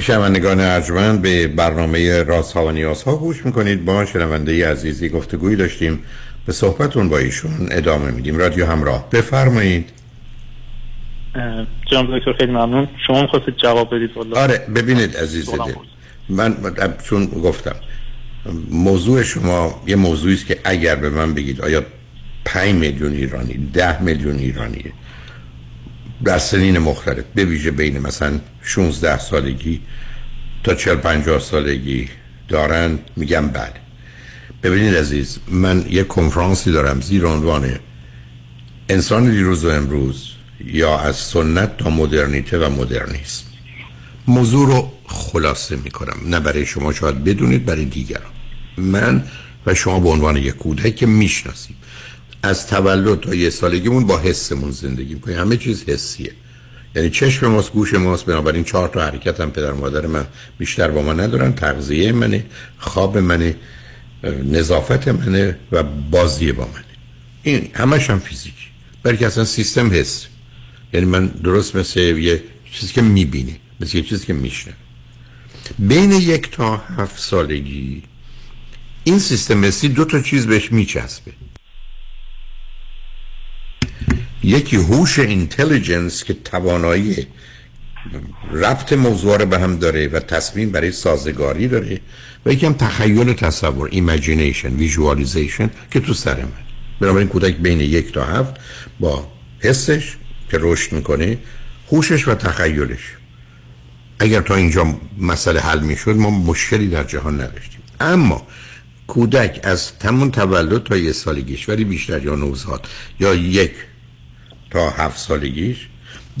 شنوندگان 0.00 0.60
ارجمند 0.60 1.22
به 1.22 1.46
برنامه 1.48 2.22
رازها 2.22 2.66
و 2.66 2.70
نیازها 2.70 3.16
گوش 3.16 3.46
می‌کنید. 3.46 3.84
با 3.84 4.04
شنونده 4.04 4.70
عزیزی 4.70 5.08
گفتگوی 5.08 5.56
داشتیم. 5.56 6.02
به 6.46 6.52
صحبتون 6.52 7.08
با 7.08 7.18
ایشون 7.18 7.68
ادامه 7.70 8.10
میدیم. 8.10 8.36
رادیو 8.36 8.66
همراه. 8.66 9.10
بفرمایید. 9.10 9.90
جناب 11.90 12.18
دکتر 12.18 12.32
خیلی 12.38 12.52
ممنون. 12.52 12.88
شما 13.06 13.22
می‌خواستید 13.22 13.56
جواب 13.56 13.94
بدید؟ 13.94 14.16
والله. 14.16 14.38
آره 14.38 14.58
ببینید 14.74 15.16
عزیز 15.16 15.50
دل. 15.50 15.72
من 16.28 16.56
چون 17.04 17.26
گفتم 17.26 17.74
موضوع 18.70 19.22
شما 19.22 19.82
یه 19.86 19.96
موضوعی 19.96 20.34
است 20.34 20.46
که 20.46 20.58
اگر 20.64 20.96
به 20.96 21.10
من 21.10 21.34
بگید 21.34 21.60
آیا 21.60 21.82
5 22.44 22.74
میلیون 22.74 23.12
ایرانی 23.12 23.70
ده 23.74 24.02
میلیون 24.02 24.38
ایرانیه؟ 24.38 24.92
در 26.24 26.38
سنین 26.38 26.78
مختلف 26.78 27.24
به 27.34 27.44
ویژه 27.44 27.70
بین 27.70 27.98
مثلا 27.98 28.40
16 28.62 29.18
سالگی 29.18 29.80
تا 30.64 30.74
40 30.74 30.96
50 30.96 31.38
سالگی 31.38 32.08
دارن 32.48 32.98
میگم 33.16 33.48
بله. 33.48 33.72
ببینید 34.62 34.96
عزیز 34.96 35.38
من 35.48 35.84
یه 35.90 36.04
کنفرانسی 36.04 36.72
دارم 36.72 37.00
زیر 37.00 37.26
عنوان 37.26 37.78
انسان 38.88 39.30
دیروز 39.30 39.64
و 39.64 39.68
امروز 39.68 40.30
یا 40.64 40.98
از 40.98 41.16
سنت 41.16 41.76
تا 41.76 41.90
مدرنیته 41.90 42.58
و 42.58 42.70
مدرنیسم. 42.70 43.44
موضوع 44.26 44.66
رو 44.66 44.92
خلاصه 45.06 45.76
می‌کنم 45.76 46.16
نه 46.26 46.40
برای 46.40 46.66
شما 46.66 46.92
شاید 46.92 47.24
بدونید 47.24 47.64
برای 47.64 47.84
دیگران. 47.84 48.32
من 48.76 49.24
و 49.66 49.74
شما 49.74 50.00
به 50.00 50.08
عنوان 50.08 50.36
یک 50.36 50.54
کودک 50.56 50.96
که 50.96 51.06
می‌شناسیم. 51.06 51.76
از 52.42 52.66
تولد 52.66 53.20
تا 53.20 53.34
یه 53.34 53.50
سالگیمون 53.50 54.06
با 54.06 54.18
حسمون 54.18 54.70
زندگی 54.70 55.14
می‌کنیم. 55.14 55.38
همه 55.38 55.56
چیز 55.56 55.84
حسیه. 55.84 56.32
یعنی 56.94 57.10
چشم 57.10 57.46
ماست 57.46 57.72
گوش 57.72 57.94
ماست 57.94 58.26
بنابراین 58.26 58.64
چهار 58.64 58.88
تا 58.88 59.00
حرکت 59.00 59.40
هم 59.40 59.50
پدر 59.50 59.72
مادر 59.72 60.06
من 60.06 60.26
بیشتر 60.58 60.90
با 60.90 61.02
ما 61.02 61.12
ندارن. 61.12 61.52
تغذیه 61.52 62.12
منه 62.12 62.46
خواب 62.78 63.18
منه 63.18 63.56
نظافت 64.44 65.08
منه 65.08 65.58
و 65.72 65.82
بازی 65.82 66.52
با 66.52 66.64
منه. 66.64 66.84
این 67.42 67.70
همش 67.74 68.10
هم 68.10 68.18
فیزیکی. 68.18 68.66
برای 69.02 69.16
که 69.16 69.26
اصلا 69.26 69.44
سیستم 69.44 69.90
حس. 69.92 70.26
یعنی 70.92 71.06
من 71.06 71.26
درست 71.26 71.76
مثل 71.76 72.00
یه 72.00 72.42
چیزی 72.72 72.92
که 72.92 73.02
می‌بینه 73.02 73.56
مثل 73.80 73.96
یه 73.96 74.02
چیزی 74.02 74.26
که 74.26 74.32
میشنه 74.32 74.74
بین 75.78 76.12
یک 76.12 76.50
تا 76.50 76.76
هفت 76.76 77.18
سالگی 77.18 78.02
این 79.04 79.18
سیستم 79.18 79.64
حسی 79.64 79.88
دو 79.88 80.04
تا 80.04 80.20
چیز 80.20 80.46
بهش 80.46 80.72
میچسبه. 80.72 81.32
یکی 84.42 84.76
هوش 84.76 85.18
اینتلیجنس 85.18 86.24
که 86.24 86.34
توانایی 86.34 87.26
ربط 88.52 88.92
موضوع 88.92 89.36
رو 89.36 89.46
به 89.46 89.58
هم 89.58 89.78
داره 89.78 90.08
و 90.08 90.20
تصمیم 90.20 90.70
برای 90.70 90.92
سازگاری 90.92 91.68
داره 91.68 92.00
و 92.46 92.52
یکم 92.52 92.72
تخیل 92.72 93.28
و 93.28 93.34
تصور 93.34 93.88
imagination 93.92 94.76
visualization 94.76 95.70
که 95.90 96.00
تو 96.00 96.14
سر 96.14 96.36
من. 96.36 96.52
بنابراین 97.00 97.28
کودک 97.28 97.56
بین 97.56 97.80
یک 97.80 98.12
تا 98.12 98.24
هفت 98.24 98.54
با 99.00 99.28
حسش 99.58 100.16
که 100.50 100.58
رشد 100.60 100.92
می‌کنه 100.92 101.38
هوشش 101.92 102.28
و 102.28 102.34
تخیلش. 102.34 103.16
اگر 104.18 104.40
تا 104.40 104.54
اینجا 104.54 104.98
مسئله 105.18 105.60
حل 105.60 105.80
می‌شد 105.80 106.16
ما 106.16 106.30
مشکلی 106.30 106.88
در 106.88 107.04
جهان 107.04 107.40
نداشتیم. 107.40 107.80
اما 108.00 108.46
کودک 109.06 109.60
از 109.62 109.98
زمان 109.98 110.30
تولد 110.30 110.82
تا 110.82 110.96
یه 110.96 111.12
سالگیش 111.12 111.68
ولی 111.68 111.84
بیشتر 111.84 112.24
یا 112.24 112.34
نوزاد 112.34 112.86
یا 113.20 113.34
یک 113.34 113.72
تا 114.70 114.90
هفت 114.90 115.18
سالگیش 115.18 115.88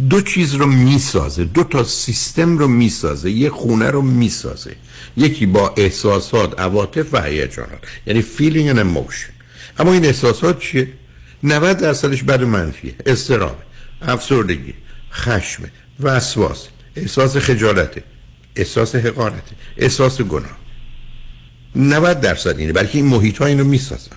دو 0.08 0.20
چیز 0.20 0.54
رو 0.54 0.66
می‌سازه 0.66 1.44
دو 1.44 1.64
تا 1.64 1.84
سیستم 1.84 2.58
رو 2.58 2.68
می‌سازه 2.68 3.30
یه 3.30 3.50
خونه 3.50 3.90
رو 3.90 4.02
می‌سازه. 4.02 4.76
یکی 5.16 5.46
با 5.46 5.74
احساسات 5.76 6.60
عواطف 6.60 7.14
و 7.14 7.22
هیجانات 7.22 7.78
یعنی 8.06 8.24
feeling 8.38 8.74
and 8.74 8.78
emotion. 8.78 9.32
اما 9.78 9.92
این 9.92 10.04
احساسات 10.04 10.58
چیه؟ 10.60 10.88
90 11.42 11.76
درصدش 11.76 12.22
بد 12.22 12.42
منفیه 12.42 12.94
استراب 13.06 13.62
افسردگی 14.02 14.74
خشم 15.12 15.62
وسواس. 16.00 16.68
احساس 16.96 17.36
خجالته 17.36 18.02
احساس 18.56 18.94
حقارته 18.94 19.56
احساس 19.76 20.20
گناه. 20.20 20.58
90 21.76 22.20
درصد 22.20 22.58
اینه 22.58 22.72
بلکه 22.72 22.98
این 22.98 23.06
محیط 23.06 23.38
ها 23.38 23.46
اینو 23.46 23.64
می‌سازن 23.64 24.16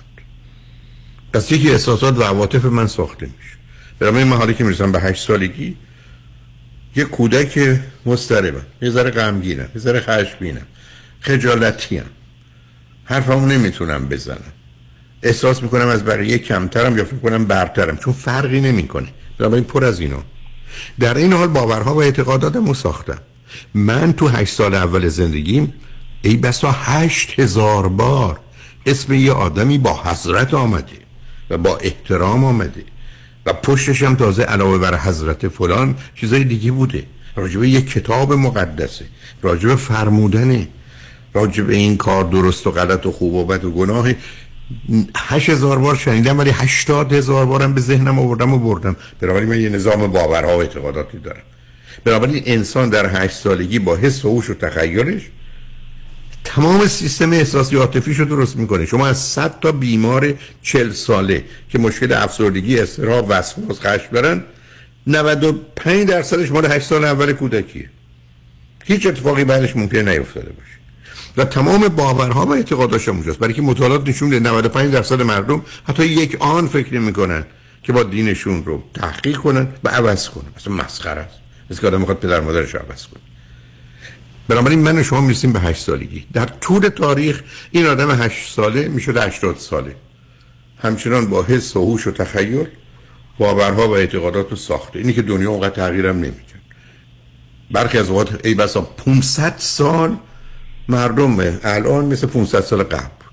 پس 1.32 1.52
یکی 1.52 1.70
احساسات 1.70 2.18
و 2.18 2.22
عواطف 2.22 2.64
من 2.64 2.86
ساخته 2.86 3.26
میشه. 3.26 3.63
برای 4.10 4.24
من 4.24 4.36
حالی 4.36 4.54
که 4.54 4.64
می‌رسم 4.64 4.92
به 4.92 5.00
هشت 5.00 5.26
سالگی 5.26 5.76
یه 6.96 7.04
کودک 7.04 7.80
مستربم 8.06 8.66
یه 8.82 8.90
ذره 8.90 9.10
غمگینم 9.10 9.68
یه 9.74 9.80
ذره 9.80 10.00
خشمگینم 10.00 10.66
خجالتیم 11.20 12.04
حرفمو 13.04 13.46
نمی‌تونم 13.46 14.08
بزنم. 14.08 14.52
احساس 15.22 15.62
می‌کنم 15.62 15.88
از 15.88 16.04
بقیه 16.04 16.38
کمترم 16.38 16.98
یا 16.98 17.04
فکر 17.04 17.16
کنم 17.16 17.44
برترم 17.44 17.96
چون 17.96 18.12
فرقی 18.12 18.60
نمی‌کنه. 18.60 19.08
این 19.40 19.64
پر 19.64 19.84
از 19.84 20.00
اینو. 20.00 20.20
در 21.00 21.16
این 21.16 21.32
حال 21.32 21.48
باورها 21.48 21.94
و 21.94 22.02
اعتقاداتمو 22.02 22.74
ساختم. 22.74 23.18
من 23.74 24.12
تو 24.12 24.28
هشت 24.28 24.54
سال 24.54 24.74
اول 24.74 25.08
زندگیم 25.08 25.74
ای 26.22 26.36
بسا 26.36 26.72
هشت 26.72 27.40
هزار 27.40 27.88
بار 27.88 28.40
اسم 28.86 29.12
یه 29.12 29.32
آدمی 29.32 29.78
با 29.78 30.02
حضرت 30.02 30.54
آمده 30.54 30.98
و 31.50 31.58
با 31.58 31.76
احترام 31.76 32.44
آمده. 32.44 32.84
و 33.46 33.52
پشتش 33.52 34.02
هم 34.02 34.14
تازه 34.14 34.42
علاوه 34.42 34.78
بر 34.78 34.98
حضرت 34.98 35.48
فلان 35.48 35.96
چیزای 36.14 36.44
دیگه 36.44 36.72
بوده. 36.72 37.04
راجبه 37.36 37.68
یه 37.68 37.82
کتاب 37.82 38.32
مقدسه 38.32 39.04
راجبه 39.42 39.76
فرمودنه 39.76 40.68
راجبه 41.34 41.74
این 41.74 41.96
کار 41.96 42.24
درست 42.24 42.66
و 42.66 42.70
غلط 42.70 43.06
و 43.06 43.12
خوب 43.12 43.34
و 43.34 43.44
بد 43.44 43.64
و 43.64 43.70
گناه 43.70 44.08
هشت 45.16 45.50
هزار 45.50 45.78
بار 45.78 45.96
شنیدم 45.96 46.38
ولی 46.38 46.50
هشتاد 46.50 47.12
هزار 47.12 47.46
بارم 47.46 47.74
به 47.74 47.80
ذهنم 47.80 48.18
آوردم 48.18 48.52
و 48.52 48.58
بردم. 48.58 48.96
بنابراین 49.20 49.48
من 49.48 49.60
یه 49.60 49.68
نظام 49.68 50.06
باورها 50.06 50.56
و 50.56 50.60
اعتقاداتی 50.60 51.18
دارم. 51.18 51.42
بنابراین 52.04 52.42
انسان 52.46 52.88
در 52.88 53.24
هشت 53.24 53.36
سالگی 53.36 53.78
با 53.78 53.96
حس 53.96 54.24
و 54.24 54.28
هوش 54.28 54.50
و 54.50 54.54
تخیلش 54.54 55.22
تمام 56.44 56.86
سیستم 56.86 57.32
احساسی 57.32 57.76
عاطفیش 57.76 58.18
رو 58.18 58.24
درست 58.24 58.56
می‌کنه. 58.56 58.86
شما 58.86 59.06
از 59.06 59.18
100 59.18 59.60
تا 59.60 59.72
بیمار 59.72 60.34
40 60.62 60.92
ساله 60.92 61.44
که 61.68 61.78
مشکل 61.78 62.12
افسردگی 62.12 62.78
استراب 62.78 63.26
وسواس 63.28 63.80
خشم 63.80 64.08
دارن 64.12 64.44
95 65.06 66.08
درصدش 66.08 66.50
مال 66.50 66.66
8 66.66 66.86
سال 66.86 67.04
اول 67.04 67.32
کودکیه. 67.32 67.90
هیچ 68.84 69.06
اتفاقی 69.06 69.44
بعدش 69.44 69.76
ممکنه 69.76 70.02
نیفتاده 70.02 70.50
باشه. 70.50 70.74
و 71.36 71.44
تمام 71.44 71.88
باورها 71.88 72.46
و 72.46 72.52
اعتقاداش 72.52 73.08
اونجاست. 73.08 73.38
برای 73.38 73.54
که 73.54 73.62
مطالعات 73.62 74.08
نشون 74.08 74.28
میده 74.28 74.48
95 74.50 74.92
درصد 74.92 75.22
مردم 75.22 75.62
حتی 75.88 76.06
یک 76.06 76.36
آن 76.40 76.68
فکر 76.68 76.98
می‌کنن 76.98 77.44
که 77.82 77.92
با 77.92 78.02
دینشون 78.02 78.64
رو 78.64 78.82
تحقیق 78.94 79.36
کنن 79.36 79.68
و 79.84 79.88
عوض 79.88 80.28
کنن. 80.28 80.44
مثلا 80.56 80.74
مسخره 80.74 81.20
است. 81.20 81.38
مثل 81.70 81.80
که 81.80 81.86
آدم 81.86 82.00
می‌خواد 82.00 82.18
پدر 82.18 82.40
مادرش 82.40 82.74
عوض 82.74 83.06
کنه. 83.06 83.20
بنابراین 84.48 84.78
من 84.78 84.98
و 84.98 85.02
شما 85.02 85.20
می‌رسیم 85.20 85.52
به 85.52 85.60
هشت 85.60 85.82
سالگی. 85.82 86.26
در 86.32 86.46
طول 86.46 86.88
تاریخ 86.88 87.42
این 87.70 87.86
آدم 87.86 88.22
هشت 88.22 88.52
ساله 88.52 88.88
می‌شد 88.88 89.16
هشتاد 89.16 89.56
ساله. 89.56 89.96
همچنان 90.78 91.26
با 91.26 91.42
حس 91.42 91.76
و 91.76 91.80
هوش 91.80 92.06
و 92.06 92.10
تخیل 92.10 92.66
باورها 93.38 93.88
و 93.88 93.96
اعتقادات 93.96 94.50
رو 94.50 94.56
ساخته. 94.56 94.98
اینی 94.98 95.12
که 95.12 95.22
دنیا 95.22 95.50
اونقدر 95.50 95.74
تغییرم 95.74 96.16
نمی‌کرد. 96.16 96.62
برخی 97.70 97.98
از 97.98 98.08
اوقات 98.10 98.46
ای 98.46 98.54
بسا 98.54 98.80
500 98.80 99.54
سال 99.58 100.16
مردم 100.88 101.58
الان 101.62 102.04
مثل 102.04 102.26
500 102.26 102.60
سال 102.60 102.82
قبل. 102.82 103.23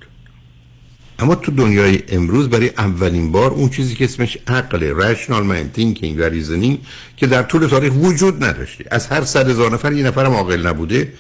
اما 1.22 1.36
تو 1.36 1.52
دنیای 1.52 2.00
امروز 2.08 2.50
برای 2.50 2.72
اولین 2.78 3.32
بار 3.32 3.52
اون 3.52 3.70
چیزی 3.70 3.96
که 3.96 4.06
اسمش 4.06 4.38
عقل 4.48 4.84
rational 4.84 5.44
mind 5.44 5.72
thinking 5.72 6.20
و 6.20 6.24
reasoning 6.24 6.80
که 7.18 7.28
در 7.28 7.44
طول 7.44 7.68
تاریخ 7.68 7.94
وجود 7.96 8.44
نداشته. 8.44 8.86
از 8.92 9.08
هر 9.08 9.26
صد 9.26 9.50
هزار 9.50 9.72
نفر 9.72 9.94
یه 9.94 10.04
نفرم 10.04 10.34
عاقل 10.34 10.68
نبوده. 10.68 11.14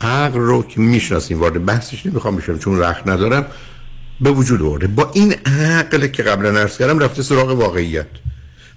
عقل 0.00 0.40
رو 0.40 0.62
که 0.62 0.80
می‌شناسیم 0.80 1.40
وارد 1.40 1.64
بحثش 1.64 2.06
نمی‌خوام 2.06 2.36
بشم 2.36 2.58
چون 2.58 2.78
وقت 2.78 3.08
ندارم 3.08 3.46
به 4.20 4.30
وجود 4.30 4.62
آورده. 4.62 4.86
با 4.86 5.10
این 5.14 5.32
عقل 5.32 6.06
که 6.06 6.22
قبلا 6.22 6.50
عرض 6.50 6.78
کردم 6.78 6.98
رفته 6.98 7.22
سراغ 7.22 7.50
واقعیت. 7.50 8.06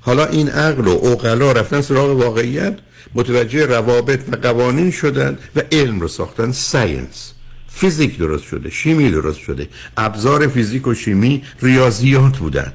حالا 0.02 0.26
این 0.26 0.50
عقل 0.50 0.88
و 0.88 0.98
عقلا 0.98 1.52
رفتن 1.52 1.82
سراغ 1.82 2.10
واقعیت 2.10 2.78
متوجه 3.16 3.66
روابط 3.66 4.20
و 4.32 4.36
قوانین 4.36 4.92
شدن 4.92 5.38
و 5.56 5.62
علم 5.72 6.00
رو 6.00 6.08
ساختن 6.08 6.52
science 6.52 7.34
فیزیک 7.74 8.18
درست 8.18 8.44
شده 8.44 8.70
شیمی 8.70 9.12
درست 9.12 9.40
شده. 9.40 9.68
ابزار 9.98 10.48
فیزیک 10.48 10.88
و 10.88 10.94
شیمی 10.94 11.44
ریاضیات 11.62 12.38
بودن 12.38 12.74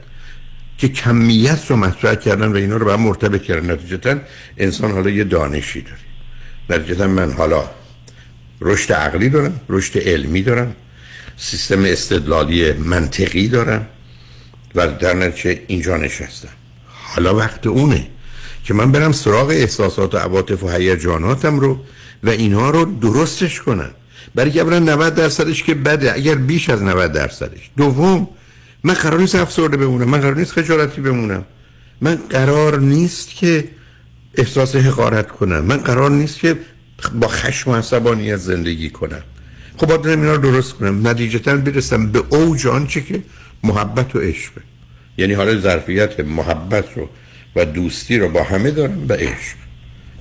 که 0.78 0.88
کمیت 0.88 1.70
رو 1.70 1.76
مطرح 1.76 2.14
کردن 2.14 2.52
و 2.52 2.56
اینا 2.56 2.76
رو 2.76 2.86
به 2.86 2.96
مرتبط 2.96 3.42
کردن. 3.42 3.70
نتیجتا 3.70 4.16
انسان 4.58 4.90
حالا 4.90 5.10
یه 5.10 5.24
دانشی 5.24 5.80
داره. 5.82 5.98
نتیجتا 6.70 7.06
من 7.06 7.32
حالا 7.32 7.70
رشد 8.60 8.92
عقلی 8.92 9.28
دارم 9.28 9.60
رشد 9.68 9.98
علمی 9.98 10.42
دارم 10.42 10.74
سیستم 11.36 11.84
استدلالی 11.84 12.72
منطقی 12.72 13.48
دارم 13.48 13.86
و 14.74 14.88
در 14.88 15.14
نتیجه 15.14 15.62
اینجا 15.66 15.96
نشستم. 15.96 16.48
حالا 16.86 17.36
وقت 17.36 17.66
اونه 17.66 18.06
که 18.64 18.74
من 18.74 18.92
برم 18.92 19.12
سراغ 19.12 19.48
احساسات 19.48 20.14
و 20.14 20.18
عواطف 20.18 20.62
و 20.62 20.68
هیجاناتم 20.68 21.60
رو 21.60 21.84
و 22.22 22.30
اینها 22.30 22.70
رو 22.70 22.84
درستش 22.84 23.60
کنم. 23.60 23.90
برای 24.36 24.50
که 24.50 24.60
اولا 24.60 24.78
90 24.78 25.14
درصدش 25.14 25.62
که 25.62 25.74
بده 25.74 26.14
اگر 26.14 26.34
بیش 26.34 26.70
از 26.70 26.82
90 26.82 27.12
درصدش. 27.12 27.70
دوم 27.76 28.28
من 28.84 28.94
قرار 28.94 29.20
نیست 29.20 29.34
افسرده 29.34 29.76
بمونم 29.76 30.08
من 30.08 30.20
قرار 30.20 30.36
نیست 30.36 30.52
خجالتی 30.52 31.00
بمونم. 31.00 31.44
من 32.00 32.18
قرار 32.30 32.80
نیست 32.80 33.30
که 33.30 33.64
احساس 34.34 34.76
حقارت 34.76 35.28
کنم. 35.28 35.60
من 35.60 35.76
قرار 35.76 36.10
نیست 36.10 36.38
که 36.38 36.56
با 37.14 37.28
خشم 37.28 37.70
و 37.70 37.74
عصبانیت 37.74 38.36
زندگی 38.36 38.90
کنم. 38.90 39.22
خب 39.76 39.86
باید 39.86 40.06
اینا 40.06 40.34
رو 40.34 40.38
درست 40.38 40.72
کنم. 40.72 41.08
نتیجتا 41.08 41.56
برسم 41.56 42.12
به 42.12 42.22
اوج 42.28 42.66
آنچه 42.66 43.00
که 43.00 43.22
محبت 43.62 44.16
و 44.16 44.18
عشقه 44.18 44.60
یعنی 45.18 45.32
حالا 45.32 45.60
ظرفیت 45.60 46.20
محبت 46.20 46.84
رو 46.96 47.08
و 47.56 47.64
دوستی 47.64 48.18
رو 48.18 48.28
با 48.28 48.42
همه 48.42 48.70
دارم 48.70 49.06
و 49.08 49.12
عشق. 49.12 49.56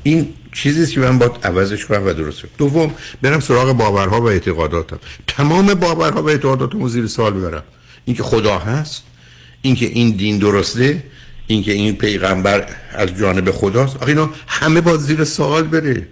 این 0.04 0.34
چیزی 0.56 0.94
که 0.94 0.99
من 0.99 1.19
باید 1.19 1.32
عوضش 1.44 1.86
کنم 1.86 2.06
و 2.06 2.14
درست 2.14 2.41
کنم. 2.41 2.52
دوم 2.57 2.94
برم 3.22 3.40
سراغ 3.40 3.72
باورها 3.72 4.22
و 4.22 4.27
اعتقاداتم. 4.30 4.99
تمام 5.27 5.73
باورها 5.73 6.23
و 6.23 6.30
اعتقاداتم 6.30 6.88
زیر 6.88 7.07
سوال 7.07 7.34
ببرم. 7.34 7.64
اینکه 8.06 8.23
خدا 8.23 8.57
هست 8.57 9.03
اینکه 9.61 9.86
این 9.86 10.10
دین 10.10 10.38
درسته 10.38 11.03
اینکه 11.48 11.72
این 11.72 11.95
پیغمبر 11.95 12.68
از 12.91 13.10
جانب 13.18 13.52
خداست. 13.52 13.95
آخه 13.95 14.07
اینا 14.07 14.30
همه 14.48 14.82
باید 14.82 14.99
زیر 14.99 15.23
سوال 15.23 15.64
بره. 15.64 16.07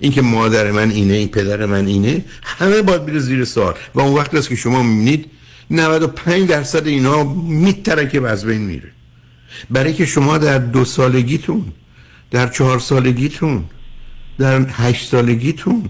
اینکه 0.00 0.22
مادر 0.22 0.70
من 0.70 0.90
اینه 0.90 1.14
این 1.14 1.28
پدر 1.28 1.66
من 1.66 1.86
اینه 1.86 2.24
همه 2.42 2.82
باید 2.82 3.06
بره 3.06 3.18
زیر 3.18 3.44
سوال. 3.44 3.74
و 3.94 4.00
اون 4.00 4.14
وقت 4.14 4.34
است 4.34 4.48
که 4.48 4.56
شما 4.56 4.82
می‌بینید 4.82 5.30
95 5.70 6.48
درصد 6.48 6.86
اینا 6.86 7.24
میترکه 7.34 8.20
و 8.20 8.24
از 8.24 8.44
بین 8.44 8.60
میره. 8.60 8.90
برای 9.70 9.94
که 9.94 10.06
شما 10.06 10.38
در 10.38 10.58
دو 10.58 10.84
سالگیتون 10.84 11.64
در 12.30 12.48
چهار 12.48 12.78
سالگیتون 12.78 13.64
در 14.38 14.66
هشت 14.70 15.10
سالگیتون 15.10 15.88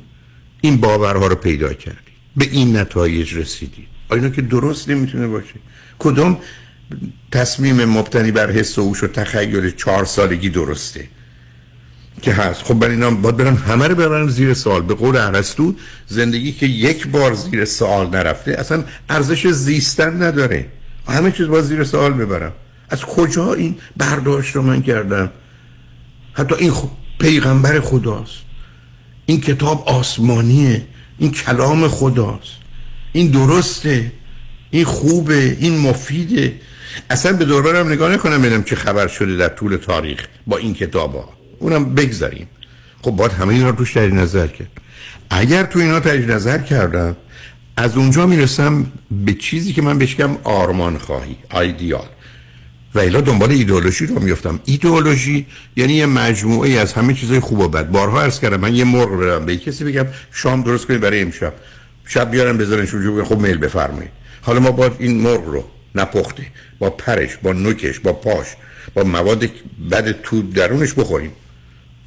این 0.60 0.76
باورها 0.76 1.26
رو 1.26 1.34
پیدا 1.34 1.72
کردید 1.72 2.16
به 2.36 2.48
این 2.50 2.76
نتایج 2.76 3.34
رسیدید 3.34 3.86
اینا 4.10 4.28
که 4.28 4.42
درست 4.42 4.88
نمی‌تونه 4.88 5.26
باشه؟ 5.26 5.54
کدوم 5.98 6.38
تصمیم 7.32 7.84
مبتنی 7.84 8.30
بر 8.30 8.50
حس 8.50 8.78
و 8.78 8.82
اوش 8.82 9.04
و 9.04 9.06
تخیل 9.06 9.70
چهار 9.70 10.04
سالگی 10.04 10.48
درسته؟ 10.48 11.08
که 12.22 12.32
هست. 12.32 12.62
خب 12.62 12.74
برای 12.74 12.94
اینا 12.94 13.10
باید 13.10 13.36
برن 13.36 13.56
همه 13.56 13.88
رو 13.88 13.94
ببرن 13.94 14.28
زیر 14.28 14.54
سوال. 14.54 14.82
به 14.82 14.94
قول 14.94 15.16
ارسطو 15.16 15.74
زندگی 16.06 16.52
که 16.52 16.66
یک 16.66 17.06
بار 17.06 17.34
زیر 17.34 17.64
سوال 17.64 18.08
نرفته 18.10 18.50
اصلا 18.50 18.84
ارزش 19.08 19.46
زیستن 19.46 20.22
نداره. 20.22 20.66
همه 21.08 21.32
چیز 21.32 21.46
باید 21.46 21.64
زیر 21.64 21.84
سوال 21.84 22.12
ببرم. 22.12 22.52
از 22.88 23.04
کجا 23.04 23.54
این 23.54 23.76
برداشت 23.96 24.56
رو 24.56 24.62
من 24.62 24.82
کردم؟ 24.82 25.30
حتی 26.32 26.54
این 26.54 26.72
پیغمبر 27.18 27.80
خداست. 27.80 28.38
این 29.26 29.40
کتاب 29.40 29.88
آسمانیه 29.88 30.86
این 31.18 31.32
کلام 31.32 31.88
خداست. 31.88 32.52
این 33.12 33.30
درسته 33.30 34.12
این 34.70 34.84
خوبه 34.84 35.56
این 35.60 35.78
مفیده. 35.78 36.60
اصلا 37.10 37.32
به 37.32 37.44
دورانم 37.44 37.92
نگاه 37.92 38.12
نکنم 38.12 38.42
ببینم 38.42 38.62
چه 38.62 38.76
خبر 38.76 39.06
شده 39.06 39.36
در 39.36 39.48
طول 39.48 39.76
تاریخ 39.76 40.26
با 40.46 40.56
این 40.56 40.74
کتاب 40.74 41.14
ها 41.14 41.28
اونم 41.58 41.94
بگذاریم. 41.94 42.48
خب 43.02 43.10
باید 43.10 43.32
همه 43.32 43.54
اینا 43.54 43.70
رو 43.70 43.76
توش 43.76 43.92
تجدید 43.92 44.14
نظر 44.14 44.46
کرد. 44.46 44.68
اگر 45.30 45.64
تو 45.64 45.78
اینا 45.78 46.00
تجدید 46.00 46.30
نظر 46.32 46.58
کردم 46.58 47.16
از 47.76 47.96
اونجا 47.96 48.26
می‌رسم 48.26 48.86
به 49.10 49.34
چیزی 49.34 49.72
که 49.72 49.82
من 49.82 49.98
بشکم 49.98 50.36
آرمان 50.44 50.98
خواهی 50.98 51.36
آیدیال 51.50 52.06
و 52.96 53.00
الا 53.00 53.20
دنبال 53.20 53.50
ایدئولوژی 53.50 54.06
رو 54.06 54.20
میفتم 54.20 54.60
ایدئولوژی 54.64 55.46
یعنی 55.76 55.92
یه 55.92 56.06
مجموعه 56.06 56.70
از 56.70 56.92
همه 56.92 57.14
چیزای 57.14 57.40
خوب 57.40 57.58
و 57.58 57.68
بد. 57.68 57.90
بارها 57.90 58.22
عرض 58.22 58.40
کردم 58.40 58.60
من 58.60 58.74
یه 58.74 58.84
مرغ 58.84 59.20
برم 59.20 59.46
به 59.46 59.56
کسی 59.56 59.84
بگم 59.84 60.06
شام 60.32 60.62
درست 60.62 60.86
کنید 60.86 61.00
برای 61.00 61.22
امشب. 61.22 61.52
شب 62.06 62.30
بیارم 62.30 62.58
بذارن 62.58 62.86
شوجو 62.86 63.24
خب 63.24 63.38
میل 63.38 63.56
بفرمایید. 63.56 64.10
حالا 64.42 64.60
ما 64.60 64.70
با 64.70 64.90
این 64.98 65.20
مرغ 65.20 65.44
رو 65.44 65.64
نپخته 65.94 66.46
با 66.78 66.90
پرش 66.90 67.36
با 67.36 67.52
نوکش 67.52 67.98
با 67.98 68.12
پاش 68.12 68.46
با 68.94 69.04
مواد 69.04 69.50
بد 69.90 70.22
تو 70.22 70.42
درونش 70.42 70.92
بخوریم. 70.92 71.32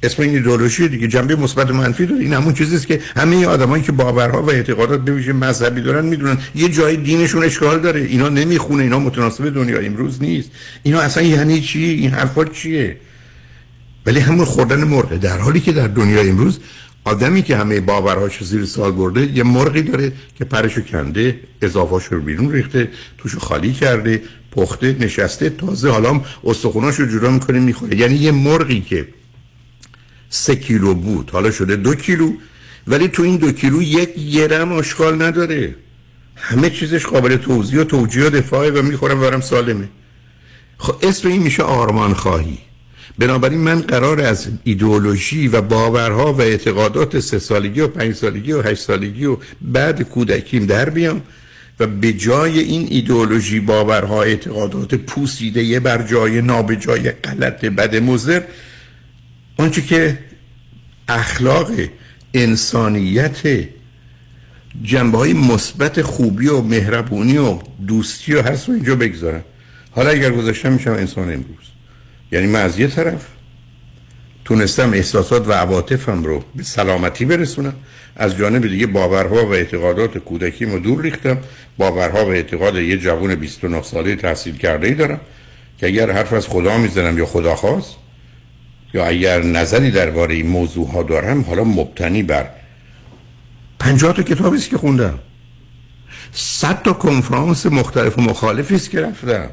اسم 0.02 0.22
این 0.22 0.34
ایدئولوژی 0.34 0.88
دیگه 0.88 1.08
جنبه 1.08 1.36
مثبت 1.36 1.70
منفی 1.70 2.06
داره. 2.06 2.22
این 2.22 2.32
همون 2.32 2.54
چیزیست 2.54 2.86
که 2.86 3.00
همه 3.16 3.46
آدمایی 3.46 3.82
که 3.82 3.92
باورها 3.92 4.42
و 4.42 4.50
اعتقادات 4.50 5.00
به 5.00 5.12
ویژه 5.12 5.32
مذهبی 5.32 5.80
دارن 5.80 6.04
می‌دونن. 6.04 6.38
یه 6.54 6.68
جای 6.68 6.96
دینشون 6.96 7.44
اشکال 7.44 7.80
داره. 7.80 8.00
اینا 8.00 8.28
نمی‌خونه. 8.28 8.82
اینا 8.82 8.98
متناسب 8.98 9.54
دنیا. 9.54 9.78
امروز 9.80 10.22
نیست. 10.22 10.50
اینا 10.82 11.00
اصلا 11.00 11.22
یعنی 11.22 11.60
چی؟ 11.60 11.84
این 11.84 12.10
حرفا 12.10 12.44
چیه؟ 12.44 12.96
ولی 14.06 14.20
همون 14.20 14.44
خوردن 14.44 14.84
مرغ. 14.84 15.18
در 15.18 15.38
حالی 15.38 15.60
که 15.60 15.72
در 15.72 15.88
دنیا 15.88 16.20
امروز 16.20 16.58
آدمی 17.04 17.42
که 17.42 17.56
همه 17.56 17.80
باورهاش 17.80 18.44
زیر 18.44 18.64
سال 18.64 18.92
برده 18.92 19.26
یه 19.34 19.42
مرغی 19.42 19.82
داره 19.82 20.12
که 20.38 20.44
پرشو 20.44 20.80
کنده 20.80 21.40
اضافه‌اش 21.62 22.04
رو 22.04 22.20
بیرون 22.20 22.52
ریخته 22.52 22.88
توشو 23.18 23.38
خالی 23.38 23.72
کرده 23.72 24.22
پخته 24.52 24.96
نشسته 25.00 25.50
تازه 25.50 25.90
حالا 25.90 26.20
استخوناشو 26.44 27.06
جدا 27.06 27.30
می‌کنه 27.30 27.58
می‌خوره. 27.58 27.96
یعنی 27.96 28.14
یه 28.14 28.32
مرغی 28.32 28.80
که 28.80 29.08
سه 30.30 30.56
کیلو 30.56 30.94
بود. 30.94 31.30
حالا 31.30 31.50
شده 31.50 31.76
دو 31.76 31.94
کیلو. 31.94 32.32
ولی 32.86 33.08
تو 33.08 33.22
این 33.22 33.36
دو 33.36 33.52
کیلو 33.52 33.82
یک 33.82 34.14
گرم 34.14 34.72
آشغال 34.72 35.22
نداره. 35.22 35.74
همه 36.36 36.70
چیزش 36.70 37.06
قابل 37.06 37.36
توضیح 37.36 37.80
و 37.80 37.84
توجیه 37.84 38.26
و 38.26 38.30
دفاعه 38.30 38.70
و 38.70 38.82
می‌خورم 38.82 39.20
برم 39.20 39.40
سالمه. 39.40 39.88
خب 40.78 40.94
اسم 41.02 41.28
این 41.28 41.42
میشه 41.42 41.62
آرمان 41.62 42.14
خواهی. 42.14 42.58
بنابراین 43.18 43.60
من 43.60 43.80
قرار 43.80 44.20
از 44.20 44.48
ایدئولوژی 44.64 45.48
و 45.48 45.60
باورها 45.60 46.32
و 46.32 46.40
اعتقادات 46.40 47.20
سه 47.20 47.38
سالگی 47.38 47.80
و 47.80 47.88
پنج 47.88 48.14
سالگی 48.14 48.52
و 48.52 48.62
هشت 48.62 48.82
سالگی 48.82 49.24
و 49.24 49.36
بعد 49.62 50.02
کودکیم 50.02 50.66
در 50.66 50.90
بیام 50.90 51.22
و 51.80 51.86
به 51.86 52.12
جای 52.12 52.58
این 52.58 52.86
ایدئولوژی 52.90 53.60
باورها 53.60 54.22
اعتقادات 54.22 54.94
پوسیده 54.94 55.80
بر 55.80 56.02
جای 56.02 56.42
نابجای 56.42 57.10
غلط 57.10 57.64
بد 57.64 57.96
مزر 57.96 58.42
آنچه 59.60 59.82
که 59.82 60.18
اخلاق 61.08 61.70
انسانیت 62.34 63.68
جنبه 64.82 65.18
های 65.18 65.32
مثبت 65.32 66.02
خوبی 66.02 66.48
و 66.48 66.60
مهربونی 66.60 67.38
و 67.38 67.58
دوستی 67.86 68.34
و 68.34 68.42
هست 68.42 68.68
و 68.68 68.72
اینجا 68.72 68.94
بگذارم 68.96 69.44
حالا 69.90 70.10
اگر 70.10 70.30
گذاشتم 70.30 70.72
میشم 70.72 70.90
انسان 70.90 71.24
امروز. 71.24 71.66
یعنی 72.32 72.46
من 72.46 72.60
از 72.60 72.78
یه 72.78 72.86
طرف 72.86 73.26
تونستم 74.44 74.92
احساسات 74.92 75.48
و 75.48 75.52
عواطفم 75.52 76.24
رو 76.24 76.44
به 76.56 76.62
سلامتی 76.62 77.24
برسونم 77.24 77.74
از 78.16 78.36
جانب 78.36 78.66
دیگه 78.66 78.86
باورها 78.86 79.46
و 79.46 79.52
اعتقادات 79.52 80.18
کودکیمو 80.18 80.78
دور 80.78 81.02
ریختم. 81.02 81.38
باورها 81.78 82.26
و 82.26 82.28
اعتقاد 82.28 82.76
یه 82.76 82.98
جوان 82.98 83.34
29 83.34 83.82
ساله 83.82 84.16
تحصیل 84.16 84.56
کرده 84.56 84.86
ای 84.86 84.94
دارم 84.94 85.20
که 85.78 85.86
اگر 85.86 86.10
حرف 86.10 86.32
از 86.32 86.48
خدا 86.48 86.78
می‌زنم 86.78 87.18
یا 87.18 87.26
خدا 87.26 87.54
خواست 87.54 87.96
یا 88.94 89.06
اگر 89.06 89.42
نظری 89.42 89.90
درباره 89.90 90.34
این 90.34 90.46
موضوع 90.46 90.92
ها 90.92 91.02
دارم 91.02 91.40
حالا 91.40 91.64
مبتنی 91.64 92.22
بر 92.22 92.50
50 93.78 94.12
تا 94.12 94.22
کتابی 94.22 94.56
است 94.56 94.70
که 94.70 94.78
خوندم. 94.78 95.18
100 96.32 96.82
تا 96.82 96.92
کنفرانس 96.92 97.66
مختلف 97.66 98.18
و 98.18 98.20
مخالفی 98.20 98.74
است 98.74 98.90
که 98.90 99.00
رفتم. 99.00 99.50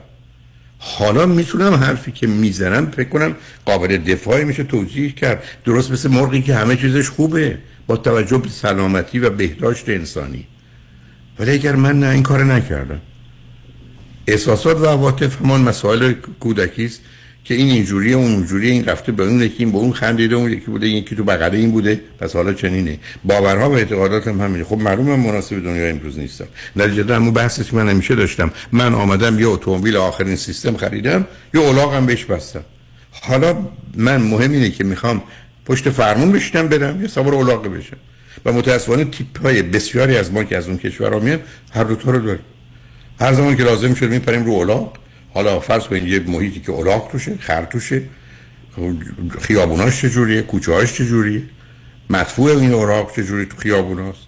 حالا 0.80 1.26
می‌تونم 1.26 1.74
حرفی 1.74 2.12
که 2.12 2.28
می‌زنم 2.28 2.92
فکر 2.92 3.10
کنم 3.10 3.36
قابل 3.66 3.98
دفاعی 3.98 4.44
میشه 4.44 4.64
توجیه 4.64 5.12
کرد. 5.12 5.44
درست 5.66 5.92
مثل 5.92 6.10
مرغی 6.10 6.42
که 6.42 6.56
همه 6.56 6.76
چیزش 6.76 7.10
خوبه. 7.10 7.58
با 7.88 7.98
توجه 7.98 8.38
به 8.38 8.50
سلامتی 8.50 9.20
و 9.20 9.30
بهداشت 9.30 9.90
انسانی. 9.90 10.48
ولی 11.40 11.52
اگر 11.52 11.76
من 11.76 12.00
نه 12.00 12.10
این 12.10 12.24
کار 12.24 12.44
نکردم. 12.44 13.02
احساسات 14.28 14.78
و 14.78 14.86
عواطف 14.86 15.42
همان 15.42 15.62
مسائل 15.62 16.14
کودکی 16.40 16.86
است 16.86 17.02
که 17.48 17.56
این 17.56 17.70
اینجوریه 17.70 18.16
اون 18.16 18.34
اونجوریه 18.34 18.72
این 18.72 18.86
رفته 18.86 19.12
به 19.12 19.24
اون 19.24 19.42
یکی 19.42 19.66
به 19.66 19.78
اون 19.78 19.94
خندیده 19.94 20.36
اون 20.36 20.52
یکی 20.52 20.66
بوده 20.66 20.88
یکی 20.88 21.16
تو 21.16 21.24
بغل 21.24 21.56
این 21.56 21.72
بوده. 21.72 22.02
پس 22.20 22.36
حالا 22.36 22.54
چنینه. 22.54 23.00
باورها 23.24 23.70
و 23.70 23.74
اعتقادات 23.74 24.28
هم 24.28 24.42
همینه. 24.42 24.64
خب 24.64 24.78
معلومه 24.78 25.16
من 25.16 25.26
مناسب 25.26 25.64
دنیا 25.64 25.88
امروز 25.88 26.20
نیستم. 26.20 26.48
نتیجه 26.76 27.16
همون 27.16 27.34
بحثی 27.34 27.64
که 27.64 27.76
من 27.76 27.90
همیشه 27.90 28.16
داشتم. 28.16 28.52
من 28.72 28.94
آمدم 28.94 29.40
یه 29.40 29.48
اتومبیل 29.48 29.98
آخرین 29.98 30.36
سیستم 30.36 30.78
خریدم 30.78 31.28
یه 31.54 31.62
الاغم 31.62 32.06
بهش 32.06 32.26
بستم. 32.26 32.64
حالا 33.12 33.58
من 33.96 34.18
مهم 34.18 34.52
اینه 34.52 34.70
که 34.70 34.84
می‌خوام 34.84 35.24
پشت 35.66 35.90
فرمون 35.90 36.32
بشینم 36.32 36.68
برم 36.68 37.02
یا 37.02 37.08
سوار 37.08 37.36
الاغ 37.36 37.68
بشم. 37.68 37.98
و 38.46 38.54
متاسفانه 38.54 39.06
تیپ 39.06 39.42
های 39.42 39.62
بسیاری 39.62 40.18
از 40.18 40.32
ما 40.32 40.44
که 40.44 40.58
از 40.58 40.68
اون 40.68 40.78
کشورها 40.78 41.20
میان 41.20 41.40
هر 41.74 41.84
دو 41.84 42.12
رو 42.12 42.20
داریم. 42.20 42.46
هر 43.20 43.34
زمان 43.34 43.56
که 43.56 43.64
لازم 43.64 43.94
شد 43.94 44.10
میپریم 44.10 44.46
رو 44.46 44.52
الاغ 44.52 44.94
حالا 45.38 45.60
فرض 45.60 45.84
کنید 45.84 46.08
یه 46.08 46.20
محیطی 46.20 46.60
که 46.60 46.72
الاغ 46.72 47.12
توشه 47.12 47.36
خر 47.40 47.66
توشه 47.66 48.02
خیابوناش 49.40 50.02
چجوریه؟ 50.02 50.42
کوچه 50.42 50.74
هاش 50.74 50.94
چجوریه؟ 50.94 51.42
مدفوع 52.10 52.58
این 52.58 52.74
اوراق 52.74 53.16
چجوری 53.16 53.46
تو 53.46 53.58
خیابوناست؟ 53.58 54.20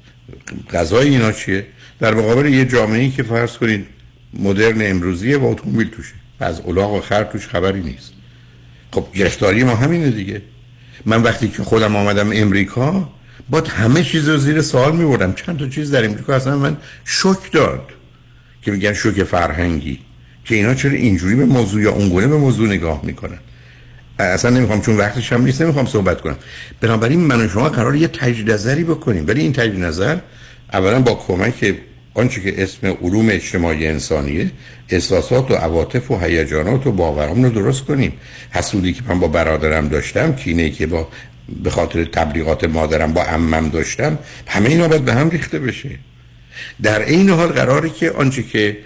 غذای 0.73 1.09
اینا 1.09 1.31
چیه؟ 1.31 1.65
در 1.99 2.13
مقابل 2.13 2.45
یه 2.45 2.65
جامعه 2.65 3.09
که 3.09 3.23
فرض 3.23 3.57
کنید 3.57 3.87
مدرن 4.33 4.81
امروزیه 4.81 5.37
و 5.37 5.45
اتومبیل 5.45 5.89
توشه. 5.89 6.13
از 6.39 6.61
الاغ 6.65 6.93
و 6.93 7.01
خر 7.01 7.23
توش 7.23 7.47
خبری 7.47 7.81
نیست. 7.81 8.13
خب 8.91 9.07
گرفتاری 9.13 9.63
ما 9.63 9.75
همینه 9.75 10.09
دیگه. 10.11 10.41
من 11.05 11.23
وقتی 11.23 11.47
که 11.47 11.63
خودم 11.63 11.95
آمدم 11.95 12.29
امریکا 12.33 13.09
با 13.49 13.61
همه 13.61 14.03
چیز 14.03 14.29
رو 14.29 14.37
زیر 14.37 14.61
سوال 14.61 14.95
میبردم. 14.97 15.33
چند 15.33 15.59
تا 15.59 15.67
چیز 15.67 15.91
در 15.91 16.05
امریکا 16.05 16.35
اصلا 16.35 16.57
من 16.57 16.77
شک 17.05 17.51
داد 17.51 17.89
که 18.61 18.71
میگن 18.71 18.93
شوک 18.93 19.23
فرهنگی. 19.23 19.99
که 20.49 20.55
اینا 20.55 20.73
چرا 20.73 20.91
اینجوری 20.91 21.35
به 21.35 21.45
موضوع 21.45 21.81
یا 21.81 21.91
اونگونه 21.91 22.27
به 22.27 22.37
موضوع 22.37 22.67
نگاه 22.67 23.01
می‌کنن؟ 23.03 23.39
اصلا 24.19 24.51
نمی‌خوام 24.51 24.81
چون 24.81 24.97
وقتش 24.97 25.33
هم 25.33 25.45
نیست 25.45 25.61
نمی‌خوام 25.61 25.85
صحبت 25.85 26.21
کنم. 26.21 26.35
بنابراین 26.81 27.19
من 27.19 27.45
و 27.45 27.49
شما 27.49 27.69
قرار 27.69 27.95
یه 27.95 28.07
تجدید 28.07 28.51
نظری 28.51 28.83
بکنیم. 28.83 29.27
ولی 29.27 29.41
این 29.41 29.53
تجدید 29.53 29.79
نظر 29.79 30.17
اولا 30.73 30.99
با 30.99 31.13
کمک 31.13 31.75
آنچه 32.13 32.41
که 32.41 32.63
اسم 32.63 32.87
علوم 32.87 33.29
اجتماعی 33.29 33.87
انسانیه 33.87 34.51
احساسات 34.89 35.51
و 35.51 35.53
عواطف 35.53 36.11
و 36.11 36.19
هیجانات 36.19 36.87
و 36.87 36.91
باورام 36.91 37.43
رو 37.43 37.49
درست 37.49 37.85
کنیم. 37.85 38.13
حسودی 38.51 38.93
که 38.93 39.01
من 39.07 39.19
با 39.19 39.27
برادرم 39.27 39.87
داشتم 39.87 40.35
کینه 40.35 40.69
که 40.69 40.87
با 40.87 41.07
به 41.63 41.69
خاطر 41.69 42.05
تبلیغات 42.05 42.63
مادرم 42.63 43.13
با 43.13 43.23
عمم 43.23 43.69
داشتم 43.69 44.17
همه 44.47 44.69
اینا 44.69 44.87
باید 44.87 45.05
به 45.05 45.13
هم 45.13 45.29
ریخته 45.29 45.59
بشه. 45.59 45.89
در 46.81 47.05
این 47.05 47.29
حال 47.29 47.47
قراره 47.47 47.89
که 47.89 48.11
آنچه 48.11 48.43
که 48.43 48.77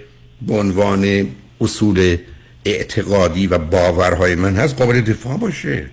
به 0.41 0.53
عنوان 0.53 1.27
اصول 1.63 2.17
اعتقادی 2.65 3.47
و 3.47 3.57
باورهای 3.57 4.35
من 4.35 4.55
هست 4.55 4.75
قابل 4.75 5.01
دفاع 5.01 5.37
باشه. 5.37 5.85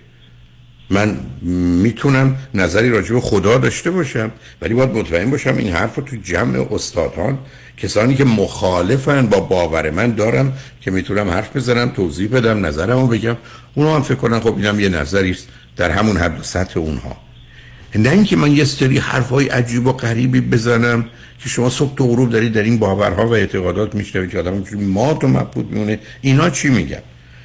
من 0.90 1.16
می‌تونم 1.82 2.36
نظری 2.54 2.90
راجع 2.90 3.14
به 3.14 3.20
خدا 3.20 3.58
داشته 3.58 3.90
باشم 3.90 4.30
ولی 4.62 4.74
باید 4.74 4.90
مطمئن 4.90 5.30
باشم 5.30 5.56
این 5.56 5.72
حرف 5.72 5.96
رو 5.96 6.02
تو 6.02 6.16
جمع 6.16 6.66
استادان 6.74 7.38
کسانی 7.76 8.14
که 8.14 8.24
مخالفن 8.24 9.26
با 9.26 9.40
باور 9.40 9.90
من 9.90 10.10
دارم 10.14 10.52
که 10.80 10.90
می‌تونم 10.90 11.30
حرف 11.30 11.56
بزنم 11.56 11.88
توضیح 11.88 12.28
بدم 12.28 12.66
نظرمو 12.66 13.06
بگم. 13.06 13.36
اونو 13.74 13.94
هم 13.94 14.02
فکر 14.02 14.14
کنن 14.14 14.40
خب 14.40 14.56
اینم 14.56 14.80
یه 14.80 14.88
نظری 14.88 15.30
است 15.30 15.48
در 15.76 15.90
همون 15.90 16.16
حد 16.16 16.42
سطح 16.42 16.80
اونها. 16.80 17.16
نه 17.94 18.10
اینکه 18.10 18.36
من 18.36 18.52
یه 18.52 18.64
سری 18.64 18.98
حرفهای 18.98 19.48
عجیب 19.48 19.86
و 19.86 19.92
غریبی 19.92 20.40
بزنم 20.40 21.04
که 21.42 21.48
شما 21.48 21.70
صبح 21.70 21.94
تا 21.94 22.04
غروب 22.04 22.30
دارید 22.30 22.52
در 22.52 22.62
این 22.62 22.78
باورها 22.78 23.26
و 23.26 23.34
اعتقادات 23.34 23.94
میشنوید 23.94 24.30
که 24.30 24.38
آدم 24.38 24.52
اونجوری 24.52 24.84
مات 24.84 25.24
و 25.24 25.28
مبهوت 25.28 25.66
میمونه. 25.70 25.98
اینا 26.20 26.50
چی 26.50 26.68
میگن؟ 26.68 27.02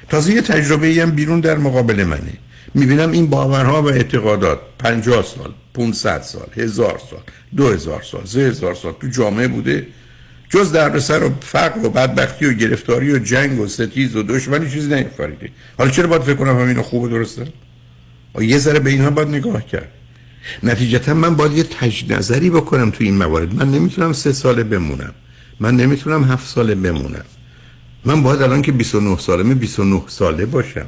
تازه 0.08 0.32
یه 0.32 0.42
تجربه 0.42 0.94
هم 1.02 1.10
بیرون 1.10 1.40
در 1.40 1.58
مقابل 1.58 2.04
منه. 2.04 2.32
می‌بینم 2.74 3.10
این 3.10 3.26
باورها 3.26 3.82
و 3.82 3.88
اعتقادات 3.88 4.58
50 4.78 5.22
سال 5.22 5.52
500 5.74 6.22
سال 6.22 6.46
هزار 6.56 7.00
سال 7.10 7.20
دو 7.56 7.68
هزار 7.68 8.02
سال 8.02 8.24
سه 8.24 8.52
سال 8.52 8.74
تو 9.00 9.08
جامعه 9.08 9.48
بوده. 9.48 9.86
جز 10.48 10.72
دردسر 10.72 11.24
و 11.24 11.30
فقر 11.40 11.86
و 11.86 11.90
بدبختی 11.90 12.46
و 12.46 12.52
گرفتاری 12.52 13.12
و 13.12 13.18
جنگ 13.18 13.60
و 13.60 13.66
ستیز 13.66 14.16
و 14.16 14.22
دشمنی 14.22 14.70
چیزی 14.70 14.94
نیفریده 14.94 15.50
حالا 15.78 15.90
چرا 15.90 16.06
باید 16.06 16.22
فکر 16.22 16.34
کنم 16.34 16.60
همینو 16.60 16.82
خوب 16.82 17.10
درسته؟ 17.10 17.46
یه 18.40 18.58
ذره 18.58 18.78
به 18.78 18.90
اینها 18.90 19.10
باید 19.10 19.28
نگاه 19.28 19.66
کرد. 19.66 19.92
نتیجتا 20.62 21.14
من 21.14 21.36
باید 21.36 21.52
یه 21.52 21.62
تجنظری 21.62 22.18
نظری 22.18 22.50
بکنم 22.50 22.90
تو 22.90 23.04
این 23.04 23.16
موارد. 23.16 23.54
من 23.54 23.70
نمی‌تونم 23.70 24.12
سه 24.12 24.32
ساله 24.32 24.62
بمونم. 24.62 25.12
من 25.60 25.76
نمی‌تونم 25.76 26.24
هفت 26.24 26.46
ساله 26.48 26.74
بمونم. 26.74 27.24
من 28.04 28.22
باید 28.22 28.42
الان 28.42 28.62
که 28.62 28.72
29 28.72 29.18
سالمه 29.18 29.54
29 29.54 30.02
ساله 30.06 30.46
باشم. 30.46 30.86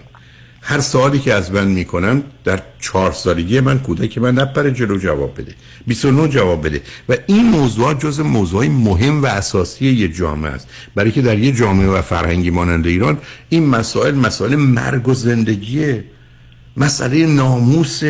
هر 0.63 0.81
سوالی 0.81 1.19
که 1.19 1.35
از 1.35 1.53
من 1.53 1.69
می‌کنم 1.69 2.23
در 2.45 2.63
چهار 2.81 3.13
سالگی 3.13 3.61
من 3.61 3.79
کودک 3.79 4.19
من 4.19 4.35
نپره 4.35 4.71
جلو 4.71 4.99
جواب 4.99 5.41
بده. 5.41 5.55
29 5.87 6.29
جواب 6.29 6.67
بده. 6.67 6.83
و 7.09 7.17
این 7.27 7.47
موضوعات 7.51 8.01
جز 8.01 8.21
موضوعی 8.21 8.69
مهم 8.69 9.23
و 9.23 9.27
اساسی 9.27 9.87
یه 9.87 10.09
جامعه 10.09 10.51
است. 10.51 10.69
برای 10.95 11.13
که 11.13 11.23
در 11.23 11.39
یه 11.39 11.53
جامعه 11.53 11.89
و 11.89 12.03
فرهنگی 12.03 12.51
مانند 12.51 12.87
ایران 12.87 13.19
این 13.49 13.67
مسائل 13.67 14.15
مسائل 14.15 14.57
مرگ 14.57 15.09
و 15.09 15.15
زندگیه. 15.15 16.05
مسئله 16.77 17.27
ناموس 17.27 18.01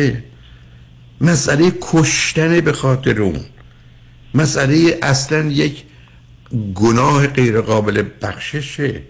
مسئله 1.21 1.71
کشتن 1.81 2.61
به 2.61 2.73
خاطر 2.73 3.21
اون. 3.21 3.39
مسئله 4.33 4.99
اصلا 5.01 5.45
یک 5.45 5.83
گناه 6.75 7.27
غیر 7.27 7.61
قابل 7.61 8.03
بخششه. 8.21 9.01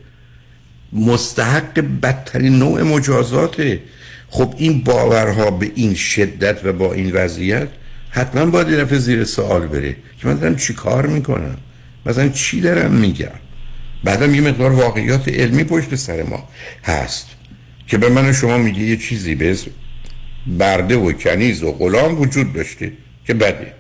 مستحق 0.94 1.80
بدترین 2.02 2.60
نوع 2.60 2.84
مجازاته. 2.84 3.82
خب 4.30 4.54
این 4.58 4.84
باورها 4.84 5.52
به 5.52 5.72
این 5.76 5.94
شدت 5.94 6.66
و 6.66 6.74
با 6.74 6.94
این 6.94 7.12
وضعیت 7.12 7.68
حتما 8.10 8.46
باید 8.46 8.68
این 8.68 9.00
زیر 9.00 9.24
سوال 9.24 9.68
بره 9.68 9.96
که 10.22 10.28
من 10.28 10.34
دارم 10.34 10.56
چی 10.56 10.74
کار 10.74 11.06
می‌کنم؟ 11.06 11.58
مثلا 12.06 12.30
چی 12.30 12.62
دارم 12.62 12.92
میگم؟ 12.92 13.40
بعدم 14.04 14.36
یه 14.36 14.42
مقدار 14.42 14.72
واقعیات 14.72 15.28
علمی 15.28 15.64
پشت 15.64 15.96
سر 15.96 16.24
ما 16.24 16.50
هست 16.84 17.28
که 17.88 17.98
به 17.98 18.10
من 18.10 18.34
شما 18.34 18.58
میگه 18.58 18.80
یه 18.80 18.98
چیزی 18.98 19.36
به 19.36 19.58
برده 20.58 20.96
و 20.96 21.12
کنیز 21.12 21.64
و 21.64 21.72
غلام 21.72 22.20
وجود 22.22 22.54
داشته. 22.54 22.92
که 23.26 23.34
بده؟ 23.34 23.74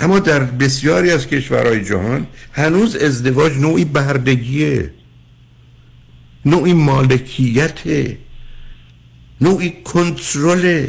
اما 0.00 0.18
در 0.18 0.44
بسیاری 0.44 1.10
از 1.10 1.26
کشورهای 1.26 1.84
جهان 1.84 2.26
هنوز 2.52 2.96
ازدواج 2.96 3.52
نوعی 3.52 3.84
بردگیه. 3.84 4.90
نوعی 6.44 6.72
مالکیت 6.72 7.78
نوعی 9.40 9.70
کنترل 9.84 10.86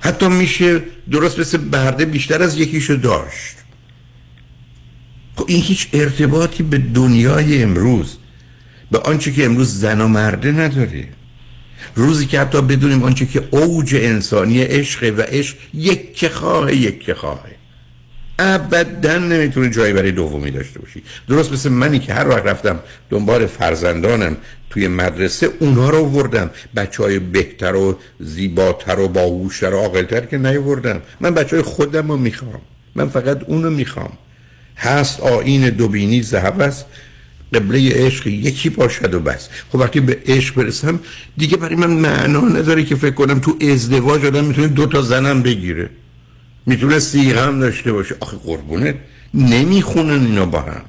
حتی 0.00 0.28
میشه 0.28 0.82
درست 1.10 1.38
مثل 1.38 1.58
برده 1.58 2.04
بیشتر 2.04 2.42
از 2.42 2.58
یکیشو 2.58 2.94
داشت. 2.94 3.56
خب 5.36 5.44
این 5.48 5.62
هیچ 5.62 5.88
ارتباطی 5.92 6.62
به 6.62 6.78
دنیای 6.78 7.62
امروز 7.62 8.16
به 8.90 8.98
آنچه 8.98 9.32
که 9.32 9.44
امروز 9.44 9.80
زن 9.80 10.00
و 10.00 10.08
مرده 10.08 10.52
نداره. 10.52 11.08
روزی 11.94 12.26
که 12.26 12.40
حتی 12.40 12.62
بدونیم 12.62 13.02
آنچه 13.02 13.26
که 13.26 13.48
اوج 13.50 13.94
انسانی 13.94 14.62
عشق 14.62 15.14
و 15.16 15.20
عشق 15.20 15.56
یک 15.74 16.14
که 16.14 16.28
خواه 16.28 16.74
یک 16.74 17.00
که 17.00 17.14
خواه. 17.14 17.44
ابدا 18.38 19.18
نمی‌تونه 19.18 19.70
جایی 19.70 19.92
برای 19.92 20.12
دومی 20.12 20.50
داشته 20.50 20.80
باشی. 20.80 21.02
درست 21.28 21.52
مثل 21.52 21.68
منی 21.68 21.98
که 21.98 22.14
هر 22.14 22.28
وقت 22.28 22.46
رفتم 22.46 22.80
دنبال 23.10 23.46
فرزندانم 23.46 24.36
توی 24.70 24.88
مدرسه 24.88 25.50
اونها 25.60 25.90
رو 25.90 25.98
وردم 25.98 26.50
بچه 26.76 27.02
های 27.02 27.18
بهتر 27.18 27.74
و 27.74 27.98
زیباتر 28.20 28.98
و 28.98 29.08
باهوشتر 29.08 29.74
و 29.74 29.78
عاقلتر 29.78 30.20
که 30.20 30.38
نیوردم 30.38 31.02
من 31.20 31.34
بچه 31.34 31.56
های 31.56 31.62
خودم 31.62 32.08
رو 32.08 32.16
می‌خوام. 32.16 32.60
من 32.94 33.08
فقط 33.08 33.44
اونو 33.46 33.70
می‌خوام. 33.70 34.12
هست 34.76 35.20
آین 35.20 35.70
دوبینی 35.70 36.22
زهب 36.22 36.60
است 36.60 36.86
قبله 37.54 37.92
عشق 37.94 38.26
یکی 38.26 38.68
باشد 38.70 39.14
و 39.14 39.20
بس. 39.20 39.48
خب 39.72 39.78
وقتی 39.78 40.00
به 40.00 40.18
عشق 40.26 40.54
برسم 40.54 41.00
دیگه 41.36 41.56
برای 41.56 41.76
من 41.76 41.90
معنا 41.90 42.40
نداره 42.40 42.84
که 42.84 42.96
فکر 42.96 43.14
کنم 43.14 43.38
تو 43.38 43.58
ازدواج 43.60 44.24
آدم 44.24 44.44
می‌تونه 44.44 44.68
دو 44.68 44.86
تا 44.86 45.02
زنم 45.02 45.42
بگیره. 45.42 45.90
می‌تونه 46.66 46.98
سیغه 46.98 47.40
هم 47.40 47.60
داشته 47.60 47.92
باشه. 47.92 48.14
آخه 48.20 48.36
قربونه 48.36 48.94
نمی‌خونن 49.34 50.26
اینا 50.26 50.46
با 50.46 50.60
هم. 50.60 50.82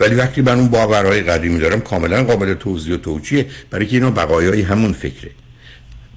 ولی 0.00 0.14
وقتی 0.14 0.42
من 0.42 0.58
اون 0.58 0.68
باورهای 0.68 1.20
قدیمی 1.20 1.58
دارم 1.58 1.80
کاملا 1.80 2.24
قابل 2.24 2.54
توضیح 2.54 2.94
و 2.94 2.96
توجیه 2.96 3.46
برای 3.70 3.86
که 3.86 3.96
اینا 3.96 4.10
بقایای 4.10 4.62
همون 4.62 4.92
فکره. 4.92 5.30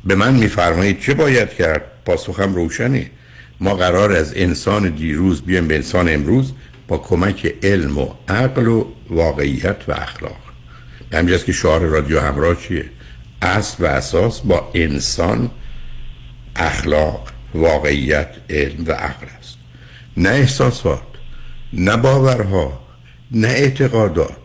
به 0.06 0.16
من 0.16 0.34
میفرمایید 0.34 1.00
چه 1.00 1.14
باید 1.14 1.50
کرد؟ 1.50 1.82
پاسخم 2.06 2.56
روشنه. 2.56 3.12
ما 3.60 3.76
قرار 3.76 4.12
از 4.12 4.34
انسان 4.36 4.90
دیروز 4.90 5.42
بیایم 5.42 5.68
به 5.68 5.76
انسان 5.76 6.14
امروز. 6.14 6.54
با 6.90 6.98
کمک 6.98 7.56
علم 7.64 7.98
و 7.98 8.10
عقل 8.28 8.68
و 8.68 8.86
واقعیت 9.10 9.78
و 9.88 9.92
اخلاق. 9.92 10.42
به 11.12 11.38
که 11.38 11.52
شعار 11.52 11.82
رادیو 11.82 12.20
همراه 12.20 12.56
چیه؟ 12.56 12.86
اصل 13.42 13.84
و 13.84 13.88
اساس 13.88 14.42
با 14.42 14.72
انسان 14.74 15.52
اخلاق 16.56 17.28
واقعیت 17.54 18.30
علم 18.50 18.84
و 18.88 18.92
عقل 18.92 19.28
است. 19.40 19.58
نه 20.18 20.30
احساسات 20.30 21.02
نه 21.74 21.98
باورها 21.98 22.80
نه 23.32 23.48
اعتقادات. 23.48 24.38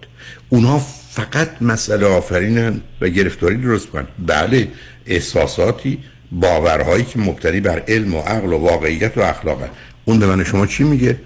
اونها 0.49 0.79
فقط 1.11 1.63
مسئله 1.63 2.07
آفرینن 2.07 2.81
و 3.01 3.09
گرفتاری 3.09 3.57
درست 3.57 3.87
کنن 3.87 4.07
بله 4.27 4.69
احساساتی 5.07 5.99
باورهایی 6.33 7.05
که 7.05 7.19
مبتنی 7.19 7.61
بر 7.61 7.83
علم 7.89 8.15
و 8.15 8.21
عقل 8.21 8.53
و 8.53 8.59
واقعیت 8.59 9.19
و 9.19 9.21
اخلاق 9.21 9.63
هست. 9.63 9.73
اون 10.05 10.19
به 10.19 10.27
من 10.27 10.45
شما 10.45 10.67
چی 10.67 10.85
میگه؟ 10.85 11.19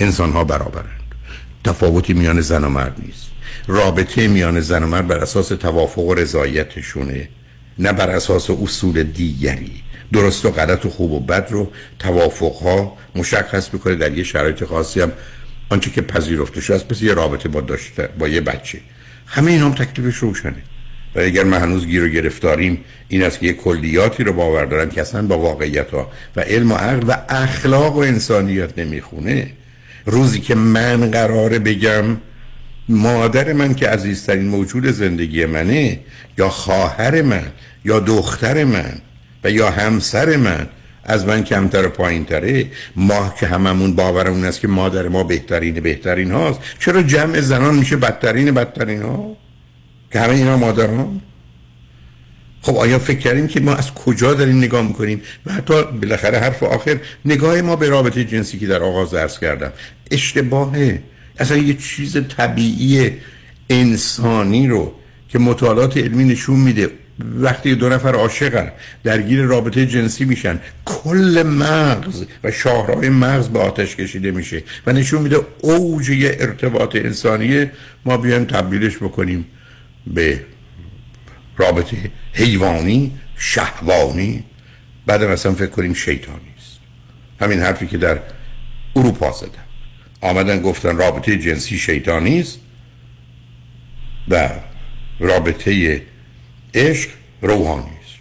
انسان 0.00 0.32
ها 0.32 0.44
برابرند. 0.44 1.00
تفاوتی 1.64 2.12
میان 2.12 2.40
زن 2.40 2.64
و 2.64 2.68
مرد 2.68 2.96
نیست. 3.06 3.26
رابطه 3.66 4.28
میان 4.28 4.60
زن 4.60 4.82
و 4.82 4.86
مرد 4.86 5.06
بر 5.06 5.18
اساس 5.18 5.48
توافق 5.48 5.98
و 5.98 6.14
رضایتشونه 6.14 7.28
نه 7.78 7.92
بر 7.92 8.10
اساس 8.10 8.50
اصول 8.50 9.02
دیگری. 9.02 9.82
درست 10.12 10.44
و 10.44 10.50
غلط 10.50 10.86
و 10.86 10.90
خوب 10.90 11.12
و 11.12 11.20
بد 11.20 11.48
رو 11.50 11.70
توافق 11.98 12.56
ها 12.56 12.96
مشخص 13.14 13.74
می‌کنه 13.74 13.94
در 13.94 14.18
یه 14.18 14.24
شرایط 14.24 14.64
خاصی 14.64 15.00
هم. 15.00 15.12
آنچه 15.70 15.90
که 15.90 16.00
پذیرفته 16.00 16.60
شده 16.60 16.76
است 16.76 17.02
یه 17.02 17.14
رابطه 17.14 17.48
با 17.48 17.60
داشته 17.60 18.08
با 18.18 18.28
یه 18.28 18.40
بچه. 18.40 18.78
همه 19.26 19.50
این 19.50 19.60
هم 19.60 19.72
تکلیفش 19.72 20.16
روشنه. 20.16 20.62
و 21.14 21.20
اگر 21.20 21.44
ما 21.44 21.56
هنوز 21.58 21.86
گیر 21.86 22.04
و 22.04 22.08
گرفتاریم 22.08 22.84
این 23.08 23.22
است 23.22 23.38
که 23.38 23.46
یه 23.46 23.52
کلیاتی 23.52 24.24
رو 24.24 24.32
باور 24.32 24.64
دارن 24.64 24.90
که 24.90 25.00
اصلا 25.00 25.26
با 25.26 25.38
واقعیت 25.38 25.90
ها 25.90 26.10
و 26.36 26.40
علم 26.40 26.72
و 26.72 26.74
عقل 26.74 27.08
و 27.08 27.12
اخلاق 27.28 27.96
و 27.96 27.98
انسانیت 27.98 28.78
نمی‌خونه. 28.78 29.50
روزی 30.06 30.40
که 30.40 30.54
من 30.54 31.10
قراره 31.10 31.58
بگم 31.58 32.04
مادر 32.88 33.52
من 33.52 33.74
که 33.74 33.88
عزیزترین 33.88 34.48
موجود 34.48 34.86
زندگی 34.86 35.46
منه 35.46 36.00
یا 36.38 36.48
خواهر 36.48 37.22
من 37.22 37.46
یا 37.84 38.00
دختر 38.00 38.64
من 38.64 38.92
و 39.44 39.50
یا 39.50 39.70
همسر 39.70 40.36
من 40.36 40.66
از 41.04 41.26
من 41.26 41.44
کمتر 41.44 41.86
و 41.86 41.88
پایین 41.88 42.24
تره 42.24 42.66
ما 42.96 43.34
که 43.40 43.46
هممون 43.46 43.94
باورمون 43.94 44.44
است 44.44 44.60
که 44.60 44.68
مادر 44.68 45.08
ما 45.08 45.24
بهترین 45.24 45.80
بهترین 45.80 46.30
هاست 46.30 46.60
چرا 46.78 47.02
جمع 47.02 47.40
زنان 47.40 47.74
میشه 47.74 47.96
بدترین 47.96 48.50
بدترین 48.50 49.02
ها؟ 49.02 49.36
که 50.12 50.20
همه 50.20 50.34
اینا 50.34 50.56
مادران؟ 50.56 51.20
خب 52.62 52.76
آیا 52.76 52.98
فکر 52.98 53.18
کردیم 53.18 53.46
که 53.46 53.60
ما 53.60 53.74
از 53.74 53.94
کجا 53.94 54.34
داریم 54.34 54.58
نگاه 54.58 54.82
می‌کنیم؟ 54.82 55.22
و 55.46 55.52
حتی 55.52 55.82
بالاخره 55.82 56.38
حرف 56.38 56.62
آخر 56.62 56.98
نگاه 57.24 57.60
ما 57.60 57.76
به 57.76 57.88
رابطه 57.88 58.24
جنسی 58.24 58.58
که 58.58 58.66
در 58.66 58.82
آغاز 58.82 59.10
درس 59.10 59.38
کردم. 59.38 59.72
اشتباهه. 60.10 61.02
اصلا 61.38 61.56
یه 61.56 61.74
چیز 61.74 62.16
طبیعی 62.36 63.10
انسانی 63.70 64.68
رو 64.68 64.94
که 65.28 65.38
مطالعات 65.38 65.96
علمی 65.96 66.24
نشون 66.24 66.56
میده. 66.56 66.90
وقتی 67.34 67.74
دو 67.74 67.88
نفر 67.88 68.14
عاشقن 68.14 68.72
درگیر 69.04 69.42
رابطه 69.42 69.86
جنسی 69.86 70.24
میشن 70.24 70.60
کل 70.84 71.42
مغز 71.46 72.24
و 72.44 72.50
شاهراه 72.50 73.08
مغز 73.08 73.48
به 73.48 73.58
آتش 73.58 73.96
کشیده 73.96 74.30
میشه 74.30 74.62
و 74.86 74.92
نشون 74.92 75.22
میده 75.22 75.36
اوج 75.60 76.10
ارتباط 76.40 76.96
انسانی 76.96 77.66
ما 78.04 78.16
بیایم 78.16 78.44
تبدیلش 78.44 78.96
بکنیم 78.96 79.46
به 80.06 80.40
رابطه 81.60 81.96
حیوانی 82.32 83.12
شهوانی 83.36 84.44
بعد 85.06 85.24
مثلا 85.24 85.52
فکر 85.52 85.66
کنیم 85.70 85.94
شیطانی 85.94 86.54
است. 86.58 86.78
همین 87.40 87.60
حرفی 87.60 87.86
که 87.86 87.98
در 87.98 88.18
اروپا 88.96 89.32
زدن. 89.32 89.64
آمدن 90.20 90.62
گفتن 90.62 90.96
رابطه 90.96 91.36
جنسی 91.36 91.78
شیطانی 91.78 92.40
است 92.40 92.58
و 94.28 94.50
رابطه 95.18 96.02
عشق 96.74 97.10
روحانی 97.42 97.84
است. 97.84 98.20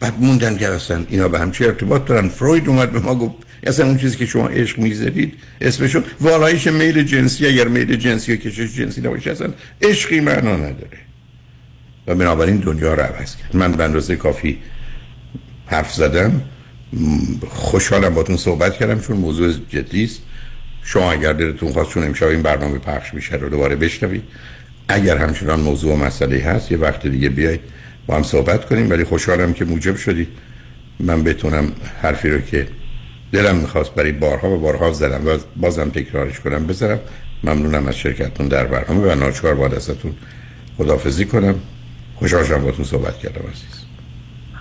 بعد 0.00 0.20
موندن 0.20 0.58
که 0.58 0.68
اصلا 0.68 1.04
اینا 1.08 1.28
به 1.28 1.38
هم 1.38 1.50
چه 1.50 1.66
ارتباط 1.66 2.04
دارن. 2.04 2.28
فروید 2.28 2.68
اومد 2.68 2.92
به 2.92 2.98
ما 2.98 3.14
گفت 3.14 3.34
اصلا 3.62 3.86
اون 3.86 3.98
چیزی 3.98 4.16
که 4.16 4.26
شما 4.26 4.48
عشق 4.48 4.78
می‌ذارید 4.78 5.34
اسمشو 5.60 6.02
والایش 6.20 6.66
میل 6.66 7.02
جنسی 7.02 7.46
اگر 7.46 7.68
میل 7.68 7.96
جنسی 7.96 8.32
و 8.32 8.36
کشش 8.36 8.76
جنسی 8.76 9.00
نباشه 9.00 9.30
اصلا 9.30 9.52
عشقی 9.82 10.20
معنا 10.20 10.56
نداره. 10.56 11.09
و 12.06 12.14
بنابراین 12.14 12.56
دنیا 12.56 12.94
رو 12.94 13.02
عوض 13.02 13.36
کرد. 13.36 13.56
من 13.56 13.72
به 13.72 13.84
اندازه 13.84 14.16
کافی 14.16 14.58
حرف 15.66 15.94
زدم. 15.94 16.42
خوشحالم 17.48 18.14
باتون 18.14 18.36
صحبت 18.36 18.74
کردم 18.74 19.00
چون 19.00 19.16
موضوع 19.16 19.52
جدی 19.68 20.04
است. 20.04 20.20
شما 20.82 21.12
اگر 21.12 21.32
دلتون 21.32 21.72
خواست 21.72 21.90
چون 21.90 22.04
امشب 22.04 22.26
این 22.26 22.42
برنامه 22.42 22.78
پخش 22.78 23.14
میشه 23.14 23.36
رو 23.36 23.48
دوباره 23.48 23.76
بشنوید. 23.76 24.22
اگر 24.88 25.16
همچنان 25.16 25.60
موضوع 25.60 25.92
و 25.92 25.96
مسئله 25.96 26.42
هست 26.42 26.72
یه 26.72 26.78
وقت 26.78 27.06
دیگه 27.06 27.28
بیاید 27.28 27.60
با 28.06 28.16
هم 28.16 28.22
صحبت 28.22 28.64
کنیم. 28.64 28.90
ولی 28.90 29.04
خوشحالم 29.04 29.52
که 29.52 29.64
موجب 29.64 29.96
شدید. 29.96 30.28
من 31.00 31.24
بتونم 31.24 31.72
حرفی 32.02 32.28
رو 32.28 32.40
که 32.40 32.68
دلم 33.32 33.56
می‌خواست 33.56 33.94
برای 33.94 34.12
بارها 34.12 34.50
و 34.50 34.60
بارها 34.60 34.92
زدم 34.92 35.26
و 35.26 35.38
بازم 35.56 35.88
تکرارش 35.88 36.40
کنم 36.40 36.66
بذارم. 36.66 37.00
ممنونم 37.44 37.86
از 37.86 37.96
شرکتتون 37.96 38.48
در 38.48 38.64
برنامه 38.64 39.12
و 39.12 39.14
ناچار 39.14 39.54
باید 39.54 39.74
ازتون 39.74 40.14
خدافزی 40.78 41.24
کنم. 41.24 41.54
خوشحال 42.20 42.44
شدم 42.44 42.64
باتون 42.64 42.84
صحبت 42.84 43.18
کردم 43.18 43.48
عزیز. 43.48 43.84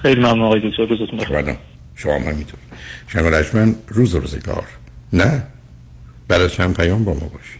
خیلی 0.01 0.21
ممنون 0.21 0.41
آقای 0.41 0.69
دکتر 0.69 0.85
روزتون 0.85 1.19
بخیر. 1.19 1.57
شما 1.95 2.15
هم 2.15 2.21
همینطور. 2.21 2.59
شنگ 3.07 3.75
روز 3.87 4.15
و 4.15 4.19
روزگار. 4.19 4.67
نه؟ 5.13 5.43
بعد 6.27 6.41
از 6.41 6.53
چند 6.53 6.75
پیام 6.75 7.03
با 7.03 7.13
ما 7.13 7.19
باشید. 7.19 7.59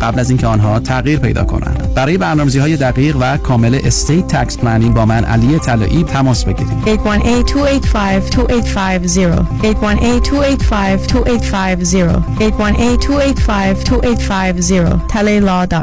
قبل 0.01 0.19
از 0.19 0.29
اینکه 0.29 0.47
آنها 0.47 0.79
تغییر 0.79 1.19
پیدا 1.19 1.43
کنند. 1.43 1.93
برای 1.95 2.17
برنامه‌ریزی 2.17 2.59
های 2.59 2.77
دقیق 2.77 3.17
و 3.19 3.37
کامل 3.37 3.79
estate 3.83 4.27
tax 4.27 4.57
planning 4.57 4.93
با 4.93 5.05
من 5.05 5.23
علی 5.23 5.59
طلایی 5.59 6.03
تماس 6.03 6.45
بگیرید. 6.45 6.71
818-285-2850 6.85 7.01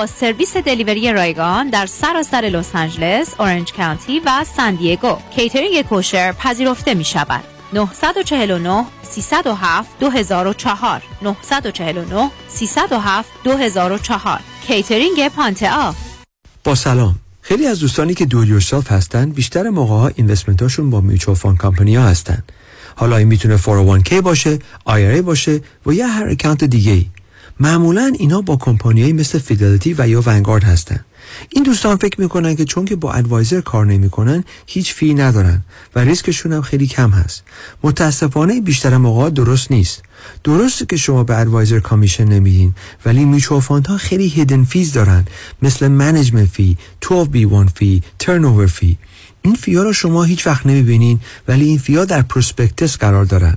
با 0.00 0.06
سرویس 0.06 0.56
delivery 0.56 1.12
رایگان 1.12 1.70
در 1.70 1.86
سراسر 1.86 2.40
لس 2.40 2.76
آنجلس، 2.76 3.34
اورنج 3.38 3.72
کانتی 3.72 4.20
و 4.20 4.44
سان 4.56 4.74
دیگو. 4.74 5.16
catering 5.36 5.82
kosher 5.82 6.32
پذیرفته 6.32 6.94
می 6.94 7.04
شود 7.04 7.44
949 7.72 8.84
307 9.02 9.98
2004 10.00 11.02
949 11.22 12.30
307 12.48 13.28
2004 13.44 14.40
کیترینگ 14.66 15.28
پانتا 15.28 15.94
با 16.64 16.74
سلام. 16.74 17.14
خیلی 17.42 17.66
از 17.66 17.80
دوستانی 17.80 18.14
که 18.14 18.26
do 18.26 18.44
yourself 18.44 18.92
هستن 18.92 19.30
بیشتر 19.30 19.68
موقع 19.68 19.94
ها 19.94 20.08
investment 20.08 20.62
هاشون 20.62 20.90
با 20.90 21.00
mutual 21.00 21.36
fund 21.36 21.58
company 21.58 21.96
ها 21.96 22.04
هستن. 22.04 22.42
حالا 22.96 23.16
این 23.16 23.28
می‌تونه 23.28 23.56
401k 23.58 24.12
باشه 24.12 24.58
IRA 24.88 25.22
باشه 25.24 25.60
و 25.86 25.92
یا 25.92 26.06
هر 26.06 26.28
account 26.28 26.64
دیگه 26.64 26.92
ای 26.92 27.06
معمولا 27.60 28.12
اینا 28.18 28.40
با 28.40 28.56
کمپانیایی 28.56 29.12
مثل 29.12 29.38
فیدلیتی 29.38 29.94
و 29.98 30.08
یا 30.08 30.22
ونگارد 30.26 30.64
هستن. 30.64 31.04
این 31.50 31.64
دوستان 31.64 31.96
فکر 31.96 32.20
می‌کنن 32.20 32.56
که 32.56 32.64
چون 32.64 32.84
که 32.84 32.96
با 32.96 33.12
advisor 33.12 33.60
کار 33.60 33.86
نمی‌کنن 33.86 34.44
هیچ 34.66 34.94
fee 34.94 35.14
ندارن 35.14 35.62
و 35.94 35.98
ریسکشون 35.98 36.52
هم 36.52 36.62
خیلی 36.62 36.86
کم 36.86 37.10
هست. 37.10 37.42
متاسفانه 37.82 38.60
بیشتر 38.60 38.96
موقع 38.96 39.30
درست 39.30 39.70
نیست. 39.70 40.02
درسته 40.44 40.86
که 40.86 40.96
شما 40.96 41.24
به 41.24 41.38
advisor 41.38 41.80
commission 41.80 42.24
نمیدین 42.24 42.74
ولی 43.06 43.24
mutual 43.24 43.82
ها 43.88 43.96
خیلی 43.96 44.28
hidden 44.28 44.64
fees 44.64 44.92
دارن. 44.92 45.24
مثل 45.62 45.88
management 45.88 46.48
fee 46.48 46.76
12B1 47.04 47.68
fee 47.74 48.02
turn 48.18 48.66
fee 48.66 48.98
این 49.42 49.54
fee 49.54 49.75
ا 49.75 49.82
رو 49.82 49.92
شما 49.92 50.24
هیچ 50.24 50.46
وقت 50.46 50.66
نمی‌بینین 50.66 51.20
ولی 51.48 51.64
این 51.64 51.78
fee 51.78 51.97
ا 51.97 52.04
در 52.04 52.22
prospectus 52.22 52.96
قرار 52.96 53.24
دارن. 53.24 53.56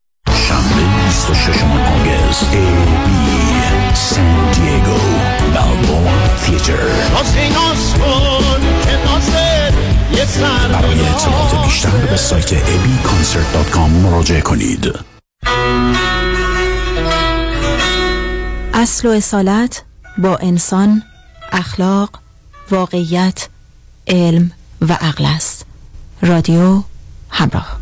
شنبه 0.47 1.05
26 1.05 1.63
آگست 1.63 2.53
ای 2.53 2.59
بی 3.05 3.95
سان 3.95 4.51
دیگو 4.51 4.99
بلبور 5.53 6.11
تیتر 6.45 6.77
برای 10.71 10.99
اطلاعات 10.99 11.65
بیشتر 11.65 11.89
به 11.89 12.17
سایت 12.17 12.49
abconcert.com 12.49 13.77
مراجعه 13.77 14.41
کنید. 14.41 14.93
اصل 18.73 19.07
و 19.07 19.11
اصالت 19.11 19.83
با 20.17 20.37
انسان 20.37 21.03
اخلاق 21.51 22.19
واقعیت 22.71 23.49
علم 24.07 24.51
و 24.81 24.93
عقل 24.93 25.25
است. 25.25 25.65
رادیو 26.21 26.83
همراه. 27.29 27.77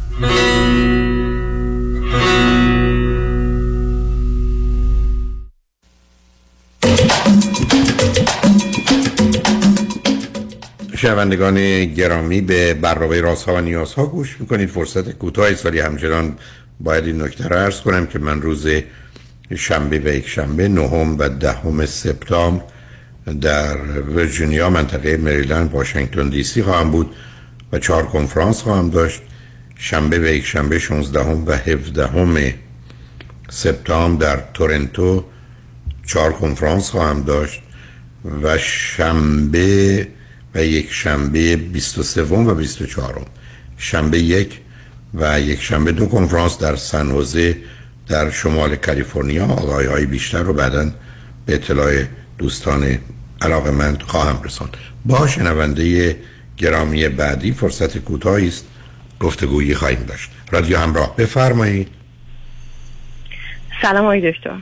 شنوندگان 11.02 11.86
گرامی 11.86 12.42
به 12.42 12.74
برنامه 12.74 13.22
راست 13.22 13.48
و 13.48 13.62
نیاز 13.62 13.94
ها 13.94 14.06
گوش 14.06 14.38
می‌کنید. 14.40 14.70
فرصت 14.70 15.12
کوتاهی 15.12 15.56
ولی 15.66 15.80
همچنان 15.80 16.36
باید 16.80 17.06
این 17.06 17.22
نکته 17.22 17.48
رو 17.48 17.56
عرض 17.56 17.82
کنم 17.82 18.06
که 18.06 18.20
من 18.20 18.42
روز 18.42 18.68
شنبه 19.56 20.00
و 20.00 20.08
یک 20.08 20.28
شنبه 20.28 20.68
نهم 20.68 21.18
و 21.20 21.30
دهم 21.30 21.86
سپتامبر 21.86 22.64
در 23.42 23.78
ویرجینیا 24.02 24.70
منطقه 24.70 25.18
مریلند 25.18 25.72
واشنگتن 25.72 26.30
دی 26.30 26.44
سی 26.44 26.64
خواهم 26.64 26.92
بود 26.92 27.16
و 27.72 27.80
چهار 27.80 28.06
کنفرانس 28.06 28.62
خواهم 28.62 28.90
داشت. 28.90 29.22
شنبه 29.76 30.20
و 30.20 30.26
یک 30.26 30.46
شنبه 30.46 30.80
16 30.80 31.20
و 31.20 31.52
17 31.52 32.56
سپتامبر 33.50 34.36
در 34.36 34.44
تورنتو 34.54 35.26
چهار 36.08 36.34
کنفرانس 36.34 36.90
خواهم 36.90 37.24
داشت 37.24 37.62
و 38.44 38.58
شنبه 38.58 40.08
و 40.60 40.64
یک 40.64 40.92
شنبه 40.92 41.56
23 41.56 42.24
و 42.24 42.56
24 42.56 43.26
شنبه 43.78 44.20
یک 44.20 44.60
و 45.14 45.42
یک 45.42 45.62
شنبه 45.62 45.92
دو 45.92 46.06
کنفرانس 46.06 46.58
در 46.58 46.76
سنوزه 46.76 47.58
در 48.08 48.32
شمال 48.32 48.76
کالیفرنیا. 48.76 49.46
آقای 49.46 49.86
های 49.86 50.06
بیشتر 50.06 50.44
رو 50.44 50.54
بعدا 50.54 50.92
به 51.46 51.56
اطلاع 51.56 52.04
دوستان 52.38 52.98
علاقه 53.42 53.72
من 53.72 53.98
خواهم 54.08 54.44
رساند. 54.44 54.78
با 55.06 55.28
شنونده 55.28 56.16
گرامی 56.58 57.10
بعدی 57.10 57.52
فرصت 57.52 57.98
کوتاهی 57.98 58.48
است. 58.48 58.66
گفتگویی 59.20 59.76
خواهیم 59.76 60.04
داشت. 60.04 60.30
رادیو 60.52 60.78
همراه 60.78 61.16
بفرمایید. 61.16 61.88
سلام 63.82 64.06
آقای 64.06 64.32
دکتر. 64.32 64.60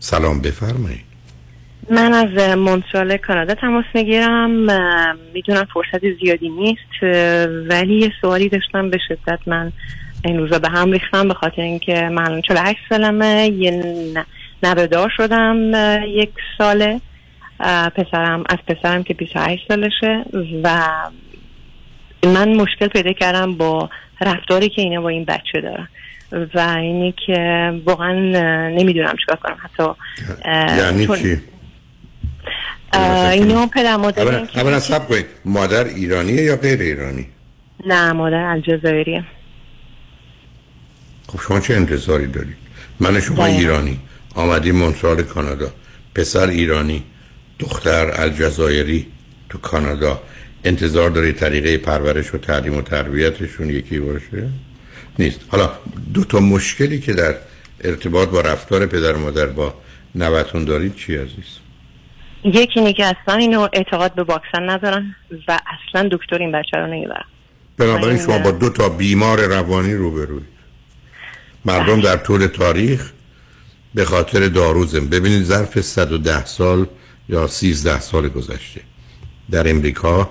سلام 0.00 0.40
بفرمایید. 0.40 1.07
من 1.90 2.14
از 2.14 2.56
مونترال 2.58 3.16
کانادا 3.16 3.54
تماس 3.54 3.84
می‌گیرم. 3.94 4.50
می‌دونم 5.34 5.66
فرصت 5.74 6.00
زیادی 6.22 6.48
نیست 6.48 7.02
ولی 7.70 7.94
یه 7.94 8.12
سوالی 8.20 8.48
داشتم 8.48 8.90
به 8.90 8.98
شدت 9.08 9.38
من 9.46 9.72
این 10.24 10.38
روزا 10.38 10.58
به 10.58 10.68
هم 10.68 10.92
ریختم 10.92 11.28
به 11.28 11.34
خاطر 11.34 11.62
اینکه 11.62 12.08
من 12.08 12.42
48 12.42 12.78
سالمه 12.88 13.48
یه 13.48 13.82
نوهدار 14.62 15.12
شدم 15.16 15.72
یک 16.08 16.30
ساله. 16.58 17.00
پسرم 17.96 18.44
از 18.48 18.58
پسرم 18.66 19.02
که 19.02 19.14
28 19.14 19.68
سالشه 19.68 20.24
و 20.64 20.88
من 22.24 22.56
مشکل 22.56 22.88
پیدا 22.88 23.12
کردم 23.12 23.54
با 23.54 23.90
رفتاری 24.20 24.68
که 24.68 24.82
اینا 24.82 25.00
با 25.00 25.08
این 25.08 25.24
بچه 25.24 25.60
دارن 25.60 25.88
و 26.54 26.60
اینی 26.60 27.14
که 27.26 27.72
واقعا 27.84 28.12
نمی‌دونم 28.68 29.14
چیکار 29.20 29.36
کنم. 29.36 29.56
حتی 29.58 29.82
یعنی 30.78 31.06
چی؟ 31.06 31.40
اینو 32.92 33.66
پدر 33.66 33.96
مادر 33.96 34.46
اولا 34.54 34.80
سب 34.80 35.08
کنید. 35.08 35.26
مادر 35.44 35.84
ایرانیه 35.84 36.42
یا 36.42 36.56
غیر 36.56 36.80
ایرانی؟ 36.80 37.26
نه 37.86 38.12
مادر 38.12 38.50
الجزایریه. 38.50 39.24
خب 41.28 41.40
شما 41.40 41.60
چه 41.60 41.74
انتظاری 41.74 42.26
دارید؟ 42.26 42.56
من 43.00 43.20
شما 43.20 43.36
باید. 43.36 43.60
ایرانی. 43.60 44.00
آمدی 44.34 44.72
مونترال 44.72 45.22
کانادا. 45.22 45.70
پسر 46.14 46.46
ایرانی. 46.46 47.02
دختر 47.58 48.10
الجزایری 48.20 49.06
تو 49.48 49.58
کانادا. 49.58 50.22
انتظار 50.64 51.10
داری 51.10 51.32
طریقه 51.32 51.78
پرورش 51.78 52.34
و 52.34 52.38
تعلیم 52.38 52.76
و 52.76 52.82
تربیتشون 52.82 53.70
یکی 53.70 53.98
باشه؟ 53.98 54.48
نیست. 55.18 55.40
حالا 55.48 55.70
دو 56.14 56.24
تا 56.24 56.40
مشکلی 56.40 57.00
که 57.00 57.12
در 57.12 57.34
ارتباط 57.84 58.28
با 58.28 58.40
رفتار 58.40 58.86
پدر 58.86 59.12
و 59.12 59.18
مادر 59.18 59.46
با 59.46 59.74
نوتون 60.14 60.64
دارید 60.64 60.94
چی 60.94 61.16
عزیز؟ 61.16 61.67
یکی 62.44 62.80
اینه 62.80 62.92
که 62.92 63.04
اصلا 63.06 63.34
اینو 63.34 63.68
اعتقاد 63.72 64.14
به 64.14 64.22
واکسن 64.22 64.70
ندارن 64.70 65.14
و 65.48 65.60
اصلا 65.88 66.08
دکتر 66.12 66.38
این 66.38 66.52
بچه 66.52 66.76
رو 66.76 66.86
نمی‌برن 66.86 67.24
بنابراین 67.78 68.16
این- 68.16 68.26
شما 68.26 68.38
با 68.38 68.50
دو 68.50 68.70
تا 68.70 68.88
بیمار 68.88 69.40
روانی 69.46 69.94
روبروید 69.94 70.46
مردم 71.64 72.00
در 72.00 72.16
طول 72.16 72.46
تاریخ 72.46 73.12
به 73.94 74.04
خاطر 74.04 74.48
داروزم. 74.48 75.08
ببینید 75.08 75.42
ظرف 75.42 75.80
110 75.80 76.44
سال 76.44 76.86
یا 77.28 77.46
13 77.46 78.00
سال 78.00 78.28
گذشته. 78.28 78.80
در 79.50 79.70
امریکا 79.70 80.30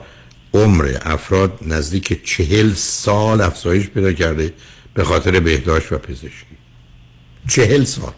عمر 0.53 0.97
افراد 1.01 1.59
نزدیک 1.61 2.25
چهل 2.25 2.69
سال 2.73 3.41
افزایش 3.41 3.88
پیدا 3.88 4.13
کرده 4.13 4.53
به 4.93 5.03
خاطر 5.03 5.39
بهداشت 5.39 5.91
و 5.91 5.97
پزشکی. 5.97 6.57
چهل 7.49 7.84
سال. 7.84 8.13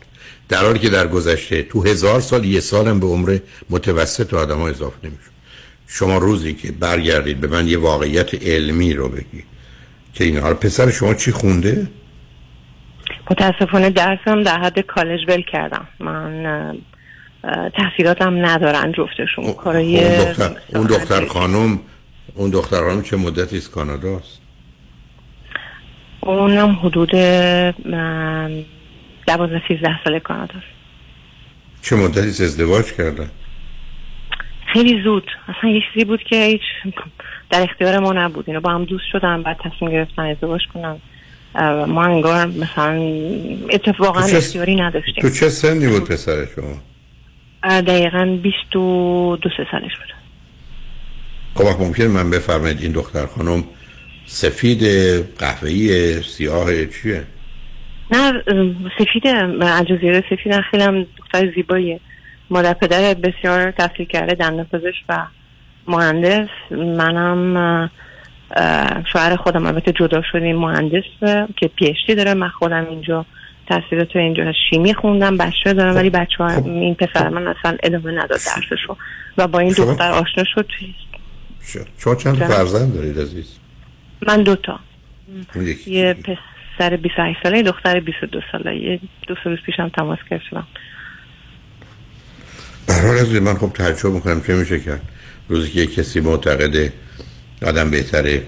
در 0.49 0.65
حالی 0.65 0.79
که 0.79 0.89
در 0.89 1.07
گذشته 1.07 1.63
تو 1.63 1.83
هزار 1.83 2.19
سال 2.19 2.45
یه 2.45 2.59
سالم 2.59 2.99
به 2.99 3.07
عمر 3.07 3.37
متوسط 3.69 4.33
آدم 4.33 4.57
ها 4.57 4.69
اضافه 4.69 4.97
نمیشه 5.03 5.29
شما 5.87 6.17
روزی 6.17 6.53
که 6.53 6.71
برگردید 6.71 7.41
به 7.41 7.47
من 7.47 7.67
یه 7.67 7.77
واقعیت 7.77 8.43
علمی 8.43 8.93
رو 8.93 9.09
بگی 9.09 9.43
که 10.13 10.23
این 10.23 10.37
حال 10.37 10.53
پسر 10.53 10.91
شما 10.91 11.13
چی 11.13 11.31
خونده؟ 11.31 11.87
متاسفانه 13.31 13.89
درسم 13.89 14.43
در 14.43 14.59
حد 14.59 14.79
کالج 14.79 15.19
ول 15.27 15.41
کردم. 15.41 15.87
من 15.99 16.77
تحصیلاتم 17.77 18.45
ندارن 18.45 18.91
جفتشون. 18.91 19.53
کارای 19.53 20.05
اون 20.05 20.25
دختر, 20.25 20.55
اون 20.75 20.87
دختر 20.87 21.25
خانم 21.25 21.79
اون 22.35 22.49
دختر 22.49 22.77
خانم 22.77 23.01
چه 23.01 23.17
مدتی 23.17 23.57
از 23.57 23.71
کاناداست. 23.71 24.41
اونم 26.21 26.79
حدود 26.83 27.15
دوازده 29.29 29.61
سیزده 29.67 30.03
سال 30.03 30.19
کاناداست. 30.19 30.73
چه 31.81 31.95
مدتی 31.95 32.19
از 32.19 32.41
ازدواج 32.41 32.85
کردن 32.85 33.29
خیلی 34.73 35.03
زود. 35.03 35.31
اصلا 35.47 35.69
یه 35.69 35.81
چیزی 35.93 36.05
بود 36.05 36.23
که 36.23 36.35
هیچ 36.35 36.93
در 37.49 37.61
اختیار 37.61 37.99
ما 37.99 38.13
نبود. 38.13 38.43
اینا 38.47 38.59
با 38.59 38.71
هم 38.71 38.85
دوست 38.85 39.03
شدن 39.11 39.43
بعد 39.43 39.57
تصمیم 39.57 39.91
گرفتن 39.91 40.21
ازدواج 40.23 40.61
اه، 41.55 41.85
ما 41.85 42.03
انگار 42.03 42.45
مثلا 42.45 42.93
اتفاقا 43.69 44.19
اختیاری 44.19 44.75
نداشتیم. 44.75 45.21
تو 45.21 45.29
چه 45.29 45.49
سنی 45.49 45.87
بود 45.87 46.09
پسر 46.09 46.47
شما؟ 46.55 46.81
دقیقا 47.81 48.39
بیست 48.43 48.75
و 48.75 49.37
دو 49.41 49.49
سه 49.57 49.67
سالش 49.71 49.91
بود. 49.97 50.13
خب 51.55 51.65
وقت 51.65 51.79
ممکنه 51.79 52.07
من 52.07 52.29
بفرمایید 52.29 52.81
این 52.81 52.91
دختر 52.91 53.25
خانم 53.25 53.63
سفید 54.25 54.83
قهوه‌ای 55.39 56.21
سیاه 56.21 56.85
چیه؟ 56.85 57.23
نه 58.11 58.43
سفیده 58.99 59.29
الجزیره 59.61 60.23
سفید 60.29 60.61
خیلی 60.71 60.83
هم 60.83 61.05
دختر 61.17 61.51
زیباییه. 61.55 61.99
مادر 62.49 62.73
پدر 62.73 63.13
بسیار 63.13 63.71
تحصیل 63.71 64.05
کرده 64.05 64.33
دندان 64.35 64.65
پزشک 64.65 65.03
و 65.09 65.25
مهندس. 65.87 66.49
منم 66.71 67.89
شوهر 69.13 69.35
خودم 69.35 69.65
البته 69.65 69.91
جدا 69.91 70.21
شدیم 70.31 70.55
مهندس 70.55 71.03
که 71.55 71.67
پیشتی 71.67 72.15
داره. 72.15 72.33
من 72.33 72.49
خودم 72.49 72.85
اینجا 72.89 73.25
تحصیلات 73.69 74.15
اینجا 74.15 74.53
شیمی 74.69 74.93
خوندم 74.93 75.37
بچه 75.37 75.73
دارم 75.73 75.95
ولی 75.95 76.09
بچه 76.09 76.37
ها 76.39 76.49
این 76.49 76.95
پسر 76.95 77.29
من 77.29 77.47
اصلا 77.47 77.77
ادامه 77.83 78.11
نداد 78.11 78.29
درسشو. 78.29 78.97
و 79.37 79.47
با 79.47 79.59
این 79.59 79.73
شما- 79.73 79.85
دختر 79.85 80.11
آشنا 80.11 80.43
شد. 80.43 80.67
شما 81.97 82.15
چند. 82.15 82.35
فرزند 82.35 82.93
دارید 82.93 83.19
عزیز؟ 83.19 83.57
من 84.27 84.43
دوتا 84.43 84.79
یه 85.87 86.15
پسر 86.79 86.95
28 86.95 87.39
ساله 87.43 87.63
دختر 87.63 87.99
22 87.99 88.39
ساله. 88.51 88.99
دو 89.27 89.35
سه 89.43 89.49
روز 89.49 89.59
پیشم 89.65 89.89
تماس 89.89 90.19
گرفتم. 90.31 90.67
برحال 92.87 93.17
از 93.17 93.33
من 93.33 93.53
خب 93.53 93.71
تعجب 93.73 94.05
می‌کنم 94.05 94.41
چه 94.47 94.55
میشه 94.55 94.79
کرد. 94.79 95.01
روزی 95.47 95.71
که 95.71 95.85
کسی 95.85 96.19
معتقده 96.19 96.93
آدم 97.65 97.91
بهتره 97.91 98.43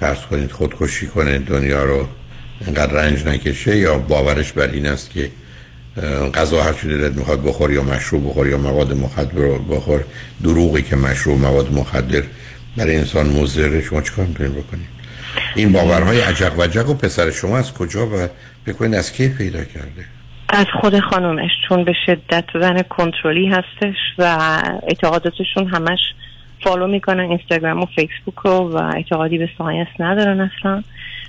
فرض 0.00 0.18
کنید 0.18 0.50
خودکشی 0.50 1.06
کنه 1.06 1.38
دنیا 1.38 1.84
رو 1.84 2.08
اینقدر 2.66 2.92
رنج 2.92 3.26
نکشه 3.26 3.76
یا 3.76 3.98
باورش 3.98 4.52
بر 4.52 4.70
این 4.70 4.86
است 4.86 5.10
که 5.10 5.30
غذا 6.34 6.62
هر 6.62 6.72
چی 6.72 6.88
دلت 6.88 7.16
می‌خواد 7.16 7.42
بخور 7.42 7.72
یا 7.72 7.82
مشروب 7.82 8.28
بخور 8.28 8.48
یا 8.48 8.58
مواد 8.58 8.92
مخدر 8.92 9.38
رو 9.38 9.58
بخور. 9.58 10.04
دروغی 10.42 10.82
که 10.82 10.96
مشروب 10.96 11.40
مواد 11.40 11.72
مخدر 11.72 12.22
برای 12.76 12.96
انسان 12.96 13.26
مضره 13.26 13.82
شما 13.82 14.02
چیکار 14.02 14.26
می‌تونید 14.26 14.52
بکنید؟ 14.52 14.97
این 15.54 15.72
باورهای 15.72 16.20
عجق 16.20 16.58
و 16.58 16.62
عجق 16.62 16.88
و 16.88 16.94
پسر 16.94 17.30
شما 17.30 17.58
از 17.58 17.74
کجا 17.74 18.06
و 18.06 18.28
بکنید 18.66 18.94
از 18.94 19.12
کی 19.12 19.28
پیدا 19.28 19.64
کرده؟ 19.64 20.04
از 20.48 20.66
خود 20.80 21.00
خانومش 21.00 21.50
چون 21.68 21.84
به 21.84 21.92
شدت 22.06 22.44
زن 22.60 22.82
کنترلی 22.82 23.46
هستش 23.46 23.96
و 24.18 24.48
اعتقاداتشون 24.88 25.66
همش 25.66 25.98
follow 26.64 26.86
می‌کنن 26.86 27.20
اینستاگرام 27.20 27.82
و 27.82 27.86
فیسبوک 27.86 28.38
رو 28.44 28.50
و 28.50 28.76
اعتقادی 28.94 29.38
به 29.38 29.48
science 29.58 29.88
ندارن 29.98 30.40
اصلا. 30.40 30.82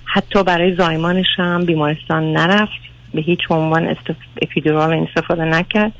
حتی 0.06 0.44
برای 0.44 0.76
زایمانش 0.76 1.26
هم 1.38 1.66
بیمارستان 1.66 2.34
نرفت 2.34 2.82
به 3.14 3.22
هیچ 3.22 3.40
عنوان 3.50 3.88
استف... 3.88 4.16
epidural 4.42 5.08
استفاده 5.08 5.46
نکرد. 5.46 5.92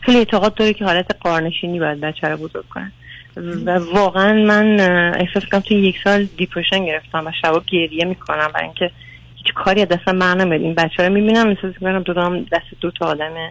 خیلی 0.00 0.18
اعتقاد 0.18 0.54
داره 0.54 0.72
که 0.72 0.84
حالت 0.84 1.16
غارنشینی 1.20 1.78
باید 1.78 2.00
بچه 2.00 2.28
رو 2.28 2.36
بزرگ 2.36 2.68
کنن 2.68 2.92
و 3.36 3.78
واقعا 3.78 4.32
من 4.32 4.80
احساس 5.20 5.42
کنم 5.52 5.60
تو 5.60 5.74
یک 5.74 5.96
سال 6.04 6.28
depression 6.36 6.84
گرفتم 6.84 7.26
و 7.26 7.30
شبا 7.42 7.62
گریه 7.66 8.04
می‌کنم 8.04 8.48
برای 8.54 8.64
اینکه 8.64 8.90
هیچ 9.36 9.54
کاری 9.54 9.82
از 9.82 9.88
دستم 9.88 10.18
بر 10.18 10.34
نمیاد 10.34 10.60
این 10.60 10.74
بچه 10.74 11.06
رو 11.06 11.12
می‌بینم 11.12 11.48
احساس 11.48 11.74
می‌کنم 11.80 12.02
دو 12.02 12.14
دست 12.52 12.64
دو 12.80 12.90
تا 12.90 13.06
آدم 13.06 13.50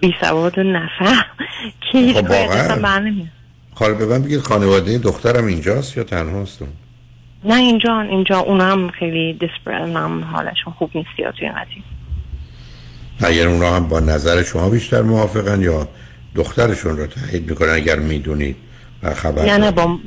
بی 0.00 0.14
سواد 0.20 0.58
و 0.58 0.62
نفهم 0.62 1.24
که 1.92 1.98
هیچ 1.98 2.16
خب 2.16 2.28
کاری 2.28 2.40
از. 2.40 2.56
دستم 2.56 2.82
بر 2.82 3.00
نمیاد 3.00 3.28
حالا 3.74 3.94
به 3.94 4.06
من 4.06 4.22
بگید 4.22 4.40
خانواده 4.40 4.98
دخترم 4.98 5.46
اینجاست 5.46 5.96
یا 5.96 6.04
تنهاست 6.04 6.62
اون؟ 6.62 6.70
نه 7.44 7.54
اینجا 7.54 8.00
اینجا 8.00 8.38
اونا 8.38 8.64
هم 8.64 8.90
خیلی 8.90 9.38
هم 9.66 10.24
حالشون 10.24 10.72
خوب 10.72 10.90
نیست 10.94 11.18
یا 11.18 11.32
توی 11.32 11.48
قضیه 11.48 11.82
اگر 13.20 13.48
اونا 13.48 13.76
هم 13.76 13.88
با 13.88 14.00
نظر 14.00 14.42
شما 14.42 14.70
بیشتر 14.70 15.02
موافقن 15.02 15.62
یا 15.62 15.88
دخترشون 16.34 16.96
رو 16.96 17.06
تایید 17.06 17.50
می‌کنن 17.50 17.70
اگر 17.70 17.98
می‌دونید 17.98 18.56
خبر 19.14 19.44
نه 19.44 19.56
نه 19.56 19.58
دارید؟ 19.58 19.74
با, 19.74 19.98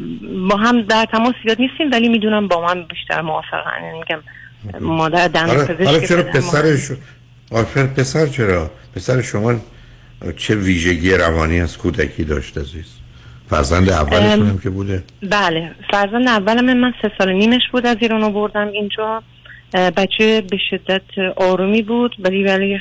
با 0.49 0.57
هم 0.57 0.81
در 0.81 1.05
تماس 1.11 1.33
زیاد 1.43 1.61
نیستیم 1.61 1.91
ولی 1.91 2.09
می‌دونم 2.09 2.47
با 2.47 2.61
من 2.61 2.83
بیشتر 2.83 3.21
موافقن. 3.21 3.83
یعنی 3.83 3.99
میگم 3.99 4.19
مادر 4.79 5.27
دندون 5.27 5.55
حالا, 5.55 5.65
پزشک 5.65 5.85
حالا 5.85 5.99
چرا 5.99 6.23
پسرش 6.23 6.91
پسر 7.97 8.27
چرا؟ 8.27 8.71
پسر 8.95 9.21
شما 9.21 9.55
چه 10.37 10.55
ویژگی 10.55 11.13
روانی 11.13 11.61
از 11.61 11.77
کودکی 11.77 12.23
داشت 12.23 12.57
عزیز؟ 12.57 12.95
فرزند 13.49 13.89
اولتون 13.89 14.47
هم 14.47 14.57
که 14.57 14.69
بوده؟ 14.69 15.03
بله. 15.23 15.71
فرزند 15.91 16.27
اولم 16.27 16.77
من 16.77 16.93
سه 17.01 17.11
سال 17.17 17.33
نیمش 17.33 17.61
بود 17.71 17.85
از 17.85 17.97
ایران 18.01 18.23
آوردم 18.23 18.67
اینجا. 18.67 19.23
بچه 19.73 20.41
به 20.41 20.57
شدت 20.69 21.01
آرومی 21.35 21.81
بود 21.81 22.15
ولی 22.19 22.43
ولی 22.43 22.79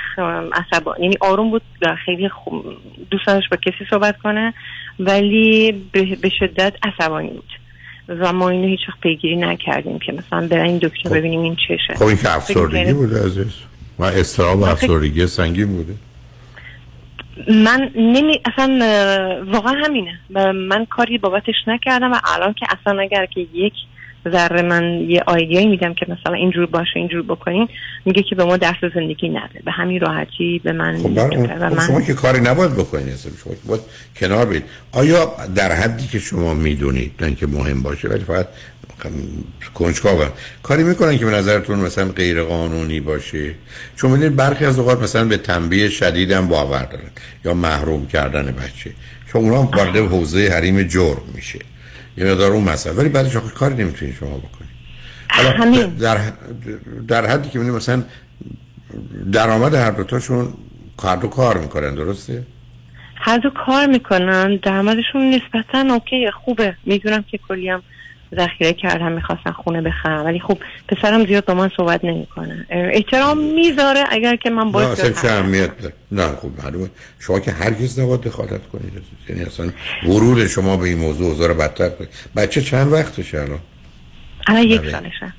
عصبانی 0.52 1.02
یعنی 1.02 1.16
آروم 1.20 1.50
بود 1.50 1.62
و 1.82 1.96
خیلی 2.04 2.28
خوب 2.28 2.64
دوست 3.10 3.26
داشت 3.26 3.50
با 3.50 3.56
کسی 3.56 3.86
صحبت 3.90 4.18
کنه. 4.18 4.54
ولی 5.00 5.72
به 5.92 6.30
شدت 6.38 6.74
عصبانی 6.82 7.28
بود. 7.28 7.50
و 8.08 8.32
ما 8.32 8.48
اینو 8.48 8.68
هیچ 8.68 8.80
وقت 8.88 9.00
پیگیری 9.00 9.36
نکردیم 9.36 9.98
که 9.98 10.12
مثلا 10.12 10.48
بریم 10.48 10.78
دکتر 10.78 11.10
ببینیم 11.10 11.40
این 11.40 11.56
چشه 11.56 11.94
خب 11.94 12.04
این 12.04 12.16
که 12.16 12.36
افسردگی 12.36 12.92
بوده 12.92 13.24
عزیز. 13.24 13.54
و 13.98 14.04
استراب 14.04 14.58
و 14.58 14.64
افسردگی 14.64 15.26
سنگین 15.26 15.66
بوده. 15.66 15.94
من 17.48 17.90
نمی 17.96 18.40
اصلا 18.52 18.78
واقعا 19.46 19.74
همینه. 19.84 20.18
من 20.52 20.84
کاری 20.84 21.18
بابتش 21.18 21.54
نکردم 21.66 22.12
و 22.12 22.16
الان 22.24 22.52
که 22.52 22.66
اصلا 22.80 23.00
اگر 23.00 23.26
که 23.26 23.46
یک 23.54 23.72
ذره 24.30 24.62
من 24.62 24.84
یه 25.08 25.22
آیدیایی 25.26 25.66
میدم 25.66 25.94
که 25.94 26.06
مثلا 26.08 26.34
اینجور 26.34 26.66
باشه 26.66 26.96
اینجور 26.96 27.22
بکنین. 27.22 27.68
میگه 28.04 28.22
که 28.22 28.34
به 28.34 28.44
ما 28.44 28.56
درس 28.56 28.76
زندگی 28.94 29.28
نده. 29.28 29.60
به 29.64 29.70
همین 29.70 30.00
راحتی 30.00 30.60
به 30.64 30.72
من 30.72 30.98
خب 30.98 31.14
بر 31.14 31.58
و 31.60 31.70
خب 31.70 31.86
شما 31.86 31.98
من 31.98 32.04
که 32.04 32.14
کاری 32.14 32.40
نباید 32.40 32.72
بکنید 32.72 33.08
اصلا 33.08 33.32
شما 33.44 33.54
که 33.54 33.60
باید 33.68 33.80
کنار 34.16 34.46
بید 34.46 34.64
آیا 34.92 35.32
در 35.54 35.72
حدی 35.72 36.06
که 36.06 36.18
شما 36.18 36.54
می‌دونید 36.54 37.12
نه 37.20 37.26
اینکه 37.26 37.46
مهم 37.46 37.82
باشه 37.82 38.08
ولی 38.08 38.24
فقط 38.24 38.46
کنجکاوم 39.74 40.30
کاری 40.62 40.84
می‌کنن 40.84 41.18
که 41.18 41.24
به 41.24 41.30
نظرتون 41.30 41.78
مثلا 41.78 42.08
غیر 42.08 42.42
قانونی 42.42 43.00
باشه؟ 43.00 43.54
چون 43.96 44.10
می‌دونید 44.10 44.36
برخی 44.36 44.64
از 44.64 44.78
اوقات 44.78 45.02
مثلا 45.02 45.24
به 45.24 45.36
تنبیه 45.36 45.88
شدید 45.88 46.32
هم 46.32 46.48
باور 46.48 46.82
دارن. 46.82 47.10
یا 47.44 47.54
محروم 47.54 48.06
کردن 48.06 48.46
بچه. 48.46 48.90
چون 49.32 49.44
اونا 49.44 49.62
وارد 49.62 49.96
حوزه 49.96 50.48
حریم 50.48 50.82
جرم 50.82 51.22
میشه. 51.34 51.58
یه 52.18 52.24
مقدار 52.24 52.52
اون 52.52 52.64
مسئله. 52.64 52.94
ولی 52.94 53.08
بعدش 53.08 53.36
آخه 53.36 53.50
کاری 53.50 53.74
نمی‌تونید 53.74 54.14
شما 54.14 54.38
بکنید. 54.38 54.68
حالا 55.30 55.86
در 55.86 56.18
در 57.08 57.26
حدی 57.26 57.48
که 57.48 57.58
مثلا 57.58 58.02
درآمد 59.32 59.74
هر 59.74 59.90
دوتاشون 59.90 60.54
هر 61.02 61.16
دو 61.16 61.28
کار 61.28 61.58
می‌کنن 61.58 61.94
درسته؟ 61.94 62.46
هر 63.14 63.38
دو 63.38 63.50
کار 63.66 63.86
می‌کنن. 63.86 64.56
درآمدشون 64.56 65.30
نسبتا 65.34 65.94
اوکی 65.94 66.30
خوبه. 66.30 66.76
می‌دونم 66.86 67.24
که 67.30 67.38
کلی 67.48 67.68
هم 67.68 67.82
ذخیره 68.36 68.72
کردم 68.72 69.12
می‌خواستن 69.12 69.50
خونه 69.52 69.80
بخرم. 69.80 70.24
ولی 70.24 70.40
خب 70.40 70.58
پسرم 70.88 71.26
زیاد 71.26 71.44
با 71.44 71.54
من 71.54 71.70
صحبت 71.76 72.04
نمی‌کنه. 72.04 72.66
احترام 72.70 73.38
می‌ذاره 73.38 74.04
اگر 74.10 74.36
که 74.36 74.50
من 74.50 74.72
باید 74.72 74.88
اصلا 74.88 75.10
چه 75.10 75.28
اهمیت 75.28 75.70
نه 76.12 76.26
خب 76.26 76.50
معلومه. 76.64 76.90
شما 77.18 77.40
که 77.40 77.52
هرگز 77.52 77.98
نباید 77.98 78.20
دخالت 78.20 78.68
کنید. 78.72 78.92
یعنی 79.28 79.42
اصلا 79.42 79.70
ورود 80.02 80.46
شما 80.46 80.76
به 80.76 80.88
این 80.88 80.98
موضوع 80.98 81.48
رو 81.48 81.54
بدتر 81.54 81.88
کنید. 81.88 82.10
بچه 82.36 82.62
چند 82.62 82.92
وقتشه 82.92 83.40
الان؟ 83.40 83.60
الان 84.46 84.62
یک 84.62 84.80
بله. 84.80 84.92
سالشه. 84.92 85.32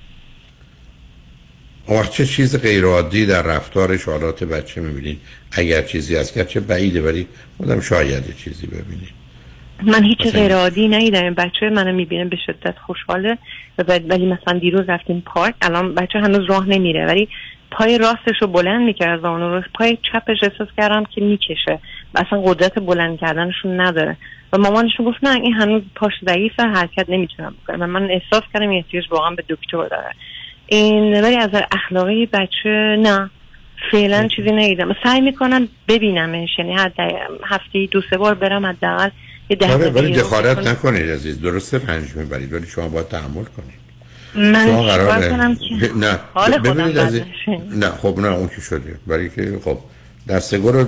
وقت 1.89 2.11
چه 2.11 2.25
چیز 2.25 2.57
غیر 2.57 2.85
عادی 2.85 3.25
در 3.25 3.41
رفتارش 3.41 4.03
حالات 4.03 4.43
بچه 4.43 4.81
می‌بینید؟ 4.81 5.21
اگر 5.51 5.81
چیزی 5.81 6.15
هست 6.15 6.33
که 6.33 6.45
چه 6.45 6.59
بعیده 6.59 7.01
ولی 7.01 7.27
بودم 7.57 7.81
شاید 7.81 8.35
چیزی 8.35 8.67
ببینید 8.67 9.18
من 9.83 10.03
هیچ 10.03 10.21
غیر 10.33 10.55
عادی 10.55 10.87
ندیدم. 10.87 11.33
بچه 11.33 11.69
منو 11.69 11.93
می‌بینه 11.93 12.25
به 12.25 12.37
شدت 12.45 12.77
خوشحاله 12.77 13.37
و 13.77 13.83
ولی 14.09 14.25
مثلا 14.25 14.59
دیروز 14.59 14.89
رفتیم 14.89 15.23
پارک. 15.25 15.55
الان 15.61 15.95
بچه 15.95 16.19
هنوز 16.19 16.49
راه 16.49 16.69
نمیره. 16.69 17.05
ولی 17.05 17.29
پای 17.71 17.97
راستش 17.97 18.41
رو 18.41 18.47
بلند 18.47 18.81
می‌کرد 18.81 19.21
زانو 19.21 19.55
رو 19.55 19.63
پای 19.73 19.97
چپش 20.13 20.37
احساس 20.43 20.67
کردم 20.77 21.03
که 21.03 21.21
می‌کشه. 21.21 21.79
و 22.13 22.23
اصلا 22.27 22.41
قدرت 22.41 22.79
بلند 22.79 23.19
کردنشون 23.19 23.81
نداره. 23.81 24.17
و 24.53 24.57
مامانشون 24.57 25.05
گفت 25.05 25.23
نه 25.23 25.41
این 25.41 25.53
هنوز 25.53 25.81
پاش 25.95 26.13
ضعیفه 26.25 26.63
حرکت 26.63 27.09
نمی‌تونم 27.09 27.55
بکنه 27.63 27.77
و 27.77 27.87
من 27.87 28.11
احساس 28.11 28.43
کردم 28.53 28.69
این 28.69 28.83
احتیاج 28.83 29.03
واقعا 29.11 29.35
به 29.35 29.43
دکتر 29.49 29.87
داره. 29.87 30.11
این 30.67 31.21
ولی 31.21 31.35
از 31.35 31.49
اخلاقی 31.71 32.25
بچه 32.25 32.95
نه. 32.99 33.29
فعلا 33.91 34.27
چیزی 34.27 34.51
ندیدم. 34.51 34.95
سعی 35.03 35.21
می‌کنم 35.21 35.67
ببینمش. 35.87 36.49
یعنی 36.59 36.75
هفته 37.43 37.85
دو 37.91 38.01
سه 38.09 38.17
بار 38.17 38.35
برم 38.35 38.65
حداقل 38.65 39.09
آره 39.61 39.89
ولی 39.89 40.13
دخالت. 40.13 40.57
نکنید 40.57 41.09
عزیز 41.09 41.41
درسته 41.41 41.79
پنج 41.79 42.15
می‌برید 42.15 42.53
ولی 42.53 42.67
شما 42.67 42.87
باید 42.87 43.07
تحمل 43.07 43.43
کنید. 43.43 43.79
من 44.35 44.65
شما 44.65 44.83
قراره 44.83 45.55
نه. 45.95 46.19
ببینید 46.57 46.99
عزیز. 46.99 47.21
نه 47.75 47.89
خب 47.89 48.19
نه 48.19 48.27
اون 48.27 48.47
که 48.47 48.61
شده. 48.61 48.95
برای 49.07 49.29
که 49.29 49.59
خب 49.63 49.77
دستگاه 50.27 50.71
رو 50.71 50.85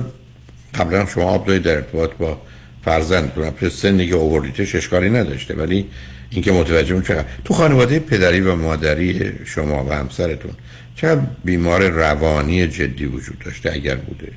قبلا 0.75 1.05
شما 1.05 1.23
آب 1.23 1.47
دارید 1.47 1.63
در 1.63 1.75
ارتباط 1.75 2.11
با 2.19 2.41
فرزندتون 2.85 3.49
پس 3.49 3.71
سنی 3.71 4.07
که 4.07 4.15
اووردیتش 4.15 4.75
اشکالی 4.75 5.09
نداشته. 5.09 5.53
ولی 5.53 5.85
اینکه 6.29 6.51
متوجه 6.51 6.93
اون 6.93 7.03
چقدر 7.03 7.25
تو 7.45 7.53
خانواده 7.53 7.99
پدری 7.99 8.41
و 8.41 8.55
مادری 8.55 9.31
شما 9.45 9.85
و 9.85 9.93
همسرتون 9.93 10.51
چقدر 10.95 11.21
بیمار 11.45 11.89
روانی 11.89 12.67
جدی 12.67 13.05
وجود 13.05 13.39
داشته 13.39 13.71
اگر 13.73 13.95
بوده؟ 13.95 14.31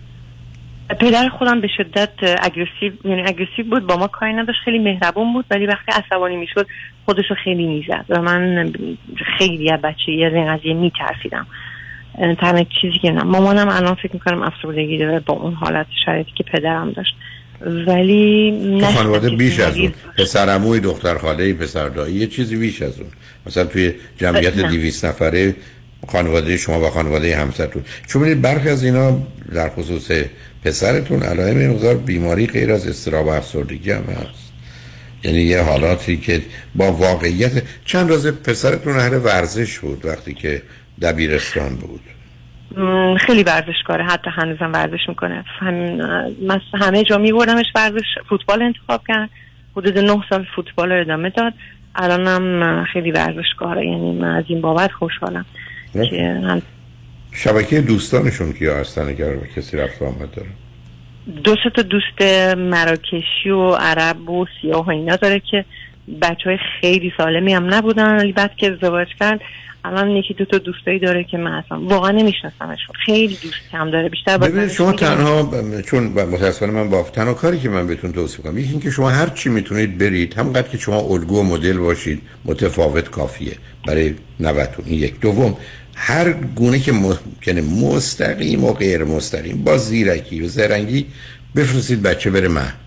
پدر 1.01 1.29
خودم 1.29 1.61
به 1.61 1.69
شدت 1.77 2.11
aggressive 2.43 2.93
یعنی 3.05 3.23
aggressive 3.23 3.65
بود 3.71 3.87
با 3.87 3.97
ما 3.97 4.07
کاری 4.07 4.33
نداشت 4.33 4.59
خیلی 4.65 4.79
مهربون 4.79 5.33
بود 5.33 5.45
ولی 5.51 5.67
وقتی 5.67 5.93
عصبانی 5.93 6.37
می‌شد 6.37 6.67
خودش 7.07 7.25
رو 7.31 7.37
خیلی 7.45 7.67
می‌زد 7.67 8.05
و 8.09 8.23
من 8.23 8.73
خیلی 9.39 9.73
از 9.73 9.81
بچگی 9.81 10.25
از 10.25 10.33
این 10.33 10.57
قضیه 10.57 10.75
میترسیدم. 10.75 11.47
تنها 12.19 12.65
چیزی 12.81 12.99
که 13.03 13.11
نه 13.11 13.23
مامانم 13.23 13.69
الان 13.69 13.95
فکر 13.95 14.13
می‌کنم 14.13 14.43
افسردگی 14.43 14.99
داره 14.99 15.21
با 15.21 15.35
اون 15.35 15.55
حالت 15.55 15.87
شرایطی 16.05 16.31
که 16.35 16.45
پدرم 16.45 16.93
داشت. 16.93 17.15
ولی 17.87 18.59
تو 18.81 18.87
نه 18.87 18.93
خانواده 18.93 19.31
بیش 19.31 19.61
از 19.61 19.79
اون. 19.79 19.93
پسر 20.19 20.49
عموی 20.49 20.81
دختر 20.81 21.19
خاله 21.19 21.55
پسر 21.55 21.89
دایی 21.89 22.15
یه 22.15 22.27
چیزی 22.27 22.57
بیش 22.57 22.83
از 22.83 23.01
اون. 23.01 23.11
مثلا 23.47 23.65
توی 23.65 23.93
جمعیت 24.19 24.57
نه. 24.57 24.69
200 24.69 25.05
نفره 25.05 25.55
خانواده 26.09 26.57
شما 26.57 26.81
و 26.81 26.91
خانواده 26.91 27.37
همسرتون. 27.37 27.83
چون 28.09 28.41
برخی 28.41 28.69
از 28.69 28.85
اینا 28.85 29.19
در 29.55 29.69
خصوص 29.69 30.11
پسرتون 30.65 31.23
علائم 31.23 31.71
مقدار 31.71 31.95
بیماری 31.95 32.47
غیر 32.47 32.73
از 32.73 32.89
استراب 32.89 33.27
و 33.27 33.31
افسردگی 33.31 33.91
هم 33.91 34.05
هست. 34.05 34.53
یعنی 35.25 35.39
یه 35.39 35.63
حالاتی 35.63 36.17
که 36.17 36.43
با 36.75 36.93
واقعیت 36.93 37.63
چند 37.85 38.11
روز 38.11 38.27
پسرتون 38.27 38.97
اهل 38.97 39.15
ورزش 39.25 39.79
بود 39.79 40.05
وقتی 40.07 40.35
که 40.35 40.63
دبیرستان 41.03 41.77
بود؟ 41.77 42.01
خیلی 43.19 43.43
ورزشکاره 43.43 44.05
حتی 44.05 44.31
هنوزم 44.31 44.73
ورزش 44.73 45.09
می‌کنه. 45.09 45.45
من 46.43 46.61
همه 46.75 47.03
جا 47.03 47.19
میبردمش 47.19 47.67
ورزش 47.75 48.05
فوتبال 48.29 48.63
انتخاب 48.63 49.03
کرد. 49.09 49.31
حدود 49.77 49.99
نه 49.99 50.25
سال 50.31 50.47
فوتبال 50.57 50.93
رو 50.93 51.01
ادامه 51.01 51.31
داد. 51.31 51.53
الانم 51.95 52.85
خیلی 52.93 53.11
ورزشکاره 53.11 53.87
یعنی 53.87 54.13
من 54.13 54.37
از 54.37 54.45
این 54.49 54.61
بابت 54.61 54.93
خوشحالم 54.93 55.45
که 55.93 56.41
هم 56.49 56.63
شبکه 57.35 57.81
دوستانشون 57.81 58.53
کیا 58.53 58.77
هستن 58.77 59.09
اگر 59.09 59.31
به 59.37 59.47
کسی 59.57 59.77
رفت 59.77 60.03
آمد 60.03 60.31
داره؟ 60.31 60.49
دو 61.45 61.57
تا 61.77 61.83
دوست 61.83 62.23
مراکشی 62.57 63.51
و 63.51 63.71
عرب 63.75 64.31
و 64.31 64.47
سیاه 64.63 64.87
و 64.87 64.91
اینا 64.91 65.17
داره 65.17 65.43
که 65.51 65.65
بچه 66.23 66.45
های 66.51 66.59
خیلی 66.81 67.13
سالمی 67.17 67.55
هم 67.55 67.75
نبودن 67.75 68.17
ولی 68.17 68.33
بعد 68.33 68.57
که 68.57 68.73
ازدواج 68.73 69.09
کرد 69.21 69.41
الان 69.85 70.11
یکی 70.11 70.35
دو 70.35 70.45
تا 70.45 70.59
دوستایی 70.59 70.99
داره 70.99 71.25
که 71.25 71.37
من 71.37 71.53
اصلا 71.53 71.81
واقعا 71.81 72.11
نمیشناسمشون. 72.11 72.95
خیلی 73.07 73.39
دوست 73.43 73.55
کم 73.73 73.91
داره 73.91 74.09
بیشتر 74.09 74.39
ببینید 74.39 74.69
شما 74.69 74.93
تنها 74.93 75.43
ب- 75.43 75.81
چون 75.81 76.03
متاسفانه 76.05 76.73
من 76.73 76.91
با 76.91 77.03
تنها 77.03 77.35
کاری 77.35 77.59
که 77.61 77.69
من 77.69 77.87
بهتون 77.87 78.13
توصیه 78.13 78.45
کنم 78.45 78.59
یکی 78.59 78.71
اینکه 78.71 78.91
شما 78.91 79.11
هر 79.11 79.29
چی 79.29 79.49
می‌تونید 79.49 79.99
برید 79.99 80.35
همونقدر 80.35 80.69
که 80.69 80.79
شما 80.79 81.01
الگو 81.01 81.41
و 81.41 81.43
مدل 81.43 81.79
باشید 81.79 82.23
متفاوت 82.45 83.11
کافیه 83.11 83.53
برای 83.87 84.15
نوتون. 84.41 84.85
این 84.89 84.99
یک. 84.99 85.21
دوم 85.21 85.57
هر 85.95 86.33
گونه 86.33 86.79
که 86.79 86.93
ممکنه 86.93 87.61
مستقیم 87.61 88.65
و 88.65 88.73
غیر 88.73 89.05
مستقیم 89.05 89.65
با 89.65 89.79
زیرکی 89.79 90.41
و 90.41 90.49
زرنگی 90.49 91.07
بفرستید 91.57 92.03
بچه 92.03 92.31
بره 92.31 92.49
مهد 92.49 92.85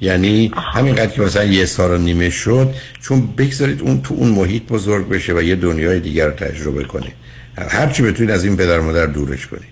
یعنی 0.00 0.52
همینقدر 0.72 1.06
که 1.06 1.22
مثلا 1.22 1.44
یه 1.44 1.64
سال 1.64 1.90
و 1.90 1.98
نیمه 1.98 2.30
شد 2.30 2.74
چون 3.00 3.26
بگذارید 3.26 3.80
اون 3.80 4.02
تو 4.02 4.14
اون 4.14 4.28
محیط 4.28 4.62
بزرگ 4.62 5.08
بشه 5.08 5.34
و 5.34 5.42
یه 5.42 5.56
دنیای 5.56 6.00
دیگر 6.00 6.26
رو 6.26 6.32
تجربه 6.32 6.84
کنه. 6.84 7.12
هرچی 7.56 8.02
بتونید 8.02 8.30
از 8.30 8.44
این 8.44 8.56
پدر 8.56 8.80
مادر 8.80 9.06
دورش 9.06 9.46
کنید. 9.46 9.69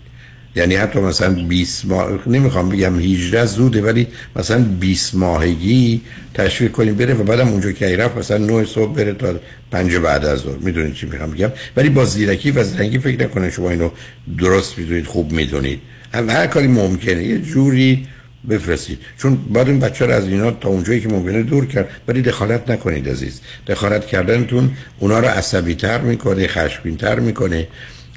یعنی 0.58 0.74
حتی 0.74 1.00
مثلا 1.00 1.34
20 1.34 1.86
ماه 1.86 2.18
نمی‌خوام 2.26 2.68
بگم 2.68 2.98
18 2.98 3.46
زوده 3.46 3.82
ولی 3.82 4.06
مثلا 4.36 4.64
20 4.80 5.14
ماهگی 5.14 6.00
تشویق 6.34 6.72
کنیم 6.72 6.94
بره 6.94 7.14
و 7.14 7.22
بعدم 7.22 7.48
اونجا 7.48 7.72
که 7.72 7.96
رفت 7.96 8.16
مثلا 8.16 8.38
9 8.38 8.64
صبح 8.64 8.94
بره 8.94 9.12
تا 9.12 9.34
5 9.70 9.96
بعد 9.96 10.24
از 10.24 10.38
ظهر. 10.38 10.56
می‌دونید 10.56 10.94
چی 10.94 11.06
می‌خوام 11.06 11.30
بگم؟ 11.30 11.50
ولی 11.76 11.88
با 11.88 12.04
زیرکی 12.04 12.50
و 12.50 12.64
زرنگی 12.64 12.98
فکر 12.98 13.24
نکنه 13.24 13.50
شما 13.50 13.70
اینو 13.70 13.90
درست 14.38 14.78
می‌دونید 14.78 15.06
خوب 15.06 15.32
می‌دونید. 15.32 15.80
هر 16.12 16.46
کاری 16.46 16.66
ممکنه. 16.66 17.24
یه 17.24 17.38
جوری 17.38 18.06
بفرستید. 18.50 18.98
چون 19.18 19.38
بعد 19.52 19.68
این 19.68 19.80
بچه 19.80 20.06
رو 20.06 20.12
از 20.12 20.28
اینا 20.28 20.50
تا 20.50 20.68
اونجایی 20.68 21.00
که 21.00 21.08
ممکنه 21.08 21.42
دور 21.42 21.66
کرد. 21.66 21.88
ولی 22.08 22.22
دخالت 22.22 22.70
نکنید 22.70 23.08
عزیز. 23.08 23.40
دخالت 23.66 24.06
کردنتون 24.06 24.70
اونا 24.98 25.18
رو 25.18 25.28
عصبی 25.28 25.74
تر 25.74 26.00
می‌کنه 26.00 26.46
خشبین 26.46 26.96
تر 26.96 27.18
می‌کنه 27.18 27.68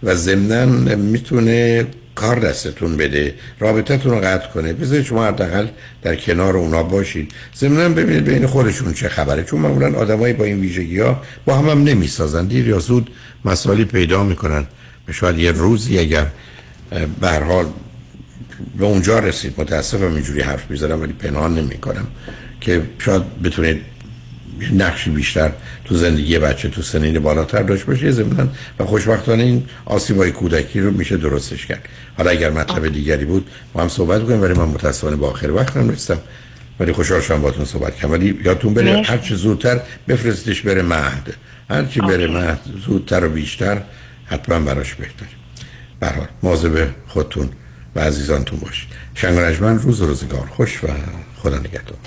و 0.04 0.16
ضمنا 0.16 0.66
می‌تونه 0.96 1.86
کار 2.22 2.40
دستتون 2.40 2.98
بده 2.98 3.34
رابطتون 3.60 4.12
رو 4.12 4.20
قطع 4.20 4.48
کنه. 4.48 4.74
بذارید 4.74 5.06
شما 5.06 5.26
حداقل 5.26 5.68
در 6.02 6.16
کنار 6.16 6.58
اونا 6.58 6.84
باشید 6.84 7.32
ضمنا 7.56 7.90
ببینید 7.90 8.24
بین 8.24 8.48
خودشون 8.48 8.94
چه 8.94 9.10
خبره. 9.10 9.44
چون 9.44 9.60
معمولا 9.60 10.00
آدمایی 10.00 10.34
با 10.34 10.44
این 10.46 10.60
ویژگی 10.60 11.00
ها 11.00 11.22
با 11.46 11.58
هم 11.58 11.70
هم 11.70 11.84
نمی‌سازن. 11.84 12.46
دیر 12.46 12.68
یا 12.68 12.80
زود 12.80 13.12
مسائلی 13.46 13.86
پیدا 13.86 14.24
می‌کنن. 14.24 14.66
شاید 15.12 15.38
یه 15.38 15.52
روزی 15.52 16.00
اگر 16.00 16.28
به 17.22 17.30
حال 17.30 17.66
به 18.78 18.86
اونجا 18.86 19.20
رسید. 19.20 19.54
متاسفم 19.58 20.14
اینجوری 20.14 20.42
حرف 20.42 20.72
می‌زنم 20.72 21.02
ولی 21.02 21.14
پنهان 21.14 21.56
نمی‌کنم. 21.56 22.08
که 22.62 22.82
شاید 23.00 23.42
بتونید 23.44 23.82
نقشی 24.74 25.10
بیشتر 25.10 25.52
تو 25.86 25.96
زندگی 25.96 26.40
بچه 26.40 26.70
تو 26.70 26.82
سنین 26.82 27.20
بالاتر 27.20 27.64
داشت 27.64 27.86
باشه 27.86 28.12
ضمن 28.12 28.50
و 28.80 28.86
خوشبختانه 28.86 29.44
این 29.44 29.66
آسیبای 29.86 30.32
کودکی 30.32 30.80
رو 30.80 30.92
میشه 30.92 31.18
درستش 31.18 31.66
کرد. 31.66 31.86
حالا 32.18 32.32
اگر 32.32 32.50
مطلب 32.50 32.88
دیگری 32.88 33.26
بود 33.26 33.50
ما 33.76 33.82
هم 33.82 33.88
صحبت 33.88 34.24
کنیم 34.24 34.42
ولی 34.42 34.54
من 34.54 34.66
متاسفانه 34.66 35.16
با 35.16 35.30
آخر 35.30 35.52
وقت 35.52 35.78
هم 35.78 35.90
رسیدم 35.90 36.20
ولی 36.80 36.92
خوشحال 36.92 37.22
شدم 37.22 37.42
باهاتون 37.42 37.66
صحبت 37.66 37.96
کردم. 37.96 38.12
ولی 38.12 38.40
یادتون 38.46 38.74
بره 38.74 39.02
هر 39.02 39.18
چه 39.18 39.36
زودتر 39.36 39.80
بفرستش 40.08 40.62
بره 40.62 40.82
مهد. 40.82 41.34
هر 41.70 41.86
چی 41.86 42.00
بره 42.00 42.28
مهد 42.28 42.60
زودتر 42.86 43.26
و 43.26 43.30
بیشتر 43.30 43.82
حتما 44.26 44.60
براش 44.60 44.94
بهتر. 44.94 45.26
به 46.00 46.08
حال 46.08 46.28
مواظب 46.44 46.88
خودتون 47.08 47.50
و 47.96 48.00
عزیزانتون 48.00 48.60
باشید. 48.60 48.90
شنگ 49.16 49.38
روز 49.60 50.02
روزگار. 50.02 50.48
خوش 50.56 50.84
و 50.84 50.88
خدا 51.44 51.58
نگهدار. 51.58 51.98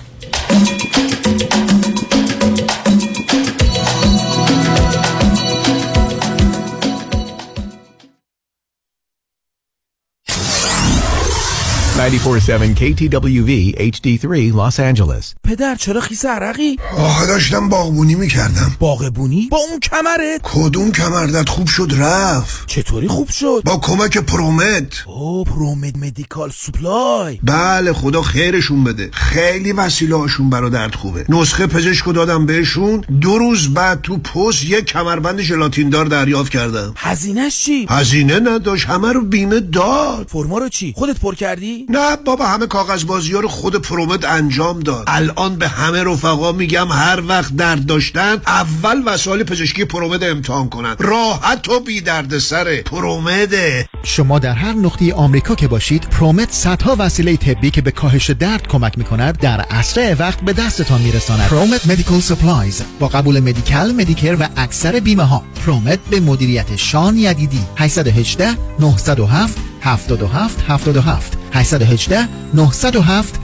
947 11.97 12.75
KTWV 12.75 13.51
HD3 13.79 14.53
Los 14.53 14.79
Angeles 14.81 15.35
پدر 15.45 15.75
چرا 15.75 16.01
خیس 16.01 16.25
عرقی؟ 16.25 16.77
آخه 16.99 17.27
داشتم 17.27 17.69
باغبونی 17.69 18.15
می‌کردم 18.15 18.77
باغبونی؟ 18.79 19.49
با 19.51 19.59
اون 19.71 19.81
کمرت؟ 19.81 20.41
کدوم 20.43 20.93
کمر 20.93 21.25
درد 21.25 21.49
خوب 21.49 21.67
شد 21.67 21.93
رفت 21.99 22.67
چطوری 22.67 23.09
خوب 23.09 23.29
شد؟ 23.31 23.63
با 23.65 23.77
کمک 23.77 24.19
ProMed 24.19 25.05
او 25.07 25.45
ProMed 25.45 25.97
Medical 25.97 26.51
Supply 26.51 27.39
بله 27.43 27.93
خدا 27.93 28.23
خیرشون 28.23 28.85
بده 28.85 29.11
خیلی 29.13 29.73
وسیله 29.73 30.17
هاشون 30.17 30.51
برا 30.51 30.69
درد 30.69 30.95
خوبه 30.95 31.25
نسخه 31.29 31.67
پزشکو 31.67 32.13
دادم 32.13 32.47
بهشون 32.47 33.01
دو 33.21 33.39
روز 33.39 33.75
بعد 33.75 34.03
تو 34.03 34.19
پست 34.19 34.65
یک 34.65 34.85
کمربند 34.85 35.41
ژلاتین 35.41 35.91
دار 35.91 36.07
دریافت 36.07 36.53
کردم 36.53 36.93
هزینهش 36.97 37.65
چی؟ 37.65 37.87
هزینه 37.91 38.41
نداشت 38.41 38.87
همه 38.87 39.13
رو 39.13 39.25
بیمه 39.25 39.61
داد 39.61 40.27
فرما 40.29 40.59
رو 40.59 40.69
چی؟ 40.69 40.95
خودت 40.97 41.21
پر 41.21 41.35
کردی؟ 41.35 41.84
نه 41.89 42.17
بابا 42.17 42.47
همه 42.47 42.67
کاغذ 42.67 43.05
بازی 43.05 43.33
ها 43.33 43.41
رو 43.41 43.49
خود 43.49 43.77
ProMed 43.77 44.25
انجام 44.25 44.81
داد. 44.81 45.05
الان 45.07 45.57
به 45.57 45.69
همه 45.69 46.05
رفقا 46.05 46.53
میگم 46.53 46.89
هر 46.89 47.23
وقت 47.29 47.57
درد 47.57 47.87
داشتن 47.87 48.41
اول 48.47 49.03
وسایل 49.07 49.43
پزشکی 49.43 49.85
ProMed 49.85 50.23
امتحان 50.23 50.69
کنن. 50.69 50.97
راحت 50.99 51.69
و 51.69 51.81
بی 51.81 52.01
درد 52.01 52.39
سره 52.39 52.83
ProMed 52.83 53.62
ه. 53.62 53.89
شما 54.03 54.39
در 54.39 54.53
هر 54.53 54.73
نقطه 54.73 55.15
آمریکا 55.15 55.55
که 55.55 55.69
باشید 55.69 56.03
ProMed 56.03 56.53
صدها 56.53 56.97
وسیله 56.99 57.37
طبی 57.37 57.71
که 57.71 57.81
به 57.81 57.91
کاهش 57.91 58.31
درد 58.31 58.69
کمک 58.69 58.99
می‌کند 58.99 59.39
در 59.39 59.65
اسرع 59.71 60.15
وقت 60.19 60.41
به 60.41 60.53
دستتان 60.53 61.01
میرساند. 61.01 61.49
ProMed 61.49 61.87
Medical 61.87 62.21
Supplies. 62.21 62.83
با 63.01 63.09
قبول 63.09 63.41
Medi-Cal 63.41 63.93
Medicare 63.93 64.37
و 64.41 64.49
اکثر 64.57 65.01
بیمه 65.01 65.25
ها 65.25 65.43
ProMed 65.67 65.99
به 66.11 66.21
مدیریت 66.21 66.77
شان 66.77 67.19
یدیدی. 67.19 67.61
818 67.77 68.51
907 68.81 69.74
77 69.85 70.57
77 70.67 71.37
818 71.53 72.29
907 72.55 73.44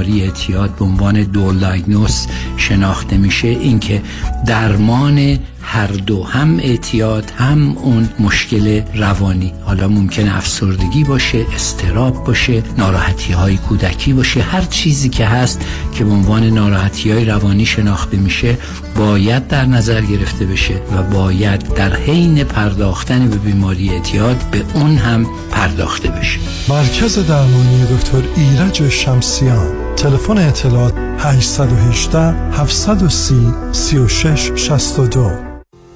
بیماری 0.01 0.23
اعتیاد 0.23 0.75
به 0.75 0.85
عنوان 0.85 1.23
دول 1.23 1.79
شناخته 2.57 3.17
میشه 3.17 3.47
اینکه 3.47 4.01
درمان 4.47 5.37
هر 5.61 5.87
دو 5.87 6.23
هم 6.23 6.59
اعتیاد 6.59 7.31
هم 7.37 7.77
اون 7.77 8.09
مشکل 8.19 8.81
روانی. 8.95 9.53
حالا 9.65 9.87
ممکن 9.87 10.27
افسردگی 10.27 11.03
باشه 11.03 11.45
استراب 11.55 12.23
باشه 12.23 12.63
ناراحتی 12.77 13.33
های 13.33 13.57
کودکی 13.57 14.13
باشه 14.13 14.41
هر 14.41 14.61
چیزی 14.61 15.09
که 15.09 15.25
هست 15.25 15.61
که 15.93 16.03
به 16.03 16.11
عنوان 16.11 16.43
ناراحتی 16.43 17.11
های 17.11 17.25
روانی 17.25 17.65
شناخته 17.65 18.17
میشه 18.17 18.57
باید 18.95 19.47
در 19.47 19.65
نظر 19.65 20.01
گرفته 20.01 20.45
بشه 20.45 20.73
و 20.73 21.03
باید 21.03 21.73
در 21.73 21.95
حین 21.95 22.43
پرداختن 22.43 23.29
به 23.29 23.35
بیماری 23.35 23.89
اعتیاد 23.89 24.37
به 24.51 24.63
اون 24.73 24.97
هم 24.97 25.25
پرداخته 25.51 26.09
بشه. 26.09 26.39
مرکز 26.69 27.27
درمانی 27.27 27.85
دکتر 27.85 28.21
ایرج 28.35 28.89
شمسیان. 28.89 29.90
تلفن 30.01 30.37
اطلاعات 30.37 30.93
818 31.19 32.19
730 32.51 33.53
36 33.71 34.51
62 34.55 35.31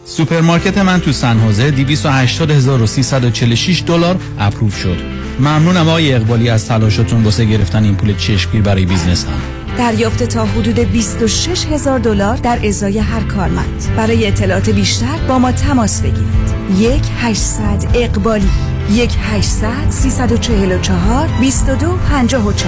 سوپرمارکت 0.05 0.77
من 0.77 0.99
تو 0.99 1.11
سن 1.11 1.39
خوزه 1.39 1.71
280346 1.71 3.83
دلار 3.87 4.15
approve 4.39 4.77
شد. 4.77 4.97
ممنونم 5.39 5.89
آقای 5.89 6.13
اقبالی 6.13 6.49
از 6.49 6.67
تلاشتون 6.67 7.23
واسه 7.23 7.45
گرفتن 7.45 7.83
این 7.83 7.95
پول 7.95 8.15
چشمگیر 8.15 8.61
برای 8.61 8.85
business 8.85 9.25
م 9.25 9.41
دریافت 9.77 10.23
تا 10.23 10.45
حدود 10.45 10.79
26 10.79 11.65
هزار 11.65 11.99
دلار 11.99 12.37
در 12.37 12.67
ازای 12.67 12.99
هر 12.99 13.23
کارمند. 13.23 13.83
برای 13.97 14.27
اطلاعات 14.27 14.69
بیشتر 14.69 15.17
با 15.27 15.39
ما 15.39 15.51
تماس 15.51 16.01
بگیرید. 16.01 16.55
1 16.77 17.01
800 17.21 17.87
اقبالی. 17.93 18.74
1 18.89 19.09
800 19.19 19.91
344 19.91 21.27
22 21.27 21.97
54 22.09 22.63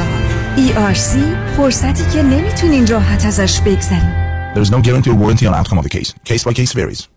ERC 0.57 1.17
فرصتی 1.57 2.03
که 2.13 2.23
نمی‌تونین 2.23 2.87
راحت 2.87 3.25
ازش 3.25 3.61
بگذریم 3.61 4.27
There 4.53 4.65
is 4.65 4.71
no 4.71 4.81
guarantee 4.81 5.11
or 5.11 5.15
warranty 5.15 5.45
on 5.45 5.53
outcome 5.53 5.77
of 5.77 5.83
the 5.83 5.89
case. 5.89 6.13
Case 6.25 6.43
by 6.43 6.53
case 6.53 6.73
varies. 6.73 7.16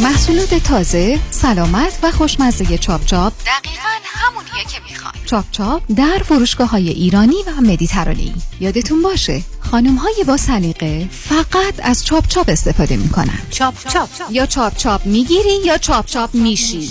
محصولات 0.00 0.54
تازه، 0.54 1.18
سلامت 1.30 1.98
و 2.02 2.10
خوشمزه 2.10 2.78
چاپ 2.78 3.04
چاپ. 3.04 3.32
دقیقا 3.32 3.88
همونیه 4.04 4.64
که 4.68 4.80
می‌خوان 4.90 5.12
چاپ 5.26 5.44
چاپ 5.50 5.82
در 5.96 6.22
فروشگاه 6.24 6.70
های 6.70 6.88
ایرانی 6.88 7.34
و 7.46 7.60
مدیترانه‌ای 7.60 8.32
یادتون 8.60 9.02
باشه 9.02 9.42
خانم 9.60 9.94
های 9.94 10.24
با 10.26 10.36
سلیقه 10.36 11.08
فقط 11.12 11.74
از 11.82 12.04
چاپ 12.04 12.26
چاپ 12.26 12.48
استفاده 12.48 12.96
می‌کنن. 12.96 13.38
چاپ 13.50 13.74
چاپ. 13.88 14.08
یا 14.30 14.46
چاپ 14.46 14.76
چاپ 14.76 15.06
می‌گیری 15.06 15.58
یا 15.64 15.78
چاپ 15.78 16.06
چاپ 16.06 16.34
میشی. 16.34 16.88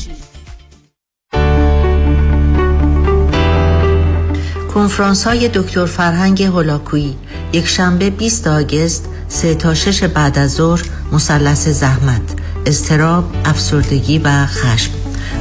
کنفرانس 4.74 5.24
های 5.28 5.50
دکتر 5.50 5.86
فرهنگ 5.86 6.44
هولاکویی 6.44 7.18
یک 7.54 7.68
شنبه 7.68 8.10
20 8.10 8.48
آگست 8.48 9.06
سه 9.28 9.56
تا 9.56 9.74
شش 9.74 10.04
بعد 10.04 10.38
از 10.40 10.54
ظهر 10.54 10.84
مثلث 11.12 11.68
زحمت. 11.68 12.22
استراب 12.68 13.24
افسردگی 13.46 14.20
و 14.20 14.46
خشم. 14.46 14.92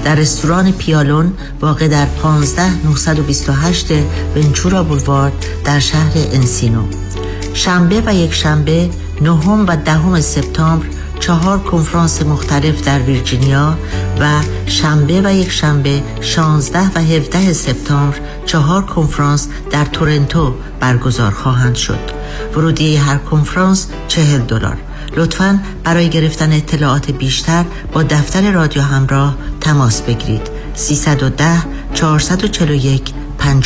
در 0.05 0.15
رستوران 0.15 0.73
پیالون 0.73 1.33
واقع 1.61 1.89
در 1.89 2.07
15 2.07 2.85
928 2.85 3.87
ونچورا 4.37 4.83
بولوارد 4.83 5.33
در 5.65 5.79
شهر 5.79 6.13
انسینو. 6.33 6.83
شنبه 7.55 8.03
و 8.07 8.15
یک 8.15 8.35
شنبه 8.35 8.91
نهم 9.21 9.67
و 9.67 9.77
دهم 9.77 10.21
سپتامبر 10.21 10.87
چهار 11.21 11.59
کنفرانس 11.59 12.23
مختلف 12.23 12.85
در 12.85 12.99
ویرجینیا 12.99 13.79
و 14.21 14.41
شنبه 14.67 15.21
و 15.25 15.35
یک 15.35 15.51
شنبه 15.51 16.03
16 16.21 16.79
و 16.95 17.01
17 17.01 17.53
سپتامبر 17.53 18.17
چهار 18.47 18.83
کنفرانس 18.83 19.49
در 19.71 19.85
تورنتو 19.85 20.55
برگزار 20.81 21.31
خواهند 21.31 21.75
شد. 21.75 22.11
ورودی 22.57 22.97
هر 22.97 23.17
کنفرانس 23.19 23.87
40 24.09 24.41
دلار. 24.41 24.77
لطفا 25.17 25.61
برای 25.85 26.09
گرفتن 26.09 26.53
اطلاعات 26.53 27.11
بیشتر 27.11 27.65
با 27.93 28.03
دفتر 28.03 28.53
رادیو 28.53 28.83
همراه 28.83 29.37
تماس 29.61 30.03
بگیرید. 30.03 30.51
310 30.75 31.63
441 31.95 33.13
50 33.39 33.63